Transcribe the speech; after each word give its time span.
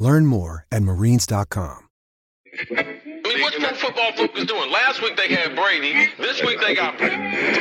Learn 0.00 0.24
more 0.24 0.66
at 0.72 0.82
marines.com. 0.82 1.86
I 2.70 2.72
mean, 2.72 3.42
what's 3.42 3.58
pro 3.58 3.74
football 3.74 4.12
focus 4.16 4.44
doing? 4.46 4.72
Last 4.72 5.02
week 5.02 5.16
they 5.16 5.28
had 5.28 5.54
Brady. 5.54 6.08
This 6.18 6.42
week 6.42 6.58
they 6.58 6.74
got 6.74 6.96
Brady. 6.98 7.16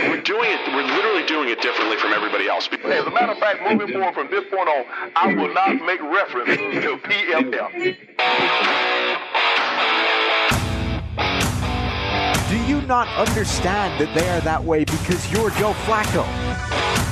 We're 0.09 0.21
doing 0.21 0.49
it. 0.49 0.59
We're 0.73 0.87
literally 0.87 1.25
doing 1.27 1.49
it 1.49 1.61
differently 1.61 1.97
from 1.97 2.13
everybody 2.13 2.47
else. 2.47 2.69
As 2.71 3.05
a 3.05 3.11
matter 3.11 3.33
of 3.33 3.37
fact, 3.39 3.61
moving 3.69 3.93
forward 3.93 4.15
from 4.15 4.31
this 4.31 4.45
point 4.49 4.69
on, 4.69 4.85
I 5.15 5.33
will 5.33 5.53
not 5.53 5.75
make 5.85 6.01
reference 6.01 6.55
to 6.55 6.97
PFF. 6.97 7.71
Do 12.49 12.57
you 12.65 12.81
not 12.87 13.07
understand 13.19 13.99
that 14.01 14.15
they 14.15 14.27
are 14.29 14.41
that 14.41 14.63
way 14.63 14.85
because 14.85 15.31
you're 15.31 15.51
Joe 15.51 15.73
Flacco? 15.83 16.25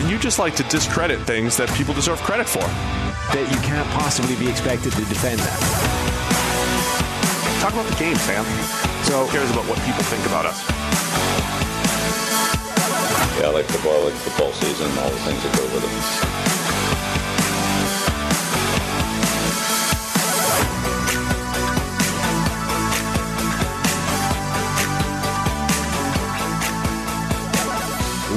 You 0.09 0.17
just 0.17 0.39
like 0.39 0.55
to 0.55 0.63
discredit 0.63 1.19
things 1.27 1.57
that 1.57 1.69
people 1.73 1.93
deserve 1.93 2.19
credit 2.21 2.47
for. 2.47 2.63
That 3.33 3.47
you 3.51 3.59
can't 3.61 3.87
possibly 3.91 4.35
be 4.35 4.49
expected 4.49 4.93
to 4.93 5.03
defend 5.05 5.39
that. 5.39 5.59
Talk 7.59 7.73
about 7.73 7.85
the 7.87 7.95
game, 7.95 8.15
Sam. 8.15 8.45
So 9.03 9.25
Who 9.25 9.31
cares 9.31 9.51
about 9.51 9.65
what 9.67 9.77
people 9.83 10.03
think 10.03 10.25
about 10.27 10.45
us? 10.45 10.63
Yeah, 13.39 13.47
I 13.47 13.51
like 13.51 13.65
football, 13.65 13.99
I 14.01 14.05
like 14.05 14.13
football 14.13 14.51
season, 14.53 14.87
all 14.99 15.09
the 15.09 15.19
things 15.19 15.43
that 15.43 15.55
go 15.57 15.63
with 15.75 15.83
it. 15.83 16.46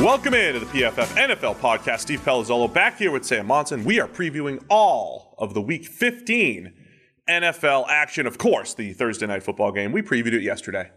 Welcome 0.01 0.33
into 0.33 0.61
the 0.61 0.65
PFF 0.65 1.29
NFL 1.29 1.57
podcast. 1.57 2.01
Steve 2.01 2.21
Palazzolo 2.25 2.73
back 2.73 2.97
here 2.97 3.11
with 3.11 3.23
Sam 3.23 3.47
Monson. 3.47 3.85
We 3.85 4.01
are 4.01 4.09
previewing 4.09 4.65
all 4.71 5.35
of 5.37 5.53
the 5.53 5.61
Week 5.61 5.85
15 5.85 6.73
NFL 7.29 7.85
action. 7.87 8.27
Of 8.27 8.39
course, 8.39 8.73
the 8.73 8.95
Thursday 8.95 9.27
night 9.27 9.43
football 9.43 9.73
game. 9.73 9.93
We 9.93 10.01
previewed 10.01 10.33
it 10.33 10.41
yesterday. 10.41 10.91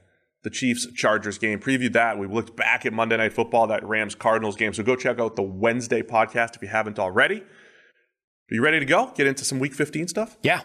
The 0.43 0.49
Chiefs 0.49 0.87
Chargers 0.93 1.37
game. 1.37 1.59
Previewed 1.59 1.91
that. 1.91 2.17
We 2.17 2.27
looked 2.27 2.55
back 2.55 2.85
at 2.85 2.93
Monday 2.93 3.17
Night 3.17 3.33
Football, 3.33 3.67
that 3.67 3.83
Rams 3.83 4.15
Cardinals 4.15 4.55
game. 4.55 4.73
So 4.73 4.83
go 4.83 4.95
check 4.95 5.19
out 5.19 5.35
the 5.35 5.43
Wednesday 5.43 6.01
podcast 6.01 6.55
if 6.55 6.61
you 6.61 6.69
haven't 6.69 6.97
already. 6.97 7.41
Are 7.41 8.55
you 8.55 8.63
ready 8.63 8.79
to 8.79 8.85
go? 8.85 9.11
Get 9.15 9.27
into 9.27 9.43
some 9.43 9.59
Week 9.59 9.73
15 9.73 10.07
stuff? 10.07 10.37
Yeah. 10.43 10.61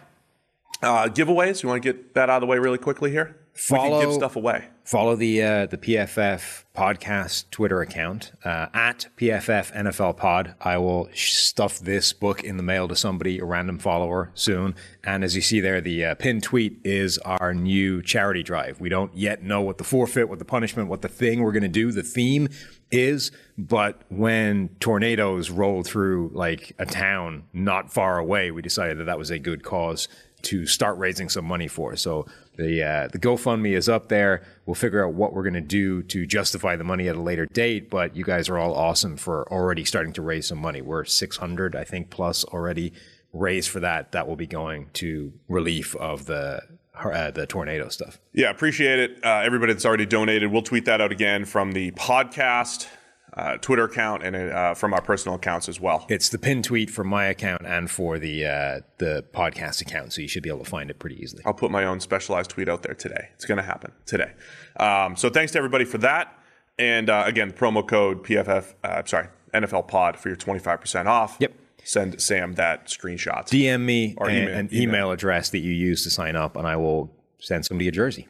Uh, 0.81 1.07
giveaways. 1.09 1.61
You 1.63 1.69
want 1.69 1.83
to 1.83 1.93
get 1.93 2.13
that 2.13 2.29
out 2.29 2.37
of 2.37 2.41
the 2.41 2.47
way 2.47 2.57
really 2.57 2.77
quickly 2.77 3.11
here? 3.11 3.35
we 3.69 3.77
can 3.77 3.89
give 3.89 4.01
Follow- 4.01 4.17
stuff 4.17 4.35
away. 4.35 4.67
Follow 4.83 5.15
the 5.15 5.43
uh, 5.43 5.65
the 5.67 5.77
PFF 5.77 6.63
podcast 6.75 7.51
Twitter 7.51 7.81
account 7.81 8.31
uh, 8.43 8.67
at 8.73 9.07
PFF 9.17 9.71
NFL 9.75 10.17
Pod. 10.17 10.55
I 10.61 10.77
will 10.77 11.09
stuff 11.13 11.77
this 11.77 12.11
book 12.11 12.43
in 12.43 12.57
the 12.57 12.63
mail 12.63 12.87
to 12.87 12.95
somebody, 12.95 13.37
a 13.37 13.45
random 13.45 13.77
follower, 13.77 14.31
soon. 14.33 14.73
And 15.03 15.23
as 15.23 15.35
you 15.35 15.43
see 15.43 15.59
there, 15.59 15.79
the 15.79 16.05
uh, 16.05 16.15
pinned 16.15 16.41
tweet 16.41 16.79
is 16.83 17.19
our 17.19 17.53
new 17.53 18.01
charity 18.01 18.41
drive. 18.41 18.79
We 18.81 18.89
don't 18.89 19.15
yet 19.15 19.43
know 19.43 19.61
what 19.61 19.77
the 19.77 19.83
forfeit, 19.83 20.27
what 20.27 20.39
the 20.39 20.45
punishment, 20.45 20.89
what 20.89 21.03
the 21.03 21.07
thing 21.07 21.43
we're 21.43 21.51
going 21.51 21.61
to 21.61 21.67
do, 21.67 21.91
the 21.91 22.01
theme 22.01 22.47
is. 22.89 23.31
But 23.59 24.01
when 24.09 24.69
tornadoes 24.79 25.51
rolled 25.51 25.85
through 25.85 26.31
like 26.33 26.75
a 26.79 26.87
town 26.87 27.43
not 27.53 27.93
far 27.93 28.17
away, 28.17 28.49
we 28.49 28.63
decided 28.63 28.97
that 28.97 29.03
that 29.05 29.19
was 29.19 29.29
a 29.29 29.37
good 29.37 29.63
cause 29.63 30.07
to 30.43 30.65
start 30.65 30.97
raising 30.97 31.29
some 31.29 31.45
money 31.45 31.67
for. 31.67 31.95
So 31.95 32.25
the 32.57 32.83
uh, 32.83 33.07
the 33.07 33.19
GoFundMe 33.19 33.75
is 33.75 33.87
up 33.87 34.09
there. 34.09 34.43
We'll 34.65 34.75
figure 34.75 35.05
out 35.05 35.13
what 35.13 35.33
we're 35.33 35.43
going 35.43 35.53
to 35.53 35.61
do 35.61 36.03
to 36.03 36.25
justify 36.25 36.75
the 36.75 36.83
money 36.83 37.07
at 37.07 37.15
a 37.15 37.21
later 37.21 37.45
date. 37.45 37.89
But 37.89 38.15
you 38.15 38.23
guys 38.23 38.49
are 38.49 38.57
all 38.57 38.73
awesome 38.73 39.17
for 39.17 39.51
already 39.51 39.85
starting 39.85 40.13
to 40.13 40.21
raise 40.21 40.47
some 40.47 40.59
money. 40.59 40.81
We're 40.81 41.05
600, 41.05 41.75
I 41.75 41.83
think, 41.83 42.09
plus 42.09 42.43
already 42.45 42.93
raised 43.33 43.69
for 43.69 43.79
that. 43.79 44.11
That 44.11 44.27
will 44.27 44.35
be 44.35 44.47
going 44.47 44.89
to 44.93 45.33
relief 45.47 45.95
of 45.95 46.25
the 46.25 46.61
uh, 46.95 47.31
the 47.31 47.47
tornado 47.47 47.89
stuff. 47.89 48.19
Yeah, 48.33 48.49
appreciate 48.49 48.99
it. 48.99 49.23
Uh, 49.23 49.41
everybody 49.43 49.73
that's 49.73 49.85
already 49.85 50.05
donated, 50.05 50.51
we'll 50.51 50.61
tweet 50.61 50.85
that 50.85 51.01
out 51.01 51.11
again 51.11 51.45
from 51.45 51.71
the 51.71 51.91
podcast 51.91 52.87
uh, 53.33 53.57
Twitter 53.57 53.83
account 53.83 54.23
and 54.23 54.35
uh, 54.35 54.73
from 54.73 54.93
our 54.93 55.01
personal 55.01 55.35
accounts 55.35 55.69
as 55.69 55.79
well. 55.79 56.05
It's 56.09 56.29
the 56.29 56.37
pin 56.39 56.61
tweet 56.63 56.89
for 56.89 57.03
my 57.03 57.25
account 57.25 57.63
and 57.65 57.89
for 57.89 58.19
the 58.19 58.45
uh, 58.45 58.79
the 58.97 59.25
podcast 59.33 59.81
account, 59.81 60.13
so 60.13 60.21
you 60.21 60.27
should 60.27 60.43
be 60.43 60.49
able 60.49 60.63
to 60.63 60.69
find 60.69 60.89
it 60.89 60.99
pretty 60.99 61.21
easily. 61.21 61.43
I'll 61.45 61.53
put 61.53 61.71
my 61.71 61.85
own 61.85 61.99
specialized 61.99 62.49
tweet 62.51 62.67
out 62.69 62.83
there 62.83 62.95
today. 62.95 63.29
It's 63.35 63.45
going 63.45 63.57
to 63.57 63.63
happen 63.63 63.91
today. 64.05 64.31
Um, 64.79 65.15
so 65.15 65.29
thanks 65.29 65.51
to 65.53 65.57
everybody 65.57 65.85
for 65.85 65.97
that. 65.99 66.35
And 66.77 67.09
uh, 67.09 67.23
again, 67.25 67.51
promo 67.51 67.85
code 67.87 68.23
PFF, 68.23 68.73
uh, 68.83 69.03
sorry, 69.05 69.27
NFL 69.53 69.87
Pod 69.89 70.17
for 70.17 70.29
your 70.29 70.37
25% 70.37 71.07
off. 71.07 71.35
Yep. 71.39 71.53
Send 71.83 72.21
Sam 72.21 72.53
that 72.53 72.87
screenshot. 72.87 73.47
DM 73.47 73.81
me 73.81 74.13
Or 74.17 74.29
email- 74.29 74.49
an 74.55 74.69
email. 74.71 74.81
email 74.81 75.11
address 75.11 75.49
that 75.49 75.59
you 75.59 75.71
use 75.73 76.03
to 76.03 76.09
sign 76.09 76.35
up, 76.35 76.55
and 76.55 76.67
I 76.67 76.75
will 76.77 77.11
send 77.39 77.65
somebody 77.65 77.87
a 77.87 77.91
jersey. 77.91 78.27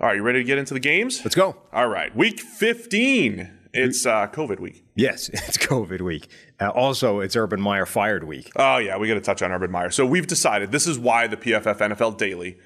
All 0.00 0.06
right, 0.08 0.16
you 0.16 0.22
ready 0.22 0.40
to 0.40 0.44
get 0.44 0.58
into 0.58 0.72
the 0.74 0.80
games? 0.80 1.20
Let's 1.24 1.34
go. 1.34 1.56
All 1.72 1.88
right, 1.88 2.14
week 2.16 2.40
15. 2.40 3.50
It's 3.74 4.06
uh, 4.06 4.26
COVID 4.28 4.60
week. 4.60 4.84
Yes, 4.94 5.28
it's 5.32 5.58
COVID 5.58 6.00
week. 6.00 6.28
Uh, 6.60 6.68
also, 6.70 7.20
it's 7.20 7.36
Urban 7.36 7.60
Meyer 7.60 7.86
fired 7.86 8.24
week. 8.24 8.50
Oh, 8.56 8.78
yeah, 8.78 8.96
we 8.96 9.08
got 9.08 9.14
to 9.14 9.20
touch 9.20 9.42
on 9.42 9.52
Urban 9.52 9.70
Meyer. 9.70 9.90
So 9.90 10.06
we've 10.06 10.26
decided 10.26 10.72
this 10.72 10.86
is 10.86 10.98
why 10.98 11.26
the 11.26 11.36
PFF 11.36 11.78
NFL 11.78 12.16
Daily 12.18 12.58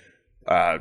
uh, 0.46 0.78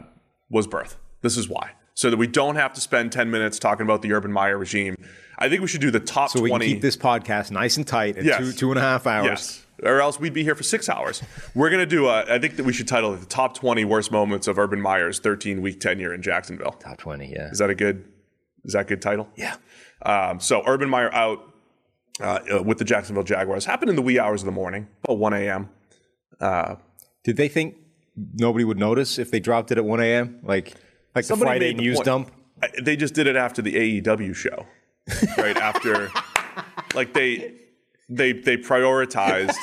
was 0.50 0.68
birthed. 0.68 0.96
This 1.22 1.38
is 1.38 1.48
why. 1.50 1.72
So 1.94 2.10
that 2.12 2.18
we 2.18 2.28
don't 2.28 2.58
have 2.58 2.74
to 2.74 2.82
spend 2.82 3.12
10 3.12 3.32
minutes 3.32 3.58
talking 3.58 3.84
about 3.84 4.04
the 4.04 4.14
Urban 4.14 4.32
Meyer 4.32 4.58
regime. 4.58 4.96
I 5.40 5.50
think 5.50 5.62
we 5.62 5.68
should 5.68 5.82
do 5.82 5.90
the 5.92 6.00
top 6.00 6.30
So 6.30 6.42
we 6.42 6.50
20. 6.50 6.66
can 6.66 6.74
keep 6.76 6.82
this 6.82 6.96
podcast 6.98 7.50
nice 7.50 7.78
and 7.78 7.88
tight 7.88 8.18
at 8.18 8.24
Yes. 8.24 8.38
two 8.40 8.52
two 8.54 8.70
and 8.72 8.78
a 8.78 8.82
half 8.82 9.08
hours. 9.08 9.26
Yes. 9.26 9.64
Or 9.84 10.02
else 10.02 10.20
we'd 10.20 10.34
be 10.34 10.44
here 10.44 10.56
for 10.56 10.64
six 10.64 10.90
hours. 10.90 11.22
We're 11.56 11.70
going 11.70 11.80
to 11.82 11.86
do, 11.88 12.08
a, 12.08 12.24
I 12.28 12.40
think 12.40 12.56
that 12.58 12.66
we 12.66 12.74
should 12.74 12.88
title 12.88 13.14
it 13.14 13.18
the 13.20 13.26
top 13.28 13.56
20 13.56 13.86
worst 13.86 14.12
moments 14.12 14.48
of 14.48 14.58
Urban 14.60 14.82
Meyer's 14.82 15.20
13 15.20 15.62
week 15.62 15.80
tenure 15.80 16.14
in 16.14 16.22
Jacksonville. 16.24 16.72
Top 16.74 16.98
twenty, 16.98 17.32
yeah. 17.32 17.50
Is 17.52 17.60
that 17.60 17.70
a 17.70 17.76
good, 17.76 18.06
is 18.68 18.74
that 18.74 18.82
a 18.82 18.84
good 18.86 19.02
title? 19.02 19.28
Yeah. 19.36 19.56
Um, 20.04 20.40
so 20.40 20.62
Urban 20.68 20.90
Meyer 20.90 21.12
out 21.14 21.40
uh, 22.22 22.40
uh, 22.60 22.64
with 22.64 22.78
the 22.78 22.86
Jacksonville 22.86 23.24
Jaguars. 23.24 23.66
Happened 23.66 23.90
in 23.90 23.96
the 23.96 24.02
wee 24.04 24.20
hours 24.20 24.42
of 24.44 24.46
the 24.46 24.52
morning, 24.52 24.88
about 25.04 25.18
1 25.18 25.34
a.m. 25.34 25.70
Did 27.24 27.38
they 27.38 27.48
think 27.48 27.76
nobody 28.36 28.64
would 28.64 28.78
notice 28.80 29.18
if 29.20 29.32
they 29.32 29.40
dropped 29.40 29.72
it 29.72 29.78
at 29.78 29.86
one 29.86 30.00
a.m. 30.00 30.40
like 30.44 30.76
like 31.16 31.26
the 31.26 31.36
Friday 31.36 31.74
the 31.74 31.82
news 31.82 31.98
point- 31.98 32.06
dump? 32.06 32.32
I- 32.62 32.70
They 32.82 32.96
just 32.96 33.14
did 33.14 33.28
it 33.28 33.36
after 33.36 33.62
the 33.62 34.02
AEW 34.02 34.36
show, 34.36 34.66
right 35.38 35.58
after, 35.58 36.10
like 36.96 37.14
they 37.14 37.54
they 38.10 38.32
they 38.34 38.58
prioritized 38.58 39.56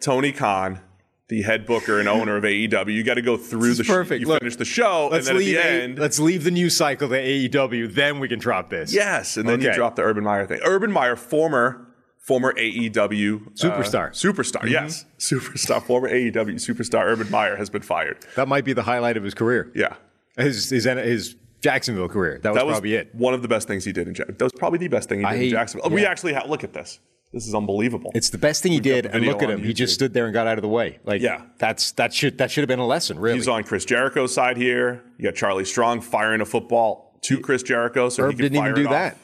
Tony 0.00 0.32
Khan, 0.32 0.80
the 1.30 1.40
head 1.42 1.64
booker 1.64 1.98
and 1.98 2.06
owner 2.08 2.36
of 2.36 2.44
AEW. 2.44 2.92
You 2.92 3.02
got 3.02 3.14
to 3.14 3.22
go 3.22 3.38
through 3.38 3.72
the 3.74 3.84
perfect. 3.84 4.18
Sh- 4.18 4.22
you 4.22 4.28
Look, 4.28 4.40
finish 4.40 4.56
the 4.56 4.64
show, 4.66 5.04
and 5.04 5.12
Let's 5.12 5.26
then 5.28 5.36
at 5.36 5.38
leave 5.38 5.54
the 5.54 5.60
A- 5.62 5.82
end, 5.84 5.98
let's 5.98 6.18
leave 6.18 6.44
the 6.44 6.50
news 6.50 6.76
cycle 6.76 7.08
to 7.08 7.14
AEW. 7.14 7.94
Then 7.94 8.18
we 8.20 8.28
can 8.28 8.38
drop 8.38 8.68
this. 8.68 8.92
yes, 8.92 9.38
and 9.38 9.48
then 9.48 9.62
you 9.62 9.72
drop 9.72 9.96
the 9.96 10.02
Urban 10.02 10.22
Meyer 10.24 10.46
thing. 10.46 10.60
Urban 10.64 10.92
Meyer, 10.92 11.16
former 11.16 11.86
former 12.18 12.52
AEW 12.52 13.46
uh, 13.46 13.50
Superstar. 13.54 14.10
Mm-hmm. 14.10 14.28
superstar, 14.28 14.68
yes, 14.68 15.06
superstar, 15.18 15.82
former 15.82 16.08
AEW 16.10 16.32
superstar 16.56 17.04
Urban 17.06 17.30
Meyer 17.30 17.56
has 17.56 17.70
been 17.70 17.82
fired. 17.82 18.18
that 18.36 18.46
might 18.46 18.64
be 18.64 18.72
the 18.74 18.82
highlight 18.82 19.16
of 19.16 19.22
his 19.24 19.32
career. 19.34 19.72
Yeah. 19.74 19.94
His 20.36 20.68
his 20.70 20.84
his 20.84 21.36
Jacksonville 21.60 22.08
career. 22.08 22.38
That 22.42 22.50
was 22.50 22.58
That 22.58 22.66
was 22.66 22.74
probably 22.74 22.94
it. 22.94 23.14
One 23.14 23.34
of 23.34 23.42
the 23.42 23.48
best 23.48 23.66
things 23.68 23.84
he 23.84 23.92
did 23.92 24.08
in 24.08 24.14
Jacksonville. 24.14 24.38
That 24.38 24.44
was 24.44 24.52
probably 24.58 24.78
the 24.78 24.88
best 24.88 25.08
thing 25.08 25.20
he 25.20 25.26
did 25.26 25.34
in 25.34 25.40
I- 25.46 25.50
Jacksonville. 25.50 25.90
We 25.90 26.04
actually 26.06 26.32
have 26.34 26.48
look 26.48 26.64
at 26.64 26.72
this. 26.72 26.98
This 27.32 27.46
is 27.46 27.54
unbelievable. 27.54 28.10
It's 28.14 28.30
the 28.30 28.38
best 28.38 28.60
thing 28.62 28.72
he 28.72 28.80
did, 28.80 29.06
and 29.06 29.24
look 29.24 29.40
at 29.42 29.50
him. 29.50 29.62
He 29.62 29.72
just 29.72 29.94
stood 29.94 30.12
there 30.14 30.24
and 30.24 30.34
got 30.34 30.46
out 30.48 30.58
of 30.58 30.62
the 30.62 30.68
way. 30.68 30.98
Like, 31.04 31.22
Yeah. 31.22 31.42
that's 31.58 31.92
that 31.92 32.12
should 32.12 32.38
that 32.38 32.50
should 32.50 32.62
have 32.62 32.68
been 32.68 32.80
a 32.80 32.86
lesson, 32.86 33.18
really. 33.20 33.36
He's 33.38 33.46
on 33.48 33.62
Chris 33.62 33.84
Jericho's 33.84 34.34
side 34.34 34.56
here. 34.56 35.02
You 35.16 35.24
got 35.24 35.36
Charlie 35.36 35.64
Strong 35.64 36.00
firing 36.00 36.40
a 36.40 36.44
football 36.46 37.16
to 37.22 37.38
Chris 37.38 37.62
Jericho, 37.62 38.08
so 38.08 38.24
Herb 38.24 38.32
he 38.32 38.42
didn't 38.42 38.58
even 38.58 38.74
do 38.74 38.88
that. 38.88 39.16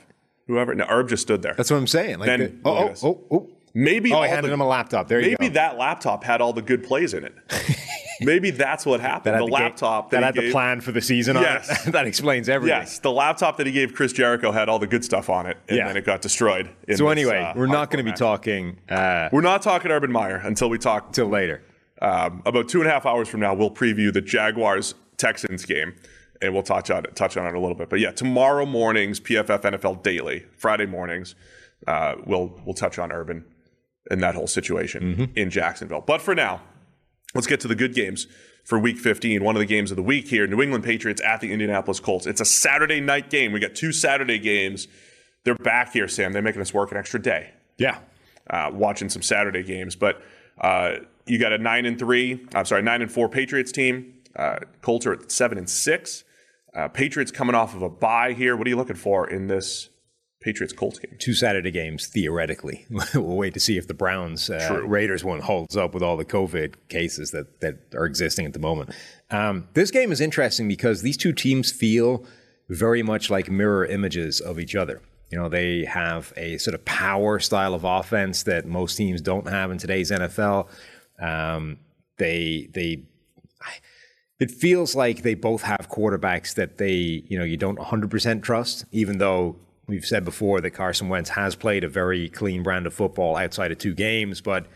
Whoever, 0.47 0.75
no, 0.77 0.85
Herb 0.89 1.09
just 1.09 1.23
stood 1.23 1.43
there. 1.43 1.55
That's 1.55 1.71
what 1.71 1.79
I'm 1.79 1.89
saying. 1.89 2.19
Like, 2.21 2.27
Then, 2.29 2.41
the- 2.41 2.53
oh, 2.65 2.95
oh, 3.03 3.09
oh, 3.09 3.25
oh. 3.33 3.49
maybe 3.75 4.13
Oh, 4.13 4.21
I 4.21 4.29
handed 4.29 4.51
the- 4.51 4.55
him 4.55 4.61
a 4.61 4.67
laptop. 4.69 5.09
There 5.09 5.19
you 5.21 5.37
maybe 5.41 5.55
that 5.55 5.77
laptop 5.77 6.23
had 6.23 6.41
all 6.41 6.53
the 6.53 6.63
good 6.63 6.85
plays 6.85 7.13
in 7.15 7.25
it. 7.25 7.35
maybe 8.21 8.51
that's 8.51 8.85
what 8.87 9.01
happened. 9.01 9.35
That 9.35 9.41
the 9.41 9.47
ga- 9.47 9.53
laptop 9.55 10.11
that, 10.11 10.21
that, 10.21 10.35
had 10.35 10.35
he 10.37 10.47
the 10.49 10.53
plan 10.53 10.81
for 10.81 10.93
the 10.93 11.01
season 11.01 11.37
Yes. 11.37 11.69
on 11.69 11.89
it. 11.89 11.93
that 11.95 12.07
explains 12.07 12.49
everything. 12.49 12.79
Yes, 12.79 12.99
the 12.99 13.13
laptop 13.13 13.57
that 13.59 13.67
he 13.67 13.73
gave 13.73 13.95
Chris 13.95 14.13
Jericho 14.13 14.51
had 14.53 14.69
all 14.69 14.79
the 14.79 14.87
good 14.87 15.05
stuff 15.05 15.29
on 15.31 15.47
it, 15.47 15.57
and 15.69 15.79
Yeah. 15.79 15.87
then 15.89 15.97
it 15.97 16.05
got 16.05 16.21
destroyed. 16.23 16.71
in 16.89 16.97
So 16.97 17.05
this, 17.05 17.13
anyway, 17.13 17.41
uh, 17.43 17.53
we're 17.57 17.67
not 17.67 17.91
going 17.91 18.05
to 18.05 18.11
be 18.11 18.17
talking 18.17 18.79
uh, 18.89 19.29
We're 19.33 19.41
not 19.41 19.63
talking 19.63 19.91
Urban 19.91 20.11
Meyer 20.13 20.37
until 20.37 20.69
we 20.71 20.79
talk 20.79 21.13
till 21.13 21.29
later. 21.29 21.63
Um, 22.03 22.43
about 22.45 22.69
two 22.69 22.81
and 22.81 22.89
a 22.89 22.93
half 22.93 23.07
hours 23.07 23.29
from 23.29 23.41
now, 23.41 23.55
we'll 23.55 23.71
preview 23.71 24.13
the 24.13 24.21
Jaguars 24.21 24.95
Texans 25.17 25.65
game, 25.65 25.95
and 26.43 26.53
we'll 26.53 26.63
touch 26.63 26.91
on 26.91 27.05
it, 27.07 27.17
touch 27.17 27.37
on 27.39 27.47
it 27.47 27.55
a 27.55 27.59
little 27.61 27.75
bit. 27.75 27.89
But 27.89 28.01
yeah, 28.01 28.11
tomorrow 28.13 28.67
mornings, 28.67 29.19
PFF 29.19 29.63
NFL 29.63 30.03
Daily, 30.03 30.45
Friday 30.57 30.85
mornings, 30.87 31.35
uh, 31.87 32.17
we'll 32.27 32.61
we'll 32.67 32.75
touch 32.75 32.99
on 32.99 33.13
Urban 33.13 33.45
and 34.11 34.23
that 34.23 34.35
whole 34.35 34.47
situation 34.47 35.33
in 35.35 35.51
Jacksonville. 35.51 36.01
But 36.01 36.21
for 36.23 36.35
now, 36.35 36.61
let's 37.37 37.47
get 37.47 37.61
to 37.61 37.69
the 37.69 37.75
good 37.77 37.95
games 37.95 38.27
for 38.65 38.79
Week 38.79 38.99
15. 38.99 39.45
One 39.45 39.55
of 39.55 39.61
the 39.61 39.67
games 39.67 39.91
of 39.93 39.97
the 39.97 40.03
week 40.03 40.27
here: 40.29 40.47
New 40.47 40.61
England 40.61 40.83
Patriots 40.85 41.23
at 41.25 41.41
the 41.41 41.53
Indianapolis 41.53 42.01
Colts. 42.01 42.27
It's 42.27 42.41
a 42.41 42.45
Saturday 42.45 43.01
night 43.01 43.31
game. 43.31 43.53
We 43.53 43.61
got 43.61 43.75
two 43.75 43.93
Saturday 43.93 44.39
games. 44.39 44.89
They're 45.45 45.55
back 45.55 45.93
here, 45.93 46.09
Sam. 46.09 46.33
They're 46.33 46.43
making 46.43 46.61
us 46.63 46.75
work 46.75 46.91
an 46.91 46.97
extra 46.97 47.23
day 47.23 47.51
Yeah. 47.79 47.99
uh, 48.51 48.71
watching 48.73 49.09
some 49.09 49.23
Saturday 49.23 49.63
games. 49.63 49.95
But 49.95 50.21
uh, 50.61 50.97
you 51.27 51.39
got 51.39 51.53
a 51.53 51.59
nine 51.59 51.87
and 51.87 51.97
three, 51.99 52.45
I'm 52.55 52.65
sorry, 52.65 52.83
nine 52.83 53.01
and 53.03 53.13
four 53.13 53.29
Patriots 53.29 53.71
team. 53.71 54.15
Uh, 54.35 54.59
Colts 54.83 55.07
are 55.07 55.13
at 55.13 55.31
seven 55.31 55.57
and 55.59 55.71
six. 55.71 56.25
Uh, 56.75 56.89
Patriots 56.89 57.31
coming 57.31 57.55
off 57.55 57.75
of 57.75 57.83
a 57.83 57.89
bye 57.89 58.33
here. 58.33 58.57
What 58.57 58.67
are 58.67 58.71
you 58.71 58.77
looking 58.77 58.97
for 58.97 59.31
in 59.31 59.47
this 59.47 59.89
Patriots 60.47 60.73
Colts 60.73 61.01
game? 61.01 61.17
Two 61.19 61.35
Saturday 61.35 61.73
games, 61.73 62.07
theoretically. 62.07 62.87
we'll 63.15 63.37
wait 63.37 63.53
to 63.55 63.61
see 63.61 63.77
if 63.77 63.89
the 63.89 63.95
Browns 63.95 64.49
uh. 64.49 64.81
Raiders 64.87 65.25
one 65.25 65.41
holds 65.41 65.77
up 65.77 65.93
with 65.93 66.05
all 66.05 66.17
the 66.17 66.25
COVID 66.25 66.75
cases 66.89 67.33
that, 67.33 67.61
that 67.63 67.81
are 67.95 68.07
existing 68.07 68.47
at 68.47 68.53
the 68.53 68.61
moment. 68.61 68.91
Um, 69.33 69.67
this 69.75 69.91
game 69.91 70.13
is 70.13 70.21
interesting 70.21 70.69
because 70.69 71.03
these 71.03 71.17
two 71.17 71.33
teams 71.33 71.73
feel 71.73 72.25
very 72.69 73.03
much 73.03 73.29
like 73.29 73.51
mirror 73.51 73.85
images 73.85 74.41
of 74.41 74.61
each 74.61 74.77
other. 74.77 75.03
You 75.33 75.39
know, 75.39 75.49
they 75.49 75.85
have 75.85 76.33
a 76.37 76.59
sort 76.59 76.77
of 76.77 76.85
power 76.85 77.41
style 77.41 77.75
of 77.75 77.83
offense 77.83 78.45
that 78.45 78.67
most 78.67 78.95
teams 78.95 79.21
don't 79.21 79.49
have 79.49 79.73
in 79.73 79.79
today's 79.79 80.13
NFL. 80.13 80.69
Um, 81.21 81.79
they 82.19 82.69
they 82.73 83.03
it 84.39 84.53
feels 84.53 84.95
like 84.95 85.23
they 85.23 85.35
both 85.35 85.63
have 85.63 85.89
quarterbacks 85.91 86.55
that 86.55 86.79
they, 86.79 87.25
you 87.27 87.37
know, 87.37 87.45
you 87.45 87.57
don't 87.57 87.79
100% 87.79 88.43
trust, 88.43 88.85
even 88.93 89.19
though 89.19 89.57
we've 89.87 90.05
said 90.05 90.25
before 90.25 90.61
that 90.61 90.71
Carson 90.71 91.09
Wentz 91.09 91.31
has 91.31 91.55
played 91.55 91.85
a 91.85 91.89
very 91.89 92.29
clean 92.29 92.63
brand 92.63 92.87
of 92.87 92.95
football 92.95 93.37
outside 93.37 93.73
of 93.73 93.79
two 93.79 93.95
games, 93.95 94.41
but 94.41 94.67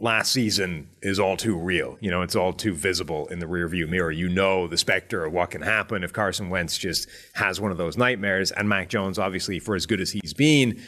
last 0.00 0.32
season 0.32 0.88
is 1.02 1.18
all 1.18 1.36
too 1.36 1.56
real. 1.56 1.96
You 2.00 2.10
know, 2.10 2.22
it's 2.22 2.36
all 2.36 2.52
too 2.52 2.74
visible 2.74 3.26
in 3.28 3.38
the 3.38 3.46
rearview 3.46 3.88
mirror. 3.88 4.10
You 4.10 4.28
know 4.28 4.66
the 4.66 4.78
specter 4.78 5.24
of 5.24 5.32
what 5.32 5.50
can 5.50 5.62
happen 5.62 6.04
if 6.04 6.12
Carson 6.12 6.50
Wentz 6.50 6.78
just 6.78 7.08
has 7.34 7.60
one 7.60 7.70
of 7.70 7.78
those 7.78 7.96
nightmares. 7.96 8.50
And 8.52 8.68
Mac 8.68 8.88
Jones, 8.88 9.18
obviously, 9.18 9.58
for 9.58 9.74
as 9.74 9.86
good 9.86 10.00
as 10.00 10.10
he's 10.10 10.34
been, 10.34 10.80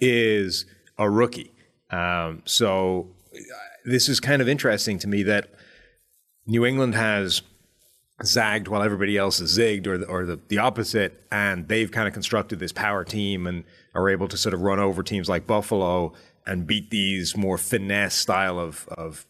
is 0.00 0.66
a 0.98 1.08
rookie. 1.08 1.52
Um, 1.90 2.42
so 2.44 3.08
uh, 3.34 3.38
this 3.84 4.08
is 4.08 4.20
kind 4.20 4.40
of 4.42 4.48
interesting 4.48 4.98
to 5.00 5.08
me 5.08 5.22
that 5.24 5.50
New 6.46 6.64
England 6.64 6.94
has 6.94 7.42
zagged 8.24 8.68
while 8.68 8.82
everybody 8.82 9.16
else 9.16 9.40
is 9.40 9.56
zigged, 9.56 9.86
or 9.86 9.98
the, 9.98 10.06
or 10.06 10.24
the, 10.24 10.40
the 10.48 10.58
opposite, 10.58 11.22
and 11.30 11.68
they've 11.68 11.90
kind 11.90 12.08
of 12.08 12.14
constructed 12.14 12.58
this 12.58 12.72
power 12.72 13.04
team 13.04 13.46
and 13.46 13.64
are 13.94 14.08
able 14.08 14.28
to 14.28 14.36
sort 14.36 14.54
of 14.54 14.60
run 14.60 14.78
over 14.78 15.02
teams 15.02 15.28
like 15.28 15.46
Buffalo 15.46 16.12
and 16.46 16.66
beat 16.66 16.90
these 16.90 17.36
more 17.36 17.58
finesse 17.58 18.14
style 18.14 18.58
of 18.58 18.86
of 18.88 19.26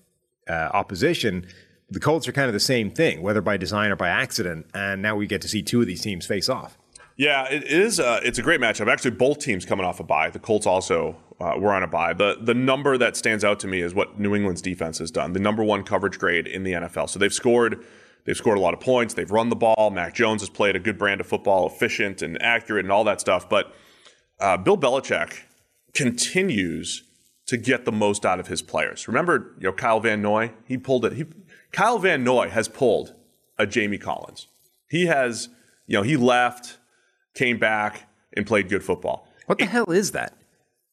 uh, 0.48 0.70
opposition. 0.72 1.46
The 1.90 2.00
Colts 2.00 2.26
are 2.26 2.32
kind 2.32 2.46
of 2.46 2.54
the 2.54 2.60
same 2.60 2.90
thing, 2.90 3.20
whether 3.20 3.42
by 3.42 3.56
design 3.56 3.90
or 3.90 3.96
by 3.96 4.08
accident, 4.08 4.66
and 4.72 5.02
now 5.02 5.16
we 5.16 5.26
get 5.26 5.42
to 5.42 5.48
see 5.48 5.62
two 5.62 5.80
of 5.80 5.86
these 5.86 6.00
teams 6.00 6.26
face 6.26 6.48
off. 6.48 6.78
Yeah, 7.16 7.46
it 7.50 7.64
is. 7.64 8.00
Uh, 8.00 8.20
it's 8.24 8.38
a 8.38 8.42
great 8.42 8.60
matchup. 8.60 8.90
Actually, 8.90 9.12
both 9.12 9.38
teams 9.38 9.64
coming 9.64 9.84
off 9.84 10.00
a 10.00 10.02
bye. 10.02 10.30
The 10.30 10.38
Colts 10.38 10.66
also 10.66 11.16
uh, 11.40 11.54
were 11.58 11.72
on 11.72 11.82
a 11.82 11.86
bye. 11.86 12.14
The 12.14 12.38
the 12.40 12.54
number 12.54 12.96
that 12.96 13.16
stands 13.16 13.44
out 13.44 13.60
to 13.60 13.68
me 13.68 13.80
is 13.80 13.94
what 13.94 14.18
New 14.18 14.34
England's 14.34 14.62
defense 14.62 14.98
has 14.98 15.10
done. 15.10 15.32
The 15.32 15.40
number 15.40 15.62
one 15.62 15.82
coverage 15.82 16.18
grade 16.18 16.46
in 16.46 16.62
the 16.62 16.72
NFL. 16.72 17.10
So 17.10 17.18
they've 17.18 17.32
scored. 17.32 17.84
They've 18.24 18.36
scored 18.36 18.58
a 18.58 18.60
lot 18.60 18.74
of 18.74 18.80
points. 18.80 19.14
They've 19.14 19.30
run 19.30 19.48
the 19.48 19.56
ball. 19.56 19.90
Mac 19.90 20.14
Jones 20.14 20.42
has 20.42 20.50
played 20.50 20.76
a 20.76 20.80
good 20.80 20.98
brand 20.98 21.20
of 21.20 21.26
football, 21.26 21.66
efficient 21.66 22.22
and 22.22 22.40
accurate, 22.40 22.84
and 22.84 22.92
all 22.92 23.04
that 23.04 23.20
stuff. 23.20 23.48
But 23.48 23.74
uh, 24.40 24.56
Bill 24.56 24.78
Belichick 24.78 25.40
continues 25.94 27.02
to 27.46 27.56
get 27.56 27.84
the 27.84 27.92
most 27.92 28.24
out 28.24 28.38
of 28.38 28.46
his 28.46 28.62
players. 28.62 29.08
Remember, 29.08 29.54
you 29.58 29.64
know, 29.64 29.72
Kyle 29.72 30.00
Van 30.00 30.22
Noy. 30.22 30.52
He 30.66 30.78
pulled 30.78 31.04
it. 31.04 31.14
He, 31.14 31.24
Kyle 31.72 31.98
Van 31.98 32.22
Noy 32.22 32.48
has 32.48 32.68
pulled 32.68 33.14
a 33.58 33.66
Jamie 33.66 33.98
Collins. 33.98 34.46
He 34.88 35.06
has, 35.06 35.48
you 35.86 35.96
know, 35.96 36.02
he 36.02 36.16
left 36.16 36.78
came 37.34 37.58
back 37.58 38.08
and 38.34 38.46
played 38.46 38.68
good 38.68 38.84
football. 38.84 39.28
What 39.46 39.58
the 39.58 39.66
hell 39.66 39.90
is 39.90 40.12
that? 40.12 40.34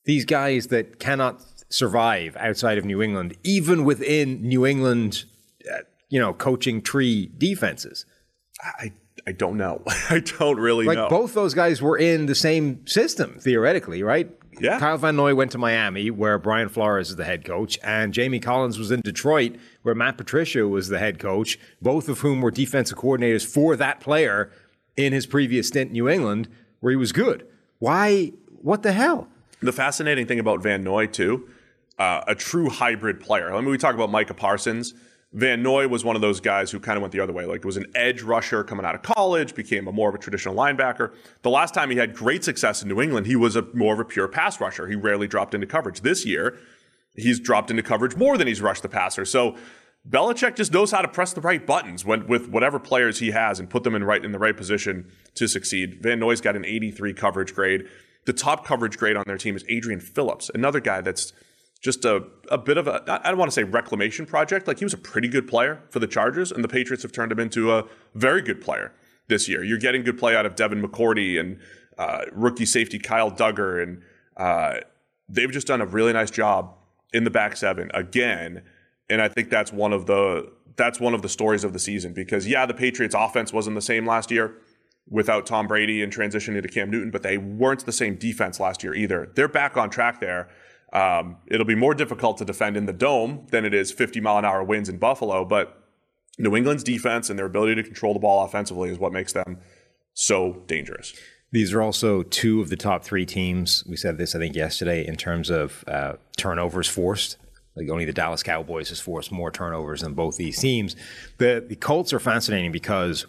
These 0.05 0.25
guys 0.25 0.67
that 0.67 0.99
cannot 0.99 1.43
survive 1.69 2.35
outside 2.37 2.77
of 2.77 2.85
New 2.85 3.01
England, 3.01 3.37
even 3.43 3.85
within 3.85 4.41
New 4.41 4.65
England, 4.65 5.25
uh, 5.71 5.79
you 6.09 6.19
know, 6.19 6.33
coaching 6.33 6.81
tree 6.81 7.31
defenses. 7.37 8.05
I 8.63 8.91
I 9.27 9.31
don't 9.33 9.57
know. 9.57 9.83
I 10.09 10.19
don't 10.19 10.59
really 10.59 10.85
Like 10.85 10.97
know. 10.97 11.09
both 11.09 11.33
those 11.33 11.53
guys 11.53 11.81
were 11.81 11.97
in 11.97 12.25
the 12.25 12.35
same 12.35 12.85
system 12.87 13.37
theoretically, 13.39 14.01
right? 14.03 14.29
Yeah. 14.61 14.79
Kyle 14.79 14.97
Van 14.97 15.15
Noy 15.15 15.35
went 15.35 15.51
to 15.51 15.57
Miami, 15.57 16.09
where 16.11 16.37
Brian 16.37 16.67
Flores 16.67 17.09
is 17.11 17.15
the 17.15 17.23
head 17.23 17.45
coach, 17.45 17.79
and 17.83 18.13
Jamie 18.13 18.39
Collins 18.41 18.77
was 18.77 18.91
in 18.91 18.99
Detroit, 19.01 19.55
where 19.83 19.95
Matt 19.95 20.17
Patricia 20.17 20.67
was 20.67 20.89
the 20.89 20.99
head 20.99 21.17
coach. 21.17 21.57
Both 21.81 22.09
of 22.09 22.19
whom 22.19 22.41
were 22.41 22.51
defensive 22.51 22.97
coordinators 22.97 23.45
for 23.45 23.77
that 23.77 24.01
player 24.01 24.51
in 24.97 25.13
his 25.13 25.25
previous 25.25 25.67
stint 25.69 25.89
in 25.89 25.93
New 25.93 26.09
England, 26.09 26.49
where 26.81 26.91
he 26.91 26.97
was 26.97 27.13
good. 27.13 27.45
Why? 27.77 28.33
What 28.61 28.83
the 28.83 28.91
hell? 28.91 29.29
The 29.61 29.71
fascinating 29.71 30.25
thing 30.27 30.39
about 30.39 30.61
Van 30.61 30.83
Noy 30.83 31.05
too, 31.07 31.47
uh, 31.97 32.21
a 32.27 32.35
true 32.35 32.69
hybrid 32.69 33.21
player. 33.21 33.53
I 33.53 33.61
mean, 33.61 33.69
we 33.69 33.77
talk 33.77 33.95
about 33.95 34.11
Micah 34.11 34.33
Parsons. 34.33 34.93
Van 35.31 35.61
Noy 35.61 35.87
was 35.87 36.03
one 36.03 36.15
of 36.15 36.23
those 36.23 36.39
guys 36.39 36.71
who 36.71 36.79
kind 36.79 36.97
of 36.97 37.01
went 37.01 37.11
the 37.11 37.19
other 37.19 37.33
way. 37.33 37.45
Like, 37.45 37.57
it 37.57 37.65
was 37.65 37.77
an 37.77 37.85
edge 37.93 38.23
rusher 38.23 38.63
coming 38.63 38.85
out 38.85 38.95
of 38.95 39.03
college, 39.03 39.53
became 39.53 39.87
a 39.87 39.91
more 39.91 40.09
of 40.09 40.15
a 40.15 40.17
traditional 40.17 40.55
linebacker. 40.55 41.13
The 41.43 41.51
last 41.51 41.73
time 41.73 41.91
he 41.91 41.97
had 41.97 42.15
great 42.15 42.43
success 42.43 42.81
in 42.81 42.89
New 42.89 42.99
England, 42.99 43.27
he 43.27 43.35
was 43.35 43.55
a 43.55 43.61
more 43.73 43.93
of 43.93 43.99
a 43.99 44.05
pure 44.05 44.27
pass 44.27 44.59
rusher. 44.59 44.87
He 44.87 44.95
rarely 44.95 45.27
dropped 45.27 45.53
into 45.53 45.67
coverage. 45.67 46.01
This 46.01 46.25
year, 46.25 46.57
he's 47.15 47.39
dropped 47.39 47.69
into 47.69 47.83
coverage 47.83 48.15
more 48.15 48.37
than 48.37 48.47
he's 48.47 48.61
rushed 48.61 48.81
the 48.81 48.89
passer. 48.89 49.23
So 49.23 49.55
Belichick 50.07 50.55
just 50.55 50.73
knows 50.73 50.91
how 50.91 51.01
to 51.01 51.07
press 51.07 51.33
the 51.33 51.41
right 51.41 51.65
buttons 51.65 52.03
when, 52.03 52.25
with 52.25 52.49
whatever 52.49 52.79
players 52.79 53.19
he 53.19 53.29
has 53.31 53.59
and 53.59 53.69
put 53.69 53.83
them 53.83 53.93
in 53.93 54.03
right 54.03 54.23
in 54.23 54.31
the 54.31 54.39
right 54.39 54.57
position 54.57 55.11
to 55.35 55.47
succeed. 55.47 55.99
Van 56.01 56.19
Noy's 56.19 56.41
got 56.41 56.55
an 56.55 56.65
83 56.65 57.13
coverage 57.13 57.53
grade. 57.53 57.85
The 58.25 58.33
top 58.33 58.65
coverage 58.65 58.97
grade 58.97 59.15
on 59.15 59.25
their 59.27 59.37
team 59.37 59.55
is 59.55 59.63
Adrian 59.69 59.99
Phillips, 59.99 60.49
another 60.55 60.79
guy 60.79 61.01
that's 61.01 61.33
just 61.81 62.03
a, 62.03 62.23
a 62.51 62.57
bit 62.57 62.77
of 62.77 62.87
a, 62.87 63.03
I 63.07 63.29
don't 63.29 63.37
want 63.37 63.49
to 63.49 63.55
say 63.55 63.63
reclamation 63.63 64.25
project. 64.25 64.67
Like 64.67 64.79
he 64.79 64.85
was 64.85 64.93
a 64.93 64.97
pretty 64.97 65.27
good 65.27 65.47
player 65.47 65.81
for 65.89 65.99
the 65.99 66.07
Chargers, 66.07 66.51
and 66.51 66.63
the 66.63 66.67
Patriots 66.67 67.03
have 67.03 67.11
turned 67.11 67.31
him 67.31 67.39
into 67.39 67.71
a 67.73 67.85
very 68.15 68.41
good 68.41 68.61
player 68.61 68.93
this 69.27 69.47
year. 69.47 69.63
You're 69.63 69.77
getting 69.77 70.03
good 70.03 70.17
play 70.17 70.35
out 70.35 70.45
of 70.45 70.55
Devin 70.55 70.81
McCourty 70.81 71.39
and 71.39 71.59
uh, 71.97 72.25
rookie 72.31 72.65
safety 72.65 72.99
Kyle 72.99 73.31
Dugger, 73.31 73.81
and 73.81 74.01
uh, 74.35 74.79
they've 75.29 75.51
just 75.51 75.67
done 75.67 75.81
a 75.81 75.85
really 75.85 76.13
nice 76.13 76.31
job 76.31 76.75
in 77.13 77.23
the 77.23 77.31
back 77.31 77.55
seven 77.55 77.89
again. 77.93 78.63
And 79.09 79.21
I 79.21 79.27
think 79.27 79.49
that's 79.49 79.71
one 79.71 79.93
of 79.93 80.05
the 80.05 80.51
that's 80.75 80.99
one 80.99 81.13
of 81.13 81.21
the 81.21 81.29
stories 81.29 81.63
of 81.63 81.73
the 81.73 81.79
season 81.79 82.13
because 82.13 82.47
yeah, 82.47 82.65
the 82.65 82.73
Patriots 82.73 83.15
offense 83.17 83.51
wasn't 83.51 83.75
the 83.75 83.81
same 83.81 84.05
last 84.05 84.31
year 84.31 84.55
without 85.09 85.45
Tom 85.45 85.67
Brady 85.67 86.01
and 86.01 86.13
transitioning 86.13 86.61
to 86.61 86.67
Cam 86.67 86.89
Newton, 86.89 87.11
but 87.11 87.23
they 87.23 87.37
weren't 87.37 87.85
the 87.85 87.91
same 87.91 88.15
defense 88.15 88.59
last 88.59 88.83
year 88.83 88.93
either. 88.93 89.31
They're 89.35 89.47
back 89.47 89.75
on 89.75 89.89
track 89.89 90.21
there. 90.21 90.49
Um, 90.91 91.37
it'll 91.47 91.65
be 91.65 91.75
more 91.75 91.93
difficult 91.93 92.37
to 92.37 92.45
defend 92.45 92.75
in 92.75 92.85
the 92.85 92.93
dome 92.93 93.45
than 93.51 93.65
it 93.65 93.73
is 93.73 93.91
50 93.91 94.19
mile 94.21 94.37
an 94.37 94.45
hour 94.45 94.63
winds 94.63 94.89
in 94.89 94.97
Buffalo, 94.97 95.45
but 95.45 95.83
New 96.37 96.55
England's 96.55 96.83
defense 96.83 97.29
and 97.29 97.37
their 97.37 97.45
ability 97.45 97.75
to 97.75 97.83
control 97.83 98.13
the 98.13 98.19
ball 98.19 98.43
offensively 98.45 98.89
is 98.89 98.97
what 98.97 99.11
makes 99.11 99.33
them 99.33 99.59
so 100.13 100.63
dangerous. 100.67 101.13
These 101.51 101.73
are 101.73 101.81
also 101.81 102.23
two 102.23 102.61
of 102.61 102.69
the 102.69 102.77
top 102.77 103.03
three 103.03 103.25
teams. 103.25 103.83
We 103.87 103.97
said 103.97 104.17
this, 104.17 104.35
I 104.35 104.39
think, 104.39 104.55
yesterday 104.55 105.05
in 105.05 105.15
terms 105.15 105.49
of 105.49 105.83
uh, 105.87 106.13
turnovers 106.37 106.87
forced. 106.87 107.37
Like 107.75 107.89
only 107.89 108.05
the 108.05 108.13
Dallas 108.13 108.43
Cowboys 108.43 108.89
has 108.89 108.99
forced 108.99 109.31
more 109.31 109.51
turnovers 109.51 110.01
than 110.01 110.13
both 110.13 110.37
these 110.37 110.59
teams. 110.59 110.95
The 111.37 111.63
the 111.65 111.75
Colts 111.75 112.11
are 112.13 112.19
fascinating 112.19 112.71
because 112.71 113.25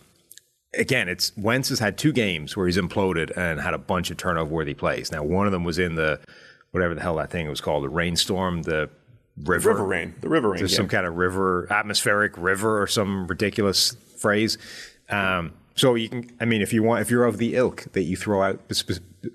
again, 0.74 1.08
it's 1.08 1.32
Wentz 1.36 1.68
has 1.68 1.78
had 1.78 1.96
two 1.96 2.12
games 2.12 2.56
where 2.56 2.66
he's 2.66 2.76
imploded 2.76 3.36
and 3.36 3.60
had 3.60 3.74
a 3.74 3.78
bunch 3.78 4.10
of 4.10 4.16
turnover 4.16 4.52
worthy 4.52 4.74
plays. 4.74 5.12
Now, 5.12 5.22
one 5.22 5.46
of 5.46 5.52
them 5.52 5.64
was 5.64 5.78
in 5.78 5.94
the 5.94 6.20
whatever 6.72 6.94
the 6.94 7.00
hell 7.02 7.16
that 7.16 7.30
thing 7.30 7.48
was 7.48 7.60
called, 7.60 7.84
the 7.84 7.88
rainstorm, 7.88 8.62
the 8.62 8.90
river, 9.44 9.70
River 9.70 9.84
rain, 9.84 10.14
the 10.20 10.28
river 10.28 10.50
rain. 10.50 10.58
There's 10.58 10.72
game. 10.72 10.76
some 10.76 10.88
kind 10.88 11.06
of 11.06 11.16
river, 11.16 11.66
atmospheric 11.70 12.36
river, 12.36 12.80
or 12.80 12.86
some 12.86 13.26
ridiculous 13.26 13.96
phrase. 14.18 14.58
Um, 15.08 15.54
so 15.74 15.94
you 15.94 16.08
can, 16.08 16.30
I 16.40 16.44
mean, 16.44 16.62
if 16.62 16.72
you 16.72 16.82
want, 16.82 17.00
if 17.02 17.10
you're 17.10 17.24
of 17.24 17.38
the 17.38 17.54
ilk 17.56 17.86
that 17.92 18.02
you 18.02 18.16
throw 18.16 18.42
out 18.42 18.60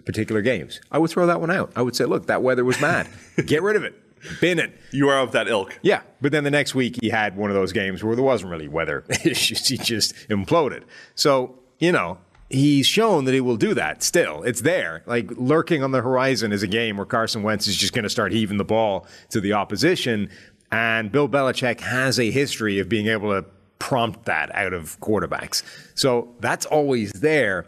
particular 0.05 0.41
games, 0.41 0.79
I 0.91 0.97
would 0.99 1.09
throw 1.09 1.25
that 1.27 1.41
one 1.41 1.51
out. 1.51 1.71
I 1.75 1.81
would 1.81 1.95
say, 1.95 2.05
look, 2.05 2.27
that 2.27 2.43
weather 2.43 2.63
was 2.63 2.79
mad. 2.79 3.07
Get 3.45 3.63
rid 3.63 3.75
of 3.75 3.83
it. 3.83 3.95
Bin 4.41 4.57
it. 4.57 4.71
you 4.91 5.09
are 5.09 5.19
of 5.19 5.33
that 5.33 5.47
ilk. 5.47 5.77
Yeah, 5.83 6.01
but 6.19 6.31
then 6.31 6.43
the 6.43 6.51
next 6.51 6.73
week 6.73 6.97
he 7.01 7.09
had 7.09 7.37
one 7.37 7.51
of 7.51 7.55
those 7.55 7.71
games 7.71 8.03
where 8.03 8.15
there 8.15 8.25
wasn't 8.25 8.51
really 8.51 8.67
weather 8.67 9.03
issues. 9.25 9.67
He 9.67 9.77
just 9.77 10.15
imploded. 10.29 10.83
So 11.13 11.59
you 11.79 11.91
know 11.91 12.17
he's 12.49 12.85
shown 12.85 13.25
that 13.25 13.33
he 13.33 13.41
will 13.41 13.57
do 13.57 13.73
that. 13.73 14.03
Still, 14.03 14.43
it's 14.43 14.61
there, 14.61 15.03
like 15.05 15.29
lurking 15.31 15.83
on 15.83 15.91
the 15.91 16.01
horizon 16.01 16.51
is 16.51 16.63
a 16.63 16.67
game 16.67 16.97
where 16.97 17.05
Carson 17.05 17.43
Wentz 17.43 17.67
is 17.67 17.75
just 17.75 17.93
going 17.93 18.03
to 18.03 18.09
start 18.09 18.31
heaving 18.31 18.57
the 18.57 18.65
ball 18.65 19.07
to 19.29 19.41
the 19.41 19.53
opposition. 19.53 20.29
And 20.71 21.11
Bill 21.11 21.29
Belichick 21.29 21.79
has 21.81 22.19
a 22.19 22.31
history 22.31 22.79
of 22.79 22.89
being 22.89 23.07
able 23.07 23.29
to 23.29 23.47
prompt 23.79 24.25
that 24.25 24.53
out 24.55 24.73
of 24.73 24.99
quarterbacks. 24.99 25.63
So 25.95 26.35
that's 26.39 26.65
always 26.65 27.11
there. 27.13 27.65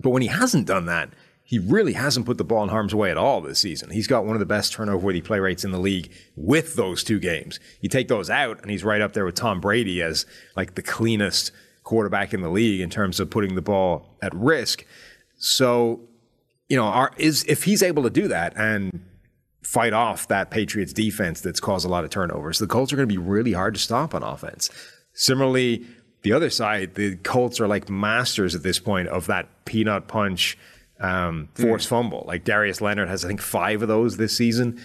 But 0.00 0.10
when 0.10 0.22
he 0.22 0.28
hasn't 0.28 0.66
done 0.66 0.86
that, 0.86 1.10
he 1.46 1.58
really 1.58 1.92
hasn't 1.92 2.26
put 2.26 2.38
the 2.38 2.44
ball 2.44 2.62
in 2.62 2.70
harm's 2.70 2.94
way 2.94 3.10
at 3.10 3.18
all 3.18 3.40
this 3.40 3.60
season. 3.60 3.90
He's 3.90 4.06
got 4.06 4.24
one 4.24 4.34
of 4.34 4.40
the 4.40 4.46
best 4.46 4.72
turnover 4.72 5.06
worthy 5.06 5.20
play 5.20 5.38
rates 5.38 5.64
in 5.64 5.72
the 5.72 5.78
league 5.78 6.10
with 6.36 6.74
those 6.74 7.04
two 7.04 7.20
games. 7.20 7.60
You 7.80 7.90
take 7.90 8.08
those 8.08 8.30
out, 8.30 8.62
and 8.62 8.70
he's 8.70 8.82
right 8.82 9.02
up 9.02 9.12
there 9.12 9.26
with 9.26 9.34
Tom 9.34 9.60
Brady 9.60 10.00
as 10.00 10.24
like 10.56 10.74
the 10.74 10.82
cleanest 10.82 11.52
quarterback 11.84 12.34
in 12.34 12.40
the 12.40 12.50
league 12.50 12.80
in 12.80 12.90
terms 12.90 13.20
of 13.20 13.30
putting 13.30 13.54
the 13.54 13.62
ball 13.62 14.16
at 14.22 14.34
risk. 14.34 14.84
So, 15.36 16.00
you 16.68 16.76
know, 16.76 17.08
is 17.16 17.44
if 17.44 17.64
he's 17.64 17.82
able 17.82 18.02
to 18.02 18.10
do 18.10 18.26
that 18.28 18.56
and 18.56 19.00
fight 19.62 19.92
off 19.92 20.28
that 20.28 20.50
Patriots 20.50 20.92
defense 20.92 21.40
that's 21.40 21.60
caused 21.60 21.86
a 21.86 21.88
lot 21.88 22.04
of 22.04 22.10
turnovers, 22.10 22.58
the 22.58 22.66
Colts 22.66 22.92
are 22.92 22.96
going 22.96 23.08
to 23.08 23.12
be 23.12 23.18
really 23.18 23.52
hard 23.52 23.74
to 23.74 23.80
stop 23.80 24.14
on 24.14 24.22
offense. 24.22 24.70
Similarly, 25.12 25.86
the 26.22 26.32
other 26.32 26.50
side, 26.50 26.94
the 26.94 27.16
Colts 27.16 27.60
are 27.60 27.68
like 27.68 27.88
masters 27.88 28.54
at 28.54 28.62
this 28.62 28.78
point 28.78 29.08
of 29.08 29.26
that 29.26 29.48
peanut 29.66 30.08
punch 30.08 30.58
um, 31.00 31.48
forced 31.54 31.86
mm. 31.86 31.90
fumble. 31.90 32.24
Like 32.26 32.44
Darius 32.44 32.80
Leonard 32.80 33.08
has, 33.08 33.24
I 33.24 33.28
think, 33.28 33.42
five 33.42 33.82
of 33.82 33.88
those 33.88 34.16
this 34.16 34.36
season. 34.36 34.80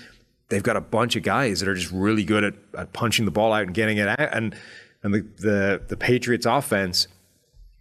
They've 0.50 0.64
got 0.64 0.76
a 0.76 0.82
bunch 0.82 1.16
of 1.16 1.24
guys 1.24 1.60
that 1.60 1.70
are 1.70 1.76
just 1.76 1.92
really 1.92 2.24
good 2.24 2.44
at, 2.44 2.56
at 2.78 2.92
punching 2.92 3.26
the 3.26 3.32
ball 3.32 3.54
out 3.54 3.64
and 3.64 3.74
getting 3.74 3.98
it 3.98 4.08
out. 4.08 4.34
And 4.34 4.56
and 5.04 5.14
the, 5.14 5.22
the 5.38 5.82
the 5.88 5.98
Patriots 5.98 6.46
offense, 6.46 7.08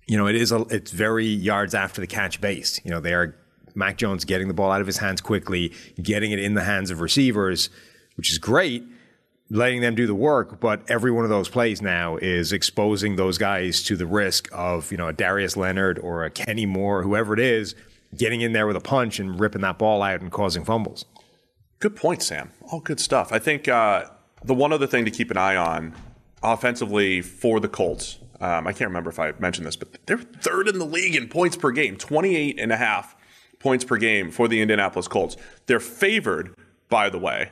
you 0.06 0.16
know, 0.16 0.26
it 0.26 0.36
is 0.36 0.52
a, 0.52 0.60
it's 0.70 0.90
very 0.90 1.26
yards 1.26 1.74
after 1.74 2.00
the 2.00 2.06
catch 2.06 2.40
based. 2.40 2.84
You 2.84 2.90
know, 2.90 3.00
they 3.00 3.14
are 3.14 3.34
Mac 3.74 3.96
Jones 3.96 4.24
getting 4.24 4.48
the 4.48 4.54
ball 4.54 4.70
out 4.70 4.80
of 4.80 4.86
his 4.86 4.98
hands 4.98 5.20
quickly, 5.20 5.72
getting 6.02 6.32
it 6.32 6.38
in 6.38 6.54
the 6.54 6.64
hands 6.64 6.90
of 6.90 7.00
receivers, 7.00 7.70
which 8.16 8.30
is 8.30 8.38
great 8.38 8.84
letting 9.50 9.80
them 9.80 9.94
do 9.94 10.06
the 10.06 10.14
work, 10.14 10.60
but 10.60 10.82
every 10.90 11.10
one 11.10 11.24
of 11.24 11.30
those 11.30 11.48
plays 11.48 11.80
now 11.80 12.16
is 12.16 12.52
exposing 12.52 13.16
those 13.16 13.38
guys 13.38 13.82
to 13.82 13.96
the 13.96 14.06
risk 14.06 14.48
of, 14.52 14.90
you 14.92 14.98
know, 14.98 15.08
a 15.08 15.12
Darius 15.12 15.56
Leonard 15.56 15.98
or 15.98 16.24
a 16.24 16.30
Kenny 16.30 16.66
Moore, 16.66 17.02
whoever 17.02 17.32
it 17.32 17.40
is, 17.40 17.74
getting 18.16 18.40
in 18.40 18.52
there 18.52 18.66
with 18.66 18.76
a 18.76 18.80
punch 18.80 19.18
and 19.18 19.40
ripping 19.40 19.62
that 19.62 19.78
ball 19.78 20.02
out 20.02 20.20
and 20.20 20.30
causing 20.30 20.64
fumbles. 20.64 21.04
Good 21.78 21.96
point, 21.96 22.22
Sam. 22.22 22.50
All 22.70 22.80
good 22.80 23.00
stuff. 23.00 23.32
I 23.32 23.38
think 23.38 23.68
uh, 23.68 24.06
the 24.44 24.54
one 24.54 24.72
other 24.72 24.86
thing 24.86 25.04
to 25.04 25.10
keep 25.10 25.30
an 25.30 25.36
eye 25.36 25.56
on 25.56 25.94
offensively 26.42 27.20
for 27.20 27.60
the 27.60 27.68
Colts, 27.68 28.18
um, 28.40 28.66
I 28.66 28.72
can't 28.72 28.88
remember 28.88 29.10
if 29.10 29.18
I 29.18 29.32
mentioned 29.38 29.66
this, 29.66 29.76
but 29.76 30.06
they're 30.06 30.18
third 30.18 30.68
in 30.68 30.78
the 30.78 30.84
league 30.84 31.16
in 31.16 31.28
points 31.28 31.56
per 31.56 31.70
game, 31.72 31.96
28 31.96 32.58
and 32.58 32.72
a 32.72 32.76
half 32.76 33.16
points 33.58 33.84
per 33.84 33.96
game 33.96 34.30
for 34.30 34.46
the 34.46 34.60
Indianapolis 34.60 35.08
Colts. 35.08 35.36
They're 35.66 35.80
favored, 35.80 36.54
by 36.88 37.10
the 37.10 37.18
way, 37.18 37.50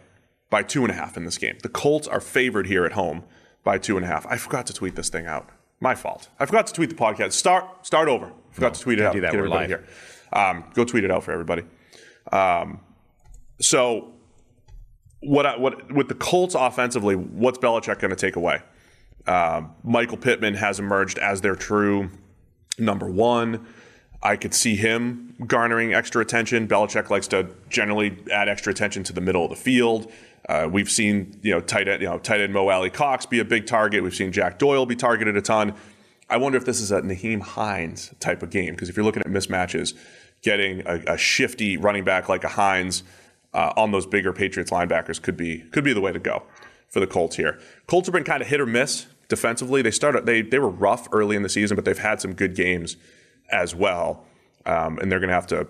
by 0.48 0.62
two 0.62 0.82
and 0.82 0.90
a 0.90 0.94
half 0.94 1.16
in 1.16 1.24
this 1.24 1.38
game. 1.38 1.58
The 1.62 1.68
Colts 1.68 2.06
are 2.06 2.20
favored 2.20 2.66
here 2.66 2.84
at 2.84 2.92
home 2.92 3.24
by 3.64 3.78
two 3.78 3.96
and 3.96 4.04
a 4.04 4.08
half. 4.08 4.26
I 4.26 4.36
forgot 4.36 4.66
to 4.66 4.72
tweet 4.72 4.94
this 4.94 5.08
thing 5.08 5.26
out. 5.26 5.50
My 5.80 5.94
fault. 5.94 6.28
I 6.38 6.46
forgot 6.46 6.68
to 6.68 6.72
tweet 6.72 6.88
the 6.88 6.96
podcast. 6.96 7.32
Start 7.32 7.84
start 7.84 8.08
over. 8.08 8.32
Forgot 8.50 8.68
no, 8.68 8.74
to 8.74 8.80
tweet 8.80 8.98
it 8.98 9.04
out. 9.04 9.12
Do 9.12 9.20
that. 9.20 9.32
Get 9.32 9.38
everybody 9.38 9.68
live. 9.68 9.80
here. 9.80 9.86
Um, 10.32 10.64
go 10.72 10.84
tweet 10.84 11.04
it 11.04 11.10
out 11.10 11.22
for 11.22 11.32
everybody. 11.32 11.64
Um, 12.32 12.80
so 13.60 14.14
what 15.20 15.44
I, 15.44 15.58
what 15.58 15.92
with 15.92 16.08
the 16.08 16.14
Colts 16.14 16.54
offensively, 16.54 17.14
what's 17.14 17.58
Belichick 17.58 17.98
going 17.98 18.10
to 18.10 18.16
take 18.16 18.36
away? 18.36 18.62
Uh, 19.26 19.62
Michael 19.82 20.16
Pittman 20.16 20.54
has 20.54 20.78
emerged 20.78 21.18
as 21.18 21.40
their 21.40 21.56
true 21.56 22.10
number 22.78 23.06
one. 23.06 23.66
I 24.22 24.36
could 24.36 24.54
see 24.54 24.76
him 24.76 25.34
garnering 25.46 25.94
extra 25.94 26.22
attention. 26.22 26.66
Belichick 26.66 27.10
likes 27.10 27.28
to 27.28 27.48
generally 27.68 28.18
add 28.32 28.48
extra 28.48 28.72
attention 28.72 29.04
to 29.04 29.12
the 29.12 29.20
middle 29.20 29.44
of 29.44 29.50
the 29.50 29.56
field. 29.56 30.10
Uh, 30.48 30.68
we've 30.70 30.90
seen 30.90 31.38
you 31.42 31.50
know 31.50 31.60
tight 31.60 31.88
end 31.88 32.02
you 32.02 32.08
know 32.08 32.18
tight 32.18 32.40
end 32.40 32.52
Mo 32.52 32.68
Alie-Cox 32.68 33.26
be 33.26 33.40
a 33.40 33.44
big 33.44 33.66
target. 33.66 34.02
We've 34.02 34.14
seen 34.14 34.32
Jack 34.32 34.58
Doyle 34.58 34.86
be 34.86 34.96
targeted 34.96 35.36
a 35.36 35.42
ton. 35.42 35.74
I 36.28 36.38
wonder 36.38 36.58
if 36.58 36.64
this 36.64 36.80
is 36.80 36.90
a 36.90 37.02
Nyheim 37.02 37.40
Hines 37.40 38.12
type 38.20 38.42
of 38.42 38.50
game 38.50 38.74
because 38.74 38.88
if 38.88 38.96
you're 38.96 39.04
looking 39.04 39.22
at 39.22 39.28
mismatches, 39.28 39.94
getting 40.42 40.82
a, 40.86 41.14
a 41.14 41.18
shifty 41.18 41.76
running 41.76 42.04
back 42.04 42.28
like 42.28 42.44
a 42.44 42.48
Hines 42.48 43.02
uh, 43.54 43.72
on 43.76 43.92
those 43.92 44.06
bigger 44.06 44.32
Patriots 44.32 44.70
linebackers 44.70 45.20
could 45.20 45.36
be 45.36 45.60
could 45.72 45.84
be 45.84 45.92
the 45.92 46.00
way 46.00 46.12
to 46.12 46.18
go 46.18 46.44
for 46.88 47.00
the 47.00 47.06
Colts 47.06 47.36
here. 47.36 47.58
Colts 47.86 48.06
have 48.06 48.12
been 48.12 48.24
kind 48.24 48.40
of 48.40 48.48
hit 48.48 48.60
or 48.60 48.66
miss 48.66 49.06
defensively. 49.28 49.82
They 49.82 49.90
started 49.90 50.26
they 50.26 50.42
they 50.42 50.58
were 50.58 50.68
rough 50.68 51.08
early 51.12 51.36
in 51.36 51.42
the 51.42 51.48
season, 51.48 51.74
but 51.74 51.84
they've 51.84 51.98
had 51.98 52.20
some 52.20 52.34
good 52.34 52.54
games 52.54 52.96
as 53.50 53.74
well, 53.74 54.24
um, 54.64 54.98
and 54.98 55.10
they're 55.10 55.20
going 55.20 55.28
to 55.28 55.34
have 55.34 55.46
to 55.48 55.66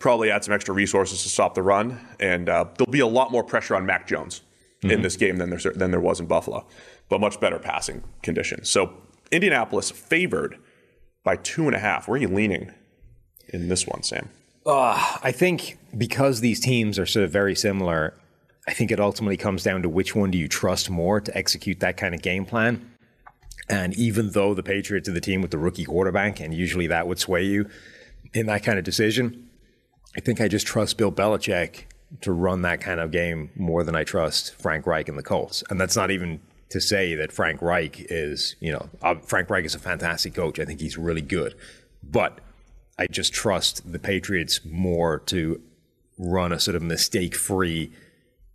probably 0.00 0.30
add 0.30 0.44
some 0.44 0.54
extra 0.54 0.74
resources 0.74 1.22
to 1.22 1.28
stop 1.28 1.54
the 1.54 1.62
run, 1.62 2.00
and 2.20 2.48
uh, 2.48 2.64
there'll 2.76 2.90
be 2.90 3.00
a 3.00 3.06
lot 3.06 3.32
more 3.32 3.42
pressure 3.42 3.74
on 3.74 3.86
Mac 3.86 4.06
Jones 4.06 4.42
mm-hmm. 4.82 4.90
in 4.90 5.02
this 5.02 5.16
game 5.16 5.38
than 5.38 5.50
there 5.50 5.72
than 5.74 5.90
there 5.90 6.00
was 6.00 6.20
in 6.20 6.26
Buffalo, 6.26 6.66
but 7.08 7.20
much 7.20 7.40
better 7.40 7.58
passing 7.58 8.02
conditions. 8.22 8.68
So 8.68 8.92
Indianapolis 9.30 9.90
favored 9.90 10.58
by 11.24 11.36
two 11.36 11.66
and 11.66 11.74
a 11.74 11.78
half. 11.78 12.08
Where 12.08 12.18
are 12.18 12.22
you 12.22 12.28
leaning 12.28 12.72
in 13.48 13.68
this 13.68 13.86
one, 13.86 14.02
Sam? 14.02 14.28
Uh, 14.66 15.16
I 15.22 15.32
think 15.32 15.78
because 15.96 16.40
these 16.40 16.60
teams 16.60 16.98
are 16.98 17.06
sort 17.06 17.24
of 17.24 17.30
very 17.30 17.54
similar, 17.54 18.14
I 18.68 18.72
think 18.74 18.90
it 18.90 19.00
ultimately 19.00 19.38
comes 19.38 19.62
down 19.62 19.80
to 19.80 19.88
which 19.88 20.14
one 20.14 20.30
do 20.30 20.36
you 20.36 20.46
trust 20.46 20.90
more 20.90 21.22
to 21.22 21.36
execute 21.36 21.80
that 21.80 21.96
kind 21.96 22.14
of 22.14 22.20
game 22.20 22.44
plan. 22.44 22.92
And 23.70 23.96
even 23.96 24.32
though 24.32 24.52
the 24.52 24.62
Patriots 24.62 25.08
are 25.08 25.12
the 25.12 25.22
team 25.22 25.40
with 25.40 25.50
the 25.50 25.58
rookie 25.58 25.86
quarterback, 25.86 26.38
and 26.38 26.52
usually 26.52 26.86
that 26.88 27.08
would 27.08 27.18
sway 27.18 27.44
you 27.44 27.68
in 28.34 28.44
that 28.46 28.62
kind 28.62 28.78
of 28.78 28.84
decision, 28.84 29.48
I 30.14 30.20
think 30.20 30.38
I 30.38 30.48
just 30.48 30.66
trust 30.66 30.98
Bill 30.98 31.10
Belichick 31.10 31.84
to 32.20 32.30
run 32.30 32.60
that 32.62 32.82
kind 32.82 33.00
of 33.00 33.10
game 33.10 33.50
more 33.56 33.84
than 33.84 33.96
I 33.96 34.04
trust 34.04 34.54
Frank 34.54 34.86
Reich 34.86 35.08
and 35.08 35.16
the 35.16 35.22
Colts. 35.22 35.64
And 35.70 35.80
that's 35.80 35.96
not 35.96 36.10
even 36.10 36.40
to 36.68 36.78
say 36.78 37.14
that 37.14 37.32
Frank 37.32 37.62
Reich 37.62 37.96
is, 38.10 38.54
you 38.60 38.72
know, 38.72 38.90
uh, 39.02 39.14
Frank 39.14 39.48
Reich 39.48 39.64
is 39.64 39.74
a 39.74 39.78
fantastic 39.78 40.34
coach. 40.34 40.58
I 40.58 40.66
think 40.66 40.80
he's 40.80 40.98
really 40.98 41.22
good. 41.22 41.54
But 42.02 42.40
I 42.98 43.06
just 43.06 43.32
trust 43.32 43.90
the 43.90 43.98
Patriots 43.98 44.60
more 44.62 45.20
to 45.26 45.62
run 46.18 46.52
a 46.52 46.60
sort 46.60 46.74
of 46.74 46.82
mistake 46.82 47.34
free 47.34 47.92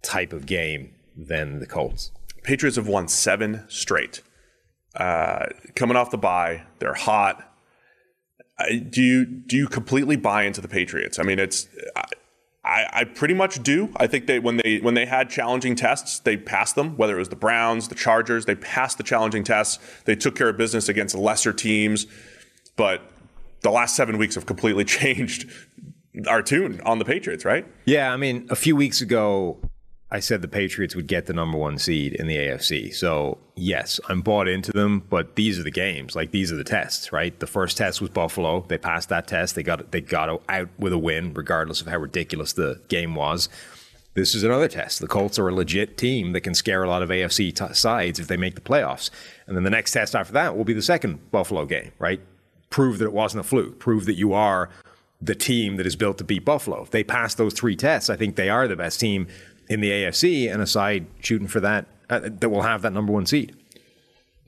type 0.04 0.34
of 0.34 0.46
game 0.46 0.94
than 1.18 1.60
the 1.60 1.66
Colts. 1.66 2.12
Patriots 2.44 2.76
have 2.76 2.88
won 2.88 3.08
seven 3.08 3.64
straight. 3.68 4.22
Uh, 4.96 5.48
coming 5.76 5.98
off 5.98 6.12
the 6.12 6.18
bye, 6.18 6.64
they're 6.80 6.94
hot 6.94 7.54
do 8.90 9.02
you 9.02 9.26
do 9.26 9.58
you 9.58 9.68
completely 9.68 10.16
buy 10.16 10.44
into 10.44 10.62
the 10.62 10.68
Patriots? 10.68 11.20
I 11.20 11.24
mean, 11.24 11.40
it's 11.40 11.68
I, 12.64 12.86
I 12.92 13.04
pretty 13.04 13.34
much 13.34 13.62
do. 13.64 13.92
I 13.98 14.08
think 14.08 14.28
they 14.28 14.40
when 14.40 14.58
they 14.58 14.80
when 14.80 14.94
they 14.94 15.06
had 15.06 15.30
challenging 15.30 15.76
tests, 15.76 16.20
they 16.20 16.38
passed 16.38 16.76
them. 16.76 16.96
Whether 16.98 17.16
it 17.16 17.20
was 17.20 17.30
the 17.30 17.36
Browns, 17.36 17.88
the 17.88 17.96
Chargers, 17.96 18.46
they 18.46 18.56
passed 18.56 18.98
the 18.98 19.04
challenging 19.04 19.44
tests. 19.44 19.80
They 20.06 20.16
took 20.16 20.36
care 20.36 20.50
of 20.50 20.58
business 20.58 20.88
against 20.88 21.16
lesser 21.16 21.54
teams, 21.54 22.06
but 22.76 23.02
the 23.62 23.72
last 23.72 23.96
seven 23.96 24.18
weeks 24.18 24.36
have 24.36 24.46
completely 24.46 24.86
changed 24.86 25.50
our 26.28 26.44
tune 26.44 26.80
on 26.82 27.00
the 27.00 27.06
Patriots, 27.06 27.44
right? 27.44 27.66
Yeah, 27.86 28.14
I 28.14 28.18
mean, 28.18 28.46
a 28.52 28.56
few 28.56 28.76
weeks 28.76 29.02
ago, 29.02 29.58
I 30.14 30.20
said 30.20 30.44
the 30.44 30.48
Patriots 30.48 30.96
would 30.96 31.08
get 31.08 31.26
the 31.26 31.34
number 31.34 31.58
one 31.58 31.80
seed 31.80 32.14
in 32.14 32.28
the 32.28 32.38
AFC. 32.38 32.94
So, 32.94 33.40
yes, 33.56 34.00
I'm 34.08 34.22
bought 34.22 34.48
into 34.48 34.72
them, 34.72 35.00
but 35.10 35.36
these 35.36 35.60
are 35.60 35.64
the 35.64 35.72
games. 35.72 36.16
Like, 36.16 36.30
these 36.30 36.52
are 36.52 36.56
the 36.56 36.64
tests, 36.64 37.12
right? 37.12 37.38
The 37.40 37.48
first 37.48 37.78
test 37.78 38.00
was 38.00 38.12
Buffalo. 38.12 38.64
They 38.68 38.78
passed 38.78 39.10
that 39.10 39.26
test. 39.26 39.56
They 39.56 39.64
got, 39.64 39.92
they 39.92 40.02
got 40.02 40.30
out 40.48 40.70
with 40.78 40.94
a 40.94 41.00
win, 41.00 41.34
regardless 41.34 41.82
of 41.82 41.88
how 41.88 41.98
ridiculous 41.98 42.54
the 42.54 42.80
game 42.90 43.16
was. 43.16 43.50
This 44.14 44.36
is 44.36 44.44
another 44.44 44.68
test. 44.68 45.00
The 45.00 45.08
Colts 45.08 45.40
are 45.40 45.50
a 45.50 45.56
legit 45.56 45.98
team 45.98 46.34
that 46.34 46.42
can 46.42 46.54
scare 46.54 46.84
a 46.84 46.88
lot 46.88 47.02
of 47.02 47.10
AFC 47.10 47.52
t- 47.52 47.74
sides 47.74 48.20
if 48.20 48.28
they 48.28 48.38
make 48.38 48.54
the 48.54 48.62
playoffs. 48.62 49.10
And 49.48 49.58
then 49.58 49.64
the 49.64 49.72
next 49.72 49.94
test 49.94 50.16
after 50.16 50.34
that 50.34 50.56
will 50.56 50.64
be 50.64 50.74
the 50.74 50.84
second 50.84 51.32
Buffalo 51.32 51.66
game, 51.66 51.92
right? 51.98 52.22
Prove 52.70 53.00
that 53.00 53.06
it 53.06 53.14
wasn't 53.14 53.44
a 53.44 53.48
fluke. 53.50 53.80
Prove 53.80 54.06
that 54.06 54.14
you 54.14 54.34
are 54.34 54.70
the 55.20 55.34
team 55.34 55.78
that 55.78 55.88
is 55.88 55.96
built 55.96 56.20
to 56.20 56.24
beat 56.24 56.46
Buffalo. 56.46 56.84
If 56.84 56.92
they 56.92 57.04
pass 57.04 57.34
those 57.34 57.56
three 57.56 57.76
tests, 57.76 58.12
I 58.12 58.16
think 58.16 58.36
they 58.36 58.50
are 58.50 58.68
the 58.68 58.76
best 58.76 59.00
team 59.00 59.28
in 59.70 59.82
the 59.82 59.90
AFC 59.90 60.52
and 60.52 60.62
a 60.62 60.68
side 60.68 61.08
shooting 61.20 61.48
for 61.48 61.60
that 61.62 61.86
uh, 62.10 62.20
that 62.24 62.50
will 62.50 62.62
have 62.64 62.82
that 62.82 62.94
number 62.94 63.14
one 63.14 63.26
seed. 63.26 63.56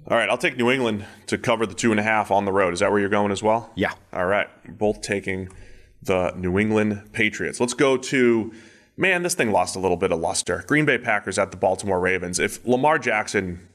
All 0.07 0.15
right, 0.17 0.29
I'll 0.29 0.37
take 0.37 0.55
New 0.57 0.69
England 0.69 1.05
to 1.27 1.37
cover 1.37 1.65
the 1.65 1.73
two 1.73 1.89
and 1.91 1.99
a 1.99 2.03
half 2.03 2.29
on 2.29 2.45
the 2.45 2.51
road. 2.51 2.73
Is 2.73 2.81
that 2.81 2.91
where 2.91 2.99
you're 2.99 3.09
going 3.09 3.31
as 3.31 3.41
well? 3.41 3.71
Yeah. 3.75 3.93
All 4.13 4.25
right, 4.27 4.47
both 4.77 5.01
taking 5.01 5.49
the 6.03 6.31
New 6.35 6.59
England 6.59 7.09
Patriots. 7.11 7.59
Let's 7.59 7.73
go 7.73 7.97
to 7.97 8.53
man. 8.97 9.23
This 9.23 9.33
thing 9.33 9.51
lost 9.51 9.75
a 9.75 9.79
little 9.79 9.97
bit 9.97 10.11
of 10.11 10.19
luster. 10.19 10.63
Green 10.67 10.85
Bay 10.85 10.99
Packers 10.99 11.39
at 11.39 11.49
the 11.49 11.57
Baltimore 11.57 11.99
Ravens. 11.99 12.37
If 12.37 12.63
Lamar 12.67 12.99
Jackson 12.99 13.67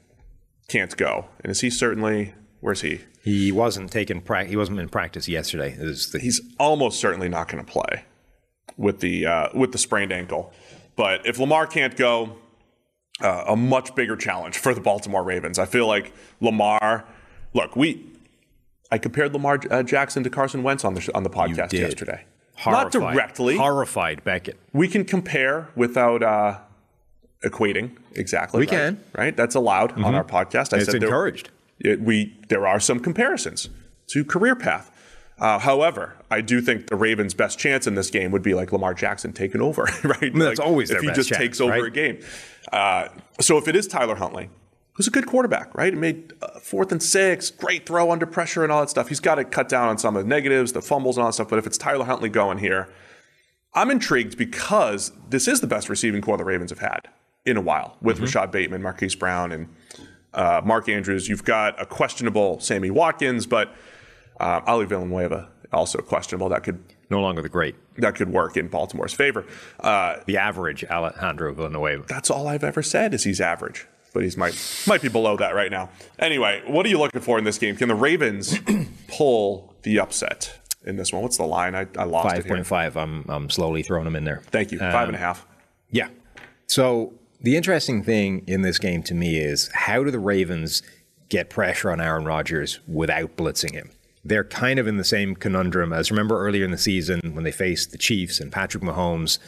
can't 0.69 0.97
go, 0.97 1.27
and 1.43 1.51
is 1.51 1.61
he 1.63 1.71
certainly 1.71 2.35
where's 2.61 2.83
he? 2.83 3.01
He 3.25 3.51
wasn't 3.51 3.91
taking 3.91 4.21
pra- 4.21 4.45
he 4.45 4.57
wasn't 4.57 4.79
in 4.79 4.89
practice 4.89 5.29
yesterday. 5.29 5.75
The- 5.75 6.19
He's 6.23 6.41
almost 6.61 7.01
certainly 7.01 7.29
not 7.29 7.49
going 7.49 7.65
to 7.65 7.71
play 7.71 8.05
with 8.77 9.01
the 9.01 9.27
uh, 9.27 9.49
with 9.53 9.73
the 9.73 9.79
sprained 9.79 10.13
ankle. 10.13 10.53
But 10.97 11.27
if 11.27 11.39
Lamar 11.39 11.67
can't 11.67 11.97
go, 11.97 12.37
uh, 13.23 13.45
a 13.49 13.57
much 13.57 13.95
bigger 13.95 14.17
challenge 14.17 14.59
for 14.59 14.75
the 14.75 14.81
Baltimore 14.81 15.23
Ravens. 15.23 15.59
I 15.59 15.67
feel 15.67 15.87
like 15.87 16.13
Lamar. 16.41 17.05
Look, 17.55 17.77
we. 17.77 18.07
I 18.93 18.99
compared 18.99 19.33
Lamar 19.33 19.61
uh, 19.71 19.83
Jackson 19.83 20.23
to 20.25 20.31
Carson 20.31 20.63
Wentz 20.63 20.85
on 20.85 20.95
the 20.95 21.11
on 21.15 21.23
the 21.23 21.31
podcast 21.31 21.73
yesterday. 21.73 22.25
Horrified. 22.57 22.83
Not 23.01 23.15
directly. 23.15 23.57
Horrified 23.57 24.25
Beckett. 24.25 24.59
We 24.73 24.89
can 24.89 25.05
compare 25.05 25.69
without 25.77 26.23
uh, 26.23 26.59
equating 27.45 27.97
exactly. 28.15 28.61
We 28.61 28.67
right, 28.67 28.71
can. 28.71 29.05
right? 29.17 29.37
That's 29.37 29.55
allowed 29.55 29.93
on 30.03 30.15
our 30.15 30.25
podcast. 30.25 30.73
I 30.75 30.79
It's 30.79 30.87
said 30.87 31.01
there- 31.01 31.09
encouraged. 31.09 31.51
it, 31.79 32.01
we 32.01 32.37
there 32.49 32.67
are 32.67 32.81
some 32.81 33.01
comparisons 33.01 33.69
to 34.09 34.25
career 34.25 34.57
path. 34.57 34.90
Uh, 35.41 35.59
however, 35.59 36.17
I 36.31 36.43
do 36.43 36.61
think 36.61 36.89
the 36.89 36.97
Ravens' 36.97 37.33
best 37.35 37.59
chance 37.59 37.87
in 37.87 37.95
this 37.95 38.11
game 38.11 38.31
would 38.31 38.43
be 38.43 38.53
like 38.55 38.73
Lamar 38.73 38.93
Jackson 38.95 39.33
taking 39.33 39.61
over, 39.63 39.85
right? 40.05 40.33
that's 40.35 40.59
Like, 40.59 40.61
always 40.61 40.91
if 40.91 41.01
he 41.01 41.09
just 41.13 41.31
chance, 41.31 41.39
takes 41.39 41.61
over 41.61 41.73
right? 41.73 41.85
a 41.85 41.91
game. 41.91 42.19
Uh, 42.73 43.09
so 43.41 43.57
if 43.57 43.67
it 43.67 43.75
is 43.75 43.87
Tyler 43.89 44.17
Huntley, 44.17 44.51
who's 44.93 45.07
a 45.07 45.11
good 45.11 45.27
quarterback, 45.27 45.75
right? 45.75 45.95
He 45.95 45.99
made 45.99 46.35
uh, 46.43 46.61
fourth 46.61 46.93
and 46.93 47.03
six, 47.03 47.51
great 47.51 47.87
throw 47.87 48.11
under 48.13 48.27
pressure 48.27 48.63
and 48.63 48.71
all 48.71 48.81
that 48.81 48.91
stuff. 48.91 49.09
He's 49.09 49.19
got 49.21 49.37
to 49.37 49.45
cut 49.45 49.69
down 49.71 49.89
on 49.89 49.97
some 49.97 50.15
of 50.15 50.23
the 50.25 50.29
negatives, 50.29 50.73
the 50.75 50.83
fumbles 50.83 51.17
and 51.17 51.23
all 51.23 51.29
that 51.31 51.35
stuff. 51.35 51.49
But 51.49 51.59
if 51.59 51.67
it's 51.67 51.79
Tyler 51.79 52.05
Huntley 52.05 52.29
going 52.29 52.59
here, 52.59 52.93
I'm 53.73 53.91
intrigued 53.91 54.37
because 54.37 55.13
this 55.31 55.49
is 55.49 55.61
the 55.63 55.67
best 55.67 55.89
receiving 55.89 56.21
corps 56.21 56.37
the 56.37 56.45
Ravens 56.45 56.71
have 56.71 56.81
had 56.81 57.09
in 57.47 57.57
a 57.57 57.63
while 57.63 57.97
with 58.03 58.17
Mm-hmm. 58.17 58.25
Rashod 58.27 58.51
Bateman, 58.53 58.83
Marquise 58.83 59.15
Brown, 59.15 59.53
and 59.53 59.69
uh, 60.35 60.61
Mark 60.65 60.89
Andrews. 60.91 61.29
You've 61.31 61.45
got 61.45 61.81
a 61.81 61.87
questionable 61.87 62.61
Sammy 62.61 62.91
Watkins, 62.91 63.47
but 63.47 63.73
uh, 64.41 64.61
Ali 64.67 64.87
Villanueva 64.87 65.49
also 65.73 65.99
questionable. 66.01 66.49
That 66.49 66.65
could 66.65 66.83
No 67.11 67.21
longer 67.21 67.43
the 67.43 67.49
great. 67.49 67.77
that 67.99 68.15
could 68.17 68.31
work 68.31 68.57
in 68.57 68.69
Baltimore's 68.69 69.13
favor. 69.15 69.45
Uh, 69.79 70.17
The 70.27 70.37
average 70.39 70.85
Alejandro 70.85 71.55
Villanueva. 71.55 72.05
that's 72.09 72.31
all 72.31 72.49
I've 72.49 72.65
ever 72.65 72.83
said 72.83 73.15
is 73.15 73.23
he's 73.25 73.41
average, 73.41 73.87
but 74.13 74.23
he's 74.25 74.37
might 74.37 74.55
might 74.89 75.03
be 75.03 75.09
below 75.09 75.37
that 75.37 75.55
right 75.55 75.71
now. 75.71 75.91
Anyway, 76.19 76.63
what 76.67 76.85
are 76.87 76.89
you 76.89 76.99
looking 76.99 77.21
for 77.21 77.39
in 77.39 77.45
this 77.45 77.59
game? 77.59 77.77
Can 77.77 77.89
the 77.89 77.95
Ravens 77.95 78.59
pull 79.09 79.75
the 79.83 79.99
upset 80.01 80.59
in 80.85 80.97
this 80.97 81.13
one? 81.13 81.23
What's 81.23 81.37
the 81.37 81.45
line? 81.47 81.75
I, 81.75 81.87
I 81.97 82.05
lost 82.05 82.35
5.5. 82.37 82.97
I'm, 82.97 83.25
I'm 83.29 83.51
slowly 83.51 83.83
throwing 83.83 84.05
them 84.05 84.17
in 84.17 84.25
there. 84.25 84.43
Thank 84.47 84.73
you. 84.73 84.79
Five 84.79 85.09
and 85.09 85.17
a 85.17 85.21
half. 85.21 85.47
Yeah. 85.91 86.09
So 86.67 87.13
the 87.41 87.57
interesting 87.57 88.03
thing 88.03 88.43
in 88.47 88.63
this 88.63 88.79
game 88.79 89.03
to 89.05 89.15
me 89.15 89.39
is 89.39 89.71
how 89.73 90.03
do 90.05 90.11
the 90.11 90.19
Ravens 90.19 90.83
get 91.29 91.49
pressure 91.51 91.91
on 91.91 92.01
Aaron 92.01 92.25
Rodgers 92.25 92.81
without 92.89 93.37
blitzing 93.37 93.73
him? 93.73 93.91
They're 94.25 94.45
kind 94.45 94.79
of 94.79 94.87
in 94.87 94.97
the 94.97 95.05
same 95.05 95.35
conundrum 95.35 95.93
as 95.93 96.11
remember 96.11 96.39
earlier 96.45 96.65
in 96.65 96.71
the 96.71 96.79
season 96.79 97.35
when 97.35 97.45
they 97.45 97.53
faced 97.53 97.91
the 97.91 97.99
Chiefs 97.99 98.41
and 98.41 98.53
Patrick 98.53 98.83
Mahomes. 98.83 99.39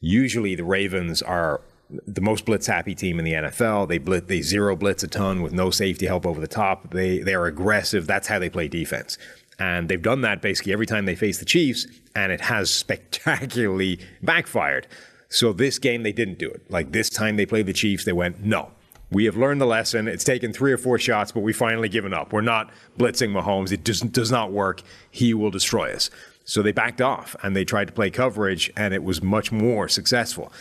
Usually 0.00 0.54
the 0.54 0.64
Ravens 0.64 1.20
are 1.22 1.60
the 1.90 2.20
most 2.20 2.44
blitz 2.44 2.66
happy 2.66 2.94
team 2.94 3.18
in 3.18 3.24
the 3.24 3.32
NFL. 3.32 3.88
They 3.88 3.98
blitz, 3.98 4.26
they 4.26 4.40
zero 4.42 4.76
blitz 4.76 5.02
a 5.02 5.08
ton 5.08 5.42
with 5.42 5.52
no 5.52 5.70
safety 5.70 6.06
help 6.06 6.26
over 6.26 6.40
the 6.40 6.48
top. 6.48 6.92
They 6.92 7.18
they 7.18 7.34
are 7.34 7.46
aggressive. 7.46 8.06
That's 8.06 8.28
how 8.28 8.38
they 8.38 8.50
play 8.50 8.68
defense. 8.68 9.18
And 9.58 9.88
they've 9.88 10.00
done 10.00 10.20
that 10.20 10.40
basically 10.40 10.72
every 10.72 10.86
time 10.86 11.06
they 11.06 11.16
face 11.16 11.38
the 11.38 11.44
Chiefs, 11.44 11.86
and 12.14 12.30
it 12.30 12.42
has 12.42 12.70
spectacularly 12.84 13.98
backfired. 14.22 14.86
So 15.28 15.52
this 15.52 15.78
game 15.78 16.02
they 16.02 16.12
didn't 16.12 16.38
do 16.38 16.48
it. 16.48 16.70
Like 16.70 16.92
this 16.92 17.10
time 17.10 17.36
they 17.36 17.46
played 17.46 17.66
the 17.66 17.72
Chiefs, 17.72 18.04
they 18.04 18.12
went, 18.12 18.40
no. 18.44 18.70
We 19.10 19.24
have 19.24 19.36
learned 19.36 19.60
the 19.60 19.66
lesson. 19.66 20.06
It's 20.06 20.24
taken 20.24 20.52
three 20.52 20.72
or 20.72 20.76
four 20.76 20.98
shots, 20.98 21.32
but 21.32 21.40
we 21.40 21.52
finally 21.52 21.88
given 21.88 22.12
up. 22.12 22.32
We're 22.32 22.42
not 22.42 22.70
blitzing 22.98 23.30
Mahomes. 23.30 23.72
It 23.72 23.84
just 23.84 24.12
does 24.12 24.30
not 24.30 24.52
work. 24.52 24.82
He 25.10 25.32
will 25.32 25.50
destroy 25.50 25.92
us. 25.92 26.10
So 26.44 26.62
they 26.62 26.72
backed 26.72 27.00
off 27.00 27.36
and 27.42 27.56
they 27.56 27.64
tried 27.64 27.86
to 27.88 27.92
play 27.92 28.10
coverage, 28.10 28.70
and 28.76 28.92
it 28.92 29.02
was 29.02 29.22
much 29.22 29.50
more 29.52 29.88
successful. 29.88 30.52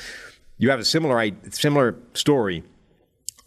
You 0.58 0.70
have 0.70 0.80
a 0.80 0.86
similar 0.86 1.32
similar 1.52 1.96
story 2.14 2.64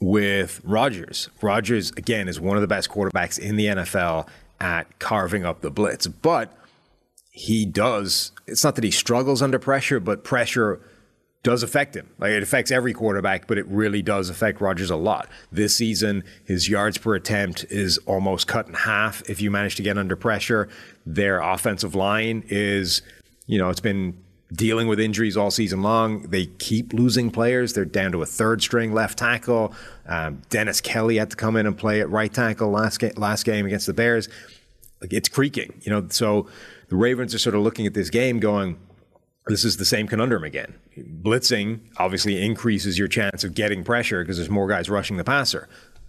with 0.01 0.61
Rodgers. 0.65 1.29
Rodgers 1.43 1.91
again 1.93 2.29
is 2.29 2.41
one 2.41 2.57
of 2.57 2.61
the 2.63 2.67
best 2.67 2.89
quarterbacks 2.89 3.39
in 3.39 3.57
the 3.57 3.67
NFL 3.67 4.29
at 4.61 4.99
carving 4.99 5.45
up 5.45 5.61
the 5.61 5.71
blitz, 5.71 6.07
but 6.07 6.57
he 7.31 7.65
does. 7.65 8.33
It's 8.47 8.65
not 8.65 8.75
that 8.75 8.85
he 8.85 8.91
struggles 8.91 9.43
under 9.43 9.59
pressure, 9.59 10.01
but 10.01 10.25
pressure 10.25 10.81
does 11.43 11.63
affect 11.63 11.97
him. 11.97 12.09
Like 12.19 12.33
it 12.33 12.43
affects 12.43 12.71
every 12.71 12.93
quarterback, 12.93 13.47
but 13.47 13.59
it 13.59 13.67
really 13.67 14.03
does 14.03 14.29
affect 14.29 14.61
Rodgers 14.61 14.91
a 14.91 14.97
lot. 14.97 15.29
This 15.51 15.75
season, 15.75 16.25
his 16.45 16.69
yards 16.69 16.99
per 16.99 17.15
attempt 17.15 17.65
is 17.71 17.99
almost 18.07 18.47
cut 18.47 18.67
in 18.67 18.75
half 18.75 19.23
if 19.29 19.41
you 19.41 19.51
manage 19.51 19.77
to 19.77 19.83
get 19.83 19.97
under 19.97 20.17
pressure. 20.17 20.69
Their 21.07 21.41
offensive 21.41 21.95
line 21.95 22.45
is, 22.49 23.01
you 23.47 23.59
know, 23.59 23.71
it's 23.71 23.81
been 23.81 24.23
dealing 24.53 24.89
with 24.89 25.01
injuries 25.01 25.37
all 25.37 25.51
season 25.51 25.83
long. 25.83 26.23
They 26.23 26.47
keep 26.47 26.93
losing 26.93 27.31
players. 27.31 27.73
They're 27.73 27.85
down 27.85 28.13
to 28.13 28.23
a 28.23 28.27
third 28.27 28.63
string 28.63 28.93
left 28.93 29.19
tackle. 29.19 29.73
Um, 30.07 30.43
Dennis 30.51 30.81
Kelly 30.81 31.17
had 31.17 31.31
to 31.31 31.37
come 31.37 31.57
in 31.57 31.67
and 31.67 31.77
play 31.77 32.01
at 32.01 32.11
right 32.11 32.33
tackle 32.33 32.71
last 32.71 32.99
game, 32.99 33.13
last 33.17 33.45
game 33.45 33.67
against 33.67 33.87
the 33.87 33.95
Bears. 33.95 34.29
Like 35.01 35.13
it's 35.13 35.29
creaking, 35.29 35.81
you 35.83 35.91
know. 35.91 36.07
So 36.11 36.49
the 36.89 36.97
Ravens 36.97 37.35
are 37.35 37.39
sort 37.39 37.55
of 37.55 37.63
looking 37.63 37.87
at 37.87 37.95
this 37.95 38.11
game, 38.11 38.39
going, 38.39 38.77
"This 39.47 39.65
is 39.65 39.79
the 39.79 39.87
same 39.87 40.07
conundrum 40.07 40.45
again." 40.45 40.75
Blitzing 41.01 41.81
obviously 41.97 42.43
increases 42.45 42.99
your 42.99 43.09
chance 43.09 43.45
of 43.45 43.55
getting 43.55 43.85
pressure 43.85 44.23
because 44.23 44.37
there's 44.37 44.51
more 44.51 44.69
guys 44.69 44.89
rushing 44.89 45.17
the 45.17 45.25
passer. 45.25 45.69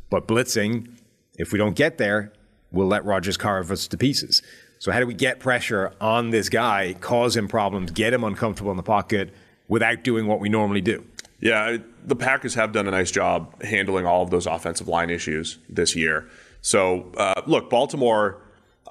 But 0.10 0.28
blitzing, 0.28 0.90
if 1.38 1.52
we 1.52 1.58
don't 1.58 1.76
get 1.76 1.98
there, 1.98 2.34
we'll 2.72 2.88
let 2.88 3.06
Rodgers 3.06 3.38
carve 3.38 3.72
us 3.72 3.88
to 3.88 3.98
pieces. 3.98 4.42
So 4.80 4.92
how 4.92 5.00
do 5.00 5.06
we 5.06 5.14
get 5.14 5.40
pressure 5.40 5.94
on 6.02 6.32
this 6.32 6.50
guy, 6.50 6.96
cause 7.00 7.38
him 7.38 7.48
problems, 7.48 7.92
get 7.92 8.14
him 8.14 8.24
uncomfortable 8.24 8.72
in 8.72 8.78
the 8.78 8.84
pocket 8.84 9.34
without 9.68 10.04
doing 10.04 10.28
what 10.28 10.40
we 10.40 10.50
normally 10.50 10.82
do? 10.82 11.06
Yeah, 11.40 11.78
the 12.06 12.16
Packers 12.16 12.56
have 12.56 12.72
done 12.72 12.88
a 12.88 12.92
nice 12.92 13.12
job 13.12 13.62
handling 13.64 14.06
all 14.06 14.24
of 14.24 14.30
those 14.30 14.46
offensive 14.46 14.88
line 14.88 15.10
issues 15.10 15.58
this 15.70 15.96
year. 15.96 16.28
So, 16.62 17.12
uh, 17.18 17.42
look, 17.48 17.70
Baltimore, 17.70 18.42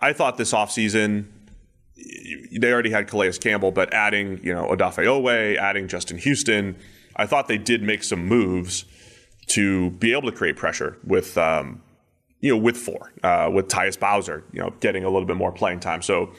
I 0.00 0.12
thought 0.12 0.36
this 0.36 0.52
offseason, 0.52 1.26
they 2.58 2.72
already 2.72 2.90
had 2.90 3.08
Calais 3.08 3.32
Campbell, 3.32 3.72
but 3.72 3.92
adding, 3.92 4.40
you 4.42 4.54
know, 4.54 4.66
Odafe 4.66 5.04
Oweh, 5.04 5.56
adding 5.56 5.88
Justin 5.88 6.18
Houston, 6.18 6.76
I 7.16 7.26
thought 7.26 7.48
they 7.48 7.58
did 7.58 7.82
make 7.82 8.02
some 8.02 8.26
moves 8.26 8.84
to 9.48 9.90
be 9.92 10.12
able 10.12 10.30
to 10.30 10.36
create 10.36 10.56
pressure 10.56 10.96
with, 11.04 11.36
um, 11.36 11.82
you 12.40 12.54
know, 12.54 12.60
with 12.60 12.76
four, 12.76 13.12
uh, 13.22 13.50
with 13.52 13.68
Tyus 13.68 13.98
Bowser, 13.98 14.44
you 14.52 14.60
know, 14.60 14.72
getting 14.80 15.04
a 15.04 15.10
little 15.10 15.26
bit 15.26 15.36
more 15.36 15.52
playing 15.52 15.80
time. 15.80 16.02
So 16.02 16.32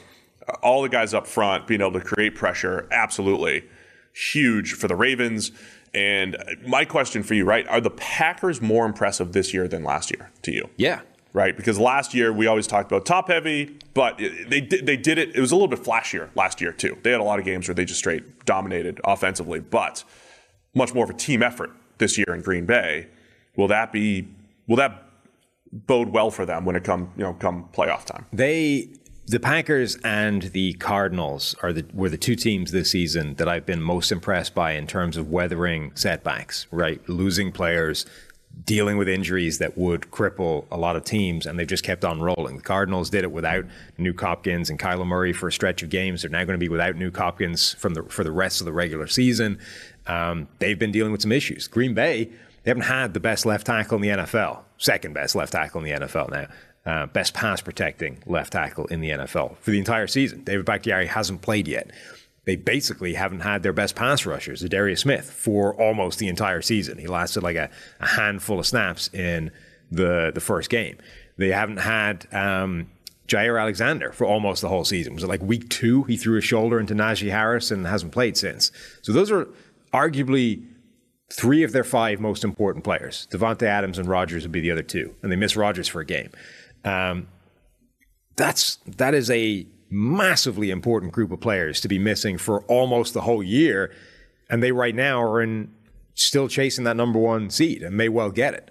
uh, 0.48 0.54
all 0.62 0.82
the 0.82 0.88
guys 0.88 1.14
up 1.14 1.26
front 1.26 1.66
being 1.66 1.80
able 1.80 1.92
to 1.92 2.00
create 2.00 2.34
pressure, 2.34 2.88
absolutely 2.90 3.64
huge 4.12 4.72
for 4.72 4.88
the 4.88 4.96
Ravens. 4.96 5.52
And 5.94 6.36
my 6.66 6.84
question 6.84 7.22
for 7.22 7.34
you, 7.34 7.44
right? 7.44 7.66
Are 7.68 7.80
the 7.80 7.90
Packers 7.90 8.62
more 8.62 8.86
impressive 8.86 9.32
this 9.32 9.52
year 9.52 9.68
than 9.68 9.84
last 9.84 10.10
year 10.10 10.30
to 10.42 10.52
you? 10.52 10.70
Yeah. 10.76 11.02
Right, 11.34 11.56
because 11.56 11.78
last 11.78 12.12
year 12.12 12.30
we 12.30 12.46
always 12.46 12.66
talked 12.66 12.92
about 12.92 13.06
top 13.06 13.28
heavy, 13.28 13.78
but 13.94 14.18
they 14.18 14.60
did, 14.60 14.84
they 14.84 14.98
did 14.98 15.16
it. 15.16 15.34
It 15.34 15.40
was 15.40 15.50
a 15.50 15.54
little 15.54 15.68
bit 15.68 15.78
flashier 15.78 16.28
last 16.34 16.60
year 16.60 16.72
too. 16.72 16.98
They 17.02 17.10
had 17.10 17.20
a 17.20 17.24
lot 17.24 17.38
of 17.38 17.46
games 17.46 17.66
where 17.68 17.74
they 17.74 17.86
just 17.86 18.00
straight 18.00 18.44
dominated 18.44 19.00
offensively, 19.02 19.60
but 19.60 20.04
much 20.74 20.92
more 20.92 21.04
of 21.04 21.10
a 21.10 21.14
team 21.14 21.42
effort 21.42 21.70
this 21.96 22.18
year 22.18 22.34
in 22.34 22.42
Green 22.42 22.66
Bay. 22.66 23.06
Will 23.56 23.68
that 23.68 23.92
be? 23.92 24.28
Will 24.66 24.76
that 24.76 25.04
bode 25.72 26.10
well 26.10 26.30
for 26.30 26.44
them 26.44 26.66
when 26.66 26.76
it 26.76 26.84
come 26.84 27.10
you 27.16 27.22
know 27.22 27.32
come 27.32 27.68
playoff 27.72 28.04
time? 28.04 28.26
They 28.32 28.90
the 29.26 29.40
Packers 29.40 29.96
and 30.04 30.42
the 30.42 30.74
Cardinals 30.74 31.54
are 31.62 31.72
the 31.72 31.84
were 31.94 32.08
the 32.08 32.18
two 32.18 32.36
teams 32.36 32.72
this 32.72 32.90
season 32.90 33.34
that 33.34 33.48
I've 33.48 33.66
been 33.66 33.80
most 33.80 34.12
impressed 34.12 34.54
by 34.54 34.72
in 34.72 34.86
terms 34.86 35.16
of 35.16 35.30
weathering 35.30 35.92
setbacks, 35.94 36.66
right? 36.70 37.06
Losing 37.08 37.52
players, 37.52 38.04
dealing 38.64 38.96
with 38.96 39.08
injuries 39.08 39.58
that 39.58 39.76
would 39.76 40.02
cripple 40.10 40.66
a 40.70 40.76
lot 40.76 40.96
of 40.96 41.04
teams, 41.04 41.46
and 41.46 41.58
they've 41.58 41.66
just 41.66 41.84
kept 41.84 42.04
on 42.04 42.20
rolling. 42.20 42.56
The 42.56 42.62
Cardinals 42.62 43.10
did 43.10 43.24
it 43.24 43.32
without 43.32 43.64
Nuk 43.98 44.20
Hopkins 44.20 44.70
and 44.70 44.78
Kyler 44.78 45.06
Murray 45.06 45.32
for 45.32 45.48
a 45.48 45.52
stretch 45.52 45.82
of 45.82 45.90
games. 45.90 46.22
They're 46.22 46.30
now 46.30 46.44
going 46.44 46.58
to 46.58 46.64
be 46.64 46.68
without 46.68 46.94
Nuk 46.94 47.16
Hopkins 47.16 47.74
from 47.74 47.94
the 47.94 48.02
for 48.04 48.24
the 48.24 48.32
rest 48.32 48.60
of 48.60 48.64
the 48.64 48.72
regular 48.72 49.06
season. 49.06 49.58
Um, 50.06 50.48
they've 50.58 50.78
been 50.78 50.92
dealing 50.92 51.12
with 51.12 51.22
some 51.22 51.32
issues. 51.32 51.68
Green 51.68 51.94
Bay, 51.94 52.24
they 52.62 52.70
haven't 52.70 52.84
had 52.84 53.14
the 53.14 53.20
best 53.20 53.46
left 53.46 53.66
tackle 53.66 53.96
in 53.96 54.02
the 54.02 54.08
NFL, 54.08 54.60
second 54.78 55.14
best 55.14 55.34
left 55.34 55.52
tackle 55.52 55.82
in 55.84 55.90
the 55.90 56.06
NFL 56.06 56.30
now. 56.30 56.46
Uh, 56.84 57.06
best 57.06 57.32
pass 57.32 57.60
protecting 57.60 58.20
left 58.26 58.52
tackle 58.52 58.86
in 58.86 59.00
the 59.00 59.10
NFL 59.10 59.56
for 59.58 59.70
the 59.70 59.78
entire 59.78 60.08
season. 60.08 60.42
David 60.42 60.64
Bakhtiari 60.66 61.06
hasn't 61.06 61.40
played 61.40 61.68
yet. 61.68 61.92
They 62.44 62.56
basically 62.56 63.14
haven't 63.14 63.40
had 63.40 63.62
their 63.62 63.72
best 63.72 63.94
pass 63.94 64.26
rushers, 64.26 64.62
Darius 64.62 65.00
Smith, 65.00 65.30
for 65.30 65.80
almost 65.80 66.18
the 66.18 66.28
entire 66.28 66.60
season. 66.60 66.98
He 66.98 67.06
lasted 67.06 67.42
like 67.42 67.56
a, 67.56 67.70
a 68.00 68.06
handful 68.06 68.58
of 68.58 68.66
snaps 68.66 69.08
in 69.14 69.52
the 69.90 70.32
the 70.34 70.40
first 70.40 70.68
game. 70.68 70.98
They 71.36 71.50
haven't 71.50 71.78
had 71.78 72.26
um, 72.32 72.90
Jaire 73.28 73.60
Alexander 73.60 74.12
for 74.12 74.26
almost 74.26 74.60
the 74.60 74.68
whole 74.68 74.84
season. 74.84 75.14
Was 75.14 75.24
it 75.24 75.28
like 75.28 75.40
week 75.40 75.68
two 75.68 76.02
he 76.04 76.16
threw 76.16 76.34
his 76.36 76.44
shoulder 76.44 76.80
into 76.80 76.94
Najee 76.94 77.30
Harris 77.30 77.70
and 77.70 77.86
hasn't 77.86 78.12
played 78.12 78.36
since? 78.36 78.72
So 79.02 79.12
those 79.12 79.30
are 79.30 79.48
arguably 79.92 80.66
three 81.32 81.62
of 81.62 81.72
their 81.72 81.84
five 81.84 82.20
most 82.20 82.44
important 82.44 82.84
players. 82.84 83.28
Davante 83.30 83.62
Adams 83.62 83.98
and 83.98 84.08
Rodgers 84.08 84.42
would 84.42 84.52
be 84.52 84.60
the 84.60 84.70
other 84.70 84.82
two, 84.82 85.14
and 85.22 85.30
they 85.30 85.36
miss 85.36 85.56
Rodgers 85.56 85.88
for 85.88 86.00
a 86.00 86.04
game. 86.04 86.30
Um, 86.84 87.28
that's 88.36 88.76
that 88.96 89.14
is 89.14 89.30
a 89.30 89.66
massively 89.92 90.70
important 90.70 91.12
group 91.12 91.30
of 91.30 91.40
players 91.40 91.80
to 91.82 91.88
be 91.88 91.98
missing 91.98 92.38
for 92.38 92.62
almost 92.62 93.14
the 93.14 93.22
whole 93.22 93.42
year, 93.42 93.92
and 94.50 94.62
they 94.62 94.72
right 94.72 94.94
now 94.94 95.22
are 95.22 95.42
in 95.42 95.72
still 96.14 96.48
chasing 96.48 96.84
that 96.84 96.96
number 96.96 97.18
one 97.18 97.50
seed 97.50 97.82
and 97.82 97.96
may 97.96 98.08
well 98.08 98.30
get 98.30 98.54
it. 98.54 98.70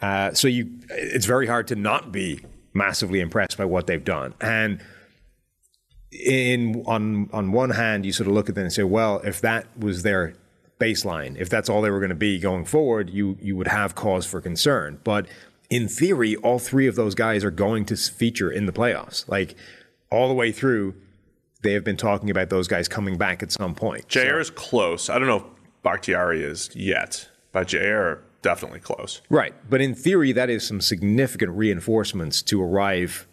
Uh, 0.00 0.32
so 0.32 0.48
you, 0.48 0.68
it's 0.90 1.26
very 1.26 1.46
hard 1.46 1.68
to 1.68 1.76
not 1.76 2.12
be 2.12 2.40
massively 2.74 3.20
impressed 3.20 3.56
by 3.56 3.64
what 3.64 3.86
they've 3.86 4.04
done. 4.04 4.34
And 4.40 4.80
in 6.10 6.82
on 6.86 7.30
on 7.32 7.52
one 7.52 7.70
hand, 7.70 8.04
you 8.04 8.12
sort 8.12 8.26
of 8.26 8.34
look 8.34 8.48
at 8.48 8.54
them 8.54 8.64
and 8.64 8.72
say, 8.72 8.82
well, 8.82 9.20
if 9.24 9.40
that 9.40 9.66
was 9.78 10.02
their 10.02 10.34
baseline. 10.82 11.36
If 11.38 11.48
that's 11.48 11.68
all 11.68 11.80
they 11.80 11.90
were 11.90 12.00
going 12.00 12.10
to 12.10 12.16
be 12.16 12.38
going 12.38 12.64
forward, 12.64 13.10
you 13.10 13.38
you 13.40 13.56
would 13.56 13.68
have 13.68 13.94
cause 13.94 14.26
for 14.26 14.40
concern. 14.40 14.98
But 15.04 15.26
in 15.70 15.88
theory, 15.88 16.36
all 16.36 16.58
three 16.58 16.86
of 16.86 16.96
those 16.96 17.14
guys 17.14 17.44
are 17.44 17.50
going 17.50 17.84
to 17.86 17.96
feature 17.96 18.50
in 18.50 18.66
the 18.66 18.72
playoffs. 18.72 19.28
Like 19.28 19.54
all 20.12 20.28
the 20.28 20.34
way 20.34 20.52
through, 20.52 20.94
they 21.62 21.72
have 21.72 21.84
been 21.84 21.96
talking 21.96 22.30
about 22.30 22.50
those 22.50 22.68
guys 22.68 22.86
coming 22.86 23.16
back 23.16 23.42
at 23.42 23.50
some 23.50 23.74
point. 23.74 24.06
JR 24.08 24.38
is 24.38 24.50
close. 24.50 25.08
I 25.08 25.18
don't 25.18 25.26
know 25.26 25.36
if 25.36 25.44
Bakhtiari 25.82 26.42
is 26.42 26.70
yet, 26.74 27.28
but 27.52 27.68
JR 27.68 28.14
definitely 28.42 28.80
close. 28.80 29.22
Right. 29.30 29.54
But 29.70 29.80
in 29.80 29.94
theory, 29.94 30.32
that 30.32 30.50
is 30.50 30.66
some 30.66 30.80
significant 30.80 31.52
reinforcements 31.52 32.42
to 32.42 32.62
arrive 32.62 33.26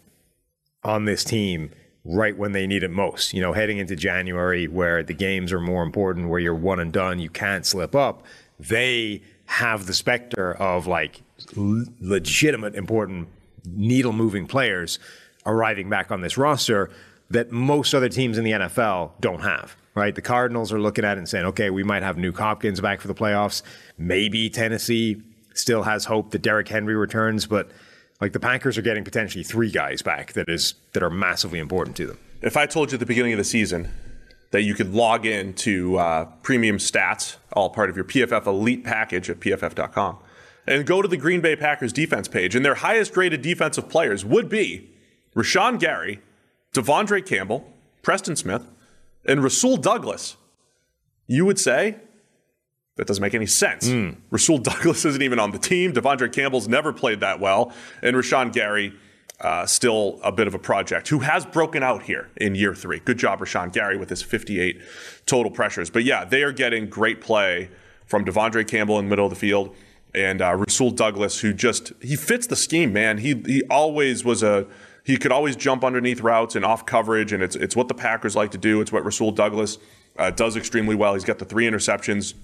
on 0.82 1.04
this 1.04 1.22
team 1.22 1.70
right 2.04 2.36
when 2.36 2.52
they 2.52 2.66
need 2.66 2.82
it 2.82 2.90
most. 2.90 3.34
You 3.34 3.42
know, 3.42 3.52
heading 3.52 3.78
into 3.78 3.94
January 3.94 4.66
where 4.66 5.02
the 5.02 5.12
games 5.12 5.52
are 5.52 5.60
more 5.60 5.82
important, 5.82 6.28
where 6.28 6.40
you're 6.40 6.54
one 6.54 6.80
and 6.80 6.92
done, 6.92 7.18
you 7.18 7.28
can't 7.28 7.66
slip 7.66 7.94
up. 7.94 8.24
They 8.58 9.22
have 9.46 9.86
the 9.86 9.92
specter 9.94 10.54
of 10.54 10.86
like 10.86 11.20
l- 11.56 11.84
legitimate, 12.00 12.74
important, 12.74 13.28
needle 13.66 14.12
moving 14.12 14.46
players 14.46 14.98
arriving 15.46 15.88
back 15.88 16.10
on 16.10 16.20
this 16.20 16.36
roster 16.36 16.90
that 17.30 17.52
most 17.52 17.94
other 17.94 18.08
teams 18.08 18.38
in 18.38 18.44
the 18.44 18.52
NFL 18.52 19.12
don't 19.20 19.40
have. 19.40 19.76
Right, 19.94 20.14
the 20.14 20.22
Cardinals 20.22 20.72
are 20.72 20.80
looking 20.80 21.04
at 21.04 21.16
it 21.16 21.18
and 21.18 21.28
saying, 21.28 21.46
"Okay, 21.46 21.68
we 21.68 21.82
might 21.82 22.04
have 22.04 22.16
Nuk 22.16 22.38
Hopkins 22.38 22.80
back 22.80 23.00
for 23.00 23.08
the 23.08 23.14
playoffs. 23.14 23.62
Maybe 23.98 24.48
Tennessee 24.48 25.20
still 25.54 25.82
has 25.82 26.04
hope 26.04 26.30
that 26.30 26.42
Derrick 26.42 26.68
Henry 26.68 26.94
returns, 26.94 27.46
but 27.46 27.70
like 28.20 28.32
the 28.32 28.40
Packers 28.40 28.78
are 28.78 28.82
getting 28.82 29.04
potentially 29.04 29.42
three 29.42 29.70
guys 29.70 30.02
back 30.02 30.32
that 30.34 30.48
is 30.48 30.74
that 30.92 31.02
are 31.02 31.10
massively 31.10 31.58
important 31.58 31.96
to 31.96 32.06
them. 32.06 32.18
If 32.42 32.56
I 32.56 32.66
told 32.66 32.90
you 32.90 32.96
at 32.96 33.00
the 33.00 33.06
beginning 33.06 33.32
of 33.32 33.38
the 33.38 33.44
season 33.44 33.88
that 34.50 34.62
you 34.62 34.74
could 34.74 34.92
log 34.92 35.26
in 35.26 35.54
to 35.54 35.96
uh, 35.98 36.24
premium 36.42 36.78
stats, 36.78 37.36
all 37.52 37.70
part 37.70 37.90
of 37.90 37.96
your 37.96 38.04
PFF 38.04 38.46
elite 38.46 38.84
package 38.84 39.30
at 39.30 39.40
pff.com, 39.40 40.18
and 40.66 40.86
go 40.86 41.02
to 41.02 41.08
the 41.08 41.16
Green 41.16 41.40
Bay 41.40 41.56
Packers 41.56 41.92
defense 41.92 42.28
page, 42.28 42.54
and 42.54 42.64
their 42.64 42.76
highest 42.76 43.12
graded 43.14 43.42
defensive 43.42 43.88
players 43.88 44.24
would 44.24 44.48
be 44.48 44.89
Rashan 45.34 45.78
Gary, 45.78 46.20
De'Vondre 46.74 47.24
Campbell, 47.24 47.70
Preston 48.02 48.36
Smith, 48.36 48.66
and 49.24 49.42
Rasul 49.42 49.76
Douglas, 49.76 50.36
you 51.26 51.44
would 51.44 51.58
say 51.58 51.96
that 52.96 53.06
doesn't 53.06 53.22
make 53.22 53.34
any 53.34 53.46
sense. 53.46 53.88
Hmm. 53.88 54.10
Rasul 54.30 54.58
Douglas 54.70 55.04
isn't 55.04 55.22
even 55.22 55.38
on 55.38 55.52
the 55.52 55.58
team. 55.58 55.92
De'Vondre 55.92 56.32
Campbell's 56.32 56.68
never 56.68 56.92
played 56.92 57.20
that 57.20 57.40
well. 57.40 57.72
And 58.02 58.16
Rashan 58.16 58.52
Gary, 58.52 58.92
uh, 59.40 59.66
still 59.66 60.20
a 60.22 60.32
bit 60.32 60.46
of 60.46 60.54
a 60.54 60.58
project, 60.58 61.08
who 61.08 61.20
has 61.20 61.46
broken 61.46 61.82
out 61.82 62.02
here 62.02 62.30
in 62.36 62.54
year 62.54 62.74
three. 62.74 62.98
Good 62.98 63.18
job, 63.18 63.40
Rashan 63.40 63.72
Gary, 63.72 63.96
with 63.96 64.10
his 64.10 64.22
58 64.22 64.80
total 65.26 65.50
pressures. 65.50 65.90
But 65.90 66.04
yeah, 66.04 66.24
they 66.24 66.42
are 66.42 66.52
getting 66.52 66.88
great 66.88 67.20
play 67.20 67.70
from 68.06 68.24
De'Vondre 68.24 68.66
Campbell 68.66 68.98
in 68.98 69.06
the 69.06 69.10
middle 69.10 69.26
of 69.26 69.30
the 69.30 69.36
field 69.36 69.74
and 70.14 70.42
uh, 70.42 70.56
Rasul 70.56 70.90
Douglas, 70.90 71.40
who 71.40 71.52
just 71.52 71.92
he 72.02 72.16
fits 72.16 72.46
the 72.46 72.56
scheme, 72.56 72.92
man. 72.92 73.18
He 73.18 73.40
he 73.46 73.62
always 73.70 74.24
was 74.24 74.42
a 74.42 74.66
he 75.10 75.16
could 75.16 75.32
always 75.32 75.56
jump 75.56 75.82
underneath 75.82 76.20
routes 76.20 76.54
and 76.54 76.64
off 76.64 76.86
coverage, 76.86 77.32
and 77.32 77.42
it's 77.42 77.56
it's 77.56 77.74
what 77.74 77.88
the 77.88 77.94
Packers 77.94 78.36
like 78.36 78.52
to 78.52 78.58
do. 78.58 78.80
It's 78.80 78.92
what 78.92 79.04
Rasul 79.04 79.32
Douglas 79.32 79.78
uh, 80.16 80.30
does 80.30 80.56
extremely 80.56 80.94
well. 80.94 81.14
He's 81.14 81.24
got 81.24 81.40
the 81.40 81.44
three 81.44 81.68
interceptions, 81.68 82.34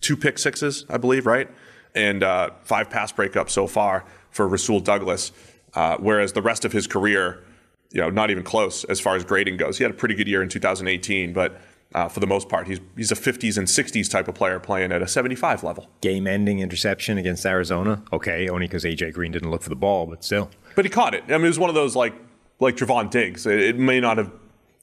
two 0.00 0.16
pick 0.16 0.38
sixes, 0.38 0.86
I 0.88 0.96
believe, 0.96 1.26
right, 1.26 1.50
and 1.94 2.22
uh, 2.22 2.50
five 2.62 2.88
pass 2.88 3.12
breakups 3.12 3.50
so 3.50 3.66
far 3.66 4.06
for 4.30 4.48
Rasul 4.48 4.80
Douglas. 4.80 5.32
Uh, 5.74 5.98
whereas 5.98 6.32
the 6.32 6.40
rest 6.40 6.64
of 6.64 6.72
his 6.72 6.86
career, 6.86 7.44
you 7.90 8.00
know, 8.00 8.08
not 8.08 8.30
even 8.30 8.42
close 8.42 8.84
as 8.84 8.98
far 9.00 9.14
as 9.14 9.22
grading 9.22 9.58
goes. 9.58 9.76
He 9.76 9.84
had 9.84 9.90
a 9.90 9.94
pretty 9.94 10.14
good 10.14 10.28
year 10.28 10.42
in 10.42 10.48
2018, 10.48 11.32
but. 11.32 11.60
Uh, 11.94 12.06
for 12.06 12.20
the 12.20 12.26
most 12.26 12.50
part, 12.50 12.66
he's 12.66 12.80
he's 12.98 13.10
a 13.10 13.14
50s 13.14 13.56
and 13.56 13.66
60s 13.66 14.10
type 14.10 14.28
of 14.28 14.34
player 14.34 14.60
playing 14.60 14.92
at 14.92 15.00
a 15.00 15.08
75 15.08 15.64
level. 15.64 15.88
Game-ending 16.02 16.58
interception 16.58 17.16
against 17.16 17.46
Arizona. 17.46 18.02
Okay, 18.12 18.46
only 18.50 18.66
because 18.66 18.84
AJ 18.84 19.14
Green 19.14 19.32
didn't 19.32 19.50
look 19.50 19.62
for 19.62 19.70
the 19.70 19.74
ball, 19.74 20.04
but 20.04 20.22
still. 20.22 20.50
But 20.78 20.84
he 20.84 20.90
caught 20.90 21.12
it. 21.12 21.24
I 21.26 21.32
mean, 21.38 21.46
it 21.46 21.48
was 21.48 21.58
one 21.58 21.70
of 21.70 21.74
those 21.74 21.96
like 21.96 22.14
like 22.60 22.76
Trevon 22.76 23.10
Diggs. 23.10 23.46
It, 23.46 23.58
it 23.58 23.76
may 23.80 23.98
not 23.98 24.16
have 24.16 24.30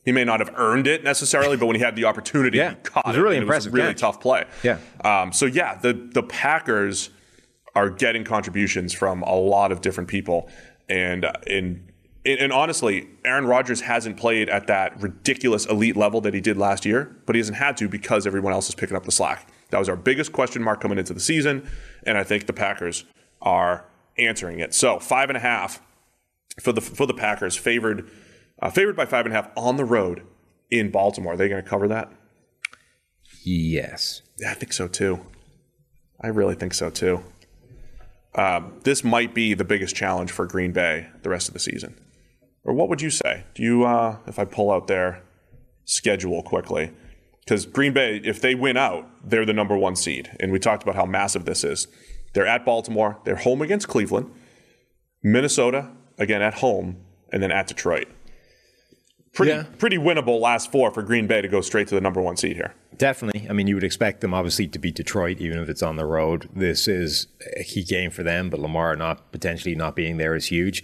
he 0.04 0.12
may 0.12 0.26
not 0.26 0.42
have 0.42 0.52
earned 0.58 0.88
it 0.88 1.06
necessarily, 1.06 1.56
but 1.56 1.68
when 1.68 1.78
he 1.78 1.82
had 1.82 1.96
the 1.96 2.04
opportunity, 2.04 2.58
Yeah, 2.58 2.72
he 2.72 2.76
caught 2.84 3.06
it 3.06 3.08
was 3.08 3.16
it. 3.16 3.20
a 3.22 3.24
really 3.24 3.38
impressive 3.38 3.70
It 3.70 3.72
was 3.72 3.80
a 3.80 3.84
really 3.84 3.94
catch. 3.94 4.02
tough 4.02 4.20
play. 4.20 4.44
Yeah. 4.62 4.78
Um, 5.06 5.32
so 5.32 5.46
yeah, 5.46 5.76
the 5.76 5.94
the 5.94 6.22
Packers 6.22 7.12
are 7.76 7.90
getting 7.90 8.26
contributions 8.26 8.92
from 8.92 9.22
a 9.24 9.36
lot 9.36 9.72
of 9.72 9.80
different 9.80 10.10
people, 10.10 10.50
and 10.90 11.26
in. 11.48 11.90
And 12.28 12.52
honestly, 12.52 13.08
Aaron 13.24 13.46
Rodgers 13.46 13.80
hasn't 13.82 14.18
played 14.18 14.50
at 14.50 14.66
that 14.68 15.00
ridiculous 15.00 15.66
elite 15.68 15.96
level 15.96 16.20
that 16.22 16.34
he 16.34 16.42
did 16.42 16.58
last 16.58 16.84
year, 16.84 17.16
but 17.28 17.36
he 17.36 17.40
hasn't 17.40 17.58
had 17.60 17.78
to 17.78 17.88
because 17.88 18.26
everyone 18.28 18.52
else 18.52 18.68
is 18.68 18.74
picking 18.74 18.98
up 18.98 19.06
the 19.06 19.12
slack. 19.14 19.48
That 19.70 19.78
was 19.78 19.88
our 19.88 19.96
biggest 19.96 20.34
question 20.34 20.62
mark 20.62 20.82
coming 20.82 20.98
into 20.98 21.14
the 21.14 21.20
season, 21.22 21.70
and 22.04 22.18
I 22.18 22.24
think 22.24 22.48
the 22.48 22.54
Packers 22.54 23.06
are 23.44 23.86
answering 24.18 24.60
it. 24.60 24.74
So 24.74 24.98
five 24.98 25.30
and 25.30 25.38
a 25.38 25.40
half 25.40 25.80
for 26.62 26.72
the 26.72 26.82
for 26.82 27.06
the 27.06 27.14
Packers, 27.14 27.56
favored 27.56 28.10
uh, 28.62 28.70
favored 28.70 28.96
by 28.96 29.06
five 29.06 29.26
and 29.26 29.34
a 29.34 29.36
half 29.36 29.50
on 29.56 29.78
the 29.78 29.86
road 29.86 30.24
in 30.70 30.92
Baltimore. 30.92 31.34
Are 31.34 31.38
they 31.38 31.50
going 31.50 31.64
to 31.64 31.70
cover 31.70 31.88
that? 31.88 32.12
Yes. 33.44 34.22
Yeah, 34.40 34.52
I 34.52 34.54
think 34.56 34.74
so 34.74 34.88
too. 34.88 35.26
I 36.22 36.28
really 36.28 36.56
think 36.56 36.74
so 36.74 36.90
too. 36.90 37.24
Um, 38.34 38.80
this 38.84 39.04
might 39.04 39.34
be 39.34 39.54
the 39.54 39.64
biggest 39.64 39.96
challenge 39.96 40.32
for 40.32 40.46
Green 40.46 40.72
Bay 40.72 41.08
the 41.24 41.30
rest 41.30 41.48
of 41.48 41.54
the 41.54 41.60
season. 41.60 42.00
Or 42.64 42.74
what 42.74 42.90
would 42.90 43.02
you 43.02 43.10
say? 43.10 43.44
Do 43.54 43.64
you, 43.64 43.86
uh, 43.86 44.18
if 44.28 44.40
I 44.40 44.46
pull 44.46 44.72
out 44.72 44.88
their 44.88 45.22
schedule 45.86 46.42
quickly, 46.42 46.92
because 47.42 47.66
Green 47.66 47.94
Bay, 47.94 48.20
if 48.24 48.42
they 48.42 48.56
win 48.56 48.76
out, 48.76 49.08
they're 49.24 49.46
the 49.46 49.54
number 49.54 49.78
one 49.78 49.96
seed, 49.96 50.36
and 50.40 50.52
we 50.52 50.58
talked 50.58 50.82
about 50.82 50.96
how 50.96 51.06
massive 51.06 51.46
this 51.46 51.64
is. 51.64 51.88
They're 52.34 52.48
at 52.48 52.66
Baltimore. 52.66 53.20
They're 53.24 53.36
home 53.36 53.62
against 53.62 53.88
Cleveland, 53.88 54.32
Minnesota 55.24 55.92
again 56.18 56.42
at 56.42 56.56
home, 56.56 56.98
and 57.32 57.42
then 57.44 57.52
at 57.52 57.68
Detroit. 57.68 58.08
Pretty 59.34 59.52
Yeah. 59.52 59.64
pretty 59.78 59.98
winnable 59.98 60.40
last 60.40 60.72
four 60.72 60.92
for 60.92 61.04
Green 61.04 61.28
Bay 61.28 61.42
to 61.42 61.48
go 61.50 61.60
straight 61.62 61.88
to 61.90 61.96
the 61.96 62.02
number 62.02 62.22
one 62.22 62.38
seed 62.38 62.56
here. 62.56 62.74
Definitely. 62.98 63.46
I 63.50 63.54
mean, 63.54 63.68
you 63.68 63.76
would 63.76 63.84
expect 63.84 64.22
them 64.22 64.34
obviously 64.34 64.68
to 64.68 64.80
beat 64.80 64.96
Detroit, 64.96 65.42
even 65.42 65.60
if 65.60 65.68
it's 65.68 65.84
on 65.84 65.98
the 65.98 66.06
road. 66.06 66.48
This 66.56 66.88
is 66.88 67.28
a 67.58 67.64
key 67.66 67.84
game 67.84 68.12
for 68.12 68.24
them, 68.24 68.50
but 68.50 68.62
Lamar 68.62 68.96
not 68.96 69.34
potentially 69.34 69.76
not 69.76 69.94
being 69.96 70.16
there 70.16 70.36
is 70.36 70.46
huge. 70.46 70.84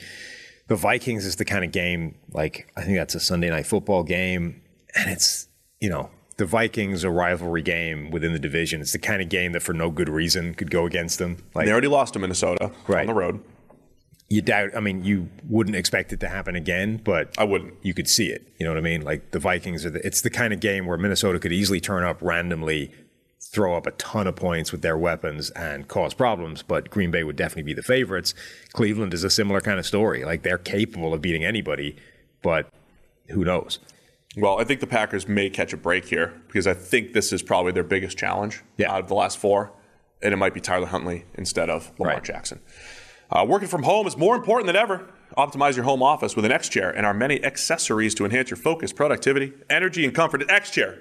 The 0.67 0.76
Vikings 0.76 1.26
is 1.26 1.38
the 1.38 1.46
kind 1.46 1.63
of 1.63 1.72
game 1.72 2.15
like 2.34 2.70
I 2.76 2.82
think 2.84 2.98
that's 2.98 3.15
a 3.15 3.20
Sunday 3.22 3.50
night 3.50 3.65
football 3.65 4.04
game, 4.04 4.62
and 4.96 5.10
it's 5.10 5.48
you 5.80 5.89
know 5.89 6.10
the 6.36 6.46
Vikings 6.46 7.06
a 7.06 7.10
rivalry 7.10 7.62
game 7.62 8.12
within 8.12 8.34
the 8.34 8.39
division. 8.39 8.82
It's 8.82 8.91
the 8.91 9.00
kind 9.00 9.22
of 9.22 9.30
game 9.30 9.54
that 9.54 9.62
for 9.63 9.74
no 9.74 9.89
good 9.89 10.10
reason 10.10 10.56
could 10.56 10.72
go 10.72 10.86
against 10.86 11.20
them. 11.20 11.38
Like 11.56 11.67
They 11.67 11.72
already 11.72 11.88
lost 11.88 12.13
to 12.13 12.20
Minnesota 12.20 12.72
on 12.89 13.06
the 13.06 13.13
road. 13.13 13.39
You 14.32 14.41
doubt. 14.41 14.70
I 14.76 14.80
mean, 14.80 15.04
you 15.04 15.30
wouldn't 15.50 15.76
expect 15.76 16.13
it 16.13 16.20
to 16.22 16.28
happen 16.30 16.56
again, 16.56 16.98
but 17.04 17.34
I 17.38 17.44
wouldn't. 17.44 17.74
you 17.82 17.94
could 17.94 18.08
see 18.08 18.28
it. 18.28 18.48
You 18.60 18.65
know 18.65 18.72
what 18.72 18.78
I 18.78 18.82
mean? 18.82 19.02
Like 19.02 19.32
the 19.32 19.39
Vikings 19.39 19.86
are. 19.86 19.89
The, 19.89 20.06
it's 20.06 20.22
the 20.22 20.30
kind 20.30 20.54
of 20.54 20.60
game 20.60 20.86
where 20.86 20.98
Minnesota 20.98 21.38
could 21.39 21.52
easily 21.52 21.80
turn 21.82 22.04
up 22.04 22.22
randomly, 22.22 22.91
throw 23.41 23.76
up 23.76 23.86
a 23.88 23.91
ton 23.91 24.28
of 24.28 24.36
points 24.36 24.72
with 24.72 24.82
their 24.82 24.98
weapons 24.98 25.50
and 25.52 25.88
cause 25.88 26.13
problems. 26.13 26.63
But 26.63 26.89
Green 26.89 27.12
Bay 27.12 27.24
would 27.24 27.36
definitely 27.36 27.63
be 27.63 27.74
the 27.74 27.84
favorites. 27.84 28.34
Cleveland 28.74 29.13
is 29.13 29.24
a 29.24 29.30
similar 29.30 29.60
kind 29.62 29.80
of 29.80 29.86
story. 29.86 30.24
Like 30.24 30.44
they're 30.44 30.58
capable 30.58 31.13
of 31.13 31.22
beating 31.22 31.44
anybody, 31.44 31.98
but 32.41 32.70
who 33.30 33.44
knows? 33.44 33.80
Well, 34.38 34.60
I 34.62 34.63
think 34.63 34.80
the 34.80 34.88
Packers 34.88 35.28
may 35.28 35.50
catch 35.50 35.74
a 35.74 35.78
break 35.78 36.06
here 36.06 36.34
because 36.48 36.65
I 36.65 36.74
think 36.74 37.12
this 37.12 37.34
is 37.34 37.41
probably 37.44 37.74
their 37.74 37.84
biggest 37.84 38.17
challenge 38.17 38.63
Yeah. 38.78 38.89
out 38.94 39.02
of 39.02 39.08
the 39.10 39.13
last 39.15 39.38
four, 39.38 39.74
and 40.22 40.34
it 40.34 40.38
might 40.38 40.54
be 40.54 40.62
Tyler 40.62 40.86
Huntley 40.88 41.26
instead 41.34 41.70
of 41.70 41.91
Lamar 42.00 42.13
Right. 42.15 42.24
Jackson. 42.24 42.62
Uh, 43.32 43.46
working 43.48 43.67
from 43.67 43.84
home 43.84 44.06
is 44.06 44.17
more 44.17 44.36
important 44.36 44.67
than 44.67 44.76
ever. 44.76 45.08
Optimize 45.38 45.76
your 45.76 45.86
home 45.86 46.04
office 46.04 46.36
with 46.36 46.44
an 46.44 46.52
X 46.52 46.67
chair 46.67 46.89
and 46.89 47.06
our 47.06 47.13
many 47.13 47.44
accessories 47.44 48.13
to 48.15 48.26
enhance 48.26 48.50
your 48.50 48.58
focus, 48.58 48.91
productivity, 48.91 49.54
energy, 49.70 50.04
and 50.04 50.13
comfort. 50.13 50.41
An 50.41 50.52
X 50.52 50.72
chair. 50.72 51.00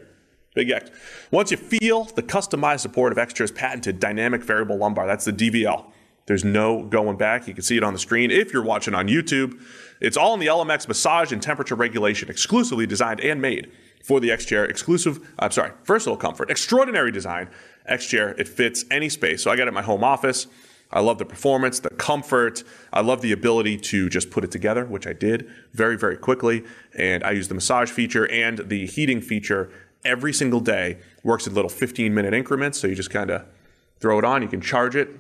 Big 0.55 0.71
X. 0.71 0.91
Once 1.31 1.51
you 1.51 1.57
feel 1.57 2.05
the 2.05 2.23
customized 2.23 2.81
support 2.81 3.13
of 3.13 3.19
X 3.19 3.33
Chair's 3.33 3.53
patented 3.53 4.01
dynamic 4.01 4.43
variable 4.43 4.77
lumbar, 4.77 5.07
that's 5.07 5.25
the 5.25 5.33
DVL. 5.33 5.87
There's 6.27 6.45
no 6.45 6.85
going 6.85 7.17
back. 7.17 7.49
You 7.49 7.55
can 7.55 7.63
see 7.63 7.77
it 7.77 7.85
on 7.85 7.93
the 7.93 7.99
screen 7.99 8.31
if 8.31 8.53
you're 8.53 8.63
watching 8.63 8.95
on 8.95 9.09
YouTube. 9.09 9.61
It's 10.01 10.17
all 10.17 10.35
in 10.35 10.41
the 10.41 10.47
LMX 10.47 10.89
massage 10.89 11.33
and 11.33 11.43
temperature 11.43 11.75
regulation, 11.75 12.29
exclusively 12.29 12.87
designed 12.87 13.21
and 13.21 13.41
made 13.41 13.71
for 14.03 14.21
the 14.21 14.31
X 14.31 14.45
Chair. 14.45 14.65
Exclusive, 14.65 15.21
I'm 15.39 15.51
sorry, 15.51 15.73
versatile 15.85 16.17
comfort, 16.17 16.51
extraordinary 16.51 17.13
design. 17.13 17.49
X 17.87 18.07
Chair, 18.07 18.31
it 18.39 18.49
fits 18.49 18.85
any 18.91 19.09
space. 19.09 19.43
So 19.43 19.51
I 19.51 19.57
got 19.57 19.65
it 19.65 19.69
in 19.69 19.75
my 19.75 19.83
home 19.83 20.05
office. 20.05 20.47
I 20.93 21.01
love 21.01 21.19
the 21.19 21.25
performance, 21.25 21.79
the 21.81 21.91
comfort. 21.91 22.65
I 22.93 23.01
love 23.01 23.23
the 23.23 23.33
ability 23.33 23.77
to 23.79 24.09
just 24.09 24.31
put 24.31 24.45
it 24.45 24.51
together, 24.51 24.85
which 24.85 25.07
I 25.07 25.13
did 25.13 25.49
very, 25.73 25.97
very 25.97 26.17
quickly. 26.17 26.65
And 26.95 27.23
I 27.23 27.31
use 27.31 27.49
the 27.49 27.55
massage 27.55 27.91
feature 27.91 28.29
and 28.31 28.59
the 28.59 28.87
heating 28.87 29.21
feature 29.21 29.71
every 30.05 30.33
single 30.33 30.61
day. 30.61 30.99
Works 31.23 31.47
in 31.47 31.55
little 31.55 31.69
15 31.69 32.13
minute 32.13 32.35
increments. 32.35 32.81
So 32.81 32.89
you 32.89 32.95
just 32.95 33.11
kind 33.11 33.31
of 33.31 33.45
throw 34.01 34.19
it 34.19 34.25
on, 34.25 34.43
you 34.43 34.49
can 34.49 34.61
charge 34.61 34.97
it 34.97 35.11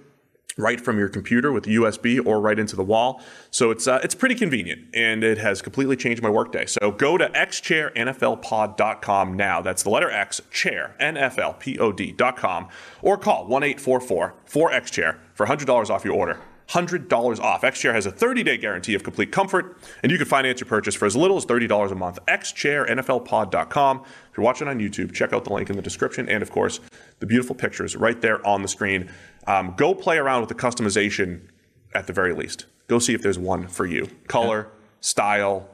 right 0.60 0.80
from 0.80 0.98
your 0.98 1.08
computer 1.08 1.52
with 1.52 1.64
USB 1.64 2.24
or 2.24 2.40
right 2.40 2.58
into 2.58 2.76
the 2.76 2.84
wall. 2.84 3.22
So 3.50 3.70
it's 3.70 3.88
uh, 3.88 4.00
it's 4.02 4.14
pretty 4.14 4.34
convenient 4.34 4.94
and 4.94 5.22
it 5.24 5.38
has 5.38 5.62
completely 5.62 5.96
changed 5.96 6.22
my 6.22 6.28
workday. 6.30 6.66
So 6.66 6.90
go 6.90 7.16
to 7.18 7.28
xchairnflpod.com 7.28 9.36
now. 9.36 9.62
That's 9.62 9.82
the 9.82 9.90
letter 9.90 10.10
X 10.10 10.40
chair 10.50 10.96
nflpod.com 11.00 12.68
or 13.02 13.18
call 13.18 13.48
1-844 13.48 14.32
4xchair 14.48 15.18
for 15.34 15.46
$100 15.46 15.90
off 15.90 16.04
your 16.04 16.14
order. 16.14 16.38
$100 16.70 17.40
off. 17.40 17.62
XChair 17.62 17.92
has 17.92 18.06
a 18.06 18.12
30-day 18.12 18.56
guarantee 18.58 18.94
of 18.94 19.02
complete 19.02 19.32
comfort, 19.32 19.76
and 20.02 20.12
you 20.12 20.18
can 20.18 20.26
finance 20.26 20.60
your 20.60 20.68
purchase 20.68 20.94
for 20.94 21.06
as 21.06 21.16
little 21.16 21.36
as 21.36 21.44
$30 21.44 21.90
a 21.90 21.94
month. 21.94 22.18
XChairNFLPod.com. 22.26 24.02
If 24.30 24.36
you're 24.36 24.44
watching 24.44 24.68
on 24.68 24.78
YouTube, 24.78 25.12
check 25.12 25.32
out 25.32 25.44
the 25.44 25.52
link 25.52 25.68
in 25.70 25.76
the 25.76 25.82
description, 25.82 26.28
and 26.28 26.42
of 26.42 26.50
course, 26.50 26.80
the 27.18 27.26
beautiful 27.26 27.54
pictures 27.54 27.96
right 27.96 28.20
there 28.20 28.44
on 28.46 28.62
the 28.62 28.68
screen. 28.68 29.10
Um, 29.46 29.74
go 29.76 29.94
play 29.94 30.18
around 30.18 30.40
with 30.40 30.48
the 30.48 30.54
customization 30.54 31.48
at 31.94 32.06
the 32.06 32.12
very 32.12 32.34
least. 32.34 32.66
Go 32.86 32.98
see 32.98 33.14
if 33.14 33.22
there's 33.22 33.38
one 33.38 33.66
for 33.66 33.86
you. 33.86 34.08
Color, 34.28 34.68
style, 35.00 35.68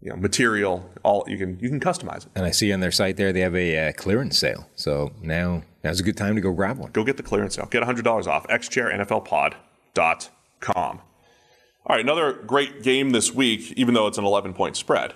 you 0.00 0.10
know, 0.10 0.16
material, 0.16 0.90
all 1.04 1.24
you 1.28 1.38
can 1.38 1.58
you 1.60 1.68
can 1.68 1.80
customize 1.80 2.26
it. 2.26 2.32
And 2.34 2.44
I 2.44 2.50
see 2.50 2.72
on 2.72 2.80
their 2.80 2.90
site 2.90 3.16
there 3.16 3.32
they 3.32 3.40
have 3.40 3.54
a 3.54 3.88
uh, 3.88 3.92
clearance 3.92 4.38
sale. 4.38 4.68
So 4.74 5.12
now 5.20 5.62
now's 5.84 6.00
a 6.00 6.02
good 6.02 6.16
time 6.16 6.34
to 6.34 6.40
go 6.40 6.52
grab 6.52 6.78
one. 6.78 6.90
Go 6.92 7.04
get 7.04 7.16
the 7.16 7.22
clearance 7.22 7.54
sale. 7.54 7.66
Get 7.66 7.82
$100 7.82 8.26
off. 8.26 8.46
XChairNFLPod.com. 9.94 11.00
All 11.84 11.96
right, 11.96 12.04
another 12.04 12.32
great 12.32 12.82
game 12.82 13.10
this 13.10 13.34
week, 13.34 13.72
even 13.72 13.94
though 13.94 14.06
it's 14.06 14.18
an 14.18 14.24
11 14.24 14.54
point 14.54 14.76
spread. 14.76 15.14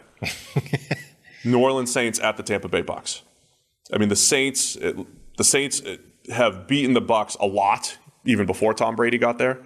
New 1.44 1.60
Orleans 1.60 1.92
Saints 1.92 2.18
at 2.18 2.36
the 2.36 2.42
Tampa 2.42 2.68
Bay 2.68 2.82
Bucs. 2.82 3.22
I 3.92 3.98
mean, 3.98 4.08
the 4.08 4.16
Saints, 4.16 4.74
it, 4.76 4.96
the 5.36 5.44
Saints 5.44 5.80
have 6.32 6.66
beaten 6.66 6.94
the 6.94 7.02
Bucs 7.02 7.38
a 7.38 7.46
lot, 7.46 7.98
even 8.24 8.46
before 8.46 8.74
Tom 8.74 8.96
Brady 8.96 9.16
got 9.16 9.38
there. 9.38 9.62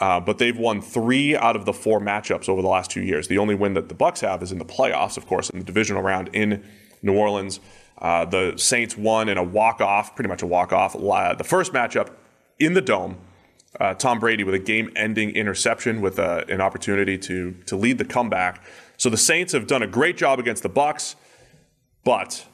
Uh, 0.00 0.18
but 0.18 0.38
they've 0.38 0.58
won 0.58 0.80
three 0.80 1.36
out 1.36 1.54
of 1.54 1.66
the 1.66 1.72
four 1.72 2.00
matchups 2.00 2.48
over 2.48 2.62
the 2.62 2.68
last 2.68 2.90
two 2.90 3.02
years. 3.02 3.28
The 3.28 3.38
only 3.38 3.54
win 3.54 3.74
that 3.74 3.88
the 3.88 3.94
Bucs 3.94 4.20
have 4.20 4.42
is 4.42 4.50
in 4.50 4.58
the 4.58 4.64
playoffs, 4.64 5.16
of 5.16 5.26
course, 5.26 5.50
in 5.50 5.60
the 5.60 5.64
divisional 5.64 6.02
round 6.02 6.30
in 6.32 6.64
New 7.02 7.16
Orleans. 7.16 7.60
Uh, 7.98 8.24
the 8.24 8.54
Saints 8.56 8.96
won 8.96 9.28
in 9.28 9.36
a 9.36 9.42
walk-off, 9.42 10.16
pretty 10.16 10.28
much 10.28 10.42
a 10.42 10.46
walk-off. 10.46 10.94
The 10.94 11.44
first 11.44 11.72
matchup 11.72 12.10
in 12.58 12.72
the 12.72 12.80
dome, 12.80 13.18
uh, 13.78 13.94
Tom 13.94 14.18
Brady 14.18 14.42
with 14.42 14.54
a 14.54 14.58
game-ending 14.58 15.30
interception 15.30 16.00
with 16.00 16.18
a, 16.18 16.44
an 16.48 16.60
opportunity 16.60 17.16
to 17.18 17.52
to 17.66 17.76
lead 17.76 17.98
the 17.98 18.04
comeback. 18.04 18.64
So 18.96 19.08
the 19.08 19.16
Saints 19.16 19.52
have 19.52 19.66
done 19.66 19.82
a 19.82 19.86
great 19.86 20.16
job 20.16 20.38
against 20.38 20.62
the 20.62 20.70
Bucs, 20.70 21.14
but 22.04 22.46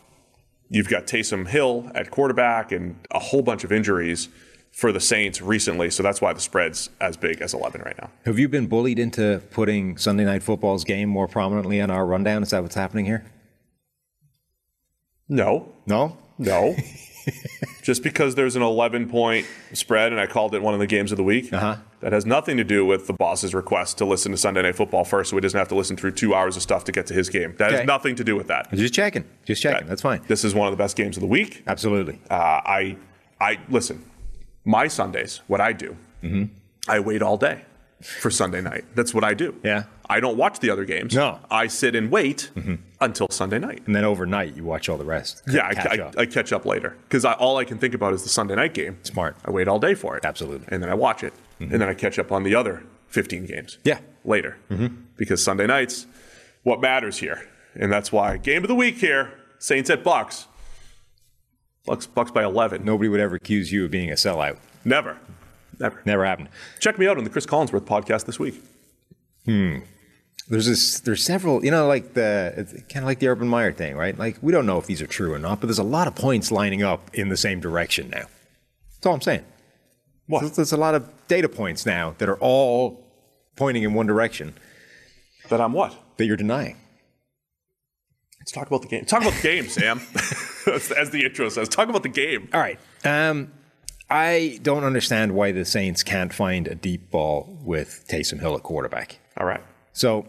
you've 0.68 0.88
got 0.88 1.06
Taysom 1.06 1.48
Hill 1.48 1.90
at 1.94 2.10
quarterback 2.10 2.70
and 2.72 2.96
a 3.10 3.18
whole 3.18 3.42
bunch 3.42 3.64
of 3.64 3.72
injuries 3.72 4.28
for 4.76 4.92
the 4.92 5.00
Saints 5.00 5.40
recently, 5.40 5.88
so 5.88 6.02
that's 6.02 6.20
why 6.20 6.34
the 6.34 6.40
spread's 6.40 6.90
as 7.00 7.16
big 7.16 7.40
as 7.40 7.54
11 7.54 7.80
right 7.80 7.96
now. 7.98 8.10
Have 8.26 8.38
you 8.38 8.46
been 8.46 8.66
bullied 8.66 8.98
into 8.98 9.42
putting 9.50 9.96
Sunday 9.96 10.26
Night 10.26 10.42
Football's 10.42 10.84
game 10.84 11.08
more 11.08 11.26
prominently 11.26 11.80
on 11.80 11.90
our 11.90 12.04
rundown? 12.04 12.42
Is 12.42 12.50
that 12.50 12.62
what's 12.62 12.74
happening 12.74 13.06
here? 13.06 13.24
No. 15.30 15.72
No? 15.86 16.18
No. 16.36 16.76
Just 17.82 18.02
because 18.02 18.34
there's 18.34 18.56
an 18.56 18.62
11 18.62 19.08
point 19.08 19.46
spread 19.72 20.10
and 20.12 20.20
I 20.20 20.26
called 20.26 20.54
it 20.54 20.62
one 20.62 20.74
of 20.74 20.80
the 20.80 20.86
games 20.86 21.12
of 21.12 21.16
the 21.16 21.22
week, 21.24 21.52
Uh-huh. 21.52 21.76
that 22.00 22.12
has 22.12 22.26
nothing 22.26 22.56
to 22.56 22.64
do 22.64 22.84
with 22.84 23.06
the 23.06 23.12
boss's 23.12 23.54
request 23.54 23.98
to 23.98 24.04
listen 24.04 24.32
to 24.32 24.38
Sunday 24.38 24.62
Night 24.62 24.74
Football 24.74 25.04
first 25.04 25.30
so 25.30 25.36
he 25.36 25.40
doesn't 25.40 25.58
have 25.58 25.68
to 25.68 25.74
listen 25.76 25.96
through 25.96 26.12
two 26.12 26.34
hours 26.34 26.56
of 26.56 26.62
stuff 26.62 26.84
to 26.84 26.92
get 26.92 27.06
to 27.06 27.14
his 27.14 27.28
game. 27.28 27.54
That 27.58 27.68
Okay. 27.68 27.76
has 27.78 27.86
nothing 27.86 28.16
to 28.16 28.24
do 28.24 28.34
with 28.36 28.48
that. 28.48 28.72
Just 28.72 28.92
checking. 28.94 29.24
Just 29.44 29.62
checking. 29.62 29.86
That's 29.86 30.02
fine. 30.02 30.20
This 30.26 30.44
is 30.44 30.54
one 30.54 30.66
of 30.66 30.72
the 30.72 30.76
best 30.82 30.96
games 30.96 31.16
of 31.16 31.20
the 31.20 31.26
week. 31.28 31.62
Absolutely. 31.66 32.18
Uh, 32.30 32.34
I, 32.34 32.96
I 33.40 33.58
listen. 33.68 34.04
My 34.64 34.88
Sundays, 34.88 35.42
what 35.46 35.60
I 35.60 35.72
do, 35.72 35.96
I 36.88 36.98
wait 37.00 37.22
all 37.22 37.36
day 37.36 37.62
for 38.00 38.30
Sunday 38.30 38.60
night. 38.60 38.84
That's 38.96 39.14
what 39.14 39.22
I 39.22 39.32
do. 39.34 39.54
Yeah. 39.62 39.84
I 40.08 40.20
don't 40.20 40.36
watch 40.36 40.60
the 40.60 40.70
other 40.70 40.84
games. 40.84 41.14
No. 41.14 41.40
I 41.50 41.66
sit 41.66 41.94
and 41.94 42.10
wait 42.10 42.50
mm-hmm. 42.54 42.76
until 43.00 43.28
Sunday 43.30 43.58
night. 43.58 43.82
And 43.86 43.94
then 43.94 44.04
overnight, 44.04 44.56
you 44.56 44.64
watch 44.64 44.88
all 44.88 44.98
the 44.98 45.04
rest. 45.04 45.42
Yeah, 45.48 45.66
I 45.66 45.74
Catch 45.74 45.98
I, 45.98 46.02
up. 46.02 46.18
I 46.18 46.26
catch 46.26 46.52
up 46.52 46.64
later 46.64 46.96
because 47.08 47.24
all 47.24 47.56
I 47.56 47.64
can 47.64 47.78
think 47.78 47.94
about 47.94 48.14
is 48.14 48.22
the 48.22 48.28
Sunday 48.28 48.54
night 48.54 48.74
game. 48.74 48.98
Smart. 49.02 49.36
I 49.44 49.50
wait 49.50 49.68
all 49.68 49.78
day 49.78 49.94
for 49.94 50.16
it. 50.16 50.24
Absolutely. 50.24 50.66
Mm-hmm. 50.66 50.74
And 50.74 50.82
then 50.82 50.90
I 50.90 50.94
watch 50.94 51.24
it. 51.24 51.32
Mm-hmm. 51.60 51.72
And 51.72 51.82
then 51.82 51.88
I 51.88 51.94
catch 51.94 52.18
up 52.18 52.30
on 52.30 52.42
the 52.42 52.54
other 52.54 52.84
15 53.08 53.46
games. 53.46 53.78
Yeah. 53.84 53.98
Later. 54.24 54.58
Mm-hmm. 54.70 54.94
Because 55.16 55.42
Sunday 55.42 55.66
nights, 55.66 56.06
what 56.62 56.80
matters 56.80 57.18
here. 57.18 57.48
And 57.74 57.92
that's 57.92 58.12
why 58.12 58.36
game 58.36 58.62
of 58.62 58.68
the 58.68 58.74
week 58.74 58.98
here, 58.98 59.32
Saints 59.58 59.90
at 59.90 60.04
Bucs. 60.04 60.46
Bucs, 61.86 62.08
Bucs 62.08 62.32
by 62.32 62.44
11. 62.44 62.84
Nobody 62.84 63.08
would 63.08 63.20
ever 63.20 63.36
accuse 63.36 63.72
you 63.72 63.84
of 63.84 63.90
being 63.90 64.10
a 64.10 64.14
sellout. 64.14 64.58
Never. 64.84 65.18
Never. 65.78 66.00
Never 66.04 66.24
happened. 66.24 66.48
Check 66.80 66.98
me 66.98 67.06
out 67.06 67.18
on 67.18 67.24
the 67.24 67.30
Chris 67.30 67.46
Collinsworth 67.46 67.82
podcast 67.82 68.24
this 68.24 68.38
week. 68.38 68.62
Hmm. 69.44 69.78
There's 70.48 70.66
this. 70.66 71.00
There's 71.00 71.24
several. 71.24 71.64
You 71.64 71.70
know, 71.70 71.86
like 71.88 72.14
the 72.14 72.54
it's 72.56 72.72
kind 72.92 72.98
of 72.98 73.04
like 73.04 73.18
the 73.18 73.28
Urban 73.28 73.48
Meyer 73.48 73.72
thing, 73.72 73.96
right? 73.96 74.16
Like 74.16 74.38
we 74.40 74.52
don't 74.52 74.66
know 74.66 74.78
if 74.78 74.86
these 74.86 75.02
are 75.02 75.06
true 75.06 75.32
or 75.32 75.38
not, 75.38 75.60
but 75.60 75.66
there's 75.66 75.78
a 75.78 75.82
lot 75.84 76.06
of 76.06 76.14
points 76.14 76.52
lining 76.52 76.82
up 76.82 77.10
in 77.14 77.28
the 77.28 77.36
same 77.36 77.60
direction 77.60 78.10
now. 78.10 78.26
That's 78.94 79.06
all 79.06 79.14
I'm 79.14 79.20
saying. 79.20 79.44
What? 80.28 80.40
There's, 80.40 80.56
there's 80.56 80.72
a 80.72 80.76
lot 80.76 80.94
of 80.94 81.10
data 81.28 81.48
points 81.48 81.84
now 81.86 82.14
that 82.18 82.28
are 82.28 82.38
all 82.38 83.04
pointing 83.56 83.82
in 83.84 83.94
one 83.94 84.06
direction 84.06 84.54
That 85.48 85.60
I'm 85.60 85.72
what? 85.72 85.94
that 86.16 86.26
you're 86.26 86.36
denying. 86.36 86.76
Let's 88.40 88.52
talk 88.52 88.66
about 88.68 88.82
the 88.82 88.88
game. 88.88 89.04
Talk 89.04 89.22
about 89.22 89.34
the 89.34 89.42
game, 89.42 89.68
Sam. 89.68 90.00
as, 90.72 90.92
as 90.92 91.10
the 91.10 91.24
intro 91.24 91.48
says, 91.48 91.68
talk 91.68 91.88
about 91.88 92.02
the 92.04 92.08
game. 92.08 92.48
All 92.54 92.60
right. 92.60 92.78
Um, 93.04 93.52
I 94.08 94.60
don't 94.62 94.84
understand 94.84 95.32
why 95.34 95.50
the 95.50 95.64
Saints 95.64 96.04
can't 96.04 96.32
find 96.32 96.68
a 96.68 96.76
deep 96.76 97.10
ball 97.10 97.58
with 97.62 98.04
Taysom 98.08 98.38
Hill 98.40 98.54
at 98.54 98.62
quarterback. 98.62 99.18
All 99.36 99.46
right. 99.46 99.62
So, 99.92 100.26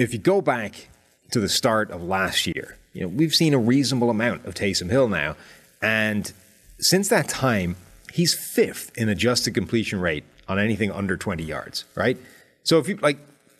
if 0.00 0.12
you 0.14 0.18
go 0.18 0.40
back 0.40 0.88
to 1.30 1.40
the 1.40 1.48
start 1.48 1.90
of 1.90 2.02
last 2.02 2.46
year, 2.46 2.76
you 2.92 3.02
know 3.02 3.08
we've 3.08 3.34
seen 3.34 3.54
a 3.54 3.58
reasonable 3.58 4.10
amount 4.10 4.46
of 4.46 4.54
Taysom 4.54 4.90
Hill 4.90 5.08
now, 5.08 5.36
and 5.82 6.32
since 6.78 7.08
that 7.08 7.28
time, 7.28 7.76
he's 8.12 8.34
fifth 8.34 8.96
in 8.96 9.08
adjusted 9.08 9.54
completion 9.54 10.00
rate 10.00 10.24
on 10.48 10.58
anything 10.58 10.90
under 10.90 11.16
20 11.16 11.44
yards. 11.44 11.84
Right. 11.94 12.16
So 12.64 12.78
if 12.78 12.88
you 12.88 12.96
like 12.96 13.18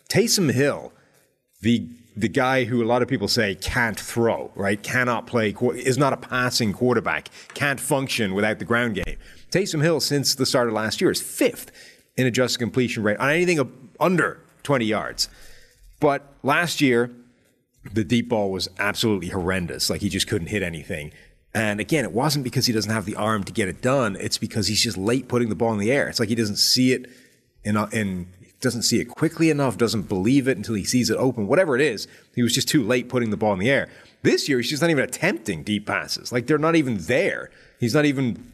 Taysom 0.09 0.51
Hill, 0.51 0.91
the 1.61 1.87
the 2.17 2.27
guy 2.27 2.65
who 2.65 2.83
a 2.83 2.85
lot 2.85 3.01
of 3.01 3.07
people 3.07 3.27
say 3.27 3.55
can't 3.55 3.97
throw, 3.99 4.51
right? 4.55 4.81
Cannot 4.81 5.27
play, 5.27 5.55
is 5.75 5.97
not 5.97 6.11
a 6.11 6.17
passing 6.17 6.73
quarterback, 6.73 7.29
can't 7.53 7.79
function 7.79 8.33
without 8.33 8.59
the 8.59 8.65
ground 8.65 8.95
game. 8.95 9.17
Taysom 9.51 9.81
Hill, 9.81 10.01
since 10.01 10.35
the 10.35 10.45
start 10.45 10.67
of 10.67 10.73
last 10.73 10.99
year, 10.99 11.11
is 11.11 11.21
fifth 11.21 11.71
in 12.17 12.27
adjusted 12.27 12.59
completion 12.59 13.03
rate 13.03 13.17
on 13.17 13.29
anything 13.29 13.59
under 13.99 14.39
20 14.63 14.83
yards. 14.85 15.29
But 16.01 16.33
last 16.43 16.81
year, 16.81 17.11
the 17.93 18.03
deep 18.03 18.27
ball 18.27 18.51
was 18.51 18.67
absolutely 18.77 19.29
horrendous. 19.29 19.89
Like 19.89 20.01
he 20.01 20.09
just 20.09 20.27
couldn't 20.27 20.47
hit 20.47 20.63
anything. 20.63 21.13
And 21.53 21.79
again, 21.79 22.03
it 22.03 22.11
wasn't 22.11 22.43
because 22.43 22.65
he 22.65 22.73
doesn't 22.73 22.91
have 22.91 23.05
the 23.05 23.15
arm 23.15 23.43
to 23.45 23.53
get 23.53 23.69
it 23.69 23.81
done. 23.81 24.17
It's 24.19 24.37
because 24.37 24.67
he's 24.67 24.81
just 24.81 24.97
late 24.97 25.29
putting 25.29 25.49
the 25.49 25.55
ball 25.55 25.71
in 25.71 25.79
the 25.79 25.91
air. 25.91 26.09
It's 26.09 26.19
like 26.19 26.29
he 26.29 26.35
doesn't 26.35 26.57
see 26.57 26.91
it 26.91 27.09
in 27.63 28.27
doesn't 28.61 28.83
see 28.83 28.99
it 28.99 29.05
quickly 29.05 29.49
enough, 29.49 29.75
doesn't 29.77 30.03
believe 30.03 30.47
it 30.47 30.55
until 30.55 30.75
he 30.75 30.83
sees 30.83 31.09
it 31.09 31.17
open. 31.17 31.47
Whatever 31.47 31.75
it 31.75 31.81
is, 31.81 32.07
he 32.35 32.43
was 32.43 32.53
just 32.53 32.69
too 32.69 32.83
late 32.83 33.09
putting 33.09 33.31
the 33.31 33.37
ball 33.37 33.53
in 33.53 33.59
the 33.59 33.71
air. 33.71 33.89
This 34.21 34.47
year, 34.47 34.59
he's 34.59 34.69
just 34.69 34.83
not 34.83 34.91
even 34.91 35.03
attempting 35.03 35.63
deep 35.63 35.87
passes. 35.87 36.31
Like 36.31 36.45
they're 36.47 36.59
not 36.59 36.75
even 36.75 36.97
there. 36.97 37.49
He's 37.79 37.95
not 37.95 38.05
even 38.05 38.51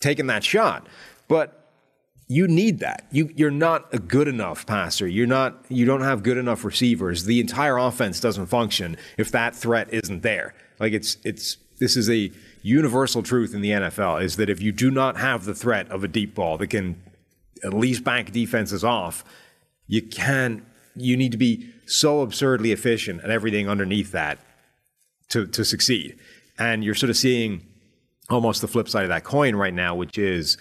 taking 0.00 0.26
that 0.26 0.42
shot. 0.42 0.88
But 1.28 1.57
you 2.28 2.46
need 2.46 2.80
that. 2.80 3.06
You 3.10 3.30
you're 3.34 3.50
not 3.50 3.92
a 3.92 3.98
good 3.98 4.28
enough 4.28 4.66
passer. 4.66 5.08
You're 5.08 5.26
not 5.26 5.64
you 5.68 5.86
don't 5.86 6.02
have 6.02 6.22
good 6.22 6.36
enough 6.36 6.62
receivers. 6.62 7.24
The 7.24 7.40
entire 7.40 7.78
offense 7.78 8.20
doesn't 8.20 8.46
function 8.46 8.98
if 9.16 9.30
that 9.32 9.56
threat 9.56 9.92
isn't 9.92 10.22
there. 10.22 10.54
Like 10.78 10.92
it's 10.92 11.16
it's 11.24 11.56
this 11.78 11.96
is 11.96 12.10
a 12.10 12.30
universal 12.62 13.22
truth 13.22 13.54
in 13.54 13.62
the 13.62 13.70
NFL 13.70 14.22
is 14.22 14.36
that 14.36 14.50
if 14.50 14.60
you 14.60 14.72
do 14.72 14.90
not 14.90 15.16
have 15.16 15.44
the 15.44 15.54
threat 15.54 15.88
of 15.90 16.04
a 16.04 16.08
deep 16.08 16.34
ball 16.34 16.58
that 16.58 16.68
can 16.68 17.02
at 17.64 17.72
least 17.72 18.04
bank 18.04 18.30
defenses 18.32 18.84
off, 18.84 19.24
you 19.86 20.02
can 20.02 20.66
you 20.94 21.16
need 21.16 21.32
to 21.32 21.38
be 21.38 21.70
so 21.86 22.20
absurdly 22.20 22.72
efficient 22.72 23.22
at 23.24 23.30
everything 23.30 23.70
underneath 23.70 24.12
that 24.12 24.38
to 25.30 25.46
to 25.46 25.64
succeed. 25.64 26.18
And 26.58 26.84
you're 26.84 26.94
sort 26.94 27.08
of 27.08 27.16
seeing 27.16 27.62
almost 28.28 28.60
the 28.60 28.68
flip 28.68 28.88
side 28.88 29.04
of 29.04 29.08
that 29.08 29.24
coin 29.24 29.56
right 29.56 29.72
now, 29.72 29.94
which 29.94 30.18
is 30.18 30.58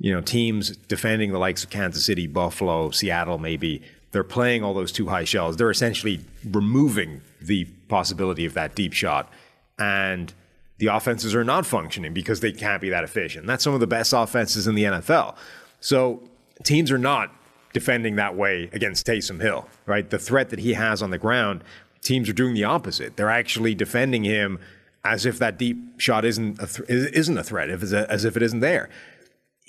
you 0.00 0.12
know, 0.12 0.22
teams 0.22 0.76
defending 0.88 1.30
the 1.30 1.38
likes 1.38 1.62
of 1.62 1.68
Kansas 1.68 2.04
City, 2.04 2.26
Buffalo, 2.26 2.90
Seattle, 2.90 3.36
maybe, 3.36 3.82
they're 4.12 4.24
playing 4.24 4.64
all 4.64 4.72
those 4.72 4.90
two 4.90 5.06
high 5.06 5.24
shells. 5.24 5.58
They're 5.58 5.70
essentially 5.70 6.20
removing 6.50 7.20
the 7.40 7.66
possibility 7.88 8.46
of 8.46 8.54
that 8.54 8.74
deep 8.74 8.94
shot. 8.94 9.30
And 9.78 10.32
the 10.78 10.86
offenses 10.86 11.34
are 11.34 11.44
not 11.44 11.66
functioning 11.66 12.14
because 12.14 12.40
they 12.40 12.50
can't 12.50 12.80
be 12.80 12.88
that 12.88 13.04
efficient. 13.04 13.46
That's 13.46 13.62
some 13.62 13.74
of 13.74 13.80
the 13.80 13.86
best 13.86 14.14
offenses 14.14 14.66
in 14.66 14.74
the 14.74 14.84
NFL. 14.84 15.36
So 15.80 16.22
teams 16.64 16.90
are 16.90 16.98
not 16.98 17.32
defending 17.74 18.16
that 18.16 18.34
way 18.34 18.70
against 18.72 19.06
Taysom 19.06 19.40
Hill, 19.40 19.68
right? 19.84 20.08
The 20.08 20.18
threat 20.18 20.48
that 20.48 20.60
he 20.60 20.72
has 20.72 21.02
on 21.02 21.10
the 21.10 21.18
ground, 21.18 21.62
teams 22.00 22.28
are 22.28 22.32
doing 22.32 22.54
the 22.54 22.64
opposite. 22.64 23.16
They're 23.16 23.30
actually 23.30 23.74
defending 23.74 24.24
him 24.24 24.58
as 25.04 25.26
if 25.26 25.38
that 25.38 25.58
deep 25.58 26.00
shot 26.00 26.24
isn't 26.24 26.60
a 26.60 26.66
th- 26.66 26.88
isn't 26.88 27.38
a 27.38 27.44
threat, 27.44 27.70
if 27.70 27.92
a, 27.92 28.10
as 28.10 28.24
if 28.24 28.36
it 28.36 28.42
isn't 28.42 28.60
there 28.60 28.90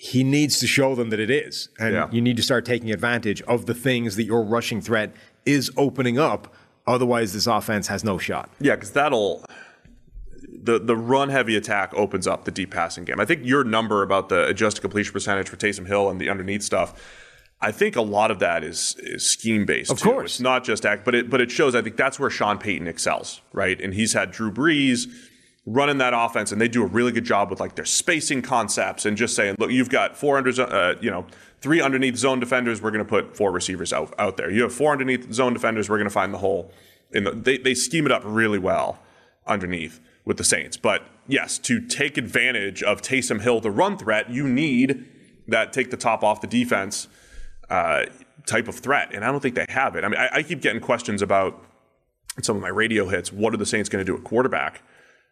he 0.03 0.23
needs 0.23 0.59
to 0.59 0.65
show 0.65 0.95
them 0.95 1.11
that 1.11 1.19
it 1.19 1.29
is. 1.29 1.69
And 1.79 1.93
Yeah. 1.93 2.07
you 2.11 2.21
need 2.21 2.35
to 2.37 2.41
start 2.41 2.65
taking 2.65 2.89
advantage 2.91 3.39
of 3.43 3.67
the 3.67 3.75
things 3.75 4.15
that 4.15 4.23
your 4.23 4.41
rushing 4.43 4.81
threat 4.81 5.13
is 5.45 5.69
opening 5.77 6.17
up. 6.17 6.55
Otherwise, 6.87 7.33
this 7.33 7.45
offense 7.45 7.87
has 7.87 8.03
no 8.03 8.17
shot. 8.17 8.49
Yeah, 8.59 8.73
because 8.75 8.91
that'll 8.93 9.45
the 10.63 10.79
the 10.79 10.95
run 10.95 11.29
heavy 11.29 11.55
attack 11.55 11.93
opens 11.95 12.25
up 12.25 12.45
the 12.45 12.51
deep 12.51 12.71
passing 12.71 13.03
game. 13.05 13.19
I 13.19 13.25
think 13.25 13.41
your 13.45 13.63
number 13.63 14.01
about 14.01 14.29
the 14.29 14.47
adjusted 14.47 14.81
completion 14.81 15.13
percentage 15.13 15.47
for 15.49 15.55
Taysom 15.57 15.85
Hill 15.85 16.09
and 16.09 16.19
the 16.19 16.29
underneath 16.29 16.63
stuff. 16.63 16.99
I 17.61 17.71
think 17.71 17.95
a 17.95 18.01
lot 18.01 18.31
of 18.31 18.39
that 18.39 18.63
is 18.63 18.95
is 18.99 19.29
scheme 19.29 19.65
based. 19.67 19.91
Of 19.91 19.99
too. 19.99 20.09
course. 20.09 20.31
it's 20.33 20.39
not 20.41 20.63
just 20.63 20.83
act, 20.83 21.05
but 21.05 21.13
it 21.13 21.29
but 21.29 21.41
it 21.41 21.51
shows. 21.51 21.75
I 21.75 21.83
think 21.83 21.95
that's 21.95 22.19
where 22.19 22.31
Sean 22.31 22.57
Payton 22.57 22.87
excels, 22.87 23.41
right? 23.53 23.79
And 23.79 23.93
he's 23.93 24.13
had 24.13 24.31
Drew 24.31 24.51
Brees 24.51 25.05
running 25.65 26.00
that 26.00 26.13
offense, 26.15 26.52
and 26.52 26.60
they 26.60 26.67
do 26.67 26.84
a 26.84 26.88
really 26.88 27.12
good 27.12 27.24
job 27.24 27.50
with 27.50 27.60
like 27.60 27.76
their 27.76 27.86
spacing 27.86 28.41
concepts 28.41 29.06
and 29.06 29.15
just 29.15 29.36
saying, 29.36 29.56
look, 29.60 29.71
you've 29.71 29.89
got 29.89 30.17
four 30.17 30.38
under, 30.38 30.50
uh, 30.62 30.95
you 31.02 31.12
know, 31.12 31.26
three 31.60 31.82
underneath 31.82 32.15
zone 32.15 32.39
defenders. 32.39 32.82
We're 32.82 32.91
going 32.91 33.06
to 33.06 33.10
put 33.10 33.38
four 33.38 33.52
receivers 33.52 33.93
out 33.93 34.13
out 34.17 34.38
there. 34.38 34.50
You 34.50 34.63
have 34.63 34.74
four 34.74 34.91
underneath 34.91 35.32
zone 35.32 35.54
defenders. 35.54 35.89
We're 35.89 35.97
going 35.97 36.10
to 36.10 36.13
find 36.13 36.34
the 36.34 36.39
hole. 36.39 36.71
In 37.12 37.26
the, 37.26 37.32
they 37.32 37.58
they 37.58 37.74
scheme 37.74 38.06
it 38.06 38.12
up 38.12 38.24
really 38.26 38.60
well 38.60 39.00
underneath 39.45 40.00
with 40.26 40.38
the 40.38 40.43
Saints. 40.43 40.78
But 40.78 41.04
yes, 41.28 41.58
to 41.60 41.86
take 41.86 42.17
advantage 42.17 42.82
of 42.84 43.02
Taysom 43.02 43.41
Hill, 43.41 43.60
the 43.60 43.71
run 43.71 43.97
threat, 43.97 44.30
you 44.30 44.47
need 44.47 45.08
that 45.47 45.74
take 45.74 45.91
the 45.91 45.97
top 45.97 46.24
off 46.24 46.41
the 46.41 46.47
defense 46.47 47.08
uh, 47.69 48.06
type 48.45 48.67
of 48.67 48.76
threat. 48.76 49.13
And 49.13 49.24
I 49.24 49.32
don't 49.32 49.41
think 49.41 49.56
they 49.56 49.65
have 49.69 49.95
it. 49.95 50.04
I 50.04 50.08
mean, 50.08 50.19
I, 50.19 50.30
I 50.38 50.43
keep 50.43 50.62
getting 50.62 50.82
questions 50.82 51.21
about 51.21 51.63
some 52.41 52.56
of 52.56 52.62
my 52.62 52.69
radio 52.69 53.08
hits. 53.08 53.32
What 53.32 53.54
are 53.54 53.58
the 53.58 53.65
Saints 53.65 53.89
going 53.89 54.04
to 54.04 54.10
do 54.10 54.17
at 54.17 54.24
quarterback? 54.24 54.84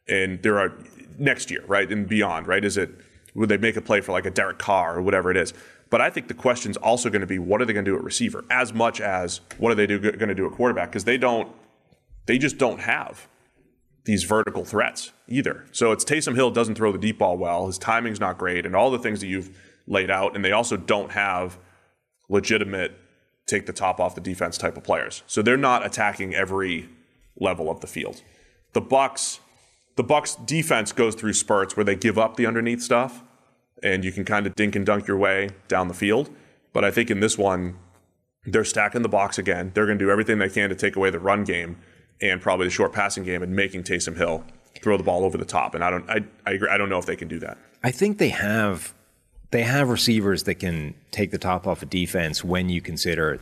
And 0.10 0.41
there 0.41 0.60
are 0.60 0.74
next 1.17 1.52
year, 1.52 1.63
right, 1.67 1.89
and 1.91 2.08
beyond, 2.08 2.48
right? 2.48 2.63
Is 2.63 2.78
it 2.78 2.89
would 3.36 3.50
they 3.50 3.58
make 3.58 3.78
a 3.78 3.82
play 3.82 4.02
for 4.02 4.12
like 4.12 4.26
a 4.26 4.32
Derek 4.32 4.58
Carr 4.58 4.98
or 4.98 5.02
whatever 5.02 5.32
it 5.32 5.38
is? 5.38 5.54
But 5.89 6.02
I 6.02 6.10
think 6.10 6.28
the 6.28 6.34
question's 6.34 6.78
also 6.78 7.10
going 7.10 7.22
to 7.22 7.28
be 7.28 7.39
what 7.39 7.62
are 7.62 7.65
they 7.65 7.74
going 7.74 7.86
to 7.86 7.91
do 7.91 7.98
at 7.98 8.04
receiver, 8.04 8.45
as 8.50 8.74
much 8.74 9.02
as 9.02 9.41
what 9.58 9.72
are 9.72 9.76
they 9.76 9.88
going 9.88 10.28
to 10.28 10.36
do 10.36 10.45
at 10.45 10.52
quarterback? 10.54 10.89
Because 10.89 11.04
they 11.04 11.17
don't, 11.17 11.52
they 12.26 12.38
just 12.38 12.58
don't 12.58 12.82
have 12.82 13.28
these 14.06 14.24
vertical 14.24 14.65
threats 14.65 15.12
either. 15.28 15.65
So 15.72 15.91
it's 15.91 16.06
Taysom 16.06 16.36
Hill 16.36 16.52
doesn't 16.52 16.76
throw 16.76 16.91
the 16.91 16.98
deep 16.98 17.19
ball 17.19 17.38
well. 17.38 17.67
His 17.67 17.78
timing's 17.78 18.19
not 18.19 18.38
great, 18.38 18.65
and 18.65 18.76
all 18.76 18.91
the 18.91 19.00
things 19.00 19.19
that 19.22 19.28
you've 19.28 19.56
laid 19.88 20.12
out. 20.12 20.36
And 20.36 20.45
they 20.45 20.52
also 20.52 20.78
don't 20.78 21.12
have 21.12 21.58
legitimate 22.28 22.95
take 23.48 23.65
the 23.65 23.74
top 23.74 24.00
off 24.00 24.13
the 24.13 24.22
defense 24.22 24.58
type 24.58 24.78
of 24.78 24.84
players. 24.84 25.24
So 25.26 25.41
they're 25.41 25.58
not 25.58 25.84
attacking 25.84 26.36
every 26.36 26.88
level 27.39 27.69
of 27.69 27.82
the 27.82 27.88
field. 27.88 28.22
The 28.74 28.82
Bucs, 28.82 29.39
the 29.99 30.03
Bucs 30.05 30.45
defense 30.45 30.93
goes 30.93 31.13
through 31.13 31.33
spurts 31.33 31.75
where 31.75 31.83
they 31.83 31.93
give 31.93 32.17
up 32.17 32.38
the 32.38 32.45
underneath 32.45 32.81
stuff, 32.81 33.21
and 33.83 34.05
you 34.05 34.13
can 34.13 34.23
kind 34.23 34.47
of 34.47 34.55
dink 34.55 34.73
and 34.73 34.85
dunk 34.85 35.07
your 35.07 35.17
way 35.17 35.49
down 35.67 35.89
the 35.89 35.93
field. 35.93 36.29
But 36.71 36.85
I 36.85 36.91
think 36.91 37.12
in 37.12 37.19
this 37.19 37.38
one, 37.38 37.77
they're 38.45 38.63
stacking 38.63 39.01
the 39.01 39.09
box 39.09 39.38
again. 39.38 39.71
They're 39.73 39.85
going 39.85 39.99
to 39.99 40.05
do 40.05 40.09
everything 40.09 40.39
they 40.39 40.47
can 40.47 40.69
to 40.69 40.75
take 40.75 40.95
away 40.95 41.09
the 41.09 41.19
run 41.19 41.43
game 41.43 41.79
and 42.21 42.39
probably 42.39 42.67
the 42.67 42.71
short 42.71 42.93
passing 42.93 43.25
game 43.25 43.43
and 43.43 43.53
making 43.53 43.83
Taysom 43.83 44.15
Hill 44.15 44.45
throw 44.81 44.95
the 44.95 45.03
ball 45.03 45.25
over 45.25 45.38
the 45.38 45.43
top. 45.43 45.75
And 45.75 45.83
I 45.83 45.89
don't, 45.89 46.09
I, 46.09 46.23
I 46.45 46.51
agree. 46.51 46.69
I 46.69 46.77
don't 46.77 46.88
know 46.88 46.99
if 46.99 47.05
they 47.05 47.17
can 47.17 47.27
do 47.27 47.39
that. 47.39 47.57
I 47.83 47.91
think 47.91 48.19
they 48.19 48.29
have 48.29 48.93
they 49.51 49.63
have 49.63 49.89
receivers 49.89 50.43
that 50.43 50.55
can 50.55 50.93
take 51.12 51.31
the 51.31 51.38
top 51.38 51.67
off 51.67 51.81
a 51.81 51.85
defense 51.85 52.41
when 52.41 52.69
you 52.69 52.79
consider 52.79 53.41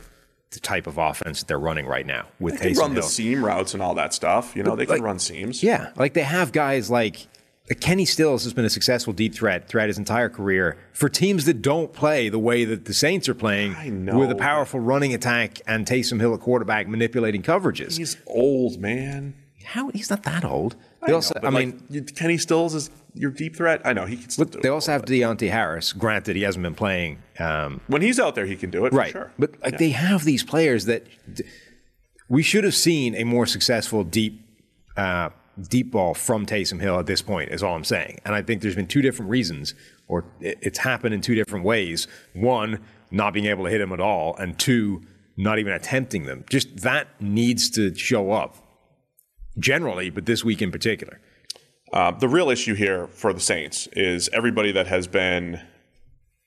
the 0.50 0.60
type 0.60 0.86
of 0.86 0.96
offense 0.98 1.40
that 1.40 1.48
they're 1.48 1.58
running 1.58 1.86
right 1.86 2.06
now 2.06 2.26
with 2.40 2.54
Taysom 2.54 2.58
Hill. 2.60 2.68
They 2.68 2.68
can 2.68 2.74
Taysom 2.74 2.80
run 2.80 2.94
the 2.94 3.02
seam 3.02 3.44
routes 3.44 3.74
and 3.74 3.82
all 3.82 3.94
that 3.96 4.14
stuff. 4.14 4.56
You 4.56 4.62
know, 4.62 4.76
they 4.76 4.86
can 4.86 4.94
like- 4.96 5.02
run 5.02 5.18
seams. 5.18 5.62
Yeah, 5.62 5.90
like 5.96 6.14
they 6.14 6.22
have 6.22 6.52
guys 6.52 6.90
like 6.90 7.26
Kenny 7.80 8.06
Stills 8.06 8.44
has 8.44 8.54
been 8.54 8.64
a 8.64 8.70
successful 8.70 9.12
deep 9.12 9.34
threat 9.34 9.68
throughout 9.68 9.88
his 9.88 9.98
entire 9.98 10.30
career 10.30 10.78
for 10.94 11.08
teams 11.10 11.44
that 11.44 11.60
don't 11.60 11.92
play 11.92 12.30
the 12.30 12.38
way 12.38 12.64
that 12.64 12.86
the 12.86 12.94
Saints 12.94 13.28
are 13.28 13.34
playing 13.34 13.74
I 13.76 13.88
know. 13.90 14.18
with 14.18 14.30
a 14.30 14.34
powerful 14.36 14.80
running 14.80 15.12
attack 15.12 15.60
and 15.66 15.86
Taysom 15.86 16.18
Hill 16.18 16.32
at 16.34 16.40
quarterback 16.40 16.88
manipulating 16.88 17.42
coverages. 17.42 17.98
He's 17.98 18.16
old, 18.26 18.80
man. 18.80 19.34
How 19.72 19.90
he's 19.90 20.08
not 20.10 20.22
that 20.22 20.44
old. 20.44 20.76
They 21.06 21.12
also, 21.12 21.34
know, 21.34 21.48
I 21.48 21.50
but, 21.50 21.58
mean, 21.58 21.70
like, 21.72 21.80
you- 21.90 22.02
Kenny 22.02 22.38
Stills 22.38 22.74
is 22.74 22.90
your 23.14 23.30
deep 23.30 23.54
threat. 23.56 23.82
I 23.84 23.92
know 23.92 24.06
he 24.06 24.16
can 24.16 24.30
still 24.30 24.46
do 24.46 24.60
they 24.60 24.68
it. 24.68 24.72
also 24.72 24.92
have 24.92 25.02
Deonte 25.04 25.50
Harris. 25.50 25.92
Granted, 25.92 26.36
he 26.36 26.42
hasn't 26.42 26.62
been 26.62 26.74
playing 26.74 27.18
um, 27.38 27.80
when 27.86 28.00
he's 28.02 28.18
out 28.18 28.34
there, 28.34 28.46
he 28.46 28.56
can 28.56 28.70
do 28.70 28.86
it. 28.86 28.92
right, 28.92 29.12
for 29.12 29.18
sure. 29.18 29.32
but 29.38 29.50
like 29.62 29.78
they 29.78 29.90
have 29.90 30.24
these 30.24 30.42
players 30.42 30.86
that 30.86 31.04
d- 31.32 31.44
we 32.28 32.42
should 32.42 32.64
have 32.64 32.74
seen 32.74 33.14
a 33.14 33.24
more 33.24 33.46
successful 33.46 34.04
deep. 34.04 34.40
Uh, 34.96 35.30
Deep 35.70 35.90
ball 35.90 36.14
from 36.14 36.46
Taysom 36.46 36.80
Hill 36.80 37.00
at 37.00 37.06
this 37.06 37.20
point 37.20 37.50
is 37.50 37.64
all 37.64 37.74
I'm 37.74 37.82
saying, 37.82 38.20
and 38.24 38.32
I 38.32 38.42
think 38.42 38.62
there's 38.62 38.76
been 38.76 38.86
two 38.86 39.02
different 39.02 39.28
reasons, 39.28 39.74
or 40.06 40.24
it- 40.40 40.56
it's 40.62 40.78
happened 40.78 41.14
in 41.14 41.20
two 41.20 41.34
different 41.34 41.64
ways. 41.64 42.06
One, 42.32 42.78
not 43.10 43.34
being 43.34 43.46
able 43.46 43.64
to 43.64 43.70
hit 43.70 43.80
him 43.80 43.92
at 43.92 43.98
all, 43.98 44.36
and 44.36 44.56
two, 44.56 45.02
not 45.36 45.58
even 45.58 45.72
attempting 45.72 46.26
them. 46.26 46.44
Just 46.48 46.82
that 46.82 47.08
needs 47.20 47.70
to 47.70 47.92
show 47.96 48.30
up 48.30 48.54
generally, 49.58 50.10
but 50.10 50.26
this 50.26 50.44
week 50.44 50.62
in 50.62 50.70
particular. 50.70 51.20
Uh, 51.92 52.10
the 52.10 52.28
real 52.28 52.50
issue 52.50 52.74
here 52.74 53.06
for 53.08 53.32
the 53.32 53.40
Saints 53.40 53.88
is 53.92 54.28
everybody 54.32 54.72
that 54.72 54.86
has 54.86 55.06
been 55.06 55.60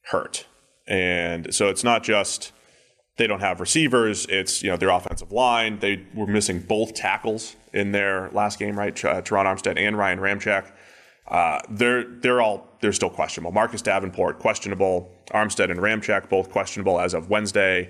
hurt, 0.05 0.45
and 0.87 1.53
so 1.53 1.69
it's 1.69 1.83
not 1.83 2.03
just 2.03 2.51
they 3.17 3.27
don't 3.27 3.39
have 3.39 3.59
receivers. 3.59 4.25
It's 4.27 4.61
you 4.61 4.69
know 4.69 4.77
their 4.77 4.89
offensive 4.89 5.31
line. 5.31 5.79
They 5.79 6.05
were 6.13 6.27
missing 6.27 6.59
both 6.59 6.93
tackles 6.93 7.55
in 7.73 7.91
their 7.91 8.29
last 8.31 8.59
game, 8.59 8.77
right? 8.77 8.93
Uh, 9.03 9.21
Terron 9.21 9.45
Armstead 9.45 9.79
and 9.79 9.97
Ryan 9.97 10.19
Ramczyk. 10.19 10.71
Uh, 11.27 11.59
they're 11.69 12.03
they're 12.03 12.41
all 12.41 12.67
they're 12.81 12.93
still 12.93 13.09
questionable. 13.09 13.51
Marcus 13.51 13.81
Davenport 13.81 14.39
questionable. 14.39 15.11
Armstead 15.31 15.71
and 15.71 15.79
Ramczyk 15.79 16.29
both 16.29 16.51
questionable 16.51 16.99
as 16.99 17.13
of 17.13 17.29
Wednesday. 17.29 17.89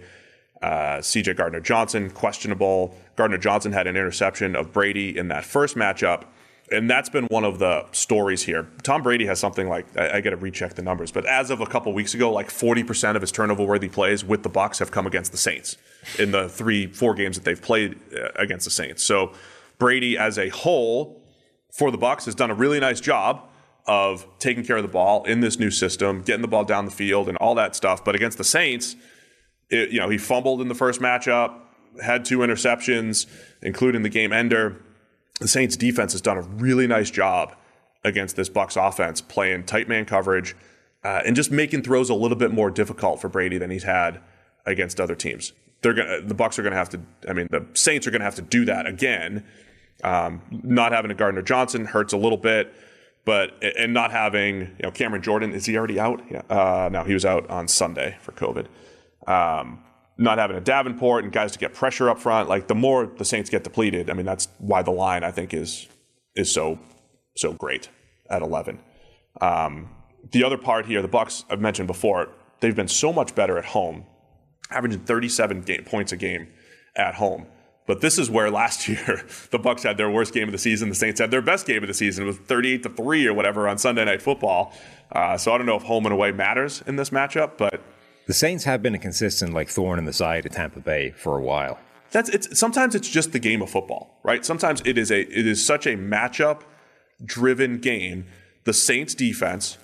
Uh, 0.62 1.00
CJ 1.00 1.36
Gardner 1.36 1.60
Johnson 1.60 2.10
questionable. 2.12 2.96
Gardner 3.16 3.38
Johnson 3.38 3.72
had 3.72 3.88
an 3.88 3.98
interception 3.98 4.56
of 4.56 4.72
Brady 4.72 5.18
in 5.18 5.28
that 5.30 5.44
first 5.44 5.76
matchup, 5.76 6.26
and 6.72 6.90
that's 6.90 7.10
been 7.10 7.26
one 7.26 7.44
of 7.44 7.58
the 7.58 7.86
stories 7.92 8.44
here. 8.44 8.68
Tom 8.84 9.02
Brady 9.02 9.26
has 9.26 9.40
something 9.40 9.68
like 9.68 9.86
I, 9.98 10.18
I 10.18 10.22
got 10.22 10.30
to 10.32 10.36
recheck 10.38 10.76
the 10.76 10.84
numbers, 10.84 11.12
but 11.12 11.26
as 11.26 11.50
of 11.50 11.62
a 11.62 11.66
couple 11.66 11.92
weeks 11.94 12.14
ago, 12.14 12.32
like 12.32 12.50
40% 12.50 13.16
of 13.16 13.22
his 13.22 13.32
turnover-worthy 13.32 13.90
plays 13.90 14.24
with 14.24 14.44
the 14.44 14.50
Bucs 14.50 14.78
have 14.80 14.92
come 14.92 15.08
against 15.08 15.32
the 15.32 15.38
Saints 15.38 15.78
in 16.20 16.32
the 16.32 16.48
three 16.48 16.88
four 16.88 17.16
games 17.16 17.38
that 17.38 17.44
they've 17.44 17.62
played 17.62 18.00
uh, 18.16 18.30
against 18.36 18.66
the 18.66 18.72
Saints. 18.72 19.04
So 19.04 19.34
Brady, 19.80 20.16
as 20.16 20.38
a 20.38 20.50
whole, 20.50 21.24
for 21.72 21.90
the 21.90 21.98
Bucs, 21.98 22.26
has 22.26 22.36
done 22.36 22.52
a 22.52 22.56
really 22.56 22.80
nice 22.80 23.02
job 23.02 23.48
of 23.88 24.28
taking 24.38 24.64
care 24.64 24.78
of 24.78 24.84
the 24.84 24.90
ball 24.90 25.24
in 25.24 25.40
this 25.40 25.58
new 25.58 25.72
system, 25.72 26.22
getting 26.22 26.44
the 26.44 26.48
ball 26.48 26.64
down 26.64 26.86
the 26.86 26.92
field, 26.92 27.28
and 27.28 27.38
all 27.40 27.56
that 27.56 27.76
stuff. 27.76 28.06
But 28.06 28.14
against 28.14 28.38
the 28.38 28.44
Saints 28.44 28.96
it, 29.72 29.90
you 29.92 30.00
know, 30.00 30.10
he 30.10 30.18
fumbled 30.18 30.62
in 30.62 30.68
the 30.68 30.76
first 30.76 31.02
matchup, 31.02 31.54
had 32.04 32.26
two 32.26 32.40
interceptions, 32.40 33.26
including 33.62 34.04
the 34.04 34.10
game 34.10 34.32
ender. 34.32 34.82
The 35.40 35.48
Saints 35.48 35.76
defense 35.76 36.12
has 36.12 36.22
done 36.22 36.38
a 36.38 36.42
really 36.42 36.88
nice 36.88 37.10
job 37.10 37.56
against 38.04 38.36
this 38.36 38.50
Bucs 38.50 38.78
offense, 38.78 39.22
playing 39.22 39.66
tight 39.66 39.88
man 39.88 40.06
coverage 40.06 40.56
uh, 41.04 41.22
and 41.26 41.36
just 41.36 41.52
making 41.52 41.84
throws 41.84 42.10
a 42.10 42.14
little 42.14 42.38
bit 42.38 42.52
more 42.52 42.70
difficult 42.70 43.20
for 43.22 43.30
Brady 43.30 43.58
than 43.58 43.72
he's 43.72 43.84
had 43.84 44.20
against 44.66 45.00
other 45.00 45.16
teams. 45.16 45.54
They're 45.82 45.94
gonna, 45.94 46.22
the 46.22 46.36
Bucs 46.36 46.60
are 46.60 46.62
going 46.62 46.74
to 46.74 46.78
have 46.78 46.90
to. 46.90 47.02
I 47.28 47.34
mean, 47.34 47.48
the 47.50 47.66
Saints 47.74 48.06
are 48.06 48.12
going 48.12 48.20
to 48.20 48.26
have 48.26 48.36
to 48.36 48.44
do 48.44 48.66
that 48.66 48.86
again. 48.86 49.44
Um, 50.04 50.42
not 50.52 50.92
having 50.92 51.12
a 51.12 51.16
Gardner 51.16 51.42
Johnson 51.42 51.86
hurts 51.86 52.14
a 52.14 52.18
little 52.18 52.38
bit, 52.38 52.72
but 53.26 53.52
and 53.64 53.94
not 53.94 54.12
having 54.12 54.60
you 54.60 54.84
know 54.84 54.92
Cameron 54.92 55.24
Jordan 55.24 55.54
is 55.54 55.66
he 55.66 55.76
already 55.78 56.00
out? 56.00 56.22
Yeah, 56.30 56.42
uh, 56.50 56.90
no, 56.92 57.04
he 57.04 57.14
was 57.14 57.26
out 57.26 57.50
on 57.50 57.68
Sunday 57.68 58.18
for 58.22 58.32
COVID. 58.34 58.68
Um, 59.28 59.84
not 60.18 60.38
having 60.38 60.58
a 60.58 60.62
Davenport 60.62 61.24
and 61.24 61.34
guys 61.34 61.52
to 61.54 61.60
get 61.60 61.74
pressure 61.74 62.10
up 62.10 62.20
front, 62.20 62.48
like 62.48 62.68
the 62.68 62.76
more 62.76 63.06
the 63.06 63.26
Saints 63.26 63.50
get 63.50 63.64
depleted, 63.64 64.10
I 64.10 64.14
mean 64.14 64.26
that's 64.26 64.48
why 64.60 64.82
the 64.82 64.92
line 64.92 65.24
I 65.24 65.32
think 65.32 65.54
is 65.54 65.88
is 66.36 66.52
so 66.54 66.80
so 67.36 67.54
great 67.54 67.90
at 68.30 68.42
eleven. 68.42 68.80
Um, 69.40 69.90
the 70.32 70.44
other 70.44 70.58
part 70.58 70.86
here, 70.86 71.02
the 71.02 71.10
Bucs 71.10 71.44
I've 71.50 71.62
mentioned 71.62 71.88
before, 71.88 72.30
they've 72.60 72.76
been 72.76 72.88
so 72.88 73.12
much 73.12 73.34
better 73.34 73.58
at 73.58 73.66
home, 73.66 74.06
averaging 74.70 75.00
37 75.00 75.62
ga- 75.62 75.82
points 75.82 76.12
a 76.12 76.18
game 76.18 76.48
at 76.96 77.16
home. 77.16 77.48
But 77.88 78.02
this 78.02 78.20
is 78.20 78.30
where 78.30 78.52
last 78.52 78.88
year 78.88 79.26
the 79.50 79.60
Bucs 79.60 79.84
had 79.84 79.98
their 79.98 80.10
worst 80.10 80.34
game 80.34 80.48
of 80.48 80.52
the 80.52 80.58
season. 80.58 80.90
The 80.90 80.96
Saints 80.96 81.20
had 81.20 81.32
their 81.32 81.42
best 81.42 81.66
game 81.66 81.84
of 81.84 81.88
the 81.88 81.94
season. 81.94 82.26
It 82.26 82.28
was 82.28 82.38
38 82.38 82.84
to 82.84 82.90
three 82.90 83.26
or 83.26 83.34
whatever 83.34 83.68
on 83.68 83.78
Sunday 83.78 84.06
Night 84.06 84.22
Football. 84.22 84.74
Uh, 85.12 85.38
so 85.38 85.54
I 85.54 85.58
don't 85.58 85.66
know 85.66 85.76
if 85.76 85.84
home 85.84 86.06
and 86.06 86.14
away 86.14 86.32
matters 86.32 86.84
in 86.86 86.96
this 86.96 87.10
matchup, 87.10 87.58
but 87.58 87.82
The 88.32 88.36
Saints 88.36 88.64
have 88.64 88.82
been 88.82 88.96
a 88.96 88.98
consistent 88.98 89.54
like 89.54 89.68
thorn 89.68 90.00
in 90.00 90.06
the 90.06 90.14
side 90.14 90.46
of 90.46 90.54
Tampa 90.54 90.80
Bay 90.80 91.12
for 91.18 91.38
a 91.38 91.42
while. 91.42 91.78
that's 92.12 92.30
it's 92.30 92.58
sometimes 92.58 92.96
it's 92.96 93.10
just 93.10 93.34
the 93.34 93.40
game 93.40 93.62
of 93.62 93.70
football, 93.70 94.22
right? 94.24 94.46
Sometimes 94.46 94.82
it 94.86 94.98
is 94.98 95.12
a 95.12 95.20
it 95.20 95.46
is 95.46 95.66
such 95.66 95.86
a 95.86 95.98
matchup 95.98 96.62
driven 97.26 97.80
game. 97.80 98.28
The 98.64 98.72
Saints 98.72 99.14
defense, 99.16 99.78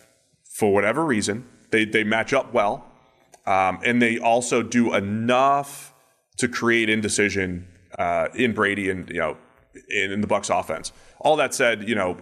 for 0.55 0.73
whatever 0.73 1.03
reason, 1.03 1.45
they 1.71 1.83
they 1.83 2.05
match 2.05 2.31
up 2.31 2.53
well, 2.53 2.89
um, 3.45 3.79
and 3.83 4.01
they 4.01 4.17
also 4.17 4.63
do 4.63 4.93
enough 4.93 5.93
to 6.37 6.47
create 6.47 6.89
indecision 6.89 7.67
uh, 7.99 8.29
in 8.33 8.53
Brady 8.53 8.89
and 8.89 9.09
you 9.09 9.19
know 9.19 9.35
in, 9.89 10.13
in 10.13 10.21
the 10.21 10.27
Bucs 10.27 10.57
offense. 10.57 10.93
All 11.19 11.35
that 11.35 11.53
said, 11.53 11.89
you 11.89 11.95
know. 11.95 12.15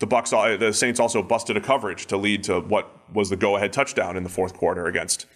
the 0.00 0.08
Bucs, 0.08 0.58
the 0.58 0.72
Saints 0.72 0.98
also 0.98 1.22
busted 1.22 1.56
a 1.56 1.60
coverage 1.60 2.06
to 2.06 2.16
lead 2.16 2.42
to 2.42 2.58
what 2.58 2.90
was 3.14 3.30
the 3.30 3.36
go-ahead 3.36 3.72
touchdown 3.72 4.16
in 4.16 4.24
the 4.24 4.28
fourth 4.28 4.54
quarter 4.54 4.86
against 4.86 5.26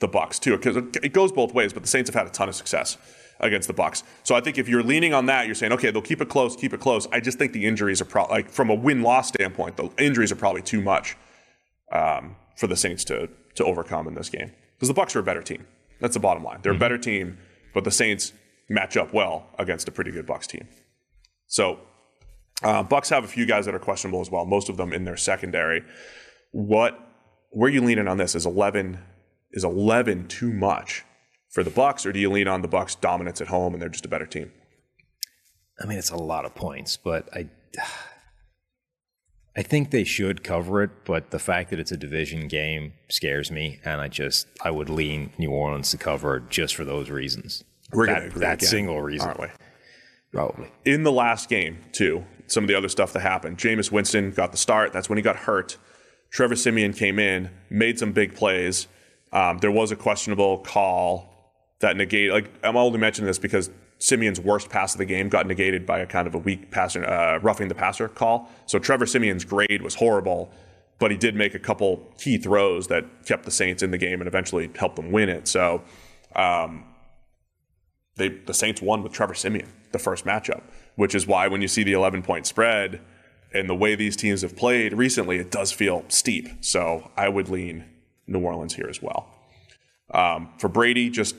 the 0.00 0.08
Bucs 0.08 0.38
too, 0.38 0.56
because 0.56 0.76
it 0.76 1.12
goes 1.12 1.32
both 1.32 1.54
ways. 1.54 1.72
But 1.72 1.82
the 1.82 1.88
Saints 1.88 2.08
have 2.08 2.14
had 2.14 2.26
a 2.26 2.30
ton 2.30 2.48
of 2.48 2.54
success 2.54 2.96
against 3.40 3.68
the 3.68 3.74
Bucs. 3.74 4.02
So 4.24 4.34
I 4.34 4.40
think 4.40 4.58
if 4.58 4.68
you're 4.68 4.82
leaning 4.82 5.14
on 5.14 5.26
that, 5.26 5.46
you're 5.46 5.54
saying, 5.54 5.72
okay, 5.72 5.90
they'll 5.90 6.02
keep 6.02 6.20
it 6.20 6.28
close, 6.28 6.56
keep 6.56 6.72
it 6.72 6.80
close. 6.80 7.06
I 7.12 7.20
just 7.20 7.38
think 7.38 7.52
the 7.52 7.66
injuries 7.66 8.00
are 8.00 8.04
probably 8.04 8.36
like 8.36 8.50
from 8.50 8.70
a 8.70 8.74
win-loss 8.74 9.28
standpoint, 9.28 9.76
the 9.76 9.90
injuries 9.98 10.32
are 10.32 10.36
probably 10.36 10.62
too 10.62 10.80
much 10.80 11.16
um, 11.92 12.36
for 12.56 12.66
the 12.66 12.76
Saints 12.76 13.04
to 13.04 13.28
to 13.54 13.64
overcome 13.64 14.06
in 14.06 14.14
this 14.14 14.28
game 14.28 14.52
because 14.74 14.88
the 14.88 14.94
Bucs 14.94 15.16
are 15.16 15.20
a 15.20 15.24
better 15.24 15.42
team. 15.42 15.66
That's 16.00 16.14
the 16.14 16.20
bottom 16.20 16.44
line. 16.44 16.60
They're 16.62 16.72
mm-hmm. 16.72 16.82
a 16.82 16.84
better 16.84 16.98
team, 16.98 17.38
but 17.74 17.84
the 17.84 17.90
Saints 17.90 18.32
match 18.68 18.96
up 18.96 19.12
well 19.12 19.46
against 19.58 19.88
a 19.88 19.90
pretty 19.90 20.10
good 20.10 20.26
Bucs 20.26 20.46
team. 20.46 20.68
So 21.46 21.80
uh, 22.62 22.84
Bucs 22.84 23.10
have 23.10 23.24
a 23.24 23.28
few 23.28 23.46
guys 23.46 23.64
that 23.66 23.74
are 23.74 23.80
questionable 23.80 24.20
as 24.20 24.30
well. 24.30 24.44
Most 24.44 24.68
of 24.68 24.76
them 24.76 24.92
in 24.92 25.04
their 25.04 25.16
secondary. 25.16 25.82
What 26.52 26.98
where 27.50 27.68
are 27.68 27.72
you 27.72 27.80
leaning 27.80 28.08
on 28.08 28.18
this? 28.18 28.34
Is 28.34 28.46
eleven 28.46 28.98
is 29.52 29.64
eleven 29.64 30.26
too 30.28 30.52
much 30.52 31.04
for 31.50 31.62
the 31.62 31.70
Bucs, 31.70 32.06
or 32.06 32.12
do 32.12 32.20
you 32.20 32.30
lean 32.30 32.48
on 32.48 32.62
the 32.62 32.68
Bucs' 32.68 33.00
dominance 33.00 33.40
at 33.40 33.48
home 33.48 33.72
and 33.72 33.82
they're 33.82 33.88
just 33.88 34.06
a 34.06 34.08
better 34.08 34.26
team? 34.26 34.52
I 35.80 35.86
mean, 35.86 35.98
it's 35.98 36.10
a 36.10 36.16
lot 36.16 36.44
of 36.44 36.54
points, 36.54 36.96
but 36.96 37.28
I. 37.34 37.48
I 39.56 39.62
think 39.62 39.90
they 39.90 40.04
should 40.04 40.44
cover 40.44 40.84
it, 40.84 40.90
but 41.04 41.32
the 41.32 41.38
fact 41.40 41.70
that 41.70 41.80
it's 41.80 41.90
a 41.90 41.96
division 41.96 42.46
game 42.46 42.92
scares 43.08 43.50
me, 43.50 43.80
and 43.84 44.00
I 44.00 44.06
just 44.06 44.46
I 44.62 44.70
would 44.70 44.88
lean 44.88 45.32
New 45.36 45.50
Orleans 45.50 45.90
to 45.90 45.96
cover 45.96 46.38
just 46.48 46.76
for 46.76 46.84
those 46.84 47.10
reasons. 47.10 47.64
We're 47.92 48.06
that, 48.06 48.14
gonna 48.14 48.26
agree 48.26 48.40
that 48.40 48.58
again, 48.58 48.68
single 48.68 49.02
reason, 49.02 49.28
aren't 49.28 49.40
we? 49.40 49.46
Probably 50.32 50.70
in 50.84 51.02
the 51.02 51.10
last 51.10 51.48
game 51.48 51.78
too. 51.90 52.24
Some 52.46 52.62
of 52.62 52.68
the 52.68 52.76
other 52.76 52.88
stuff 52.88 53.12
that 53.14 53.20
happened. 53.20 53.58
Jameis 53.58 53.90
Winston 53.90 54.30
got 54.30 54.52
the 54.52 54.58
start. 54.58 54.92
That's 54.92 55.08
when 55.08 55.18
he 55.18 55.22
got 55.22 55.36
hurt. 55.36 55.76
Trevor 56.30 56.54
Siemian 56.54 56.92
came 56.92 57.18
in, 57.18 57.50
made 57.68 57.98
some 57.98 58.12
big 58.12 58.36
plays. 58.36 58.86
Um, 59.32 59.58
there 59.58 59.70
was 59.70 59.90
a 59.90 59.96
questionable 59.96 60.58
call 60.58 61.54
that 61.80 61.96
negated. 61.96 62.32
Like 62.32 62.50
I'm 62.62 62.76
only 62.76 62.98
mentioning 62.98 63.26
this 63.26 63.38
because 63.38 63.70
Siemian's 63.98 64.40
worst 64.40 64.70
pass 64.70 64.94
of 64.94 64.98
the 64.98 65.04
game 65.04 65.28
got 65.28 65.46
negated 65.46 65.84
by 65.84 65.98
a 65.98 66.06
kind 66.06 66.26
of 66.26 66.34
a 66.34 66.38
weak 66.38 66.70
passer, 66.70 67.04
uh, 67.04 67.38
roughing 67.40 67.68
the 67.68 67.74
passer 67.74 68.08
call. 68.08 68.48
So 68.66 68.78
Trevor 68.78 69.06
Siemian's 69.06 69.44
grade 69.44 69.82
was 69.82 69.96
horrible, 69.96 70.50
but 70.98 71.10
he 71.10 71.16
did 71.16 71.34
make 71.34 71.54
a 71.54 71.58
couple 71.58 72.12
key 72.18 72.38
throws 72.38 72.86
that 72.88 73.26
kept 73.26 73.44
the 73.44 73.50
Saints 73.50 73.82
in 73.82 73.90
the 73.90 73.98
game 73.98 74.20
and 74.20 74.28
eventually 74.28 74.70
helped 74.76 74.96
them 74.96 75.10
win 75.10 75.28
it. 75.28 75.48
So 75.48 75.82
um, 76.34 76.84
they 78.16 78.28
the 78.28 78.54
Saints 78.54 78.80
won 78.80 79.02
with 79.02 79.12
Trevor 79.12 79.34
Siemian 79.34 79.72
the 79.92 79.98
first 79.98 80.24
matchup, 80.24 80.62
which 80.96 81.14
is 81.14 81.26
why 81.26 81.48
when 81.48 81.62
you 81.62 81.68
see 81.68 81.82
the 81.82 81.92
11 81.92 82.22
point 82.22 82.46
spread 82.46 83.00
and 83.52 83.68
the 83.68 83.74
way 83.74 83.94
these 83.94 84.16
teams 84.16 84.42
have 84.42 84.54
played 84.54 84.92
recently, 84.92 85.38
it 85.38 85.50
does 85.50 85.72
feel 85.72 86.04
steep. 86.08 86.48
So 86.60 87.10
I 87.16 87.28
would 87.28 87.48
lean 87.48 87.86
New 88.28 88.40
Orleans 88.40 88.74
here 88.74 88.86
as 88.88 89.02
well. 89.02 89.28
Um, 90.12 90.50
for 90.58 90.68
Brady, 90.68 91.10
just 91.10 91.34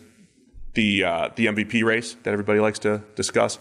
the 0.74 1.04
uh, 1.04 1.30
the 1.36 1.48
MVP 1.48 1.84
race 1.84 2.16
that 2.24 2.32
everybody 2.32 2.60
likes 2.60 2.80
to 2.80 3.04
discuss. 3.16 3.58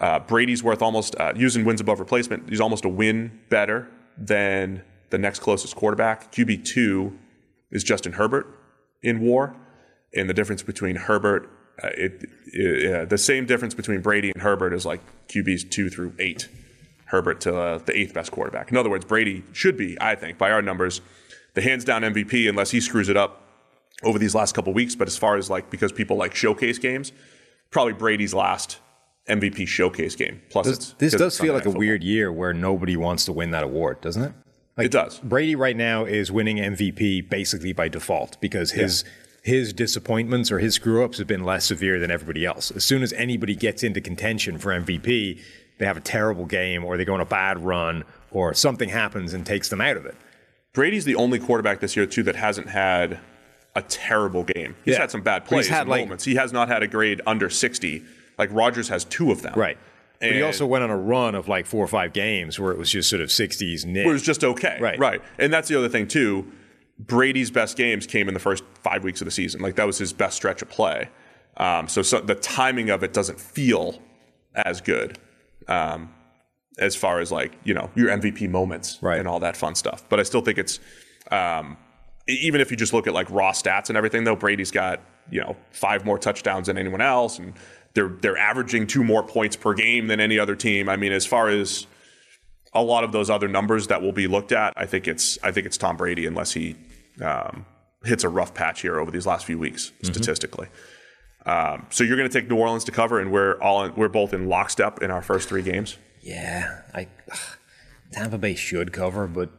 Uh, 0.00 0.18
Brady's 0.18 0.62
worth 0.62 0.82
almost 0.82 1.14
uh, 1.18 1.32
using 1.36 1.64
wins 1.64 1.80
above 1.80 2.00
replacement. 2.00 2.48
He's 2.48 2.60
almost 2.60 2.84
a 2.84 2.88
win 2.88 3.40
better 3.48 3.88
than 4.18 4.82
the 5.10 5.18
next 5.18 5.38
closest 5.38 5.76
quarterback. 5.76 6.32
QB 6.32 6.64
two 6.64 7.18
is 7.70 7.84
Justin 7.84 8.12
Herbert 8.12 8.46
in 9.02 9.20
WAR, 9.20 9.54
and 10.14 10.28
the 10.28 10.34
difference 10.34 10.62
between 10.62 10.96
Herbert, 10.96 11.48
uh, 11.82 11.88
it, 11.94 12.24
it 12.46 13.08
the 13.08 13.18
same 13.18 13.46
difference 13.46 13.74
between 13.74 14.00
Brady 14.00 14.30
and 14.32 14.42
Herbert 14.42 14.72
is 14.72 14.84
like 14.84 15.00
QBs 15.28 15.70
two 15.70 15.88
through 15.88 16.14
eight. 16.18 16.48
Herbert 17.06 17.42
to 17.42 17.54
uh, 17.54 17.78
the 17.78 17.96
eighth 17.96 18.14
best 18.14 18.32
quarterback. 18.32 18.70
In 18.70 18.78
other 18.78 18.88
words, 18.88 19.04
Brady 19.04 19.44
should 19.52 19.76
be, 19.76 19.98
I 20.00 20.14
think, 20.14 20.38
by 20.38 20.50
our 20.50 20.62
numbers, 20.62 21.02
the 21.54 21.62
hands 21.62 21.84
down 21.84 22.02
MVP 22.02 22.48
unless 22.48 22.70
he 22.70 22.80
screws 22.80 23.08
it 23.08 23.16
up 23.16 23.42
over 24.02 24.18
these 24.18 24.34
last 24.34 24.54
couple 24.54 24.72
weeks. 24.72 24.94
But 24.94 25.08
as 25.08 25.16
far 25.16 25.36
as 25.36 25.50
like 25.50 25.70
because 25.70 25.92
people 25.92 26.16
like 26.16 26.34
showcase 26.34 26.78
games, 26.78 27.12
probably 27.70 27.92
Brady's 27.92 28.34
last 28.34 28.78
MVP 29.28 29.68
showcase 29.68 30.16
game. 30.16 30.42
Plus, 30.50 30.66
this, 30.66 30.92
this 30.98 31.14
does 31.14 31.38
feel 31.38 31.54
like 31.54 31.66
a 31.66 31.70
weird 31.70 32.02
year 32.02 32.32
where 32.32 32.52
nobody 32.52 32.96
wants 32.96 33.24
to 33.26 33.32
win 33.32 33.50
that 33.52 33.62
award, 33.62 34.00
doesn't 34.00 34.22
it? 34.22 34.32
Like, 34.76 34.86
it 34.86 34.92
does. 34.92 35.18
Brady 35.20 35.54
right 35.54 35.76
now 35.76 36.04
is 36.04 36.32
winning 36.32 36.56
MVP 36.56 37.28
basically 37.28 37.72
by 37.72 37.88
default 37.88 38.40
because 38.40 38.72
his. 38.72 39.04
Yeah. 39.04 39.10
His 39.44 39.72
disappointments 39.72 40.52
or 40.52 40.60
his 40.60 40.76
screw 40.76 41.04
ups 41.04 41.18
have 41.18 41.26
been 41.26 41.42
less 41.42 41.64
severe 41.66 41.98
than 41.98 42.12
everybody 42.12 42.46
else. 42.46 42.70
As 42.70 42.84
soon 42.84 43.02
as 43.02 43.12
anybody 43.14 43.56
gets 43.56 43.82
into 43.82 44.00
contention 44.00 44.56
for 44.56 44.70
MVP, 44.70 45.40
they 45.78 45.84
have 45.84 45.96
a 45.96 46.00
terrible 46.00 46.46
game 46.46 46.84
or 46.84 46.96
they 46.96 47.04
go 47.04 47.14
on 47.14 47.20
a 47.20 47.24
bad 47.24 47.58
run 47.58 48.04
or 48.30 48.54
something 48.54 48.88
happens 48.88 49.34
and 49.34 49.44
takes 49.44 49.68
them 49.68 49.80
out 49.80 49.96
of 49.96 50.06
it. 50.06 50.14
Brady's 50.72 51.04
the 51.04 51.16
only 51.16 51.38
quarterback 51.38 51.80
this 51.80 51.96
year, 51.96 52.06
too, 52.06 52.22
that 52.24 52.36
hasn't 52.36 52.68
had 52.68 53.20
a 53.74 53.82
terrible 53.82 54.44
game. 54.44 54.74
He's 54.84 54.94
yeah. 54.94 55.00
had 55.00 55.10
some 55.10 55.22
bad 55.22 55.44
plays, 55.44 55.68
had, 55.68 55.88
like, 55.88 56.04
moments. 56.04 56.24
He 56.24 56.34
has 56.36 56.52
not 56.52 56.68
had 56.68 56.82
a 56.82 56.88
grade 56.88 57.20
under 57.26 57.50
60. 57.50 58.02
Like 58.38 58.50
Rodgers 58.52 58.88
has 58.88 59.04
two 59.04 59.30
of 59.30 59.42
them. 59.42 59.54
Right. 59.54 59.78
And 60.20 60.30
but 60.30 60.36
he 60.36 60.42
also 60.42 60.66
went 60.66 60.84
on 60.84 60.90
a 60.90 60.96
run 60.96 61.34
of 61.34 61.48
like 61.48 61.66
four 61.66 61.84
or 61.84 61.88
five 61.88 62.12
games 62.12 62.58
where 62.58 62.70
it 62.70 62.78
was 62.78 62.90
just 62.90 63.10
sort 63.10 63.20
of 63.20 63.28
60s 63.28 63.84
Where 63.84 64.04
it 64.04 64.12
was 64.12 64.22
just 64.22 64.44
okay. 64.44 64.78
Right. 64.80 64.98
Right. 64.98 65.22
And 65.38 65.52
that's 65.52 65.68
the 65.68 65.76
other 65.76 65.88
thing, 65.88 66.06
too. 66.06 66.50
Brady's 66.98 67.50
best 67.50 67.76
games 67.76 68.06
came 68.06 68.28
in 68.28 68.34
the 68.34 68.40
first 68.40 68.62
five 68.82 69.02
weeks 69.02 69.20
of 69.20 69.24
the 69.24 69.30
season. 69.30 69.60
Like 69.60 69.74
that 69.76 69.86
was 69.86 69.98
his 69.98 70.12
best 70.12 70.36
stretch 70.36 70.62
of 70.62 70.68
play. 70.68 71.08
Um, 71.56 71.88
so, 71.88 72.02
so, 72.02 72.20
the 72.20 72.34
timing 72.34 72.90
of 72.90 73.02
it 73.02 73.12
doesn't 73.12 73.40
feel 73.40 74.00
as 74.54 74.80
good 74.80 75.18
um, 75.68 76.14
as 76.78 76.96
far 76.96 77.20
as 77.20 77.30
like, 77.30 77.52
you 77.64 77.74
know, 77.74 77.90
your 77.94 78.08
MVP 78.08 78.48
moments 78.48 78.98
right. 79.02 79.18
and 79.18 79.28
all 79.28 79.40
that 79.40 79.56
fun 79.56 79.74
stuff. 79.74 80.04
But 80.08 80.20
I 80.20 80.22
still 80.22 80.40
think 80.40 80.58
it's. 80.58 80.80
Um, 81.30 81.76
even 82.28 82.60
if 82.60 82.70
you 82.70 82.76
just 82.76 82.92
look 82.92 83.06
at 83.06 83.14
like 83.14 83.28
raw 83.30 83.52
stats 83.52 83.88
and 83.88 83.96
everything, 83.96 84.24
though, 84.24 84.36
Brady's 84.36 84.70
got 84.70 85.00
you 85.30 85.40
know 85.40 85.56
five 85.70 86.04
more 86.04 86.18
touchdowns 86.18 86.66
than 86.66 86.78
anyone 86.78 87.00
else, 87.00 87.38
and 87.38 87.54
they're 87.94 88.08
they're 88.08 88.38
averaging 88.38 88.86
two 88.86 89.04
more 89.04 89.22
points 89.22 89.56
per 89.56 89.74
game 89.74 90.06
than 90.06 90.20
any 90.20 90.38
other 90.38 90.54
team. 90.54 90.88
I 90.88 90.96
mean, 90.96 91.12
as 91.12 91.26
far 91.26 91.48
as 91.48 91.86
a 92.72 92.82
lot 92.82 93.04
of 93.04 93.12
those 93.12 93.28
other 93.28 93.48
numbers 93.48 93.88
that 93.88 94.02
will 94.02 94.12
be 94.12 94.26
looked 94.26 94.52
at, 94.52 94.72
I 94.76 94.86
think 94.86 95.08
it's 95.08 95.38
I 95.42 95.52
think 95.52 95.66
it's 95.66 95.76
Tom 95.76 95.96
Brady 95.96 96.26
unless 96.26 96.52
he 96.52 96.76
um, 97.20 97.66
hits 98.04 98.24
a 98.24 98.28
rough 98.28 98.54
patch 98.54 98.82
here 98.82 98.98
over 98.98 99.10
these 99.10 99.26
last 99.26 99.44
few 99.44 99.58
weeks 99.58 99.90
mm-hmm. 99.90 100.12
statistically. 100.12 100.68
Um, 101.44 101.86
so 101.90 102.04
you're 102.04 102.16
going 102.16 102.28
to 102.28 102.40
take 102.40 102.48
New 102.48 102.56
Orleans 102.56 102.84
to 102.84 102.92
cover, 102.92 103.18
and 103.18 103.32
we're 103.32 103.60
all 103.60 103.84
in, 103.84 103.94
we're 103.96 104.08
both 104.08 104.32
in 104.32 104.48
lockstep 104.48 105.02
in 105.02 105.10
our 105.10 105.22
first 105.22 105.48
three 105.48 105.62
games. 105.62 105.96
Yeah, 106.22 106.82
I 106.94 107.08
Tampa 108.12 108.38
Bay 108.38 108.54
should 108.54 108.92
cover, 108.92 109.26
but 109.26 109.50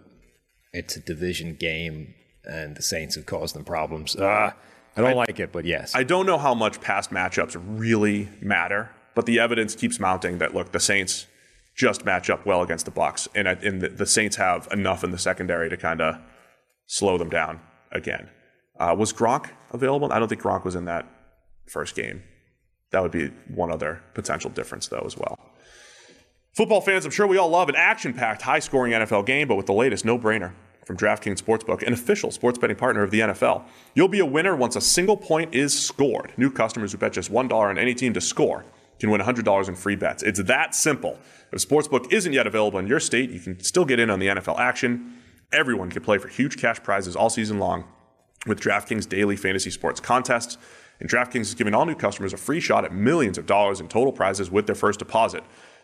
it's 0.72 0.96
a 0.96 1.00
division 1.00 1.56
game 1.56 2.14
and 2.46 2.76
the 2.76 2.82
Saints 2.82 3.16
have 3.16 3.26
caused 3.26 3.56
them 3.56 3.64
problems. 3.64 4.16
Uh, 4.16 4.52
I 4.96 5.02
don't 5.02 5.12
I, 5.12 5.14
like 5.14 5.40
it, 5.40 5.52
but 5.52 5.66
yes. 5.66 5.96
I 5.96 6.04
don't 6.04 6.26
know 6.26 6.38
how 6.38 6.54
much 6.54 6.82
past 6.82 7.10
matchups 7.10 7.62
really 7.66 8.30
matter, 8.42 8.90
but 9.16 9.26
the 9.26 9.40
evidence 9.40 9.76
keeps 9.76 10.00
mounting 10.00 10.40
that 10.40 10.54
look, 10.54 10.72
the 10.72 10.80
Saints 10.80 11.28
just 11.76 12.06
match 12.06 12.30
up 12.30 12.46
well 12.46 12.62
against 12.62 12.86
the 12.86 12.92
Bucs, 12.92 13.28
and, 13.34 13.48
and 13.48 13.82
the, 13.82 13.90
the 13.90 14.06
Saints 14.06 14.36
have 14.36 14.68
enough 14.72 15.04
in 15.04 15.12
the 15.12 15.18
secondary 15.18 15.70
to 15.70 15.78
kind 15.78 16.02
of 16.02 16.18
slow 16.86 17.18
them 17.18 17.30
down 17.30 17.60
again. 17.92 18.30
Uh, 18.80 18.96
was 18.98 19.12
Gronk 19.14 19.50
available? 19.72 20.12
I 20.12 20.20
don't 20.20 20.28
think 20.28 20.42
Gronk 20.42 20.64
was 20.66 20.76
in 20.76 20.86
that 20.86 21.08
first 21.68 21.96
game. 21.96 22.22
That 22.92 23.02
would 23.02 23.12
be 23.12 23.28
one 23.48 23.72
other 23.72 24.04
potential 24.14 24.52
difference, 24.52 24.88
though, 24.88 25.04
as 25.06 25.18
well. 25.18 25.40
Football 26.54 26.82
fans, 26.82 27.04
I'm 27.04 27.10
sure 27.10 27.26
we 27.26 27.40
all 27.40 27.50
love 27.50 27.68
an 27.68 27.76
action 27.76 28.14
packed, 28.14 28.44
high 28.44 28.60
scoring 28.60 28.94
NFL 28.94 29.26
game, 29.26 29.48
but 29.48 29.56
with 29.56 29.66
the 29.66 29.74
latest 29.74 30.06
no 30.06 30.20
brainer 30.20 30.52
from 30.86 30.96
DraftKings 30.96 31.42
Sportsbook, 31.42 31.82
an 31.82 31.94
official 31.94 32.30
sports 32.30 32.60
betting 32.60 32.76
partner 32.76 33.02
of 33.02 33.10
the 33.10 33.22
NFL. 33.22 33.64
You'll 33.96 34.08
be 34.08 34.20
a 34.20 34.26
winner 34.26 34.56
once 34.56 34.76
a 34.76 34.82
single 34.82 35.18
point 35.18 35.56
is 35.56 35.74
scored. 35.78 36.32
New 36.38 36.52
customers 36.52 36.92
who 36.92 37.00
bet 37.00 37.12
just 37.12 37.32
$1 37.32 37.52
on 37.52 37.80
any 37.80 37.96
team 37.96 38.14
to 38.14 38.22
score 38.22 38.66
can 39.00 39.10
win 39.10 39.20
$100 39.20 39.68
in 39.68 39.74
free 39.74 39.96
bets. 39.96 40.22
It's 40.22 40.44
that 40.44 40.76
simple. 40.76 41.18
If 41.52 41.68
Sportsbook 41.68 42.14
isn't 42.14 42.34
yet 42.34 42.46
available 42.46 42.78
in 42.78 42.86
your 42.86 43.00
state, 43.00 43.32
you 43.32 43.40
can 43.40 43.60
still 43.60 43.84
get 43.84 44.00
in 44.00 44.12
on 44.12 44.20
the 44.20 44.28
NFL 44.28 44.60
action. 44.60 45.18
Everyone 45.52 45.90
can 45.90 46.04
play 46.04 46.20
for 46.20 46.28
huge 46.28 46.58
cash 46.58 46.84
prizes 46.84 47.16
all 47.16 47.32
season 47.32 47.58
long 47.58 47.86
with 48.46 48.60
DraftKings 48.60 49.10
daily 49.10 49.38
fantasy 49.38 49.72
sports 49.72 50.00
contests. 50.00 50.60
And 51.00 51.10
DraftKings 51.10 51.42
is 51.42 51.56
giving 51.56 51.74
all 51.74 51.88
new 51.88 51.96
customers 51.96 52.32
a 52.32 52.38
free 52.38 52.60
shot 52.60 52.86
at 52.86 52.94
millions 52.94 53.40
of 53.40 53.48
dollars 53.48 53.80
in 53.80 53.88
total 53.88 54.14
prizes 54.14 54.52
with 54.52 54.68
their 54.68 54.76
first 54.76 55.00
deposit. 55.00 55.44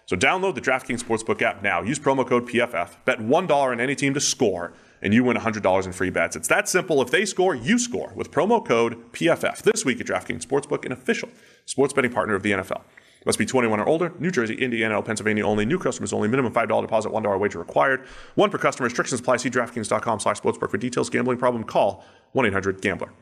So 0.10 0.16
download 0.16 0.56
the 0.56 0.62
DraftKings 0.62 1.04
Sportsbook 1.04 1.40
app 1.44 1.62
now. 1.62 1.84
Use 1.84 2.00
promo 2.00 2.28
code 2.28 2.48
PFF. 2.50 2.96
Bet 3.06 3.20
$1 3.20 3.52
on 3.52 3.80
any 3.80 3.94
team 3.94 4.16
to 4.16 4.20
score 4.20 4.74
and 5.04 5.14
you 5.14 5.24
win 5.24 5.38
$100 5.38 5.86
in 5.86 5.92
free 5.92 6.10
bets. 6.10 6.36
It's 6.36 6.48
that 6.48 6.68
simple. 6.68 7.00
If 7.04 7.12
they 7.12 7.26
score, 7.26 7.54
you 7.54 7.78
score 7.78 8.12
with 8.16 8.32
promo 8.32 8.66
code 8.66 9.14
PFF. 9.14 9.62
This 9.62 9.86
week 9.86 10.02
at 10.02 10.08
DraftKings 10.08 10.48
Sportsbook, 10.48 10.84
an 10.84 10.94
official 10.94 11.30
sports 11.66 11.94
betting 11.94 12.12
partner 12.12 12.34
of 12.34 12.42
the 12.42 12.54
NFL. 12.54 12.82
Must 13.24 13.38
be 13.38 13.46
21 13.46 13.80
or 13.80 13.88
older. 13.88 14.12
New 14.18 14.32
Jersey, 14.32 14.56
Indiana, 14.56 15.00
Pennsylvania 15.04 15.46
only. 15.46 15.64
New 15.64 15.78
customers 15.78 16.12
only. 16.12 16.28
Minimum 16.28 16.54
$5 16.54 16.82
deposit, 16.82 17.10
$1 17.10 17.40
wager 17.40 17.60
required. 17.60 18.04
One 18.34 18.50
per 18.50 18.58
customer. 18.58 18.86
Restrictions 18.86 19.20
apply. 19.20 19.38
See 19.38 19.52
DraftKings.com 19.52 20.22
slash 20.22 20.42
sportsbook 20.42 20.72
for 20.72 20.78
details. 20.80 21.12
Gambling 21.12 21.38
problem? 21.38 21.64
Call 21.64 22.04
1-800-GAMBLER. 22.34 23.14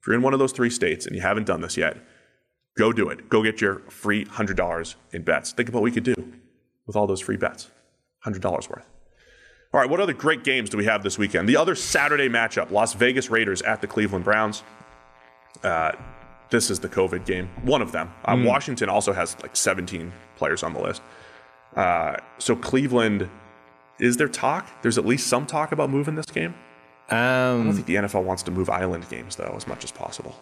If 0.00 0.08
you're 0.08 0.16
in 0.16 0.22
one 0.22 0.32
of 0.32 0.40
those 0.40 0.50
three 0.50 0.70
states 0.70 1.06
and 1.06 1.14
you 1.14 1.22
haven't 1.22 1.44
done 1.44 1.60
this 1.60 1.76
yet, 1.76 1.98
go 2.76 2.92
do 2.92 3.08
it. 3.08 3.28
Go 3.28 3.42
get 3.42 3.60
your 3.60 3.80
free 3.90 4.24
$100 4.24 4.94
in 5.12 5.22
bets. 5.22 5.52
Think 5.52 5.68
about 5.68 5.78
what 5.80 5.84
we 5.84 5.90
could 5.92 6.04
do 6.04 6.14
with 6.86 6.96
all 6.96 7.06
those 7.06 7.20
free 7.20 7.36
bets. 7.36 7.70
$100 8.24 8.42
worth. 8.70 8.88
All 9.74 9.80
right, 9.80 9.88
what 9.88 10.00
other 10.00 10.12
great 10.12 10.44
games 10.44 10.68
do 10.70 10.76
we 10.76 10.84
have 10.84 11.02
this 11.02 11.18
weekend? 11.18 11.48
The 11.48 11.56
other 11.56 11.74
Saturday 11.74 12.28
matchup 12.28 12.70
Las 12.70 12.92
Vegas 12.94 13.30
Raiders 13.30 13.62
at 13.62 13.80
the 13.80 13.86
Cleveland 13.86 14.24
Browns. 14.24 14.62
Uh, 15.62 15.92
this 16.50 16.70
is 16.70 16.78
the 16.80 16.88
COVID 16.88 17.24
game, 17.24 17.48
one 17.62 17.80
of 17.80 17.92
them. 17.92 18.10
Uh, 18.26 18.36
Washington 18.44 18.90
also 18.90 19.12
has 19.14 19.36
like 19.42 19.56
17 19.56 20.12
players 20.36 20.62
on 20.62 20.74
the 20.74 20.80
list. 20.80 21.00
Uh, 21.74 22.16
so 22.38 22.54
Cleveland, 22.54 23.30
is 23.98 24.18
there 24.18 24.28
talk? 24.28 24.68
There's 24.82 24.98
at 24.98 25.06
least 25.06 25.26
some 25.28 25.46
talk 25.46 25.72
about 25.72 25.88
moving 25.88 26.14
this 26.16 26.26
game. 26.26 26.54
I 27.08 27.14
don't 27.56 27.68
Um, 27.68 27.72
think 27.72 27.86
the 27.86 27.94
NFL 27.96 28.24
wants 28.24 28.42
to 28.44 28.50
move 28.50 28.68
island 28.68 29.08
games 29.08 29.36
though 29.36 29.54
as 29.56 29.66
much 29.66 29.84
as 29.84 29.90
possible. 29.90 30.36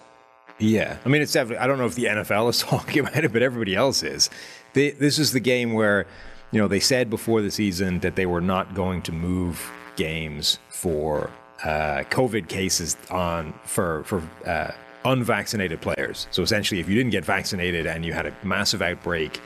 Yeah, 0.60 0.98
I 1.04 1.08
mean, 1.08 1.22
it's 1.22 1.32
definitely. 1.32 1.58
I 1.58 1.66
don't 1.66 1.78
know 1.78 1.86
if 1.86 1.94
the 1.94 2.04
NFL 2.04 2.50
is 2.50 2.58
talking 2.60 3.00
about 3.00 3.24
it, 3.24 3.32
but 3.32 3.42
everybody 3.42 3.74
else 3.74 4.02
is. 4.02 4.30
They, 4.72 4.90
this 4.90 5.18
is 5.18 5.32
the 5.32 5.40
game 5.40 5.72
where, 5.72 6.06
you 6.52 6.60
know, 6.60 6.68
they 6.68 6.80
said 6.80 7.10
before 7.10 7.42
the 7.42 7.50
season 7.50 8.00
that 8.00 8.16
they 8.16 8.26
were 8.26 8.40
not 8.40 8.74
going 8.74 9.02
to 9.02 9.12
move 9.12 9.70
games 9.96 10.58
for 10.68 11.30
uh, 11.64 12.04
COVID 12.10 12.48
cases 12.48 12.96
on 13.10 13.52
for 13.64 14.04
for 14.04 14.22
uh, 14.46 14.70
unvaccinated 15.04 15.80
players. 15.80 16.26
So 16.30 16.42
essentially, 16.42 16.80
if 16.80 16.88
you 16.88 16.94
didn't 16.94 17.10
get 17.10 17.24
vaccinated 17.24 17.86
and 17.86 18.04
you 18.04 18.12
had 18.12 18.26
a 18.26 18.34
massive 18.42 18.82
outbreak, 18.82 19.40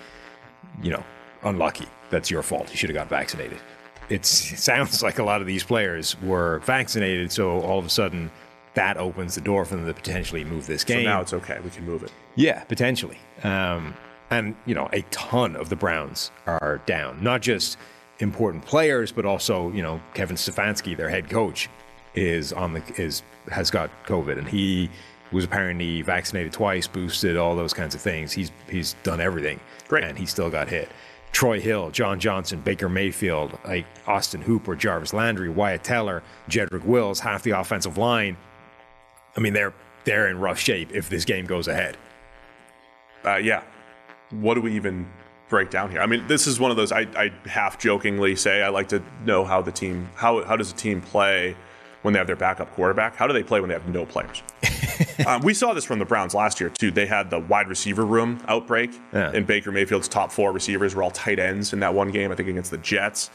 you 0.83 0.91
know, 0.91 1.05
unlucky. 1.43 1.87
That's 2.11 2.31
your 2.31 2.43
fault. 2.43 2.71
You 2.71 2.77
should 2.77 2.91
have 2.91 2.95
got 2.95 3.09
vaccinated. 3.09 3.59
It's, 4.09 4.53
it 4.53 4.59
sounds 4.59 5.03
like 5.03 5.19
a 5.19 5.25
lot 5.25 5.41
of 5.41 5.47
these 5.47 5.65
players 5.65 6.21
were 6.23 6.61
vaccinated, 6.61 7.33
so 7.33 7.61
all 7.61 7.79
of 7.79 7.87
a 7.87 7.91
sudden 7.91 8.31
that 8.75 8.97
opens 8.97 9.35
the 9.35 9.41
door 9.41 9.65
for 9.65 9.77
them 9.77 9.87
to 9.87 9.95
potentially 9.95 10.45
move 10.45 10.67
this 10.67 10.85
game. 10.85 11.05
So 11.05 11.05
now 11.05 11.21
it's 11.21 11.33
okay. 11.33 11.59
We 11.63 11.71
can 11.71 11.85
move 11.85 12.03
it. 12.03 12.13
Yeah, 12.35 12.65
potentially. 12.65 13.19
Um, 13.43 13.95
and 14.31 14.57
you 14.67 14.75
know, 14.75 14.89
a 14.93 15.03
ton 15.11 15.57
of 15.57 15.69
the 15.69 15.77
Browns 15.77 16.31
are 16.47 16.81
down. 16.87 17.23
Not 17.23 17.41
just 17.43 17.79
important 18.19 18.65
players, 18.65 19.13
but 19.13 19.25
also 19.25 19.71
you 19.73 19.83
know 19.83 20.01
Kevin 20.15 20.37
Stefanski, 20.37 20.97
their 20.97 21.09
head 21.09 21.31
coach, 21.31 21.69
is 22.15 22.53
on 22.53 22.73
the 22.75 22.83
is 22.97 23.23
has 23.51 23.71
got 23.71 23.91
COVID, 24.07 24.39
and 24.39 24.49
he 24.49 24.91
was 25.33 25.45
apparently 25.45 26.03
vaccinated 26.03 26.53
twice, 26.53 26.87
boosted, 26.87 27.37
all 27.37 27.57
those 27.57 27.75
kinds 27.75 27.95
of 27.95 28.01
things. 28.01 28.33
He's 28.33 28.51
he's 28.69 28.95
done 29.03 29.21
everything, 29.21 29.61
Great. 29.89 30.05
and 30.05 30.19
he 30.19 30.27
still 30.27 30.51
got 30.51 30.69
hit. 30.69 30.89
Troy 31.33 31.61
Hill, 31.61 31.91
John 31.91 32.21
Johnson, 32.21 32.61
Baker 32.61 32.89
Mayfield, 32.89 33.59
like 33.65 33.87
Austin 34.07 34.41
Hooper, 34.41 34.77
Jarvis 34.77 35.13
Landry, 35.13 35.49
Wyatt 35.49 35.83
Teller, 35.83 36.23
Jedrick 36.49 36.85
Wills, 36.85 37.19
half 37.19 37.43
the 37.43 37.51
offensive 37.51 37.99
line. 37.99 38.37
I 39.37 39.41
mean, 39.41 39.53
they're 39.53 39.73
they're 40.05 40.29
in 40.29 40.39
rough 40.39 40.59
shape 40.59 40.91
if 40.93 41.09
this 41.09 41.25
game 41.25 41.47
goes 41.47 41.67
ahead. 41.69 41.97
uh, 43.25 43.37
yeah, 43.37 43.63
what 44.31 44.55
do 44.55 44.61
we 44.61 44.73
even 44.75 45.09
break 45.49 45.71
down 45.71 45.91
here? 45.91 46.01
I 46.01 46.07
mean, 46.07 46.27
this 46.27 46.47
is 46.47 46.61
one 46.61 46.71
of 46.71 46.77
those 46.77 46.93
I, 46.93 47.01
I 47.17 47.31
half 47.49 47.79
jokingly 47.79 48.37
say 48.37 48.63
I 48.63 48.69
like 48.69 48.89
to 48.89 49.03
know 49.25 49.45
how 49.45 49.63
the 49.63 49.73
team 49.73 50.09
how 50.15 50.45
how 50.45 50.57
does 50.57 50.71
a 50.73 50.75
team 50.75 51.01
play 51.01 51.57
when 52.03 52.13
they 52.13 52.19
have 52.19 52.27
their 52.27 52.37
backup 52.37 52.71
quarterback? 52.75 53.17
How 53.17 53.27
do 53.27 53.33
they 53.33 53.43
play 53.43 53.61
when 53.61 53.69
they 53.69 53.75
have 53.75 53.89
no 53.89 54.05
players? 54.05 54.43
um, 55.27 55.41
we 55.43 55.55
saw 55.55 55.73
this 55.73 55.85
from 55.87 55.99
the 55.99 56.05
Browns 56.05 56.35
last 56.35 56.61
year 56.61 56.69
too. 56.69 56.91
They 56.91 57.07
had 57.07 57.31
the 57.31 57.39
wide 57.39 57.69
receiver 57.69 58.05
room 58.05 58.43
outbreak, 58.47 58.91
Yeah. 59.13 59.31
and 59.33 59.47
Baker 59.47 59.73
Mayfield's 59.73 60.07
top 60.09 60.31
four 60.31 60.53
receivers 60.53 60.95
were 60.95 61.03
all 61.03 61.11
tight 61.11 61.39
ends 61.39 61.73
in 61.73 61.81
that 61.81 61.95
one 61.95 62.11
game. 62.11 62.31
I 62.31 62.35
think 62.35 62.49
against 62.51 62.71
the 62.71 62.79
Jets. 62.79 63.31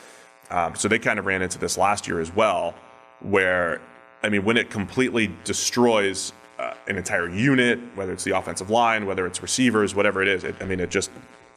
Um, 0.51 0.75
so 0.75 0.87
they 0.87 0.99
kind 0.99 1.17
of 1.19 1.25
ran 1.25 1.41
into 1.41 1.57
this 1.59 1.77
last 1.77 2.07
year 2.07 2.19
as 2.19 2.33
well, 2.35 2.73
where 3.21 3.81
I 4.23 4.29
mean, 4.29 4.43
when 4.43 4.57
it 4.57 4.69
completely 4.69 5.31
destroys 5.43 6.33
uh, 6.57 6.73
an 6.87 6.97
entire 6.97 7.29
unit, 7.29 7.79
whether 7.95 8.11
it's 8.11 8.23
the 8.23 8.37
offensive 8.37 8.69
line, 8.69 9.05
whether 9.05 9.25
it's 9.25 9.41
receivers, 9.41 9.95
whatever 9.95 10.21
it 10.21 10.27
is, 10.27 10.43
it, 10.43 10.55
I 10.59 10.65
mean, 10.65 10.79
it 10.79 10.89
just 10.89 11.09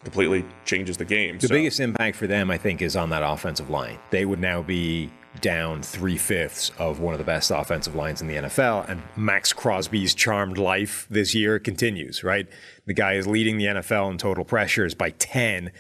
completely 0.05 0.45
changes 0.65 0.97
the 0.97 1.05
game. 1.05 1.39
The 1.39 1.49
So- 1.49 1.55
biggest 1.55 1.81
impact 1.81 2.17
for 2.17 2.27
them, 2.27 2.51
I 2.51 2.59
think, 2.59 2.83
is 2.83 2.97
on 2.97 3.11
that 3.11 3.23
offensive 3.25 3.71
line. 3.71 3.99
They 4.11 4.25
would 4.25 4.41
now 4.41 4.63
be 4.63 5.11
down 5.41 5.83
three 5.83 6.19
fifths 6.19 6.71
of 6.79 7.01
one 7.01 7.15
of 7.15 7.19
the 7.19 7.25
best 7.25 7.51
offensive 7.51 7.95
lines 7.95 8.21
in 8.21 8.29
the 8.29 8.35
NFL, 8.37 8.85
and 8.89 9.01
Maxx 9.17 9.53
Crosby's 9.53 10.15
charmed 10.15 10.59
life 10.59 11.07
this 11.09 11.35
year 11.35 11.59
continues. 11.59 12.23
Right, 12.23 12.47
the 12.87 12.93
guy 12.95 13.15
is 13.15 13.27
leading 13.27 13.57
the 13.59 13.65
NFL 13.67 14.11
in 14.11 14.19
total 14.19 14.45
pressures 14.45 14.95
by 14.95 15.11
ten. 15.11 15.73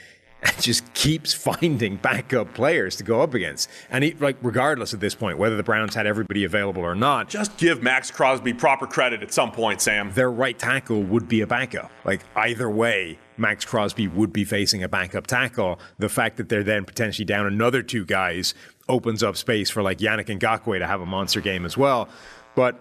And 0.43 0.53
just 0.61 0.93
keeps 0.95 1.32
finding 1.32 1.97
backup 1.97 2.53
players 2.55 2.97
to 2.97 3.05
go 3.05 3.20
up 3.20 3.34
against, 3.34 3.68
and 3.90 4.05
he, 4.05 4.14
like 4.14 4.36
regardless 4.43 4.93
at 4.93 5.01
this 5.01 5.14
point 5.14 5.38
whether 5.38 5.57
the 5.57 5.62
Browns 5.62 5.95
had 5.95 6.07
everybody 6.07 6.45
available 6.45 6.82
or 6.82 6.95
not, 6.95 7.28
just 7.28 7.57
give 7.57 7.82
Maxx 7.82 8.11
Crosby 8.11 8.53
proper 8.53 8.86
credit 8.86 9.22
at 9.22 9.32
some 9.32 9.53
point, 9.53 9.80
Sam. 9.80 10.12
their 10.12 10.30
right 10.30 10.59
tackle 10.59 11.03
would 11.03 11.28
be 11.28 11.40
a 11.40 11.47
backup. 11.47 11.90
Like 12.05 12.22
either 12.36 12.68
way, 12.68 13.18
Maxx 13.36 13.64
Crosby 13.64 14.09
would 14.09 14.32
be 14.32 14.45
facing 14.45 14.82
a 14.82 14.88
backup 14.88 15.26
tackle. 15.26 15.78
The 15.99 16.09
fact 16.09 16.36
that 16.36 16.49
they're 16.49 16.64
then 16.64 16.84
potentially 16.84 17.24
down 17.24 17.47
another 17.47 17.82
two 17.82 18.05
guys 18.05 18.55
opens 18.88 19.22
up 19.22 19.36
space 19.36 19.70
for 19.70 19.82
like 19.82 19.99
Yannick 19.99 20.26
Ngakoue 20.26 20.78
to 20.78 20.86
have 20.86 21.01
a 21.01 21.07
monster 21.07 21.40
game 21.40 21.64
as 21.64 21.76
well. 21.76 22.09
But 22.55 22.78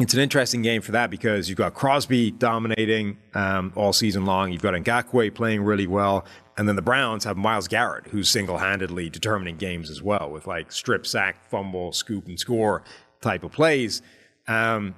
it's 0.00 0.14
an 0.14 0.20
interesting 0.20 0.62
game 0.62 0.80
for 0.80 0.92
that 0.92 1.10
because 1.10 1.48
you've 1.48 1.58
got 1.58 1.74
Crosby 1.74 2.30
dominating 2.30 3.18
um, 3.34 3.72
all 3.76 3.92
season 3.92 4.24
long. 4.24 4.50
You've 4.50 4.62
got 4.62 4.72
Ngakoue 4.72 5.34
playing 5.34 5.62
really 5.62 5.86
well. 5.86 6.24
And 6.56 6.66
then 6.66 6.74
the 6.74 6.82
Browns 6.82 7.24
have 7.24 7.36
Myles 7.36 7.68
Garrett, 7.68 8.06
who's 8.06 8.28
single 8.28 8.58
handedly 8.58 9.10
determining 9.10 9.56
games 9.56 9.90
as 9.90 10.02
well 10.02 10.30
with 10.30 10.46
like 10.46 10.72
strip, 10.72 11.06
sack, 11.06 11.44
fumble, 11.50 11.92
scoop, 11.92 12.26
and 12.26 12.40
score 12.40 12.82
type 13.20 13.44
of 13.44 13.52
plays. 13.52 14.00
Um, 14.48 14.94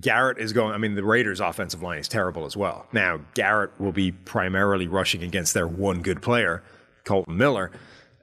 Garrett 0.00 0.38
is 0.38 0.52
going. 0.52 0.72
I 0.72 0.78
mean, 0.78 0.94
the 0.94 1.04
Raiders' 1.04 1.40
offensive 1.40 1.82
line 1.82 1.98
is 1.98 2.06
terrible 2.08 2.46
as 2.46 2.56
well. 2.56 2.86
Now, 2.92 3.20
Garrett 3.34 3.72
will 3.80 3.92
be 3.92 4.12
primarily 4.12 4.86
rushing 4.86 5.22
against 5.24 5.54
their 5.54 5.66
one 5.66 6.02
good 6.02 6.22
player, 6.22 6.62
Kolton 7.04 7.36
Miller. 7.36 7.72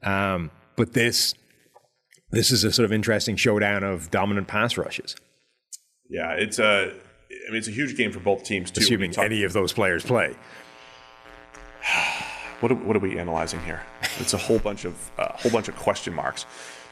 Um, 0.02 0.52
but 0.78 0.94
this, 0.94 1.34
this 2.32 2.52
is 2.52 2.64
a 2.64 2.72
sort 2.72 2.86
of 2.86 2.94
interesting 2.94 3.36
showdown 3.36 3.84
of 3.84 4.12
dominant 4.12 4.48
pass 4.48 4.78
rushes, 4.78 5.16
Yeah, 6.10 6.32
it's 6.34 6.60
a. 6.60 6.92
I 7.32 7.50
mean, 7.50 7.58
it's 7.58 7.68
a 7.68 7.72
huge 7.72 7.96
game 7.98 8.12
for 8.12 8.20
both 8.20 8.44
teams 8.44 8.72
too. 8.72 8.82
assuming 8.82 9.12
talk- 9.12 9.26
any 9.26 9.44
of 9.44 9.54
those 9.54 9.74
players 9.74 10.04
play. 10.04 10.36
What 12.62 12.72
are, 12.72 12.76
what 12.76 12.96
are 12.96 13.00
we 13.00 13.20
analyzing 13.20 13.60
here? 13.64 13.82
It's 14.18 14.34
a 14.34 14.38
whole 14.38 14.60
bunch 14.60 14.86
of 14.86 14.96
a 15.18 15.34
whole 15.38 15.52
bunch 15.52 15.68
of 15.68 15.76
question 15.76 16.14
marks. 16.14 16.46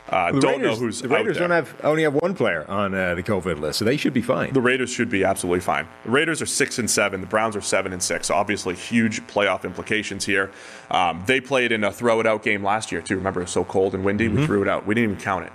Uh, 0.09 0.34
The 0.34 0.41
don't 0.41 0.51
Raiders, 0.59 0.78
know 0.80 0.86
who's 0.86 1.01
the 1.01 1.07
Raiders 1.07 1.38
don't 1.38 1.51
have 1.51 1.74
only 1.86 2.03
have 2.03 2.14
one 2.14 2.36
player 2.36 2.66
on 2.70 2.93
uh, 2.93 3.16
the 3.16 3.24
COVID 3.24 3.61
list, 3.61 3.80
so 3.80 3.86
they 3.86 3.95
should 3.95 4.14
be 4.14 4.22
fine. 4.22 4.51
The 4.51 4.59
Raiders 4.59 4.89
should 4.91 5.09
be 5.09 5.24
absolutely 5.24 5.61
fine. 5.61 5.88
The 6.03 6.11
Raiders 6.11 6.41
are 6.41 6.45
six 6.45 6.80
and 6.80 6.91
seven. 6.91 7.22
The 7.22 7.28
Browns 7.28 7.55
are 7.55 7.61
seven 7.61 7.93
and 7.93 8.03
six. 8.03 8.28
So 8.28 8.36
obviously, 8.36 8.76
huge 8.76 9.26
playoff 9.28 9.64
implications 9.64 10.26
here. 10.26 10.51
Um, 10.91 11.24
they 11.28 11.39
played 11.39 11.72
in 11.72 11.86
a 11.86 11.93
throw 11.93 12.20
it 12.20 12.28
out 12.28 12.43
game 12.43 12.61
last 12.61 12.91
year 12.91 13.01
too. 13.01 13.16
Remember, 13.16 13.39
it 13.39 13.45
was 13.45 13.51
so 13.51 13.64
cold 13.64 13.95
and 13.95 14.03
windy. 14.03 14.28
We 14.28 14.45
threw 14.45 14.61
it 14.64 14.68
out. 14.68 14.86
We 14.86 14.93
didn't 14.95 15.11
even 15.11 15.24
count 15.24 15.45
it 15.45 15.53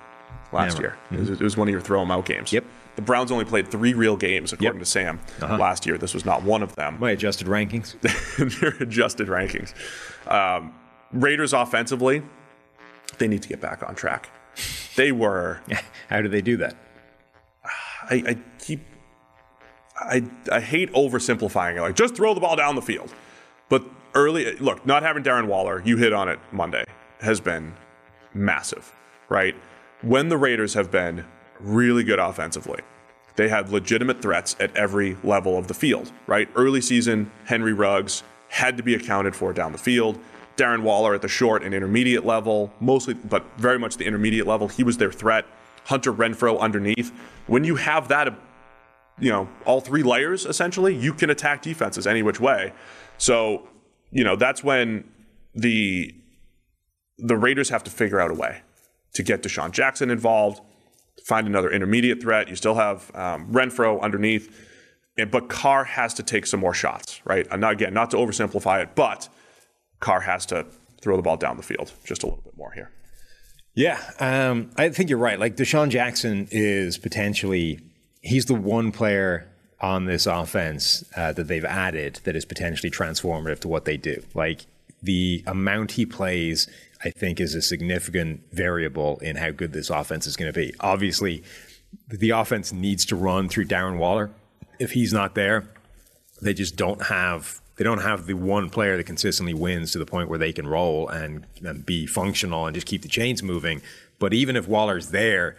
last 0.52 0.80
Never. 0.80 0.96
year. 1.10 1.20
It, 1.20 1.20
was, 1.20 1.30
it 1.32 1.40
was 1.42 1.56
one 1.58 1.68
of 1.68 1.72
your 1.72 1.82
throw 1.82 2.00
them 2.00 2.10
out 2.10 2.24
games. 2.24 2.50
Yep. 2.50 2.64
The 2.98 3.02
Browns 3.02 3.30
only 3.30 3.44
played 3.44 3.68
three 3.68 3.94
real 3.94 4.16
games, 4.16 4.52
according 4.52 4.80
Yep. 4.80 4.84
to 4.84 4.90
Sam, 4.90 5.20
last 5.40 5.86
year. 5.86 5.96
This 5.98 6.14
was 6.14 6.24
not 6.24 6.42
one 6.42 6.64
of 6.64 6.74
them. 6.74 6.96
My 6.98 7.12
adjusted 7.12 7.46
rankings. 7.46 7.94
Their 8.60 8.70
adjusted 8.80 9.28
rankings. 9.28 9.72
Um, 10.28 10.74
Raiders 11.12 11.52
offensively, 11.52 12.22
they 13.18 13.28
need 13.28 13.42
to 13.42 13.48
get 13.48 13.60
back 13.60 13.88
on 13.88 13.94
track. 13.94 14.30
They 14.96 15.12
were. 15.12 15.60
How 16.10 16.22
do 16.22 16.28
they 16.28 16.42
do 16.42 16.56
that? 16.56 16.74
I, 18.10 18.14
I 18.26 18.36
keep 18.58 18.80
I 19.96 20.24
I 20.50 20.58
hate 20.58 20.92
oversimplifying 20.92 21.76
it. 21.76 21.80
Like 21.82 21.94
just 21.94 22.16
throw 22.16 22.34
the 22.34 22.40
ball 22.40 22.56
down 22.56 22.74
the 22.74 22.82
field. 22.82 23.14
But 23.68 23.84
early 24.16 24.56
look, 24.56 24.84
not 24.84 25.04
having 25.04 25.22
Darren 25.22 25.46
Waller, 25.46 25.80
you 25.84 25.98
hit 25.98 26.12
on 26.12 26.28
it 26.28 26.40
Monday, 26.50 26.82
has 27.20 27.40
been 27.40 27.74
massive, 28.34 28.92
right? 29.28 29.54
When 30.02 30.30
the 30.30 30.36
Raiders 30.36 30.74
have 30.74 30.90
been 30.90 31.24
really 31.60 32.04
good 32.04 32.18
offensively, 32.18 32.80
they 33.36 33.48
had 33.48 33.70
legitimate 33.70 34.20
threats 34.20 34.56
at 34.58 34.74
every 34.76 35.16
level 35.22 35.56
of 35.56 35.68
the 35.68 35.74
field, 35.74 36.10
right? 36.26 36.48
Early 36.56 36.80
season, 36.80 37.30
Henry 37.44 37.72
Ruggs 37.72 38.22
had 38.48 38.76
to 38.76 38.82
be 38.82 38.94
accounted 38.94 39.36
for 39.36 39.52
down 39.52 39.72
the 39.72 39.78
field. 39.78 40.18
Darren 40.56 40.82
Waller 40.82 41.14
at 41.14 41.22
the 41.22 41.28
short 41.28 41.62
and 41.62 41.72
intermediate 41.72 42.26
level, 42.26 42.72
mostly, 42.80 43.14
but 43.14 43.44
very 43.58 43.78
much 43.78 43.96
the 43.96 44.04
intermediate 44.04 44.46
level. 44.46 44.66
He 44.66 44.82
was 44.82 44.96
their 44.96 45.12
threat. 45.12 45.46
Hunter 45.84 46.12
Renfrow 46.12 46.58
underneath. 46.58 47.12
When 47.46 47.64
you 47.64 47.76
have 47.76 48.08
that, 48.08 48.34
you 49.18 49.30
know, 49.30 49.48
all 49.64 49.80
three 49.80 50.02
layers 50.02 50.44
essentially, 50.44 50.94
you 50.94 51.14
can 51.14 51.30
attack 51.30 51.62
defenses 51.62 52.06
any 52.06 52.22
which 52.22 52.40
way. 52.40 52.72
So, 53.16 53.68
you 54.10 54.24
know, 54.24 54.36
that's 54.36 54.62
when 54.62 55.04
the 55.54 56.14
the 57.18 57.36
Raiders 57.36 57.70
have 57.70 57.82
to 57.84 57.90
figure 57.90 58.20
out 58.20 58.30
a 58.30 58.34
way 58.34 58.62
to 59.14 59.22
get 59.22 59.42
DeSean 59.42 59.72
Jackson 59.72 60.10
involved, 60.10 60.60
find 61.28 61.46
another 61.46 61.70
intermediate 61.70 62.22
threat. 62.22 62.48
You 62.48 62.56
still 62.56 62.74
have 62.74 63.10
um, 63.14 63.52
Renfrow 63.52 64.00
underneath, 64.00 64.50
and, 65.18 65.30
but 65.30 65.48
Carr 65.50 65.84
has 65.84 66.14
to 66.14 66.22
take 66.22 66.46
some 66.46 66.58
more 66.58 66.72
shots, 66.72 67.20
right? 67.24 67.46
And 67.50 67.60
not, 67.60 67.74
again, 67.74 67.92
not 67.92 68.10
to 68.12 68.16
oversimplify 68.16 68.82
it, 68.82 68.94
but 68.94 69.28
Carr 70.00 70.22
has 70.22 70.46
to 70.46 70.66
throw 71.02 71.16
the 71.16 71.22
ball 71.22 71.36
down 71.36 71.58
the 71.58 71.62
field 71.62 71.92
just 72.04 72.22
a 72.22 72.26
little 72.26 72.42
bit 72.42 72.56
more 72.56 72.72
here. 72.72 72.90
Yeah, 73.74 74.00
um, 74.18 74.70
I 74.76 74.88
think 74.88 75.10
you're 75.10 75.18
right. 75.18 75.38
Like 75.38 75.54
DeSean 75.54 75.90
Jackson 75.90 76.48
is 76.50 76.98
potentially 76.98 77.78
he's 78.22 78.46
the 78.46 78.54
one 78.54 78.90
player 78.90 79.46
on 79.80 80.06
this 80.06 80.26
offense 80.26 81.04
uh, 81.14 81.32
that 81.32 81.46
they've 81.46 81.64
added 81.64 82.20
that 82.24 82.34
is 82.34 82.44
potentially 82.44 82.90
transformative 82.90 83.60
to 83.60 83.68
what 83.68 83.84
they 83.84 83.96
do. 83.96 84.24
Like 84.34 84.66
the 85.00 85.44
amount 85.46 85.92
he 85.92 86.06
plays, 86.06 86.68
I 87.04 87.10
think, 87.10 87.40
is 87.40 87.54
a 87.54 87.62
significant 87.62 88.42
variable 88.52 89.18
in 89.18 89.36
how 89.36 89.50
good 89.50 89.72
this 89.72 89.90
offense 89.90 90.26
is 90.26 90.36
going 90.36 90.52
to 90.52 90.58
be. 90.58 90.74
Obviously, 90.80 91.42
the 92.08 92.30
offense 92.30 92.72
needs 92.72 93.04
to 93.06 93.16
run 93.16 93.48
through 93.48 93.66
Darren 93.66 93.98
Waller. 93.98 94.30
If 94.78 94.92
he's 94.92 95.12
not 95.12 95.34
there, 95.34 95.68
they 96.42 96.54
just 96.54 96.76
don't 96.76 97.06
have 97.06 97.60
they 97.76 97.84
don't 97.84 98.02
have 98.02 98.26
the 98.26 98.34
one 98.34 98.70
player 98.70 98.96
that 98.96 99.04
consistently 99.04 99.54
wins 99.54 99.92
to 99.92 99.98
the 99.98 100.06
point 100.06 100.28
where 100.28 100.38
they 100.38 100.52
can 100.52 100.66
roll 100.66 101.08
and, 101.08 101.46
and 101.62 101.86
be 101.86 102.06
functional 102.06 102.66
and 102.66 102.74
just 102.74 102.88
keep 102.88 103.02
the 103.02 103.08
chains 103.08 103.40
moving. 103.40 103.80
But 104.18 104.34
even 104.34 104.56
if 104.56 104.66
Waller's 104.66 105.10
there, 105.10 105.56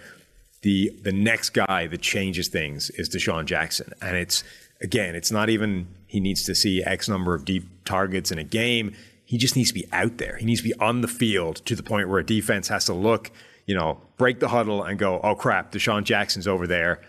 the 0.61 0.91
the 1.03 1.13
next 1.13 1.51
guy 1.51 1.87
that 1.87 2.01
changes 2.01 2.49
things 2.49 2.89
is 2.91 3.09
DeSean 3.09 3.45
Jackson, 3.45 3.93
and 4.01 4.17
it's 4.17 4.43
again, 4.81 5.15
it's 5.15 5.31
not 5.31 5.49
even 5.49 5.87
he 6.07 6.19
needs 6.19 6.43
to 6.45 6.55
see 6.55 6.83
X 6.83 7.07
number 7.07 7.33
of 7.33 7.45
deep 7.45 7.63
targets 7.85 8.31
in 8.31 8.39
a 8.39 8.43
game. 8.43 8.93
He 9.30 9.38
just 9.38 9.55
needs 9.55 9.69
to 9.69 9.75
be 9.75 9.86
out 9.91 10.17
there. 10.17 10.38
He 10.38 10.45
needs 10.47 10.61
to 10.61 10.67
be 10.69 10.73
on 10.80 11.01
the 11.01 11.07
field 11.07 11.57
to 11.65 11.75
the 11.75 11.84
point 11.84 12.09
where 12.09 12.17
a 12.17 12.25
defense 12.25 12.67
has 12.69 12.86
to 12.86 12.93
look, 12.95 13.30
you 13.67 13.75
know, 13.75 14.01
break 14.17 14.39
the 14.39 14.47
huddle 14.47 14.82
and 14.82 14.97
go, 14.97 15.19
oh 15.23 15.36
crap, 15.36 15.71
DeSean 15.71 16.03
Jackson's 16.03 16.47
over 16.47 16.65
there. 16.65 16.99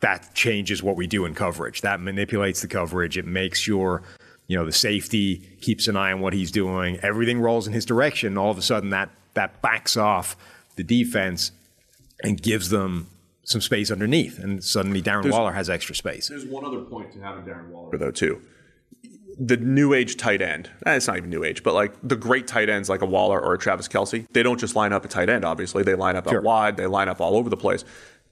That 0.00 0.34
changes 0.34 0.82
what 0.82 0.96
we 0.96 1.06
do 1.06 1.26
in 1.26 1.34
coverage. 1.34 1.82
That 1.82 2.00
manipulates 2.00 2.62
the 2.62 2.68
coverage. 2.68 3.18
It 3.18 3.26
makes 3.26 3.66
your, 3.68 4.02
you 4.46 4.56
know, 4.56 4.64
the 4.64 4.72
safety 4.72 5.42
keeps 5.60 5.88
an 5.88 5.96
eye 5.98 6.10
on 6.10 6.20
what 6.20 6.32
he's 6.32 6.50
doing. 6.50 7.00
Everything 7.02 7.38
rolls 7.38 7.66
in 7.66 7.74
his 7.74 7.84
direction. 7.84 8.38
All 8.38 8.50
of 8.50 8.56
a 8.56 8.62
sudden, 8.62 8.88
that 8.88 9.10
that 9.34 9.60
backs 9.60 9.94
off 9.98 10.36
the 10.76 10.82
defense 10.84 11.52
and 12.24 12.40
gives 12.42 12.70
them 12.70 13.08
some 13.44 13.60
space 13.60 13.90
underneath. 13.90 14.38
And 14.38 14.64
suddenly, 14.64 15.02
Darren 15.02 15.22
There's- 15.24 15.34
Waller 15.36 15.52
has 15.52 15.68
extra 15.68 15.94
space. 15.94 16.28
There's 16.28 16.46
one 16.46 16.64
other 16.64 16.80
point 16.80 17.12
to 17.12 17.20
having 17.20 17.44
Darren 17.44 17.68
Waller 17.68 17.98
though 17.98 18.10
too. 18.10 18.40
The 19.40 19.56
new 19.56 19.94
age 19.94 20.16
tight 20.16 20.42
end. 20.42 20.68
eh, 20.84 20.96
It's 20.96 21.06
not 21.06 21.16
even 21.16 21.30
new 21.30 21.44
age, 21.44 21.62
but 21.62 21.72
like 21.74 21.92
the 22.02 22.16
great 22.16 22.46
tight 22.48 22.68
ends 22.68 22.88
like 22.88 23.02
a 23.02 23.06
Waller 23.06 23.40
or 23.40 23.54
a 23.54 23.58
Travis 23.58 23.86
Kelce, 23.86 24.26
they 24.32 24.42
don't 24.42 24.58
just 24.58 24.74
line 24.74 24.92
up 24.92 25.04
at 25.04 25.10
tight 25.12 25.28
end. 25.30 25.44
Obviously, 25.44 25.82
they 25.84 25.94
line 25.94 26.16
up 26.16 26.28
Sure. 26.28 26.38
out 26.38 26.44
wide. 26.44 26.76
They 26.76 26.86
line 26.86 27.08
up 27.08 27.20
all 27.20 27.36
over 27.36 27.48
the 27.48 27.56
place. 27.56 27.84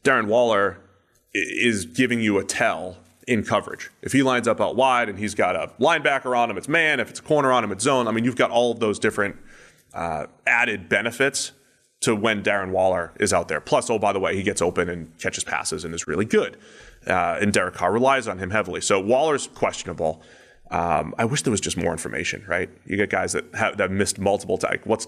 Darren 0.02 0.26
Waller 0.26 0.78
is 1.32 1.84
giving 1.86 2.20
you 2.20 2.38
a 2.38 2.44
tell 2.44 2.96
in 3.28 3.44
coverage. 3.44 3.90
If 4.02 4.12
he 4.12 4.22
lines 4.22 4.48
up 4.48 4.60
out 4.60 4.74
wide 4.76 5.08
and 5.08 5.18
he's 5.18 5.34
got 5.34 5.54
a 5.56 5.70
linebacker 5.80 6.36
on 6.36 6.50
him, 6.50 6.56
it's 6.58 6.68
man. 6.68 6.98
If 7.00 7.10
it's 7.10 7.20
a 7.20 7.22
corner 7.22 7.52
on 7.52 7.62
him, 7.62 7.72
it's 7.72 7.84
zone. 7.84 8.08
I 8.08 8.10
mean, 8.12 8.24
you've 8.24 8.36
got 8.36 8.50
all 8.50 8.72
of 8.72 8.80
those 8.80 8.98
different 8.98 9.36
uh, 9.94 10.26
added 10.46 10.88
benefits 10.88 11.52
to 12.00 12.14
when 12.14 12.42
Darren 12.42 12.70
Waller 12.70 13.12
is 13.18 13.32
out 13.32 13.48
there. 13.48 13.60
Plus, 13.60 13.88
oh, 13.90 13.98
by 13.98 14.12
the 14.12 14.20
way, 14.20 14.36
he 14.36 14.42
gets 14.42 14.60
open 14.62 14.88
and 14.88 15.16
catches 15.18 15.44
passes 15.44 15.84
and 15.84 15.94
is 15.94 16.06
really 16.06 16.24
good. 16.24 16.56
Uh, 17.06 17.38
and 17.40 17.52
Derek 17.52 17.74
Carr 17.74 17.92
relies 17.92 18.26
on 18.28 18.38
him 18.38 18.50
heavily. 18.50 18.80
So 18.80 19.00
Waller's 19.00 19.46
questionable. 19.46 20.22
Um, 20.70 21.14
I 21.18 21.24
wish 21.24 21.42
there 21.42 21.50
was 21.50 21.60
just 21.60 21.76
more 21.76 21.92
information, 21.92 22.44
right? 22.48 22.68
You 22.86 22.96
get 22.96 23.10
guys 23.10 23.32
that 23.32 23.44
have 23.54 23.76
that 23.76 23.90
missed 23.90 24.18
multiple 24.18 24.58
times. 24.58 24.80
What's 24.84 25.06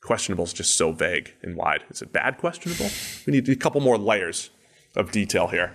questionable 0.00 0.44
is 0.44 0.52
just 0.52 0.76
so 0.76 0.92
vague 0.92 1.34
and 1.42 1.56
wide. 1.56 1.82
Is 1.90 2.02
it 2.02 2.12
bad 2.12 2.38
questionable? 2.38 2.88
We 3.26 3.32
need 3.32 3.48
a 3.48 3.56
couple 3.56 3.80
more 3.80 3.98
layers 3.98 4.50
of 4.94 5.10
detail 5.10 5.48
here. 5.48 5.74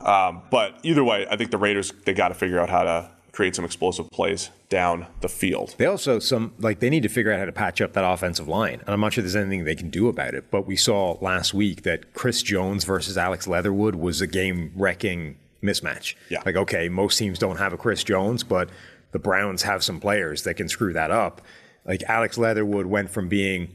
Um, 0.00 0.42
but 0.50 0.78
either 0.82 1.04
way, 1.04 1.26
I 1.30 1.36
think 1.36 1.50
the 1.50 1.58
Raiders 1.58 1.92
they 2.04 2.12
got 2.12 2.28
to 2.28 2.34
figure 2.34 2.60
out 2.60 2.70
how 2.70 2.82
to 2.84 3.10
create 3.32 3.54
some 3.54 3.64
explosive 3.64 4.10
plays 4.10 4.50
down 4.68 5.06
the 5.20 5.28
field. 5.28 5.74
They 5.78 5.86
also 5.86 6.18
some 6.18 6.52
like 6.58 6.80
they 6.80 6.90
need 6.90 7.02
to 7.02 7.08
figure 7.08 7.32
out 7.32 7.38
how 7.38 7.44
to 7.44 7.52
patch 7.52 7.80
up 7.80 7.92
that 7.94 8.04
offensive 8.04 8.48
line, 8.48 8.80
and 8.80 8.88
I'm 8.88 9.00
not 9.00 9.12
sure 9.12 9.22
there's 9.22 9.36
anything 9.36 9.64
they 9.64 9.74
can 9.74 9.90
do 9.90 10.08
about 10.08 10.34
it. 10.34 10.50
But 10.50 10.66
we 10.66 10.76
saw 10.76 11.16
last 11.20 11.54
week 11.54 11.82
that 11.82 12.12
Chris 12.14 12.42
Jones 12.42 12.84
versus 12.84 13.16
Alex 13.16 13.46
Leatherwood 13.46 13.94
was 13.94 14.20
a 14.20 14.26
game-wrecking 14.26 15.36
mismatch. 15.62 16.14
Yeah. 16.28 16.42
Like 16.44 16.56
okay, 16.56 16.88
most 16.88 17.18
teams 17.18 17.38
don't 17.38 17.56
have 17.56 17.72
a 17.72 17.76
Chris 17.76 18.04
Jones, 18.04 18.42
but 18.42 18.70
the 19.12 19.18
Browns 19.18 19.62
have 19.62 19.82
some 19.82 20.00
players 20.00 20.44
that 20.44 20.54
can 20.54 20.68
screw 20.68 20.92
that 20.92 21.10
up. 21.10 21.42
Like 21.84 22.02
Alex 22.04 22.38
Leatherwood 22.38 22.86
went 22.86 23.10
from 23.10 23.28
being 23.28 23.74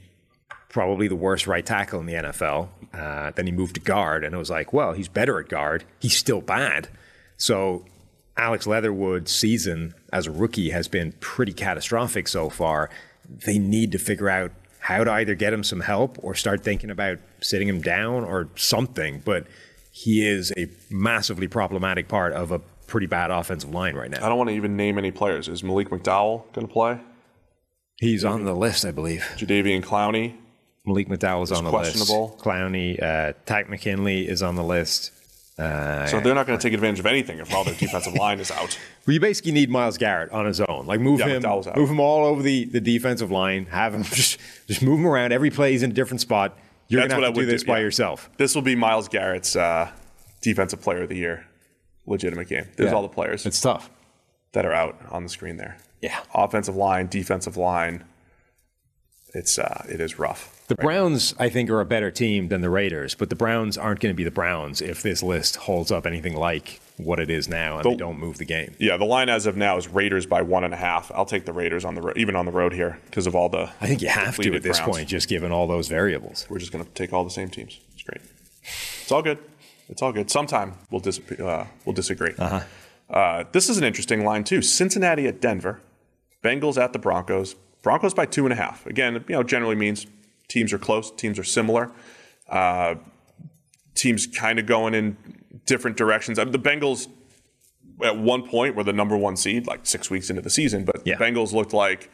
probably 0.69 1.07
the 1.07 1.15
worst 1.15 1.47
right 1.47 1.65
tackle 1.65 1.99
in 1.99 2.05
the 2.05 2.13
NFL. 2.13 2.69
Uh, 2.93 3.31
then 3.31 3.45
he 3.45 3.51
moved 3.51 3.75
to 3.75 3.81
guard, 3.81 4.23
and 4.23 4.33
it 4.33 4.37
was 4.37 4.49
like, 4.49 4.73
well, 4.73 4.93
he's 4.93 5.07
better 5.07 5.39
at 5.39 5.49
guard. 5.49 5.83
He's 5.99 6.15
still 6.15 6.41
bad. 6.41 6.89
So 7.37 7.85
Alex 8.37 8.67
Leatherwood's 8.67 9.31
season 9.31 9.93
as 10.11 10.27
a 10.27 10.31
rookie 10.31 10.69
has 10.69 10.87
been 10.87 11.13
pretty 11.19 11.53
catastrophic 11.53 12.27
so 12.27 12.49
far. 12.49 12.89
They 13.45 13.57
need 13.57 13.91
to 13.93 13.99
figure 13.99 14.29
out 14.29 14.51
how 14.79 15.03
to 15.03 15.11
either 15.11 15.33
get 15.33 15.51
him 15.51 15.63
some 15.63 15.79
help 15.79 16.17
or 16.21 16.35
start 16.35 16.63
thinking 16.63 16.89
about 16.91 17.17
sitting 17.41 17.67
him 17.67 17.81
down 17.81 18.23
or 18.23 18.49
something. 18.55 19.21
But 19.25 19.47
he 19.97 20.27
is 20.27 20.51
a 20.57 20.67
massively 20.89 21.47
problematic 21.47 22.09
part 22.09 22.33
of 22.33 22.51
a 22.51 22.59
pretty 22.59 23.07
bad 23.07 23.31
offensive 23.31 23.69
line 23.73 23.95
right 23.95 24.11
now. 24.11 24.17
I 24.25 24.27
don't 24.27 24.37
want 24.37 24.49
to 24.49 24.55
even 24.55 24.75
name 24.75 24.97
any 24.97 25.09
players. 25.09 25.47
Is 25.47 25.63
Malik 25.63 25.87
McDowell 25.89 26.51
going 26.51 26.67
to 26.67 26.73
play? 26.73 26.99
He's 27.95 28.25
on 28.25 28.43
the 28.43 28.53
list, 28.53 28.83
I 28.85 28.91
believe. 28.91 29.21
Jadeveon 29.37 29.81
Clowney. 29.81 30.35
Malik 30.85 31.07
McDowell 31.07 31.43
is 31.43 31.51
on 31.53 31.63
the 31.63 31.71
list. 31.71 31.95
Clowney, 32.09 33.01
uh, 33.01 33.31
Takk 33.45 33.69
McKinley 33.69 34.27
is 34.27 34.43
on 34.43 34.55
the 34.55 34.63
list. 34.65 35.11
Uh, 35.57 36.05
So 36.07 36.19
they're 36.19 36.35
not 36.35 36.45
going 36.45 36.59
to 36.59 36.61
take 36.61 36.73
advantage 36.73 36.99
of 36.99 37.05
anything 37.05 37.39
if 37.39 37.53
all 37.55 37.63
their 37.63 37.73
defensive 37.75 38.15
line 38.15 38.41
is 38.41 38.51
out. 38.51 38.77
Well, 39.07 39.13
you 39.13 39.19
basically 39.21 39.51
need 39.53 39.69
Myles 39.69 39.97
Garrett 39.99 40.31
on 40.31 40.45
his 40.47 40.59
own. 40.59 40.87
Like 40.87 40.99
move 40.99 41.19
Yeah, 41.21 41.27
him, 41.37 41.43
move 41.75 41.89
him 41.91 41.99
all 41.99 42.25
over 42.25 42.41
the, 42.41 42.65
the 42.65 42.81
defensive 42.81 43.29
line. 43.31 43.67
Have 43.67 43.93
him 43.93 44.03
just 44.19 44.39
just 44.67 44.81
move 44.81 44.99
him 44.99 45.05
around. 45.05 45.31
Every 45.31 45.51
play 45.51 45.71
he's 45.71 45.83
in 45.83 45.91
a 45.91 45.93
different 45.93 46.19
spot. 46.21 46.57
You're 46.87 47.01
That's 47.01 47.13
gonna 47.13 47.21
what 47.21 47.27
have 47.27 47.33
to 47.35 47.41
I 47.41 47.43
do 47.45 47.51
this 47.51 47.63
do, 47.63 47.67
by 47.67 47.77
yeah. 47.77 47.83
yourself. 47.85 48.29
This 48.37 48.53
will 48.55 48.61
be 48.61 48.75
Myles 48.75 49.07
Garrett's 49.07 49.55
uh, 49.55 49.89
defensive 50.41 50.81
player 50.81 51.03
of 51.03 51.09
the 51.09 51.15
year, 51.17 51.45
legitimate 52.05 52.47
game. 52.47 52.67
There's 52.77 52.89
Yeah. 52.91 52.95
all 52.95 53.01
the 53.01 53.07
players 53.09 53.45
It's 53.45 53.59
tough. 53.59 53.89
that 54.53 54.65
are 54.65 54.73
out 54.73 54.97
on 55.09 55.23
the 55.23 55.29
screen 55.29 55.57
there. 55.57 55.77
Yeah. 56.01 56.19
Offensive 56.33 56.75
line, 56.75 57.07
defensive 57.07 57.57
line. 57.57 58.03
It's 59.33 59.57
uh, 59.59 59.85
it 59.89 59.99
is 59.99 60.17
rough. 60.19 60.63
The 60.67 60.75
Browns, 60.75 61.35
I 61.37 61.49
think, 61.49 61.69
are 61.69 61.81
a 61.81 61.85
better 61.85 62.09
team 62.11 62.47
than 62.47 62.61
the 62.61 62.69
Raiders, 62.69 63.15
but 63.15 63.29
the 63.29 63.35
Browns 63.35 63.77
aren't 63.77 63.99
going 63.99 64.13
to 64.13 64.17
be 64.17 64.23
the 64.23 64.31
Browns 64.31 64.81
if 64.81 65.03
this 65.03 65.21
list 65.21 65.57
holds 65.57 65.91
up 65.91 66.05
anything 66.05 66.35
like 66.35 66.79
what 66.97 67.19
it 67.19 67.29
is 67.29 67.49
now 67.49 67.77
and 67.77 67.85
they 67.85 67.95
don't 67.95 68.17
move 68.17 68.37
the 68.37 68.45
game. 68.45 68.73
Yeah, 68.79 68.97
the 68.97 69.05
line 69.05 69.27
as 69.27 69.45
of 69.45 69.57
now 69.57 69.77
is 69.77 69.87
Raiders 69.87 70.25
by 70.25 70.41
one 70.41 70.63
and 70.63 70.73
a 70.73 70.77
half. 70.77 71.11
I'll 71.13 71.25
take 71.25 71.45
the 71.45 71.53
Raiders 71.53 71.83
on 71.83 71.95
the 71.95 72.01
ro- 72.01 72.13
even 72.15 72.35
on 72.35 72.45
the 72.45 72.51
road 72.51 72.73
here 72.73 72.99
because 73.05 73.27
of 73.27 73.35
all 73.35 73.49
the. 73.49 73.69
I 73.81 73.87
think 73.87 74.01
you 74.01 74.07
have 74.09 74.37
to 74.37 74.55
at 74.55 74.63
this 74.63 74.79
point, 74.79 75.09
just 75.09 75.27
given 75.27 75.51
all 75.51 75.67
those 75.67 75.87
variables. 75.87 76.45
We're 76.49 76.59
just 76.59 76.71
going 76.71 76.85
to 76.85 76.91
take 76.91 77.11
all 77.11 77.23
the 77.23 77.29
same 77.29 77.49
teams. 77.49 77.79
It's 77.93 78.03
great. 78.03 78.21
It's 79.01 79.11
all 79.11 79.21
good. 79.21 79.39
It's 79.89 80.01
all 80.01 80.11
good. 80.11 80.31
Sometime 80.31 80.73
we'll 80.89 81.01
dis- 81.01 81.19
uh, 81.31 81.67
we'll 81.85 81.93
disagree. 81.93 82.33
Uh-huh. 82.37 83.43
this 83.51 83.69
is 83.69 83.77
an 83.77 83.83
interesting 83.83 84.23
line 84.23 84.43
too. 84.43 84.61
Cincinnati 84.61 85.27
at 85.27 85.41
Denver, 85.41 85.81
Bengals 86.43 86.81
at 86.81 86.93
the 86.93 86.99
Broncos. 86.99 87.55
Broncos 87.81 88.13
by 88.13 88.25
two 88.25 88.45
and 88.45 88.53
a 88.53 88.55
half. 88.55 88.85
Again, 88.87 89.23
you 89.27 89.35
know, 89.35 89.43
generally 89.43 89.75
means 89.75 90.07
teams 90.47 90.73
are 90.73 90.79
close. 90.79 91.11
Teams 91.11 91.37
are 91.37 91.43
similar. 91.43 91.91
Uh, 92.49 92.95
teams 93.95 94.27
kind 94.27 94.59
of 94.59 94.65
going 94.65 94.93
in 94.93 95.17
different 95.65 95.97
directions. 95.97 96.39
I 96.39 96.43
mean, 96.43 96.51
the 96.51 96.59
Bengals 96.59 97.07
at 98.03 98.17
one 98.17 98.47
point 98.47 98.75
were 98.75 98.83
the 98.83 98.93
number 98.93 99.15
one 99.17 99.35
seed, 99.37 99.67
like 99.67 99.85
six 99.85 100.09
weeks 100.09 100.29
into 100.29 100.41
the 100.41 100.49
season, 100.49 100.83
but 100.85 101.01
Yeah. 101.05 101.15
the 101.17 101.23
Bengals 101.23 101.53
looked 101.53 101.73
like 101.73 102.09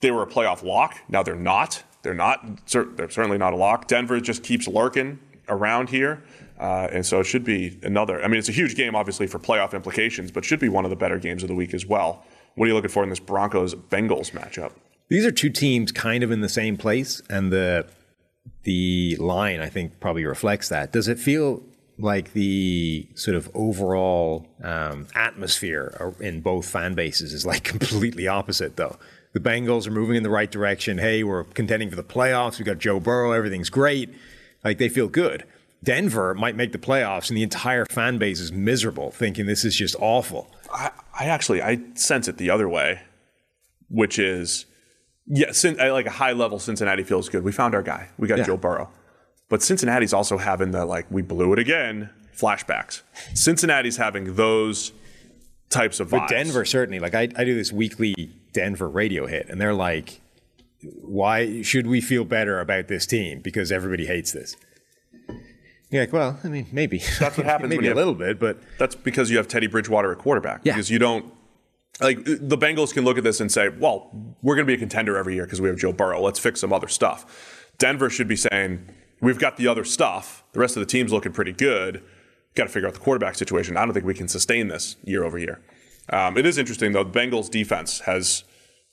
they 0.00 0.10
were 0.10 0.22
a 0.22 0.26
playoff 0.26 0.62
lock. 0.62 0.96
Now 1.08 1.22
they're 1.22 1.34
not. 1.36 1.82
They're 2.02 2.14
not. 2.14 2.66
They're 2.70 3.10
certainly 3.10 3.38
not 3.38 3.52
a 3.52 3.56
lock. 3.56 3.88
Denver 3.88 4.20
just 4.20 4.42
keeps 4.42 4.68
lurking 4.68 5.18
around 5.48 5.90
here, 5.90 6.22
uh, 6.58 6.88
and 6.92 7.04
so 7.06 7.20
it 7.20 7.24
should 7.24 7.44
be 7.44 7.78
another. 7.82 8.22
I 8.22 8.28
mean, 8.28 8.38
it's 8.38 8.48
a 8.48 8.52
huge 8.52 8.74
game, 8.76 8.94
obviously, 8.94 9.26
for 9.26 9.38
playoff 9.38 9.72
implications, 9.74 10.30
but 10.30 10.44
should 10.44 10.60
be 10.60 10.68
one 10.68 10.84
of 10.84 10.90
the 10.90 10.96
better 10.96 11.18
games 11.18 11.42
of 11.42 11.48
the 11.48 11.54
week 11.54 11.72
as 11.74 11.86
well. 11.86 12.24
What 12.56 12.66
are 12.66 12.68
you 12.68 12.74
looking 12.74 12.90
for 12.90 13.02
in 13.02 13.10
this 13.10 13.20
Broncos 13.20 13.74
Bengals 13.74 14.30
matchup? 14.32 14.72
These 15.08 15.24
are 15.24 15.30
two 15.30 15.50
teams 15.50 15.92
kind 15.92 16.22
of 16.24 16.30
in 16.32 16.40
the 16.40 16.48
same 16.48 16.76
place, 16.76 17.22
and 17.30 17.52
the 17.52 17.86
the 18.64 19.16
line 19.20 19.60
I 19.60 19.68
think 19.68 20.00
probably 20.00 20.24
reflects 20.24 20.68
that. 20.68 20.92
Does 20.92 21.08
it 21.08 21.18
feel 21.18 21.62
like 21.98 22.32
the 22.34 23.08
sort 23.14 23.36
of 23.36 23.50
overall 23.54 24.46
um, 24.62 25.06
atmosphere 25.14 26.14
in 26.20 26.40
both 26.40 26.68
fan 26.68 26.94
bases 26.94 27.32
is 27.32 27.46
like 27.46 27.64
completely 27.74 28.26
opposite 28.26 28.76
though? 28.76 28.98
The 29.32 29.40
Bengals 29.40 29.86
are 29.86 29.90
moving 29.90 30.16
in 30.16 30.22
the 30.22 30.30
right 30.30 30.50
direction. 30.50 30.96
Hey, 30.98 31.22
we're 31.22 31.44
contending 31.44 31.90
for 31.90 31.96
the 31.96 32.04
playoffs. 32.04 32.58
We 32.58 32.64
got 32.64 32.78
Joe 32.78 32.98
Burrow. 33.00 33.32
Everything's 33.32 33.68
great. 33.68 34.14
Like 34.64 34.78
they 34.78 34.88
feel 34.88 35.08
good. 35.08 35.44
Denver 35.84 36.34
might 36.34 36.56
make 36.56 36.72
the 36.72 36.78
playoffs, 36.78 37.28
and 37.28 37.36
the 37.36 37.42
entire 37.42 37.84
fan 37.84 38.16
base 38.18 38.40
is 38.40 38.50
miserable, 38.50 39.10
thinking 39.10 39.44
this 39.46 39.62
is 39.64 39.76
just 39.76 39.94
awful. 40.00 40.50
I, 40.72 40.90
I 41.18 41.26
actually 41.26 41.60
I 41.62 41.80
sense 41.94 42.28
it 42.28 42.38
the 42.38 42.48
other 42.50 42.68
way, 42.68 43.02
which 43.88 44.18
is 44.18 44.64
yeah, 45.26 45.52
I 45.78 45.90
like 45.90 46.06
a 46.06 46.10
high 46.10 46.32
level 46.32 46.58
Cincinnati 46.58 47.02
feels 47.04 47.28
good. 47.28 47.44
We 47.44 47.52
found 47.52 47.74
our 47.74 47.82
guy. 47.82 48.08
We 48.16 48.26
got 48.28 48.38
Yeah. 48.38 48.44
Joe 48.44 48.56
Burrow, 48.56 48.90
but 49.48 49.62
Cincinnati's 49.62 50.12
also 50.12 50.38
having 50.38 50.70
the 50.72 50.84
like 50.84 51.06
we 51.10 51.22
blew 51.22 51.52
it 51.52 51.58
again 51.58 52.10
flashbacks. 52.36 53.02
Cincinnati's 53.34 53.96
having 53.96 54.34
those 54.36 54.92
types 55.70 56.00
of 56.00 56.08
vibes. 56.08 56.10
But 56.20 56.28
Denver 56.28 56.64
certainly, 56.64 56.98
like 57.00 57.14
I, 57.14 57.22
I 57.36 57.44
do 57.44 57.54
this 57.54 57.72
weekly 57.72 58.30
Denver 58.52 58.88
radio 58.88 59.26
hit, 59.26 59.46
and 59.48 59.60
they're 59.60 59.74
like, 59.74 60.20
"Why 60.82 61.62
should 61.62 61.86
we 61.86 62.00
feel 62.00 62.24
better 62.24 62.60
about 62.60 62.88
this 62.88 63.06
team? 63.06 63.40
Because 63.40 63.72
everybody 63.72 64.06
hates 64.06 64.32
this." 64.32 64.56
You're 65.88 66.02
like, 66.02 66.12
well, 66.12 66.38
I 66.42 66.48
mean, 66.48 66.66
maybe 66.72 66.98
That's 67.20 67.36
what 67.36 67.46
happens 67.46 67.70
maybe 67.70 67.86
a 67.86 67.90
have- 67.90 67.96
little 67.96 68.14
bit, 68.14 68.40
but 68.40 68.58
That's 68.76 68.96
because 68.96 69.30
you 69.30 69.36
have 69.36 69.46
Teddy 69.46 69.68
Bridgewater 69.68 70.10
at 70.10 70.18
quarterback. 70.18 70.62
Yeah. 70.64 70.72
Because 70.72 70.90
you 70.90 70.98
don't 70.98 71.32
like 72.00 72.24
the 72.24 72.58
Bengals 72.58 72.92
can 72.92 73.04
look 73.04 73.16
at 73.18 73.22
this 73.24 73.40
and 73.40 73.50
say, 73.52 73.68
well, 73.68 74.10
we're 74.42 74.56
going 74.56 74.66
to 74.66 74.70
be 74.70 74.74
a 74.74 74.78
contender 74.78 75.16
every 75.16 75.34
year 75.36 75.44
because 75.44 75.60
we 75.60 75.68
have 75.68 75.78
Joe 75.78 75.92
Burrow. 75.92 76.20
Let's 76.20 76.40
fix 76.40 76.60
some 76.60 76.72
other 76.72 76.88
stuff. 76.88 77.70
Denver 77.78 78.10
should 78.10 78.26
be 78.26 78.34
saying, 78.36 78.88
we've 79.20 79.38
got 79.38 79.56
the 79.56 79.68
other 79.68 79.84
stuff. 79.84 80.44
The 80.52 80.60
rest 80.60 80.76
of 80.76 80.80
the 80.80 80.86
team's 80.86 81.12
looking 81.12 81.32
pretty 81.32 81.52
good. 81.52 82.02
Got 82.54 82.64
to 82.64 82.70
figure 82.70 82.88
out 82.88 82.94
the 82.94 83.00
quarterback 83.00 83.34
situation. 83.34 83.76
I 83.76 83.84
don't 83.84 83.92
think 83.94 84.06
we 84.06 84.14
can 84.14 84.28
sustain 84.28 84.68
this 84.68 84.96
year 85.04 85.24
over 85.24 85.38
year. 85.38 85.60
Um, 86.10 86.36
it 86.38 86.46
is 86.46 86.56
interesting 86.58 86.92
though. 86.92 87.04
The 87.04 87.10
Bengals 87.18 87.50
defense 87.50 88.00
has 88.00 88.44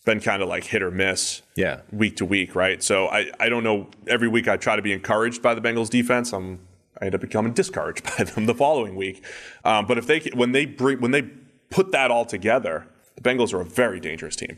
been 0.05 0.19
kind 0.19 0.41
of 0.41 0.49
like 0.49 0.65
hit 0.65 0.82
or 0.84 0.91
miss 0.91 1.41
Yeah. 1.55 1.82
week 1.91 2.17
to 2.17 2.26
week, 2.26 2.55
right? 2.55 2.84
So 2.84 3.07
I, 3.07 3.32
I 3.39 3.47
don't 3.49 3.63
know. 3.63 3.89
Every 4.07 4.28
week 4.28 4.47
I 4.49 4.57
try 4.57 4.76
to 4.76 4.82
be 4.82 4.91
encouraged 4.91 5.41
by 5.41 5.53
the 5.53 5.61
Bengals 5.61 5.89
defense. 5.89 6.34
I'm 6.34 6.59
I 7.01 7.05
end 7.05 7.15
up 7.15 7.21
becoming 7.21 7.53
discouraged 7.53 8.03
by 8.17 8.24
them 8.26 8.45
the 8.45 8.53
following 8.53 8.95
week. 8.95 9.24
Um, 9.63 9.86
but 9.86 9.97
if 9.97 10.07
they 10.07 10.19
when 10.34 10.51
they 10.51 10.65
bring 10.65 10.99
when 10.99 11.11
they 11.11 11.24
put 11.69 11.91
that 11.91 12.11
all 12.11 12.26
together, 12.26 12.86
the 13.15 13.21
Bengals 13.21 13.53
are 13.53 13.61
a 13.61 13.65
very 13.65 13.99
dangerous 13.99 14.36
team. 14.36 14.57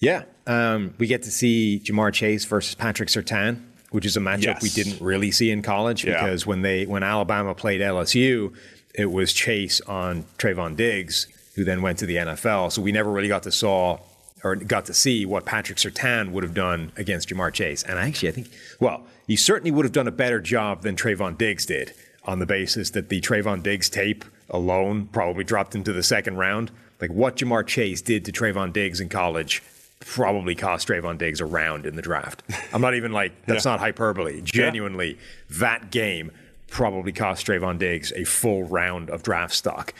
Yeah. 0.00 0.24
Um, 0.48 0.94
we 0.98 1.06
get 1.06 1.22
to 1.22 1.30
see 1.30 1.80
Ja'Marr 1.84 2.12
Chase 2.12 2.44
versus 2.44 2.74
Patrick 2.74 3.08
Surtain, 3.08 3.62
which 3.92 4.04
is 4.04 4.16
a 4.16 4.20
matchup 4.20 4.60
we 4.62 4.68
didn't 4.70 5.00
really 5.00 5.30
see 5.30 5.50
in 5.50 5.62
college 5.62 6.04
Yeah. 6.04 6.14
because 6.22 6.46
when 6.46 6.62
they 6.62 6.84
when 6.86 7.02
Alabama 7.02 7.54
played 7.54 7.80
LSU, 7.80 8.52
it 8.94 9.06
was 9.10 9.32
Chase 9.32 9.80
on 9.82 10.24
Trevon 10.38 10.76
Diggs, 10.76 11.26
who 11.54 11.64
then 11.64 11.80
went 11.82 11.98
to 12.00 12.06
the 12.06 12.16
NFL. 12.16 12.72
So 12.72 12.82
we 12.82 12.92
never 12.92 13.10
really 13.10 13.28
got 13.28 13.44
to 13.44 13.52
saw 13.52 13.98
or 14.44 14.56
got 14.56 14.86
to 14.86 14.94
see 14.94 15.24
what 15.24 15.46
Patrick 15.46 15.78
Surtain 15.78 16.32
would 16.32 16.42
have 16.42 16.52
done 16.54 16.90
against 16.96 17.28
Ja'Marr 17.28 17.52
Chase. 17.52 17.84
And 17.84 17.96
actually, 17.98 18.28
I 18.28 18.32
think, 18.32 18.48
well, 18.80 19.06
he 19.28 19.36
certainly 19.36 19.70
would 19.70 19.84
have 19.84 19.92
done 19.92 20.08
a 20.08 20.12
better 20.12 20.40
job 20.40 20.82
than 20.82 20.96
Trevon 20.96 21.38
Diggs 21.38 21.64
did 21.64 21.92
on 22.24 22.40
the 22.40 22.46
basis 22.46 22.90
that 22.90 23.08
the 23.08 23.20
Trevon 23.20 23.62
Diggs 23.62 23.88
tape 23.88 24.24
alone 24.50 25.06
probably 25.12 25.44
dropped 25.44 25.74
him 25.74 25.84
to 25.84 25.92
the 25.92 26.02
second 26.02 26.36
round. 26.38 26.70
Like 27.00 27.10
what 27.12 27.36
Ja'Marr 27.36 27.66
Chase 27.66 28.02
did 28.02 28.24
to 28.24 28.32
Trevon 28.32 28.72
Diggs 28.72 29.00
in 29.00 29.08
college 29.08 29.62
probably 30.04 30.54
cost 30.54 30.88
Trevon 30.88 31.18
Diggs 31.18 31.40
a 31.40 31.46
round 31.46 31.86
in 31.86 31.96
the 31.96 32.02
draft. 32.02 32.42
I'm 32.72 32.80
not 32.80 32.94
even 32.94 33.12
like, 33.12 33.32
that's 33.46 33.64
not 33.64 33.80
hyperbole. 33.80 34.40
Genuinely, 34.42 35.18
that 35.50 35.90
game 35.90 36.30
probably 36.68 37.12
cost 37.12 37.46
Trevon 37.46 37.78
Diggs 37.78 38.12
a 38.16 38.24
full 38.24 38.64
round 38.64 39.10
of 39.10 39.22
draft 39.22 39.54
stock. 39.54 39.94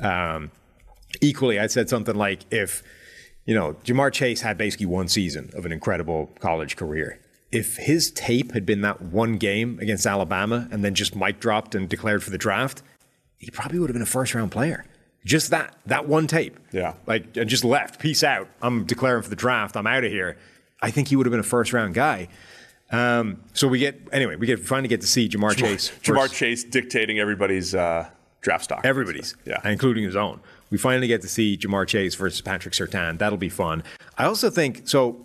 Um, 0.00 0.50
equally, 1.20 1.58
I 1.58 1.66
said 1.66 1.88
something 1.88 2.14
like, 2.14 2.40
if, 2.50 2.82
you 3.44 3.54
know, 3.54 3.74
Ja'Marr 3.84 4.12
Chase 4.12 4.42
had 4.42 4.58
basically 4.58 4.86
one 4.86 5.08
season 5.08 5.50
of 5.54 5.66
an 5.66 5.72
incredible 5.72 6.30
college 6.40 6.76
career. 6.76 7.20
If 7.50 7.76
his 7.76 8.10
tape 8.10 8.52
had 8.52 8.66
been 8.66 8.82
that 8.82 9.00
one 9.00 9.38
game 9.38 9.78
against 9.80 10.06
Alabama 10.06 10.68
and 10.70 10.84
then 10.84 10.94
just 10.94 11.16
mic 11.16 11.40
dropped 11.40 11.74
and 11.74 11.88
declared 11.88 12.22
for 12.22 12.30
the 12.30 12.38
draft, 12.38 12.82
he 13.38 13.50
probably 13.50 13.78
would 13.78 13.88
have 13.88 13.94
been 13.94 14.02
a 14.02 14.06
first 14.06 14.34
round 14.34 14.52
player. 14.52 14.84
Just 15.28 15.50
that, 15.50 15.76
that 15.86 16.08
one 16.08 16.26
tape. 16.26 16.58
Yeah. 16.72 16.94
Like, 17.06 17.36
and 17.36 17.48
just 17.50 17.62
left. 17.64 18.00
Peace 18.00 18.24
out. 18.24 18.48
I'm 18.62 18.84
declaring 18.86 19.22
for 19.22 19.28
the 19.28 19.36
draft. 19.36 19.76
I'm 19.76 19.86
out 19.86 20.02
of 20.02 20.10
here. 20.10 20.38
I 20.80 20.90
think 20.90 21.08
he 21.08 21.16
would 21.16 21.26
have 21.26 21.30
been 21.30 21.40
a 21.40 21.42
first 21.42 21.72
round 21.74 21.92
guy. 21.92 22.28
Um, 22.90 23.42
so 23.52 23.68
we 23.68 23.78
get, 23.78 24.00
anyway, 24.10 24.36
we 24.36 24.46
get 24.46 24.58
finally 24.60 24.88
get 24.88 25.02
to 25.02 25.06
see 25.06 25.28
Ja'Marr, 25.28 25.54
Chase. 25.54 25.90
Ja'Marr 26.02 26.32
Chase 26.32 26.64
dictating 26.64 27.18
everybody's 27.18 27.74
uh, 27.74 28.08
draft 28.40 28.64
stock. 28.64 28.80
Everybody's, 28.84 29.36
Yeah. 29.44 29.60
including 29.68 30.04
his 30.04 30.16
own. 30.16 30.40
We 30.70 30.78
finally 30.78 31.06
get 31.08 31.20
to 31.20 31.28
see 31.28 31.58
Ja'Marr 31.58 31.86
Chase 31.86 32.14
versus 32.14 32.40
Patrick 32.40 32.72
Surtain. 32.72 33.18
That'll 33.18 33.36
be 33.36 33.50
fun. 33.50 33.82
I 34.16 34.24
also 34.24 34.48
think 34.48 34.88
so. 34.88 35.24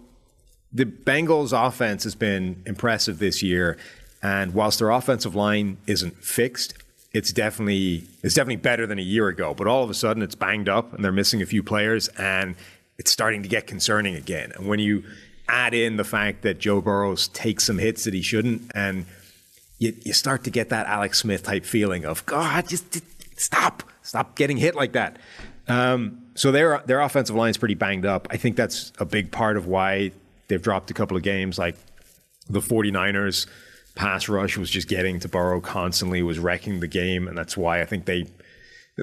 The 0.73 0.85
Bengals' 0.85 1.53
offense 1.67 2.03
has 2.03 2.15
been 2.15 2.61
impressive 2.65 3.19
this 3.19 3.41
year, 3.41 3.77
and 4.21 4.53
whilst 4.53 4.79
their 4.79 4.89
offensive 4.89 5.33
line 5.35 5.77
isn't 5.87 6.21
fixed, 6.21 6.73
it's 7.13 7.31
definitely 7.31 8.03
it's 8.23 8.33
definitely 8.33 8.57
better 8.57 8.87
than 8.87 8.99
a 8.99 9.03
year 9.03 9.27
ago. 9.27 9.53
But 9.53 9.67
all 9.67 9.83
of 9.83 9.89
a 9.89 9.93
sudden, 9.93 10.23
it's 10.23 10.35
banged 10.35 10.67
up, 10.67 10.93
and 10.93 11.03
they're 11.03 11.11
missing 11.11 11.41
a 11.41 11.45
few 11.45 11.63
players, 11.63 12.07
and 12.09 12.55
it's 12.97 13.11
starting 13.11 13.43
to 13.43 13.49
get 13.49 13.67
concerning 13.67 14.15
again. 14.15 14.51
And 14.55 14.67
when 14.67 14.79
you 14.79 15.03
add 15.47 15.73
in 15.73 15.97
the 15.97 16.03
fact 16.03 16.41
that 16.41 16.59
Joe 16.59 16.81
Burrows 16.81 17.27
takes 17.29 17.65
some 17.65 17.77
hits 17.77 18.03
that 18.05 18.13
he 18.13 18.21
shouldn't, 18.21 18.71
and 18.73 19.05
you, 19.77 19.95
you 20.03 20.13
start 20.13 20.43
to 20.45 20.49
get 20.49 20.69
that 20.69 20.87
Alex 20.87 21.19
Smith 21.19 21.43
type 21.43 21.65
feeling 21.65 22.05
of 22.05 22.25
God, 22.25 22.67
just, 22.67 22.91
just 22.91 23.05
stop, 23.35 23.83
stop 24.01 24.35
getting 24.35 24.57
hit 24.57 24.75
like 24.75 24.93
that. 24.93 25.17
Um, 25.67 26.19
so 26.35 26.51
their 26.51 26.81
their 26.85 26.99
offensive 26.99 27.35
line 27.35 27.51
is 27.51 27.57
pretty 27.57 27.75
banged 27.75 28.05
up. 28.05 28.27
I 28.31 28.37
think 28.37 28.55
that's 28.55 28.91
a 28.99 29.05
big 29.05 29.31
part 29.31 29.55
of 29.55 29.67
why 29.67 30.11
they've 30.47 30.61
dropped 30.61 30.89
a 30.91 30.93
couple 30.93 31.15
of 31.15 31.23
games. 31.23 31.57
Like 31.57 31.75
the 32.49 32.59
49ers 32.59 33.47
pass 33.95 34.27
rush 34.27 34.57
was 34.57 34.69
just 34.69 34.87
getting 34.87 35.19
to 35.19 35.27
Burrow 35.27 35.61
constantly, 35.61 36.23
was 36.23 36.39
wrecking 36.39 36.79
the 36.79 36.87
game, 36.87 37.27
and 37.27 37.37
that's 37.37 37.55
why 37.57 37.81
I 37.81 37.85
think 37.85 38.05
they 38.05 38.25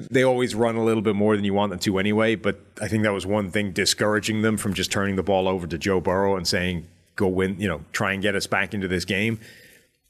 they 0.09 0.23
always 0.23 0.55
run 0.55 0.77
a 0.77 0.83
little 0.83 1.01
bit 1.01 1.15
more 1.15 1.35
than 1.35 1.43
you 1.43 1.53
want 1.53 1.69
them 1.69 1.79
to 1.79 1.99
anyway. 1.99 2.35
But 2.35 2.61
I 2.81 2.87
think 2.87 3.03
that 3.03 3.13
was 3.13 3.25
one 3.25 3.51
thing 3.51 3.71
discouraging 3.71 4.41
them 4.41 4.55
from 4.57 4.73
just 4.73 4.91
turning 4.91 5.17
the 5.17 5.23
ball 5.23 5.47
over 5.47 5.67
to 5.67 5.77
Joe 5.77 5.99
Burrow 5.99 6.37
and 6.37 6.47
saying, 6.47 6.87
"Go 7.15 7.27
win," 7.27 7.59
you 7.59 7.67
know, 7.67 7.81
try 7.91 8.13
and 8.13 8.21
get 8.21 8.35
us 8.35 8.47
back 8.47 8.73
into 8.73 8.87
this 8.87 9.05
game. 9.05 9.39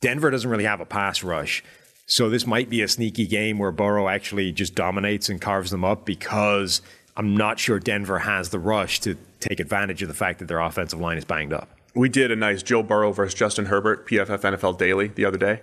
Denver 0.02 0.30
doesn't 0.30 0.50
really 0.50 0.66
have 0.66 0.82
a 0.82 0.86
pass 0.86 1.24
rush. 1.24 1.64
So 2.08 2.30
this 2.30 2.46
might 2.46 2.70
be 2.70 2.82
a 2.82 2.88
sneaky 2.88 3.26
game 3.26 3.58
where 3.58 3.72
Burrow 3.72 4.10
actually 4.10 4.52
just 4.52 4.76
dominates 4.76 5.30
and 5.30 5.40
carves 5.40 5.72
them 5.72 5.86
up 5.86 6.06
because 6.06 6.82
I'm 7.16 7.38
not 7.38 7.60
sure 7.60 7.80
Denver 7.80 8.20
has 8.20 8.50
the 8.50 8.60
rush 8.60 9.00
to 9.02 9.16
take 9.40 9.60
advantage 9.60 10.02
of 10.02 10.08
the 10.08 10.14
fact 10.14 10.40
that 10.40 10.48
their 10.48 10.60
offensive 10.60 11.00
line 11.00 11.18
is 11.18 11.26
banged 11.26 11.54
up. 11.54 11.70
We 11.94 12.10
did 12.10 12.32
a 12.32 12.36
nice 12.36 12.64
Joe 12.64 12.84
Burrow 12.84 13.12
versus 13.12 13.34
Justin 13.34 13.66
Herbert 13.66 14.08
PFF 14.08 14.42
NFL 14.42 14.78
Daily 14.78 15.08
the 15.08 15.26
other 15.26 15.38
day. 15.38 15.62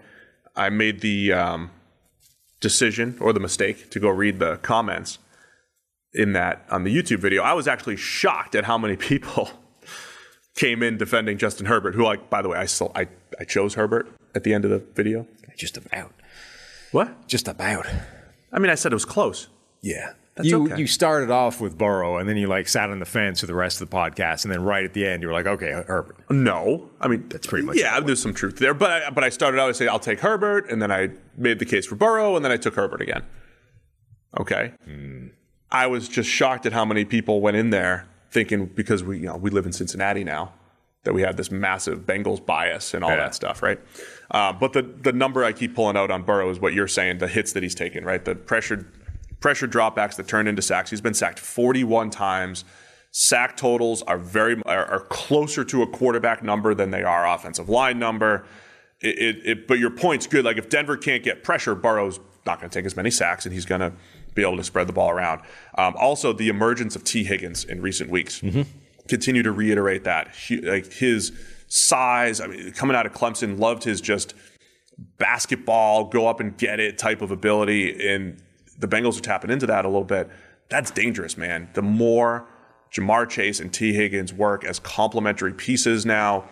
I 0.54 0.68
made 0.68 1.00
the 1.00 1.32
um, 1.32 1.70
decision 2.60 3.16
or 3.20 3.32
the 3.32 3.40
mistake 3.40 3.90
to 3.90 4.00
go 4.00 4.08
read 4.08 4.38
the 4.38 4.56
comments 4.56 5.18
in 6.12 6.32
that 6.32 6.64
on 6.70 6.84
the 6.84 6.94
YouTube 6.94 7.20
video. 7.20 7.42
I 7.42 7.52
was 7.52 7.68
actually 7.68 7.96
shocked 7.96 8.54
at 8.54 8.64
how 8.64 8.76
many 8.76 8.96
people 9.10 9.50
came 10.54 10.82
in 10.82 10.98
defending 10.98 11.38
Justin 11.38 11.66
Herbert, 11.66 11.94
who, 11.94 12.04
like, 12.04 12.28
by 12.28 12.42
the 12.42 12.48
way, 12.48 12.58
I 12.58 12.66
still 12.66 12.92
I, 12.94 13.08
I 13.38 13.44
chose 13.44 13.74
Herbert 13.74 14.08
at 14.34 14.44
the 14.44 14.52
end 14.52 14.64
of 14.64 14.70
the 14.70 14.78
video. 14.78 15.26
Just 15.56 15.76
about. 15.76 16.12
What? 16.92 17.26
Just 17.26 17.48
about. 17.48 17.86
I 18.52 18.58
mean, 18.58 18.70
I 18.70 18.74
said 18.74 18.92
it 18.92 18.94
was 18.94 19.04
close. 19.04 19.48
Yeah. 19.82 20.12
That's 20.38 20.48
you 20.48 20.64
okay. 20.64 20.78
you 20.78 20.86
started 20.86 21.30
off 21.30 21.60
with 21.60 21.76
Burrow 21.76 22.16
and 22.16 22.26
then 22.28 22.36
you 22.38 22.46
like 22.46 22.66
sat 22.68 22.88
on 22.90 22.98
the 22.98 23.04
fence 23.04 23.40
for 23.40 23.46
the 23.46 23.54
rest 23.54 23.80
of 23.82 23.90
the 23.90 23.94
podcast 23.94 24.44
and 24.44 24.52
then 24.52 24.62
right 24.62 24.84
at 24.84 24.94
the 24.94 25.06
end 25.06 25.22
you 25.22 25.28
were 25.28 25.34
like, 25.34 25.46
okay, 25.46 25.70
Herbert. 25.86 26.16
No, 26.30 26.88
I 27.00 27.08
mean 27.08 27.28
That's 27.28 27.46
pretty 27.46 27.66
much 27.66 27.76
yeah. 27.76 28.00
There's 28.00 28.22
some 28.22 28.32
truth 28.32 28.56
there, 28.58 28.72
but 28.72 28.90
I, 28.90 29.10
but 29.10 29.22
I 29.24 29.28
started 29.28 29.60
out 29.60 29.68
I 29.68 29.72
say 29.72 29.86
I'll 29.86 29.98
take 29.98 30.20
Herbert, 30.20 30.70
and 30.70 30.80
then 30.80 30.90
I 30.90 31.10
made 31.36 31.58
the 31.58 31.66
case 31.66 31.84
for 31.86 31.96
Burrow, 31.96 32.34
and 32.36 32.44
then 32.44 32.52
I 32.52 32.56
took 32.56 32.74
Herbert 32.74 33.02
again. 33.02 33.24
Okay, 34.38 34.72
I 35.70 35.86
was 35.86 36.08
just 36.08 36.28
shocked 36.28 36.66
at 36.66 36.72
how 36.72 36.84
many 36.84 37.04
people 37.04 37.40
went 37.40 37.56
in 37.56 37.70
there 37.70 38.06
thinking 38.30 38.66
because 38.66 39.02
we 39.02 39.18
you 39.18 39.26
know 39.26 39.36
we 39.36 39.50
live 39.50 39.66
in 39.66 39.72
Cincinnati 39.72 40.24
now 40.24 40.52
that 41.04 41.14
we 41.14 41.22
have 41.22 41.36
this 41.36 41.50
massive 41.50 42.00
Bengals 42.00 42.44
bias 42.44 42.92
and 42.92 43.02
all 43.04 43.10
Yeah. 43.10 43.16
that 43.16 43.34
stuff, 43.34 43.62
right? 43.62 43.78
Uh, 44.30 44.52
but 44.52 44.72
the 44.74 44.82
the 44.82 45.12
number 45.12 45.44
I 45.44 45.52
keep 45.52 45.74
pulling 45.74 45.96
out 45.96 46.10
on 46.10 46.22
Burrow 46.24 46.50
is 46.50 46.60
what 46.60 46.74
you're 46.74 46.88
saying, 46.88 47.18
the 47.18 47.28
hits 47.28 47.52
that 47.54 47.62
he's 47.62 47.74
taken, 47.74 48.04
right? 48.04 48.22
The 48.24 48.34
pressured 48.34 48.84
pressured 49.40 49.72
dropbacks 49.72 50.16
that 50.16 50.28
turned 50.28 50.48
into 50.48 50.62
sacks. 50.62 50.90
He's 50.90 51.00
been 51.00 51.14
sacked 51.14 51.38
41 51.38 52.10
times. 52.10 52.64
Sack 53.10 53.56
totals 53.56 54.02
are 54.02 54.18
very 54.18 54.60
are, 54.66 54.84
are 54.84 55.00
closer 55.00 55.64
to 55.64 55.82
a 55.82 55.86
quarterback 55.86 56.42
number 56.42 56.74
than 56.74 56.90
they 56.90 57.02
are 57.02 57.26
offensive 57.26 57.68
line 57.68 57.98
number. 57.98 58.44
It, 59.00 59.18
it, 59.18 59.36
it, 59.44 59.68
but 59.68 59.78
your 59.78 59.90
point's 59.90 60.26
good. 60.26 60.44
Like 60.44 60.58
if 60.58 60.68
Denver 60.68 60.96
can't 60.96 61.22
get 61.22 61.42
pressure, 61.42 61.74
Burrow's 61.74 62.20
not 62.44 62.60
going 62.60 62.68
to 62.70 62.74
take 62.78 62.84
as 62.84 62.96
many 62.96 63.10
sacks, 63.10 63.46
and 63.46 63.52
he's 63.54 63.64
going 63.64 63.80
to 63.80 63.92
be 64.34 64.42
able 64.42 64.56
to 64.56 64.64
spread 64.64 64.86
the 64.86 64.92
ball 64.92 65.10
around. 65.10 65.40
Um, 65.76 65.94
also, 65.96 66.32
the 66.32 66.48
emergence 66.48 66.96
of 66.96 67.04
Tee 67.04 67.24
Higgins 67.24 67.64
in 67.64 67.80
recent 67.80 68.10
weeks 68.10 68.42
continue 69.08 69.42
to 69.42 69.52
reiterate 69.52 70.04
that. 70.04 70.34
He, 70.34 70.60
like 70.60 70.92
his 70.92 71.32
size, 71.68 72.40
I 72.40 72.46
mean, 72.46 72.72
coming 72.72 72.96
out 72.96 73.06
of 73.06 73.12
Clemson, 73.12 73.58
loved 73.58 73.84
his 73.84 74.00
just 74.00 74.34
basketball, 75.18 76.04
go 76.04 76.26
up 76.26 76.40
and 76.40 76.56
get 76.56 76.80
it 76.80 76.98
type 76.98 77.22
of 77.22 77.30
ability. 77.30 78.08
And 78.08 78.42
the 78.78 78.88
Bengals 78.88 79.18
are 79.18 79.22
tapping 79.22 79.50
into 79.50 79.66
that 79.66 79.84
a 79.84 79.88
little 79.88 80.04
bit. 80.04 80.28
That's 80.68 80.90
dangerous, 80.90 81.36
man. 81.36 81.68
The 81.74 81.82
more 81.82 82.46
Ja'Marr 82.92 83.28
Chase 83.28 83.60
and 83.60 83.72
Tee 83.72 83.92
Higgins 83.92 84.32
work 84.32 84.64
as 84.64 84.78
complementary 84.78 85.52
pieces 85.52 86.06
now, 86.06 86.44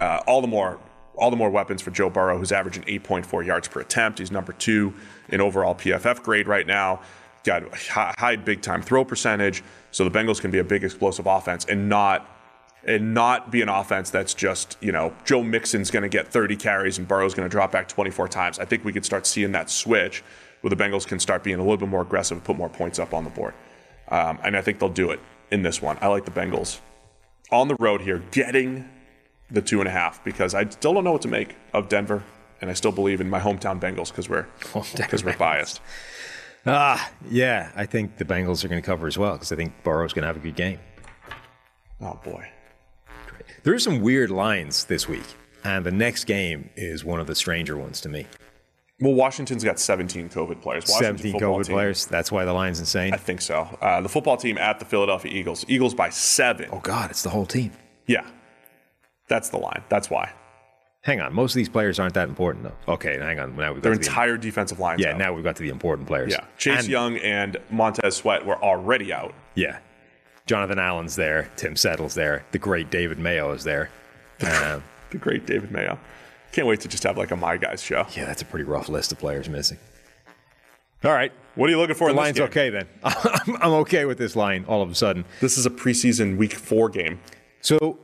uh, 0.00 0.20
all 0.26 0.40
the 0.40 0.48
more 0.48 0.80
all 1.16 1.30
the 1.30 1.36
more 1.36 1.50
weapons 1.50 1.82
for 1.82 1.90
Joe 1.90 2.08
Burrow, 2.08 2.38
who's 2.38 2.50
averaging 2.52 2.82
8.4 2.84 3.44
yards 3.44 3.68
per 3.68 3.80
attempt. 3.80 4.20
He's 4.20 4.30
number 4.30 4.54
two 4.54 4.94
in 5.28 5.42
overall 5.42 5.74
PFF 5.74 6.22
grade 6.22 6.48
right 6.48 6.66
now. 6.66 7.02
Got 7.44 7.64
a 7.64 7.76
high, 7.76 8.14
high 8.16 8.36
big 8.36 8.62
time 8.62 8.80
throw 8.80 9.04
percentage, 9.04 9.62
so 9.90 10.08
the 10.08 10.10
Bengals 10.10 10.40
can 10.40 10.50
be 10.50 10.58
a 10.58 10.64
big 10.64 10.82
explosive 10.82 11.26
offense 11.26 11.66
and 11.66 11.88
not 11.88 12.36
and 12.84 13.12
not 13.12 13.50
be 13.50 13.60
an 13.60 13.68
offense 13.68 14.08
that's 14.08 14.32
just 14.32 14.78
you 14.80 14.92
know 14.92 15.14
Joe 15.24 15.42
Mixon's 15.42 15.90
going 15.90 16.02
to 16.02 16.08
get 16.08 16.28
30 16.28 16.56
carries 16.56 16.96
and 16.96 17.06
Burrow's 17.06 17.34
going 17.34 17.46
to 17.46 17.50
drop 17.50 17.72
back 17.72 17.88
24 17.88 18.28
times. 18.28 18.58
I 18.58 18.64
think 18.64 18.84
we 18.84 18.92
could 18.92 19.04
start 19.04 19.26
seeing 19.26 19.52
that 19.52 19.68
switch 19.68 20.22
where 20.60 20.70
the 20.70 20.76
Bengals 20.76 21.06
can 21.06 21.18
start 21.18 21.42
being 21.42 21.58
a 21.58 21.62
little 21.62 21.76
bit 21.76 21.88
more 21.88 22.02
aggressive 22.02 22.36
and 22.36 22.44
put 22.44 22.56
more 22.56 22.68
points 22.68 22.98
up 22.98 23.14
on 23.14 23.24
the 23.24 23.30
board. 23.30 23.54
Um, 24.08 24.38
and 24.42 24.56
I 24.56 24.62
think 24.62 24.78
they'll 24.78 24.88
do 24.88 25.10
it 25.10 25.20
in 25.50 25.62
this 25.62 25.80
one. 25.80 25.98
I 26.00 26.08
like 26.08 26.24
the 26.24 26.30
Bengals 26.30 26.80
on 27.50 27.68
the 27.68 27.76
road 27.76 28.00
here, 28.00 28.22
getting 28.30 28.88
the 29.50 29.62
two 29.62 29.80
and 29.80 29.88
a 29.88 29.92
half 29.92 30.22
because 30.24 30.54
I 30.54 30.68
still 30.68 30.94
don't 30.94 31.04
know 31.04 31.12
what 31.12 31.22
to 31.22 31.28
make 31.28 31.56
of 31.72 31.88
Denver, 31.88 32.22
and 32.60 32.70
I 32.70 32.74
still 32.74 32.92
believe 32.92 33.20
in 33.20 33.28
my 33.28 33.40
hometown 33.40 33.80
Bengals 33.80 34.08
because 34.08 34.28
we're 34.28 34.46
because 34.96 35.24
we're 35.24 35.36
biased. 35.36 35.80
Ah, 36.66 37.10
yeah. 37.30 37.72
I 37.74 37.86
think 37.86 38.18
the 38.18 38.24
Bengals 38.24 38.64
are 38.64 38.68
going 38.68 38.80
to 38.80 38.86
cover 38.86 39.06
as 39.06 39.16
well 39.16 39.32
because 39.32 39.50
I 39.50 39.56
think 39.56 39.72
Burrow's 39.82 40.12
going 40.12 40.22
to 40.22 40.26
have 40.26 40.36
a 40.36 40.40
good 40.40 40.56
game. 40.56 40.78
Oh 42.00 42.18
boy. 42.22 42.48
There 43.62 43.74
are 43.74 43.78
some 43.78 44.00
weird 44.00 44.30
lines 44.30 44.84
this 44.84 45.08
week, 45.08 45.24
and 45.64 45.84
the 45.84 45.90
next 45.90 46.24
game 46.24 46.70
is 46.76 47.04
one 47.04 47.20
of 47.20 47.26
the 47.26 47.34
stranger 47.34 47.76
ones 47.76 48.00
to 48.02 48.08
me. 48.08 48.26
Well, 49.00 49.14
Washington's 49.14 49.64
got 49.64 49.78
17 49.80 50.28
COVID 50.28 50.60
players. 50.60 50.84
Washington 50.88 51.18
17 51.18 51.40
COVID 51.40 51.64
team- 51.66 51.74
players. 51.74 52.06
That's 52.06 52.30
why 52.30 52.44
the 52.44 52.52
line's 52.52 52.80
insane. 52.80 53.14
I 53.14 53.16
think 53.16 53.40
so. 53.40 53.60
Uh, 53.80 54.00
the 54.02 54.08
football 54.08 54.36
team 54.36 54.58
at 54.58 54.78
the 54.78 54.84
Philadelphia 54.84 55.32
Eagles. 55.32 55.64
Eagles 55.68 55.94
by 55.94 56.10
seven. 56.10 56.68
oh, 56.72 56.80
God, 56.80 57.10
it's 57.10 57.22
the 57.22 57.30
whole 57.30 57.46
team. 57.46 57.72
Yeah. 58.06 58.26
That's 59.28 59.48
the 59.48 59.56
line. 59.58 59.82
That's 59.88 60.10
why. 60.10 60.32
Hang 61.02 61.20
on. 61.20 61.32
Most 61.32 61.52
of 61.52 61.56
these 61.56 61.68
players 61.70 61.98
aren't 61.98 62.12
that 62.14 62.28
important, 62.28 62.64
though. 62.64 62.92
Okay, 62.94 63.16
hang 63.18 63.38
on. 63.38 63.56
Now 63.56 63.72
we've 63.72 63.76
got 63.76 63.82
Their 63.84 63.92
to 63.94 63.98
the- 64.00 64.06
entire 64.06 64.36
defensive 64.36 64.78
line. 64.80 64.98
Yeah, 64.98 65.16
now 65.16 65.32
we've 65.32 65.44
got 65.44 65.56
to 65.56 65.62
the 65.62 65.70
important 65.70 66.06
players. 66.06 66.32
Yeah. 66.32 66.44
Chase 66.58 66.80
And- 66.80 66.88
Young 66.88 67.16
and 67.18 67.56
Montez 67.70 68.16
Sweat 68.16 68.44
were 68.44 68.62
already 68.62 69.12
out. 69.12 69.32
Yeah. 69.54 69.78
Jonathan 70.46 70.78
Allen's 70.78 71.16
there. 71.16 71.48
Tim 71.56 71.74
Settle's 71.76 72.14
there. 72.14 72.44
The 72.50 72.58
great 72.58 72.90
David 72.90 73.18
Mayo 73.18 73.52
is 73.52 73.64
there. 73.64 73.88
Um, 74.46 74.82
The 75.10 75.18
great 75.18 75.44
David 75.46 75.72
Mayo. 75.72 75.98
Can't 76.52 76.66
wait 76.66 76.80
to 76.80 76.88
just 76.88 77.04
have 77.04 77.16
like 77.16 77.30
a 77.30 77.36
My 77.36 77.56
Guys 77.56 77.82
show. 77.82 78.06
yeah, 78.16 78.24
that's 78.24 78.42
a 78.42 78.44
pretty 78.44 78.64
rough 78.64 78.88
list 78.88 79.12
of 79.12 79.18
players 79.18 79.48
missing. 79.48 79.78
All 81.04 81.12
right. 81.12 81.32
What 81.54 81.68
are 81.68 81.70
you 81.70 81.78
looking 81.78 81.94
for 81.96 82.08
The 82.08 82.10
in 82.10 82.16
this 82.16 82.38
line's 82.38 82.40
okay 82.40 82.70
then. 82.70 82.86
I'm, 83.02 83.56
I'm 83.62 83.72
okay 83.82 84.04
with 84.04 84.18
this 84.18 84.36
line 84.36 84.64
all 84.68 84.82
of 84.82 84.90
a 84.90 84.94
sudden. 84.94 85.24
This 85.40 85.56
is 85.56 85.66
a 85.66 85.70
preseason 85.70 86.36
week 86.36 86.52
four 86.52 86.88
game. 86.88 87.20
So, 87.60 87.98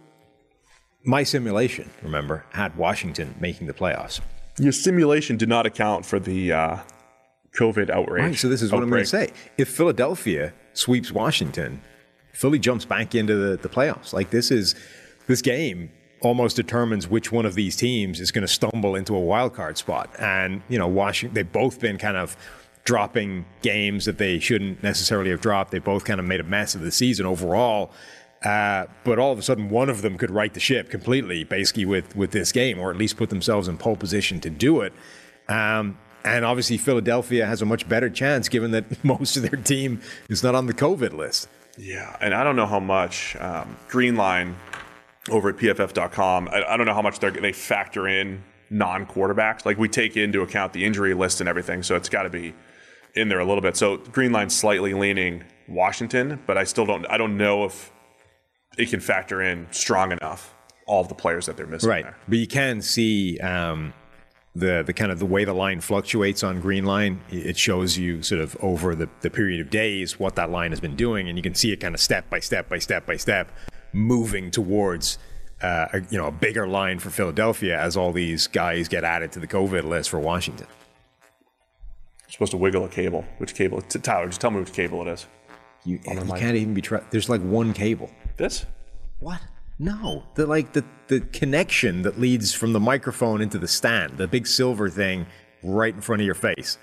my 1.05 1.23
simulation, 1.23 1.91
remember, 2.03 2.45
had 2.53 2.77
Washington 2.77 3.35
making 3.39 3.67
the 3.67 3.75
playoffs. 3.75 4.21
Your 4.59 4.73
simulation 4.73 5.37
did 5.37 5.49
not 5.49 5.67
account 5.67 6.05
for 6.05 6.19
the 6.19 6.53
uh, 6.53 6.79
COVID 7.59 7.91
outrage. 7.91 8.23
Right, 8.23 8.37
so 8.37 8.49
this 8.49 8.63
is 8.63 8.73
what 8.73 8.83
I'm 8.83 8.89
going 8.91 9.03
to 9.03 9.09
say. 9.09 9.31
If 9.59 9.69
Philadelphia 9.69 10.53
sweeps 10.73 11.13
Washington, 11.13 11.83
Philly 12.33 12.59
jumps 12.59 12.85
back 12.85 13.15
into 13.15 13.35
the, 13.35 13.57
the 13.57 13.69
playoffs. 13.69 14.13
Like 14.13 14.31
this 14.31 14.51
is 14.51 14.75
this 15.27 15.43
game 15.43 15.91
almost 16.27 16.57
determines 16.57 17.09
which 17.09 17.33
one 17.33 17.47
of 17.47 17.55
these 17.55 17.77
teams 17.77 18.21
is 18.21 18.31
going 18.31 18.47
to 18.47 18.53
stumble 18.53 18.95
into 18.95 19.15
a 19.15 19.21
wild 19.21 19.55
card 19.55 19.79
spot. 19.79 20.11
And 20.19 20.63
you 20.69 20.79
know, 20.79 20.89
Washington 20.89 21.35
they've 21.35 21.51
both 21.51 21.81
been 21.81 21.99
kind 21.99 22.17
of 22.17 22.37
dropping 22.85 23.45
games 23.63 24.05
that 24.05 24.19
they 24.19 24.39
shouldn't 24.39 24.83
necessarily 24.83 25.31
have 25.31 25.41
dropped. 25.41 25.73
They 25.73 25.79
both 25.79 26.05
kind 26.05 26.21
of 26.21 26.27
made 26.27 26.41
a 26.41 26.45
mess 26.45 26.75
of 26.75 26.81
the 26.83 26.93
season 26.93 27.27
overall. 27.27 27.93
Uh, 28.45 28.87
but 29.03 29.19
all 29.19 29.33
of 29.33 29.39
a 29.39 29.43
sudden, 29.43 29.71
one 29.71 29.89
of 29.89 30.03
them 30.03 30.17
could 30.19 30.31
right 30.31 30.53
the 30.53 30.61
ship 30.61 30.91
completely, 30.91 31.45
basically 31.45 31.85
with 31.85 32.15
with 32.15 32.31
this 32.31 32.53
game, 32.53 32.79
or 32.79 32.91
at 32.91 32.97
least 32.97 33.17
put 33.17 33.31
themselves 33.31 33.69
in 33.69 33.77
pole 33.79 33.97
position 33.97 34.41
to 34.41 34.51
do 34.51 34.81
it. 34.83 34.93
Um, 35.49 35.99
and 36.25 36.45
obviously, 36.45 36.77
Philadelphia 36.77 37.47
has 37.47 37.63
a 37.63 37.67
much 37.67 37.89
better 37.89 38.11
chance, 38.11 38.49
given 38.49 38.73
that 38.73 39.05
most 39.05 39.37
of 39.37 39.43
their 39.43 39.61
team 39.61 40.01
is 40.29 40.43
not 40.43 40.55
on 40.55 40.67
the 40.67 40.75
COVID 40.75 41.13
list. 41.13 41.49
Yeah, 41.79 42.17
and 42.21 42.35
I 42.35 42.43
don't 42.45 42.57
know 42.57 42.67
how 42.67 42.81
much 42.81 43.37
um, 43.37 43.77
Greenline 43.89 44.55
over 45.29 45.51
at 45.51 45.57
PFF.com. 45.57 46.49
I, 46.49 46.65
I 46.65 46.77
don't 46.77 46.87
know 46.87 46.95
how 46.95 47.03
much 47.03 47.19
they're, 47.19 47.31
they 47.31 47.53
factor 47.53 48.09
in 48.09 48.43
non-quarterbacks. 48.71 49.65
Like 49.65 49.79
we 49.79 49.89
take 49.89 50.17
into 50.17 50.43
account 50.43 50.73
the 50.73 50.85
injury 50.85 51.15
list 51.15 51.41
and 51.41 51.49
everything, 51.49 51.83
so 51.83 51.97
it's 51.97 52.09
got 52.09 52.25
to 52.25 52.31
be 52.31 52.55
in 53.15 53.29
there 53.29 53.39
a 53.41 53.45
little 53.45 53.63
bit. 53.63 53.77
So 53.77 53.97
green 53.97 54.33
line 54.33 54.51
slightly 54.51 54.95
leaning 54.95 55.45
Washington, 55.69 56.43
but 56.47 56.59
I 56.59 56.65
still 56.65 56.87
don't. 56.87 57.07
I 57.11 57.17
don't 57.17 57.37
know 57.37 57.65
if 57.65 57.91
it 58.79 58.91
can 58.91 59.01
factor 59.01 59.41
in 59.43 59.67
strong 59.71 60.13
enough 60.13 60.55
all 60.87 61.01
of 61.01 61.09
the 61.09 61.15
players 61.15 61.47
that 61.47 61.57
they're 61.57 61.67
missing. 61.67 61.89
Right, 61.91 62.05
There. 62.05 62.17
but 62.29 62.39
you 62.39 62.47
can 62.47 62.81
see 62.83 63.39
um, 63.41 63.93
the 64.55 64.83
the 64.87 64.93
kind 64.93 65.11
of 65.11 65.19
the 65.19 65.27
way 65.27 65.45
the 65.45 65.53
line 65.53 65.81
fluctuates 65.81 66.43
on 66.45 66.61
Green 66.61 66.85
Line. 66.85 67.21
It 67.31 67.59
shows 67.59 67.97
you 67.99 68.23
sort 68.23 68.41
of 68.41 68.57
over 68.61 68.95
the, 68.95 69.09
the 69.23 69.31
period 69.31 69.61
of 69.61 69.71
days 69.71 70.19
what 70.21 70.37
that 70.37 70.51
line 70.51 70.71
has 70.71 70.81
been 70.81 70.97
doing, 70.97 71.29
and 71.29 71.37
you 71.37 71.43
can 71.43 71.55
see 71.55 71.73
it 71.73 71.77
kind 71.77 71.95
of 71.95 72.01
step 72.01 72.29
by 72.31 72.41
step 72.41 72.69
by 72.69 72.79
step 72.79 73.07
by 73.07 73.17
step 73.17 73.51
moving 73.97 74.51
towards. 74.51 75.19
Uh, 75.63 75.87
a, 75.95 76.01
you 76.11 76.19
know, 76.19 76.27
a 76.27 76.31
bigger 76.31 76.69
line 76.69 76.99
for 76.99 77.09
Philadelphia 77.09 77.81
as 77.81 77.97
all 77.97 78.13
these 78.13 78.47
guys 78.47 78.89
get 78.89 79.05
added 79.05 79.33
to 79.33 79.41
the 79.41 79.47
COVID 79.47 79.85
list 79.85 80.11
for 80.11 80.21
Washington. 80.21 80.67
You're 82.27 82.31
supposed 82.31 82.51
to 82.51 82.59
wiggle 82.59 82.85
a 82.85 82.91
cable. 82.91 83.25
Which 83.39 83.55
cable? 83.55 83.81
T- 83.81 83.99
Tyler, 84.01 84.27
just 84.27 84.39
tell 84.39 84.51
me 84.51 84.61
which 84.61 84.75
cable 84.75 85.01
it 85.01 85.09
is. 85.09 85.27
You, 85.87 85.99
you 86.05 86.21
can't 86.35 86.57
even 86.57 86.75
be. 86.75 86.83
Tra- 86.83 87.07
There's 87.11 87.31
like 87.31 87.41
one 87.41 87.73
cable. 87.73 88.11
This? 88.37 88.67
What? 89.21 89.41
No, 89.79 90.25
the 90.35 90.45
like 90.47 90.75
the 90.75 90.85
the 91.09 91.21
connection 91.21 92.03
that 92.03 92.21
leads 92.21 92.53
from 92.53 92.75
the 92.75 92.81
microphone 92.81 93.41
into 93.41 93.57
the 93.59 93.69
stand, 93.69 94.19
the 94.19 94.29
big 94.29 94.47
silver 94.47 94.91
thing 94.91 95.27
right 95.63 95.95
in 95.95 96.03
front 96.03 96.21
of 96.21 96.27
your 96.27 96.35
face. 96.35 96.77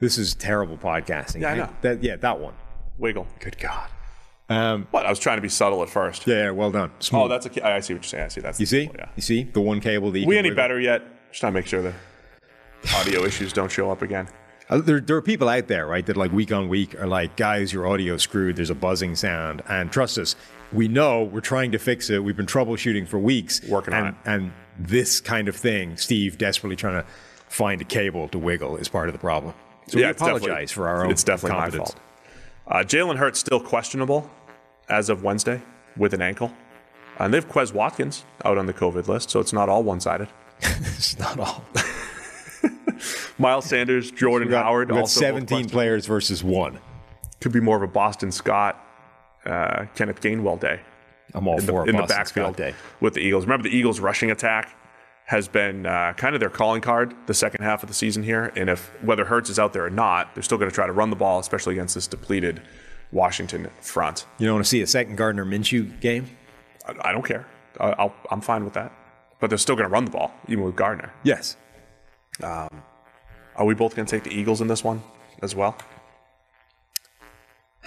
This 0.00 0.18
is 0.18 0.34
terrible 0.34 0.78
podcasting. 0.78 1.42
Yeah, 1.42 1.52
I 1.52 1.56
know. 1.56 1.70
That 1.82 2.02
yeah, 2.02 2.16
that 2.16 2.40
one. 2.40 2.54
Wiggle. 2.98 3.28
Good 3.38 3.56
God. 3.58 3.88
Um, 4.52 4.86
What? 4.90 5.06
I 5.06 5.10
was 5.10 5.18
trying 5.18 5.38
to 5.38 5.42
be 5.42 5.48
subtle 5.48 5.82
at 5.82 5.88
first. 5.88 6.26
yeah, 6.26 6.44
yeah, 6.44 6.50
well 6.50 6.70
done. 6.70 6.90
Smooth. 6.98 7.22
Oh, 7.22 7.28
that's 7.28 7.46
a. 7.46 7.66
I 7.66 7.80
see 7.80 7.94
what 7.94 8.02
you're 8.02 8.08
saying. 8.08 8.24
I 8.24 8.28
see. 8.28 8.40
That's 8.40 8.60
you 8.60 8.66
see, 8.66 8.90
Yeah. 8.96 9.06
you 9.16 9.22
see 9.22 9.44
the 9.44 9.60
one 9.60 9.80
cable 9.80 10.10
that 10.10 10.20
you 10.20 10.26
we 10.26 10.38
any 10.38 10.50
better 10.50 10.78
yet? 10.80 11.02
Just 11.30 11.40
trying 11.40 11.52
to 11.52 11.58
make 11.58 11.66
sure 11.66 11.82
the 11.82 11.94
audio 12.96 13.24
issues 13.24 13.52
don't 13.52 13.70
show 13.70 13.90
up 13.90 14.02
again. 14.02 14.28
Uh, 14.68 14.78
There, 14.78 15.00
there 15.00 15.16
are 15.16 15.22
people 15.22 15.48
out 15.48 15.66
there, 15.68 15.86
right, 15.86 16.04
that 16.06 16.16
like 16.16 16.32
week 16.32 16.52
on 16.52 16.68
week 16.68 16.98
are 17.00 17.06
like, 17.06 17.36
guys, 17.36 17.72
your 17.72 17.86
audio's 17.86 18.22
screwed. 18.22 18.56
There's 18.56 18.70
a 18.70 18.74
buzzing 18.74 19.14
sound, 19.16 19.62
and 19.68 19.90
trust 19.90 20.18
us, 20.18 20.36
we 20.72 20.88
know 20.88 21.24
we're 21.24 21.40
trying 21.40 21.72
to 21.72 21.78
fix 21.78 22.10
it. 22.10 22.22
We've 22.24 22.36
been 22.36 22.46
troubleshooting 22.46 23.06
for 23.08 23.18
weeks, 23.18 23.60
Working 23.68 23.94
and, 23.94 24.06
on 24.06 24.12
it. 24.12 24.14
And 24.24 24.52
this 24.78 25.20
kind 25.20 25.48
of 25.48 25.56
thing, 25.56 25.96
Steve 25.96 26.38
desperately 26.38 26.76
trying 26.76 27.02
to 27.02 27.08
find 27.48 27.80
a 27.80 27.84
cable 27.84 28.28
to 28.28 28.38
wiggle, 28.38 28.76
is 28.76 28.88
part 28.88 29.08
of 29.08 29.12
the 29.12 29.18
problem. 29.18 29.54
So 29.88 29.98
we 29.98 30.04
apologize 30.04 30.70
for 30.70 30.88
our 30.88 31.04
own. 31.04 31.10
It's 31.10 31.24
definitely 31.24 31.58
my 31.58 31.70
fault. 31.70 31.96
Uh, 32.66 32.76
Jalen 32.78 33.16
Hurts 33.16 33.40
still 33.40 33.60
questionable 33.60 34.30
as 34.92 35.08
of 35.08 35.22
Wednesday 35.24 35.62
with 35.96 36.14
an 36.14 36.22
ankle, 36.22 36.52
and 37.18 37.32
they 37.32 37.38
have 37.38 37.48
Quez 37.48 37.72
Watkins 37.72 38.24
out 38.44 38.58
on 38.58 38.66
the 38.66 38.74
COVID 38.74 39.08
list, 39.08 39.30
so 39.30 39.40
it's 39.40 39.52
not 39.52 39.68
all 39.68 39.82
one-sided. 39.82 40.28
It's 40.64 41.18
not 41.18 41.40
all. 41.40 41.64
Miles 43.38 43.64
Sanders, 43.64 44.12
Jordan 44.12 44.46
We 44.46 44.52
got, 44.52 44.64
Howard, 44.64 44.88
we 44.88 44.94
got 44.94 45.00
also 45.00 45.20
17 45.20 45.68
players 45.68 46.06
versus 46.06 46.44
one. 46.44 46.78
Could 47.40 47.50
be 47.50 47.60
more 47.60 47.76
of 47.76 47.82
a 47.82 47.88
Boston 47.88 48.30
Scott, 48.30 48.80
uh, 49.44 49.86
Kenneth 49.96 50.20
Gainwell 50.20 50.60
day 50.60 50.80
I'm 51.34 51.48
all 51.48 51.58
in 51.58 51.66
the, 51.66 51.72
for 51.72 51.82
a 51.82 51.86
in 51.86 51.96
the 51.96 52.02
Boston 52.02 52.16
backfield 52.16 52.54
Scott 52.54 52.56
day. 52.56 52.74
with 53.00 53.14
the 53.14 53.20
Eagles. 53.20 53.44
Remember, 53.44 53.68
the 53.68 53.76
Eagles' 53.76 53.98
rushing 53.98 54.30
attack 54.30 54.76
has 55.24 55.48
been 55.48 55.86
uh, 55.86 56.12
kind 56.16 56.34
of 56.34 56.40
their 56.40 56.50
calling 56.50 56.80
card 56.82 57.14
the 57.26 57.34
second 57.34 57.64
half 57.64 57.82
of 57.82 57.88
the 57.88 57.94
season 57.94 58.22
here. 58.22 58.52
And 58.54 58.68
if 58.68 58.92
whether 59.02 59.24
Hurts 59.24 59.50
is 59.50 59.58
out 59.58 59.72
there 59.72 59.84
or 59.84 59.90
not, 59.90 60.34
they're 60.34 60.42
still 60.42 60.58
going 60.58 60.70
to 60.70 60.74
try 60.74 60.86
to 60.86 60.92
run 60.92 61.10
the 61.10 61.16
ball, 61.16 61.40
especially 61.40 61.74
against 61.74 61.94
this 61.94 62.06
depleted 62.06 62.62
Washington 63.12 63.68
front. 63.80 64.26
You 64.38 64.46
don't 64.46 64.56
want 64.56 64.64
to 64.64 64.68
see 64.68 64.82
a 64.82 64.86
second 64.86 65.16
Gardner 65.16 65.44
Minshew 65.44 66.00
game? 66.00 66.26
I, 66.86 67.08
I 67.08 67.12
don't 67.12 67.24
care. 67.24 67.46
I, 67.78 67.90
I'll, 67.90 68.14
I'm 68.30 68.40
fine 68.40 68.64
with 68.64 68.74
that. 68.74 68.92
But 69.40 69.50
they're 69.50 69.58
still 69.58 69.76
going 69.76 69.88
to 69.88 69.92
run 69.92 70.04
the 70.04 70.10
ball, 70.10 70.32
even 70.48 70.64
with 70.64 70.76
Gardner. 70.76 71.12
Yes. 71.22 71.56
Um, 72.42 72.82
are 73.56 73.64
we 73.66 73.74
both 73.74 73.94
going 73.94 74.06
to 74.06 74.10
take 74.10 74.24
the 74.24 74.30
Eagles 74.30 74.60
in 74.60 74.68
this 74.68 74.82
one 74.82 75.02
as 75.42 75.54
well? 75.54 75.76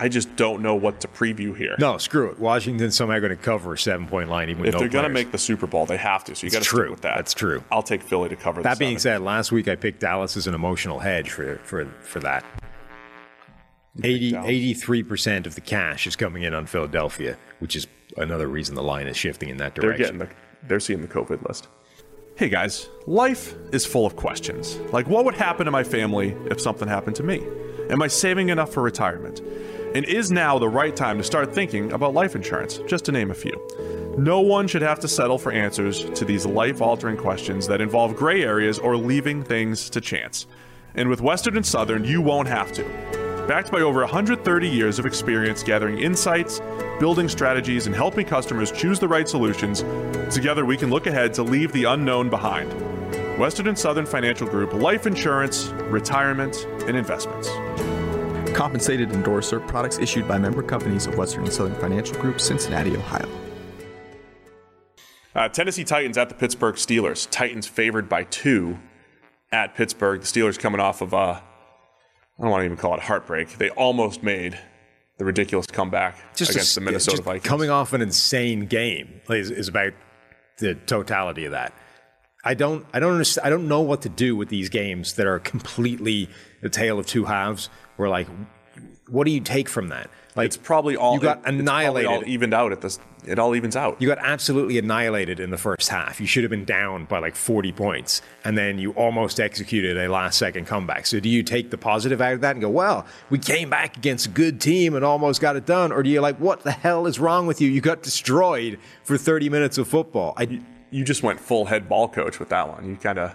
I 0.00 0.08
just 0.08 0.34
don't 0.34 0.62
know 0.62 0.74
what 0.74 1.00
to 1.02 1.08
preview 1.08 1.54
here. 1.54 1.76
No, 1.78 1.98
screw 1.98 2.30
it. 2.30 2.38
Washington's 2.38 2.96
somehow 2.96 3.18
going 3.18 3.36
to 3.36 3.36
cover 3.36 3.74
a 3.74 3.78
seven 3.78 4.06
point 4.06 4.30
line, 4.30 4.48
even 4.48 4.64
if 4.64 4.72
no 4.72 4.78
they're 4.78 4.88
going 4.88 5.04
to 5.04 5.10
make 5.10 5.30
the 5.30 5.38
Super 5.38 5.66
Bowl, 5.66 5.84
they 5.84 5.98
have 5.98 6.24
to. 6.24 6.34
So 6.34 6.46
you 6.46 6.50
got 6.50 6.62
to 6.62 6.64
stick 6.64 6.88
with 6.88 7.02
that. 7.02 7.16
That's 7.16 7.34
true. 7.34 7.62
I'll 7.70 7.82
take 7.82 8.02
Philly 8.02 8.30
to 8.30 8.36
cover. 8.36 8.62
That 8.62 8.78
being 8.78 8.98
seven. 8.98 9.20
said, 9.20 9.26
last 9.26 9.52
week 9.52 9.68
I 9.68 9.76
picked 9.76 10.00
Dallas 10.00 10.38
as 10.38 10.46
an 10.46 10.54
emotional 10.54 10.98
hedge 10.98 11.30
for 11.30 11.56
for 11.64 11.84
for 12.00 12.20
that. 12.20 12.46
80, 14.02 14.32
83% 14.32 15.46
of 15.46 15.54
the 15.54 15.60
cash 15.60 16.06
is 16.06 16.16
coming 16.16 16.42
in 16.42 16.54
on 16.54 16.66
Philadelphia, 16.66 17.36
which 17.58 17.76
is 17.76 17.86
another 18.16 18.48
reason 18.48 18.74
the 18.74 18.82
line 18.82 19.06
is 19.06 19.16
shifting 19.16 19.48
in 19.48 19.56
that 19.58 19.74
direction. 19.74 20.18
they're 20.18 20.18
direction. 20.18 20.18
getting 20.18 20.36
the 20.62 20.68
they're 20.68 20.80
seeing 20.80 21.02
the 21.02 21.08
COVID 21.08 21.46
list. 21.46 21.68
Hey 22.36 22.48
guys, 22.48 22.88
life 23.06 23.54
is 23.72 23.84
full 23.84 24.06
of 24.06 24.16
questions. 24.16 24.78
Like 24.92 25.06
what 25.08 25.24
would 25.24 25.34
happen 25.34 25.64
to 25.64 25.70
my 25.70 25.84
family 25.84 26.36
if 26.46 26.60
something 26.60 26.88
happened 26.88 27.16
to 27.16 27.22
me? 27.22 27.42
Am 27.90 28.02
I 28.02 28.06
saving 28.06 28.50
enough 28.50 28.72
for 28.72 28.82
retirement? 28.82 29.40
And 29.94 30.04
is 30.04 30.30
now 30.30 30.58
the 30.58 30.68
right 30.68 30.94
time 30.94 31.18
to 31.18 31.24
start 31.24 31.52
thinking 31.52 31.92
about 31.92 32.14
life 32.14 32.36
insurance, 32.36 32.78
just 32.86 33.04
to 33.06 33.12
name 33.12 33.30
a 33.30 33.34
few? 33.34 33.52
No 34.16 34.40
one 34.40 34.68
should 34.68 34.82
have 34.82 35.00
to 35.00 35.08
settle 35.08 35.38
for 35.38 35.50
answers 35.50 36.04
to 36.10 36.24
these 36.24 36.46
life 36.46 36.80
altering 36.80 37.16
questions 37.16 37.66
that 37.66 37.80
involve 37.80 38.14
gray 38.14 38.44
areas 38.44 38.78
or 38.78 38.96
leaving 38.96 39.42
things 39.42 39.90
to 39.90 40.00
chance. 40.00 40.46
And 40.94 41.08
with 41.08 41.20
Western 41.20 41.56
and 41.56 41.66
Southern, 41.66 42.04
you 42.04 42.20
won't 42.20 42.48
have 42.48 42.72
to. 42.74 43.29
Backed 43.50 43.72
by 43.72 43.80
over 43.80 43.98
130 44.02 44.68
years 44.68 45.00
of 45.00 45.06
experience 45.06 45.64
gathering 45.64 45.98
insights, 45.98 46.60
building 47.00 47.28
strategies, 47.28 47.88
and 47.88 47.96
helping 47.96 48.24
customers 48.24 48.70
choose 48.70 49.00
the 49.00 49.08
right 49.08 49.28
solutions, 49.28 49.82
together 50.32 50.64
we 50.64 50.76
can 50.76 50.88
look 50.88 51.08
ahead 51.08 51.34
to 51.34 51.42
leave 51.42 51.72
the 51.72 51.82
unknown 51.82 52.30
behind. 52.30 52.72
Western 53.40 53.66
and 53.66 53.76
Southern 53.76 54.06
Financial 54.06 54.46
Group, 54.46 54.72
life 54.74 55.04
insurance, 55.04 55.70
retirement, 55.88 56.64
and 56.86 56.96
investments. 56.96 57.48
Compensated 58.56 59.10
endorser 59.10 59.58
products 59.58 59.98
issued 59.98 60.28
by 60.28 60.38
member 60.38 60.62
companies 60.62 61.08
of 61.08 61.18
Western 61.18 61.42
and 61.42 61.52
Southern 61.52 61.74
Financial 61.80 62.14
Group, 62.20 62.40
Cincinnati, 62.40 62.96
Ohio. 62.96 63.28
Uh, 65.34 65.48
Tennessee 65.48 65.82
Titans 65.82 66.16
at 66.16 66.28
the 66.28 66.36
Pittsburgh 66.36 66.76
Steelers. 66.76 67.28
Titans 67.28 67.66
favored 67.66 68.08
by 68.08 68.22
two. 68.22 68.78
at 69.50 69.74
Pittsburgh. 69.74 70.20
The 70.20 70.26
Steelers 70.28 70.56
coming 70.56 70.80
off 70.80 71.00
of, 71.00 71.12
uh, 71.12 71.40
I 72.40 72.44
don't 72.44 72.50
want 72.52 72.62
to 72.62 72.64
even 72.64 72.76
call 72.78 72.94
it 72.94 73.00
heartbreak. 73.00 73.58
They 73.58 73.68
almost 73.70 74.22
made 74.22 74.58
the 75.18 75.26
ridiculous 75.26 75.66
comeback 75.66 76.16
Just 76.34 76.52
against 76.52 76.74
a- 76.76 76.80
the 76.80 76.86
Minnesota 76.86 77.20
Vikings. 77.22 77.44
Coming 77.44 77.68
off 77.68 77.92
an 77.92 78.00
insane 78.00 78.64
game 78.64 79.20
is, 79.28 79.50
is 79.50 79.68
about 79.68 79.92
the 80.58 80.74
totality 80.74 81.44
of 81.44 81.52
that. 81.52 81.74
I 82.42 82.54
don't, 82.54 82.86
I 82.94 83.00
don't 83.00 83.12
understand. 83.12 83.46
I 83.46 83.50
don't 83.50 83.68
know 83.68 83.82
what 83.82 84.00
to 84.02 84.08
do 84.08 84.34
with 84.34 84.48
these 84.48 84.70
games 84.70 85.14
that 85.16 85.26
are 85.26 85.38
completely 85.38 86.30
the 86.62 86.70
tale 86.70 86.98
of 86.98 87.04
two 87.04 87.26
halves. 87.26 87.68
Where 87.96 88.08
like, 88.08 88.28
what 89.08 89.24
do 89.24 89.30
you 89.30 89.40
take 89.40 89.68
from 89.68 89.88
that? 89.88 90.08
Like, 90.36 90.46
it's 90.46 90.56
probably 90.56 90.96
all 90.96 91.14
you 91.14 91.20
got 91.20 91.42
probably 91.42 91.60
annihilated. 91.60 92.10
all 92.10 92.24
evened 92.24 92.54
out 92.54 92.72
at 92.72 92.80
this. 92.80 92.98
It 93.26 93.38
all 93.38 93.54
evens 93.54 93.76
out. 93.76 94.00
You 94.00 94.08
got 94.08 94.18
absolutely 94.18 94.78
annihilated 94.78 95.40
in 95.40 95.50
the 95.50 95.58
first 95.58 95.88
half. 95.88 96.20
You 96.20 96.26
should 96.26 96.42
have 96.42 96.50
been 96.50 96.64
down 96.64 97.04
by 97.04 97.18
like 97.18 97.36
40 97.36 97.72
points, 97.72 98.22
and 98.44 98.56
then 98.56 98.78
you 98.78 98.92
almost 98.92 99.40
executed 99.40 99.98
a 99.98 100.08
last 100.08 100.38
second 100.38 100.66
comeback. 100.66 101.06
So, 101.06 101.20
do 101.20 101.28
you 101.28 101.42
take 101.42 101.70
the 101.70 101.78
positive 101.78 102.20
out 102.20 102.34
of 102.34 102.40
that 102.42 102.52
and 102.52 102.60
go, 102.60 102.70
well, 102.70 103.06
we 103.28 103.38
came 103.38 103.68
back 103.68 103.96
against 103.96 104.26
a 104.26 104.30
good 104.30 104.60
team 104.60 104.94
and 104.94 105.04
almost 105.04 105.40
got 105.40 105.56
it 105.56 105.66
done? 105.66 105.92
Or 105.92 106.02
do 106.02 106.10
you 106.10 106.20
like, 106.20 106.36
what 106.36 106.62
the 106.62 106.72
hell 106.72 107.06
is 107.06 107.18
wrong 107.18 107.46
with 107.46 107.60
you? 107.60 107.68
You 107.68 107.80
got 107.80 108.02
destroyed 108.02 108.78
for 109.02 109.18
30 109.18 109.48
minutes 109.48 109.78
of 109.78 109.88
football. 109.88 110.34
I, 110.36 110.60
you 110.90 111.04
just 111.04 111.22
went 111.22 111.40
full 111.40 111.66
head 111.66 111.88
ball 111.88 112.08
coach 112.08 112.38
with 112.38 112.50
that 112.50 112.68
one. 112.68 112.88
You 112.88 112.96
kind 112.96 113.18
of 113.18 113.34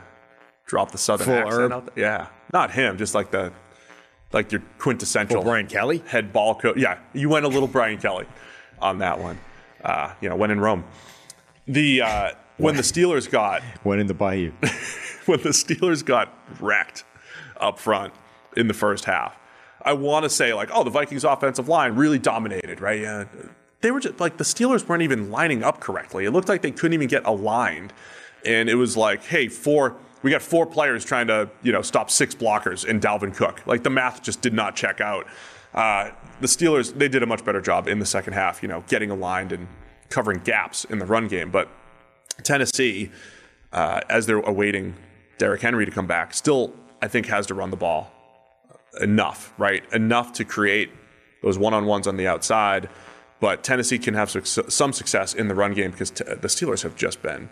dropped 0.66 0.91
the 0.91 0.98
southern 0.98 1.30
accent 1.30 1.54
Herb? 1.54 1.72
out 1.72 1.96
there. 1.96 2.04
Yeah, 2.04 2.28
not 2.54 2.72
him, 2.72 2.98
just 2.98 3.14
like 3.14 3.32
the 3.32 3.54
like 4.32 4.51
your 4.51 4.61
quintessential 4.78 5.43
Brian 5.43 5.67
Kelly? 5.67 6.03
head 6.07 6.34
ball 6.34 6.55
coach. 6.55 6.78
Yeah, 6.78 6.99
you 7.13 7.30
went 7.30 7.45
a 7.45 7.49
little 7.49 7.67
Brian 7.67 7.97
Kelly 7.97 8.26
on 8.80 8.99
that 8.99 9.19
one. 9.19 9.38
Uh, 9.84 10.13
you 10.21 10.30
know, 10.30 10.36
when 10.36 10.51
in 10.51 10.59
Rome. 10.59 10.84
The 11.67 12.01
uh, 12.01 12.32
when 12.57 12.76
the 12.76 12.82
Steelers 12.82 13.30
got 13.30 13.61
went 13.84 14.01
in 14.01 14.07
the 14.07 14.13
bayou. 14.13 14.51
when 15.26 15.41
the 15.41 15.49
Steelers 15.49 16.03
got 16.03 16.34
wrecked 16.59 17.03
up 17.57 17.80
front 17.80 18.13
in 18.55 18.67
the 18.67 18.73
first 18.73 19.05
half. 19.05 19.38
I 19.82 19.93
want 19.93 20.23
to 20.23 20.30
say 20.30 20.53
like, 20.53 20.69
oh, 20.73 20.84
the 20.84 20.89
Vikings 20.89 21.23
offensive 21.23 21.67
line 21.67 21.95
really 21.95 22.19
dominated, 22.19 22.82
right? 22.82 23.01
Yeah. 23.01 23.26
They 23.82 23.91
were 23.91 23.99
just 23.99 24.19
like 24.19 24.38
the 24.38 24.43
Steelers 24.43 24.88
weren't 24.88 25.03
even 25.03 25.30
lining 25.30 25.63
up 25.63 25.80
correctly. 25.80 26.26
It 26.26 26.32
looked 26.32 26.49
like 26.49 26.63
they 26.63 26.71
couldn't 26.71 26.93
even 26.93 27.07
get 27.07 27.26
aligned. 27.26 27.93
And 28.43 28.69
it 28.69 28.76
was 28.76 28.97
like, 28.97 29.23
hey, 29.23 29.47
four 29.47 29.95
we 30.26 30.32
got 30.32 30.41
four 30.41 30.65
players 30.65 31.05
trying 31.05 31.28
to, 31.28 31.47
you 31.61 31.71
know, 31.71 31.84
stop 31.84 32.09
six 32.09 32.34
blockers 32.34 32.84
in 32.84 32.99
Dalvin 32.99 33.32
Cook. 33.32 33.61
Like 33.67 33.84
the 33.84 33.91
math 33.91 34.23
just 34.23 34.41
did 34.41 34.55
not 34.55 34.76
check 34.76 34.99
out. 34.99 35.28
Uh, 35.71 36.09
the 36.41 36.47
Steelers, 36.47 36.97
they 36.97 37.07
did 37.07 37.21
a 37.21 37.28
much 37.28 37.45
better 37.45 37.61
job 37.61 37.88
in 37.88 37.99
the 37.99 38.07
second 38.07 38.34
half, 38.34 38.63
you 38.63 38.67
know, 38.67 38.84
getting 38.88 39.11
aligned 39.11 39.51
and 39.51 39.67
covering 40.09 40.39
gaps 40.39 40.84
in 40.86 40.97
the 40.97 41.05
run 41.05 41.28
game. 41.28 41.51
But 41.51 41.69
Tennessee, 42.41 43.11
uh, 43.71 44.01
as 44.09 44.26
they're 44.26 44.39
awaiting 44.39 44.95
Derrick 45.38 45.61
Henry 45.61 45.86
to 45.86 45.91
come 45.91 46.07
back, 46.07 46.34
still 46.34 46.73
I 47.03 47.07
think 47.07 47.28
has 47.28 47.45
to 47.45 47.53
run 47.53 47.69
the 47.69 47.78
ball 47.78 48.11
enough, 48.99 49.53
right? 49.59 49.84
Enough 49.93 50.34
to 50.34 50.43
create 50.43 50.89
those 51.43 51.59
one-on-ones 51.59 52.07
on 52.07 52.17
the 52.17 52.26
outside. 52.26 52.89
But 53.39 53.63
Tennessee 53.63 53.99
can 53.99 54.15
have 54.15 54.32
suc- 54.32 54.71
some 54.71 54.91
success 54.91 55.36
in 55.36 55.49
the 55.49 55.55
run 55.55 55.76
game 55.76 55.91
because 55.91 56.09
t- 56.09 56.23
the 56.23 56.47
Steelers 56.47 56.82
have 56.82 56.95
just 56.95 57.21
been 57.21 57.47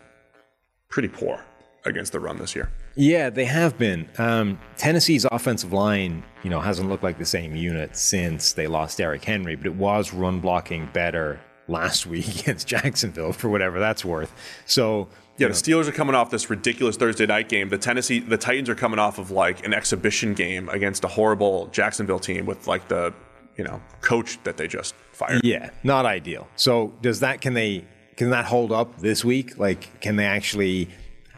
pretty 0.89 1.09
poor 1.09 1.43
against 1.85 2.11
the 2.11 2.19
run 2.19 2.37
this 2.37 2.55
year. 2.55 2.69
Yeah, 2.95 3.29
they 3.29 3.45
have 3.45 3.77
been. 3.77 4.07
Um, 4.17 4.59
Tennessee's 4.77 5.25
offensive 5.25 5.73
line, 5.73 6.23
you 6.43 6.49
know, 6.49 6.59
hasn't 6.59 6.89
looked 6.89 7.03
like 7.03 7.17
the 7.17 7.25
same 7.25 7.55
unit 7.55 7.95
since 7.95 8.53
they 8.53 8.67
lost 8.67 8.97
Derrick 8.97 9.23
Henry, 9.23 9.55
but 9.55 9.65
it 9.65 9.75
was 9.75 10.13
run 10.13 10.39
blocking 10.39 10.89
better 10.93 11.39
last 11.67 12.05
week 12.07 12.27
against 12.41 12.67
Jacksonville 12.67 13.33
for 13.33 13.49
whatever 13.49 13.79
that's 13.79 14.05
worth. 14.05 14.33
So 14.65 15.09
Yeah, 15.37 15.47
the 15.47 15.53
Steelers 15.53 15.87
are 15.87 15.93
coming 15.93 16.15
off 16.15 16.29
this 16.29 16.49
ridiculous 16.49 16.95
Thursday 16.95 17.25
night 17.25 17.49
game. 17.49 17.69
The 17.69 17.77
Tennessee, 17.77 18.19
the 18.19 18.37
Titans 18.37 18.69
are 18.69 18.75
coming 18.75 18.99
off 18.99 19.17
of 19.19 19.31
like 19.31 19.65
an 19.65 19.73
exhibition 19.73 20.33
game 20.33 20.69
against 20.69 21.03
a 21.03 21.07
horrible 21.07 21.67
Jacksonville 21.67 22.19
team 22.19 22.45
with 22.45 22.67
like 22.67 22.87
the, 22.87 23.13
you 23.57 23.63
know, 23.63 23.81
coach 24.01 24.41
that 24.43 24.57
they 24.57 24.67
just 24.67 24.95
fired. 25.11 25.41
Yeah, 25.43 25.69
not 25.83 26.05
ideal. 26.05 26.47
So 26.55 26.93
does 27.01 27.19
that 27.21 27.41
can 27.41 27.53
they 27.53 27.85
can 28.15 28.29
that 28.29 28.45
hold 28.45 28.71
up 28.71 28.99
this 28.99 29.25
week? 29.25 29.57
Like 29.57 29.99
can 30.01 30.15
they 30.15 30.25
actually 30.25 30.89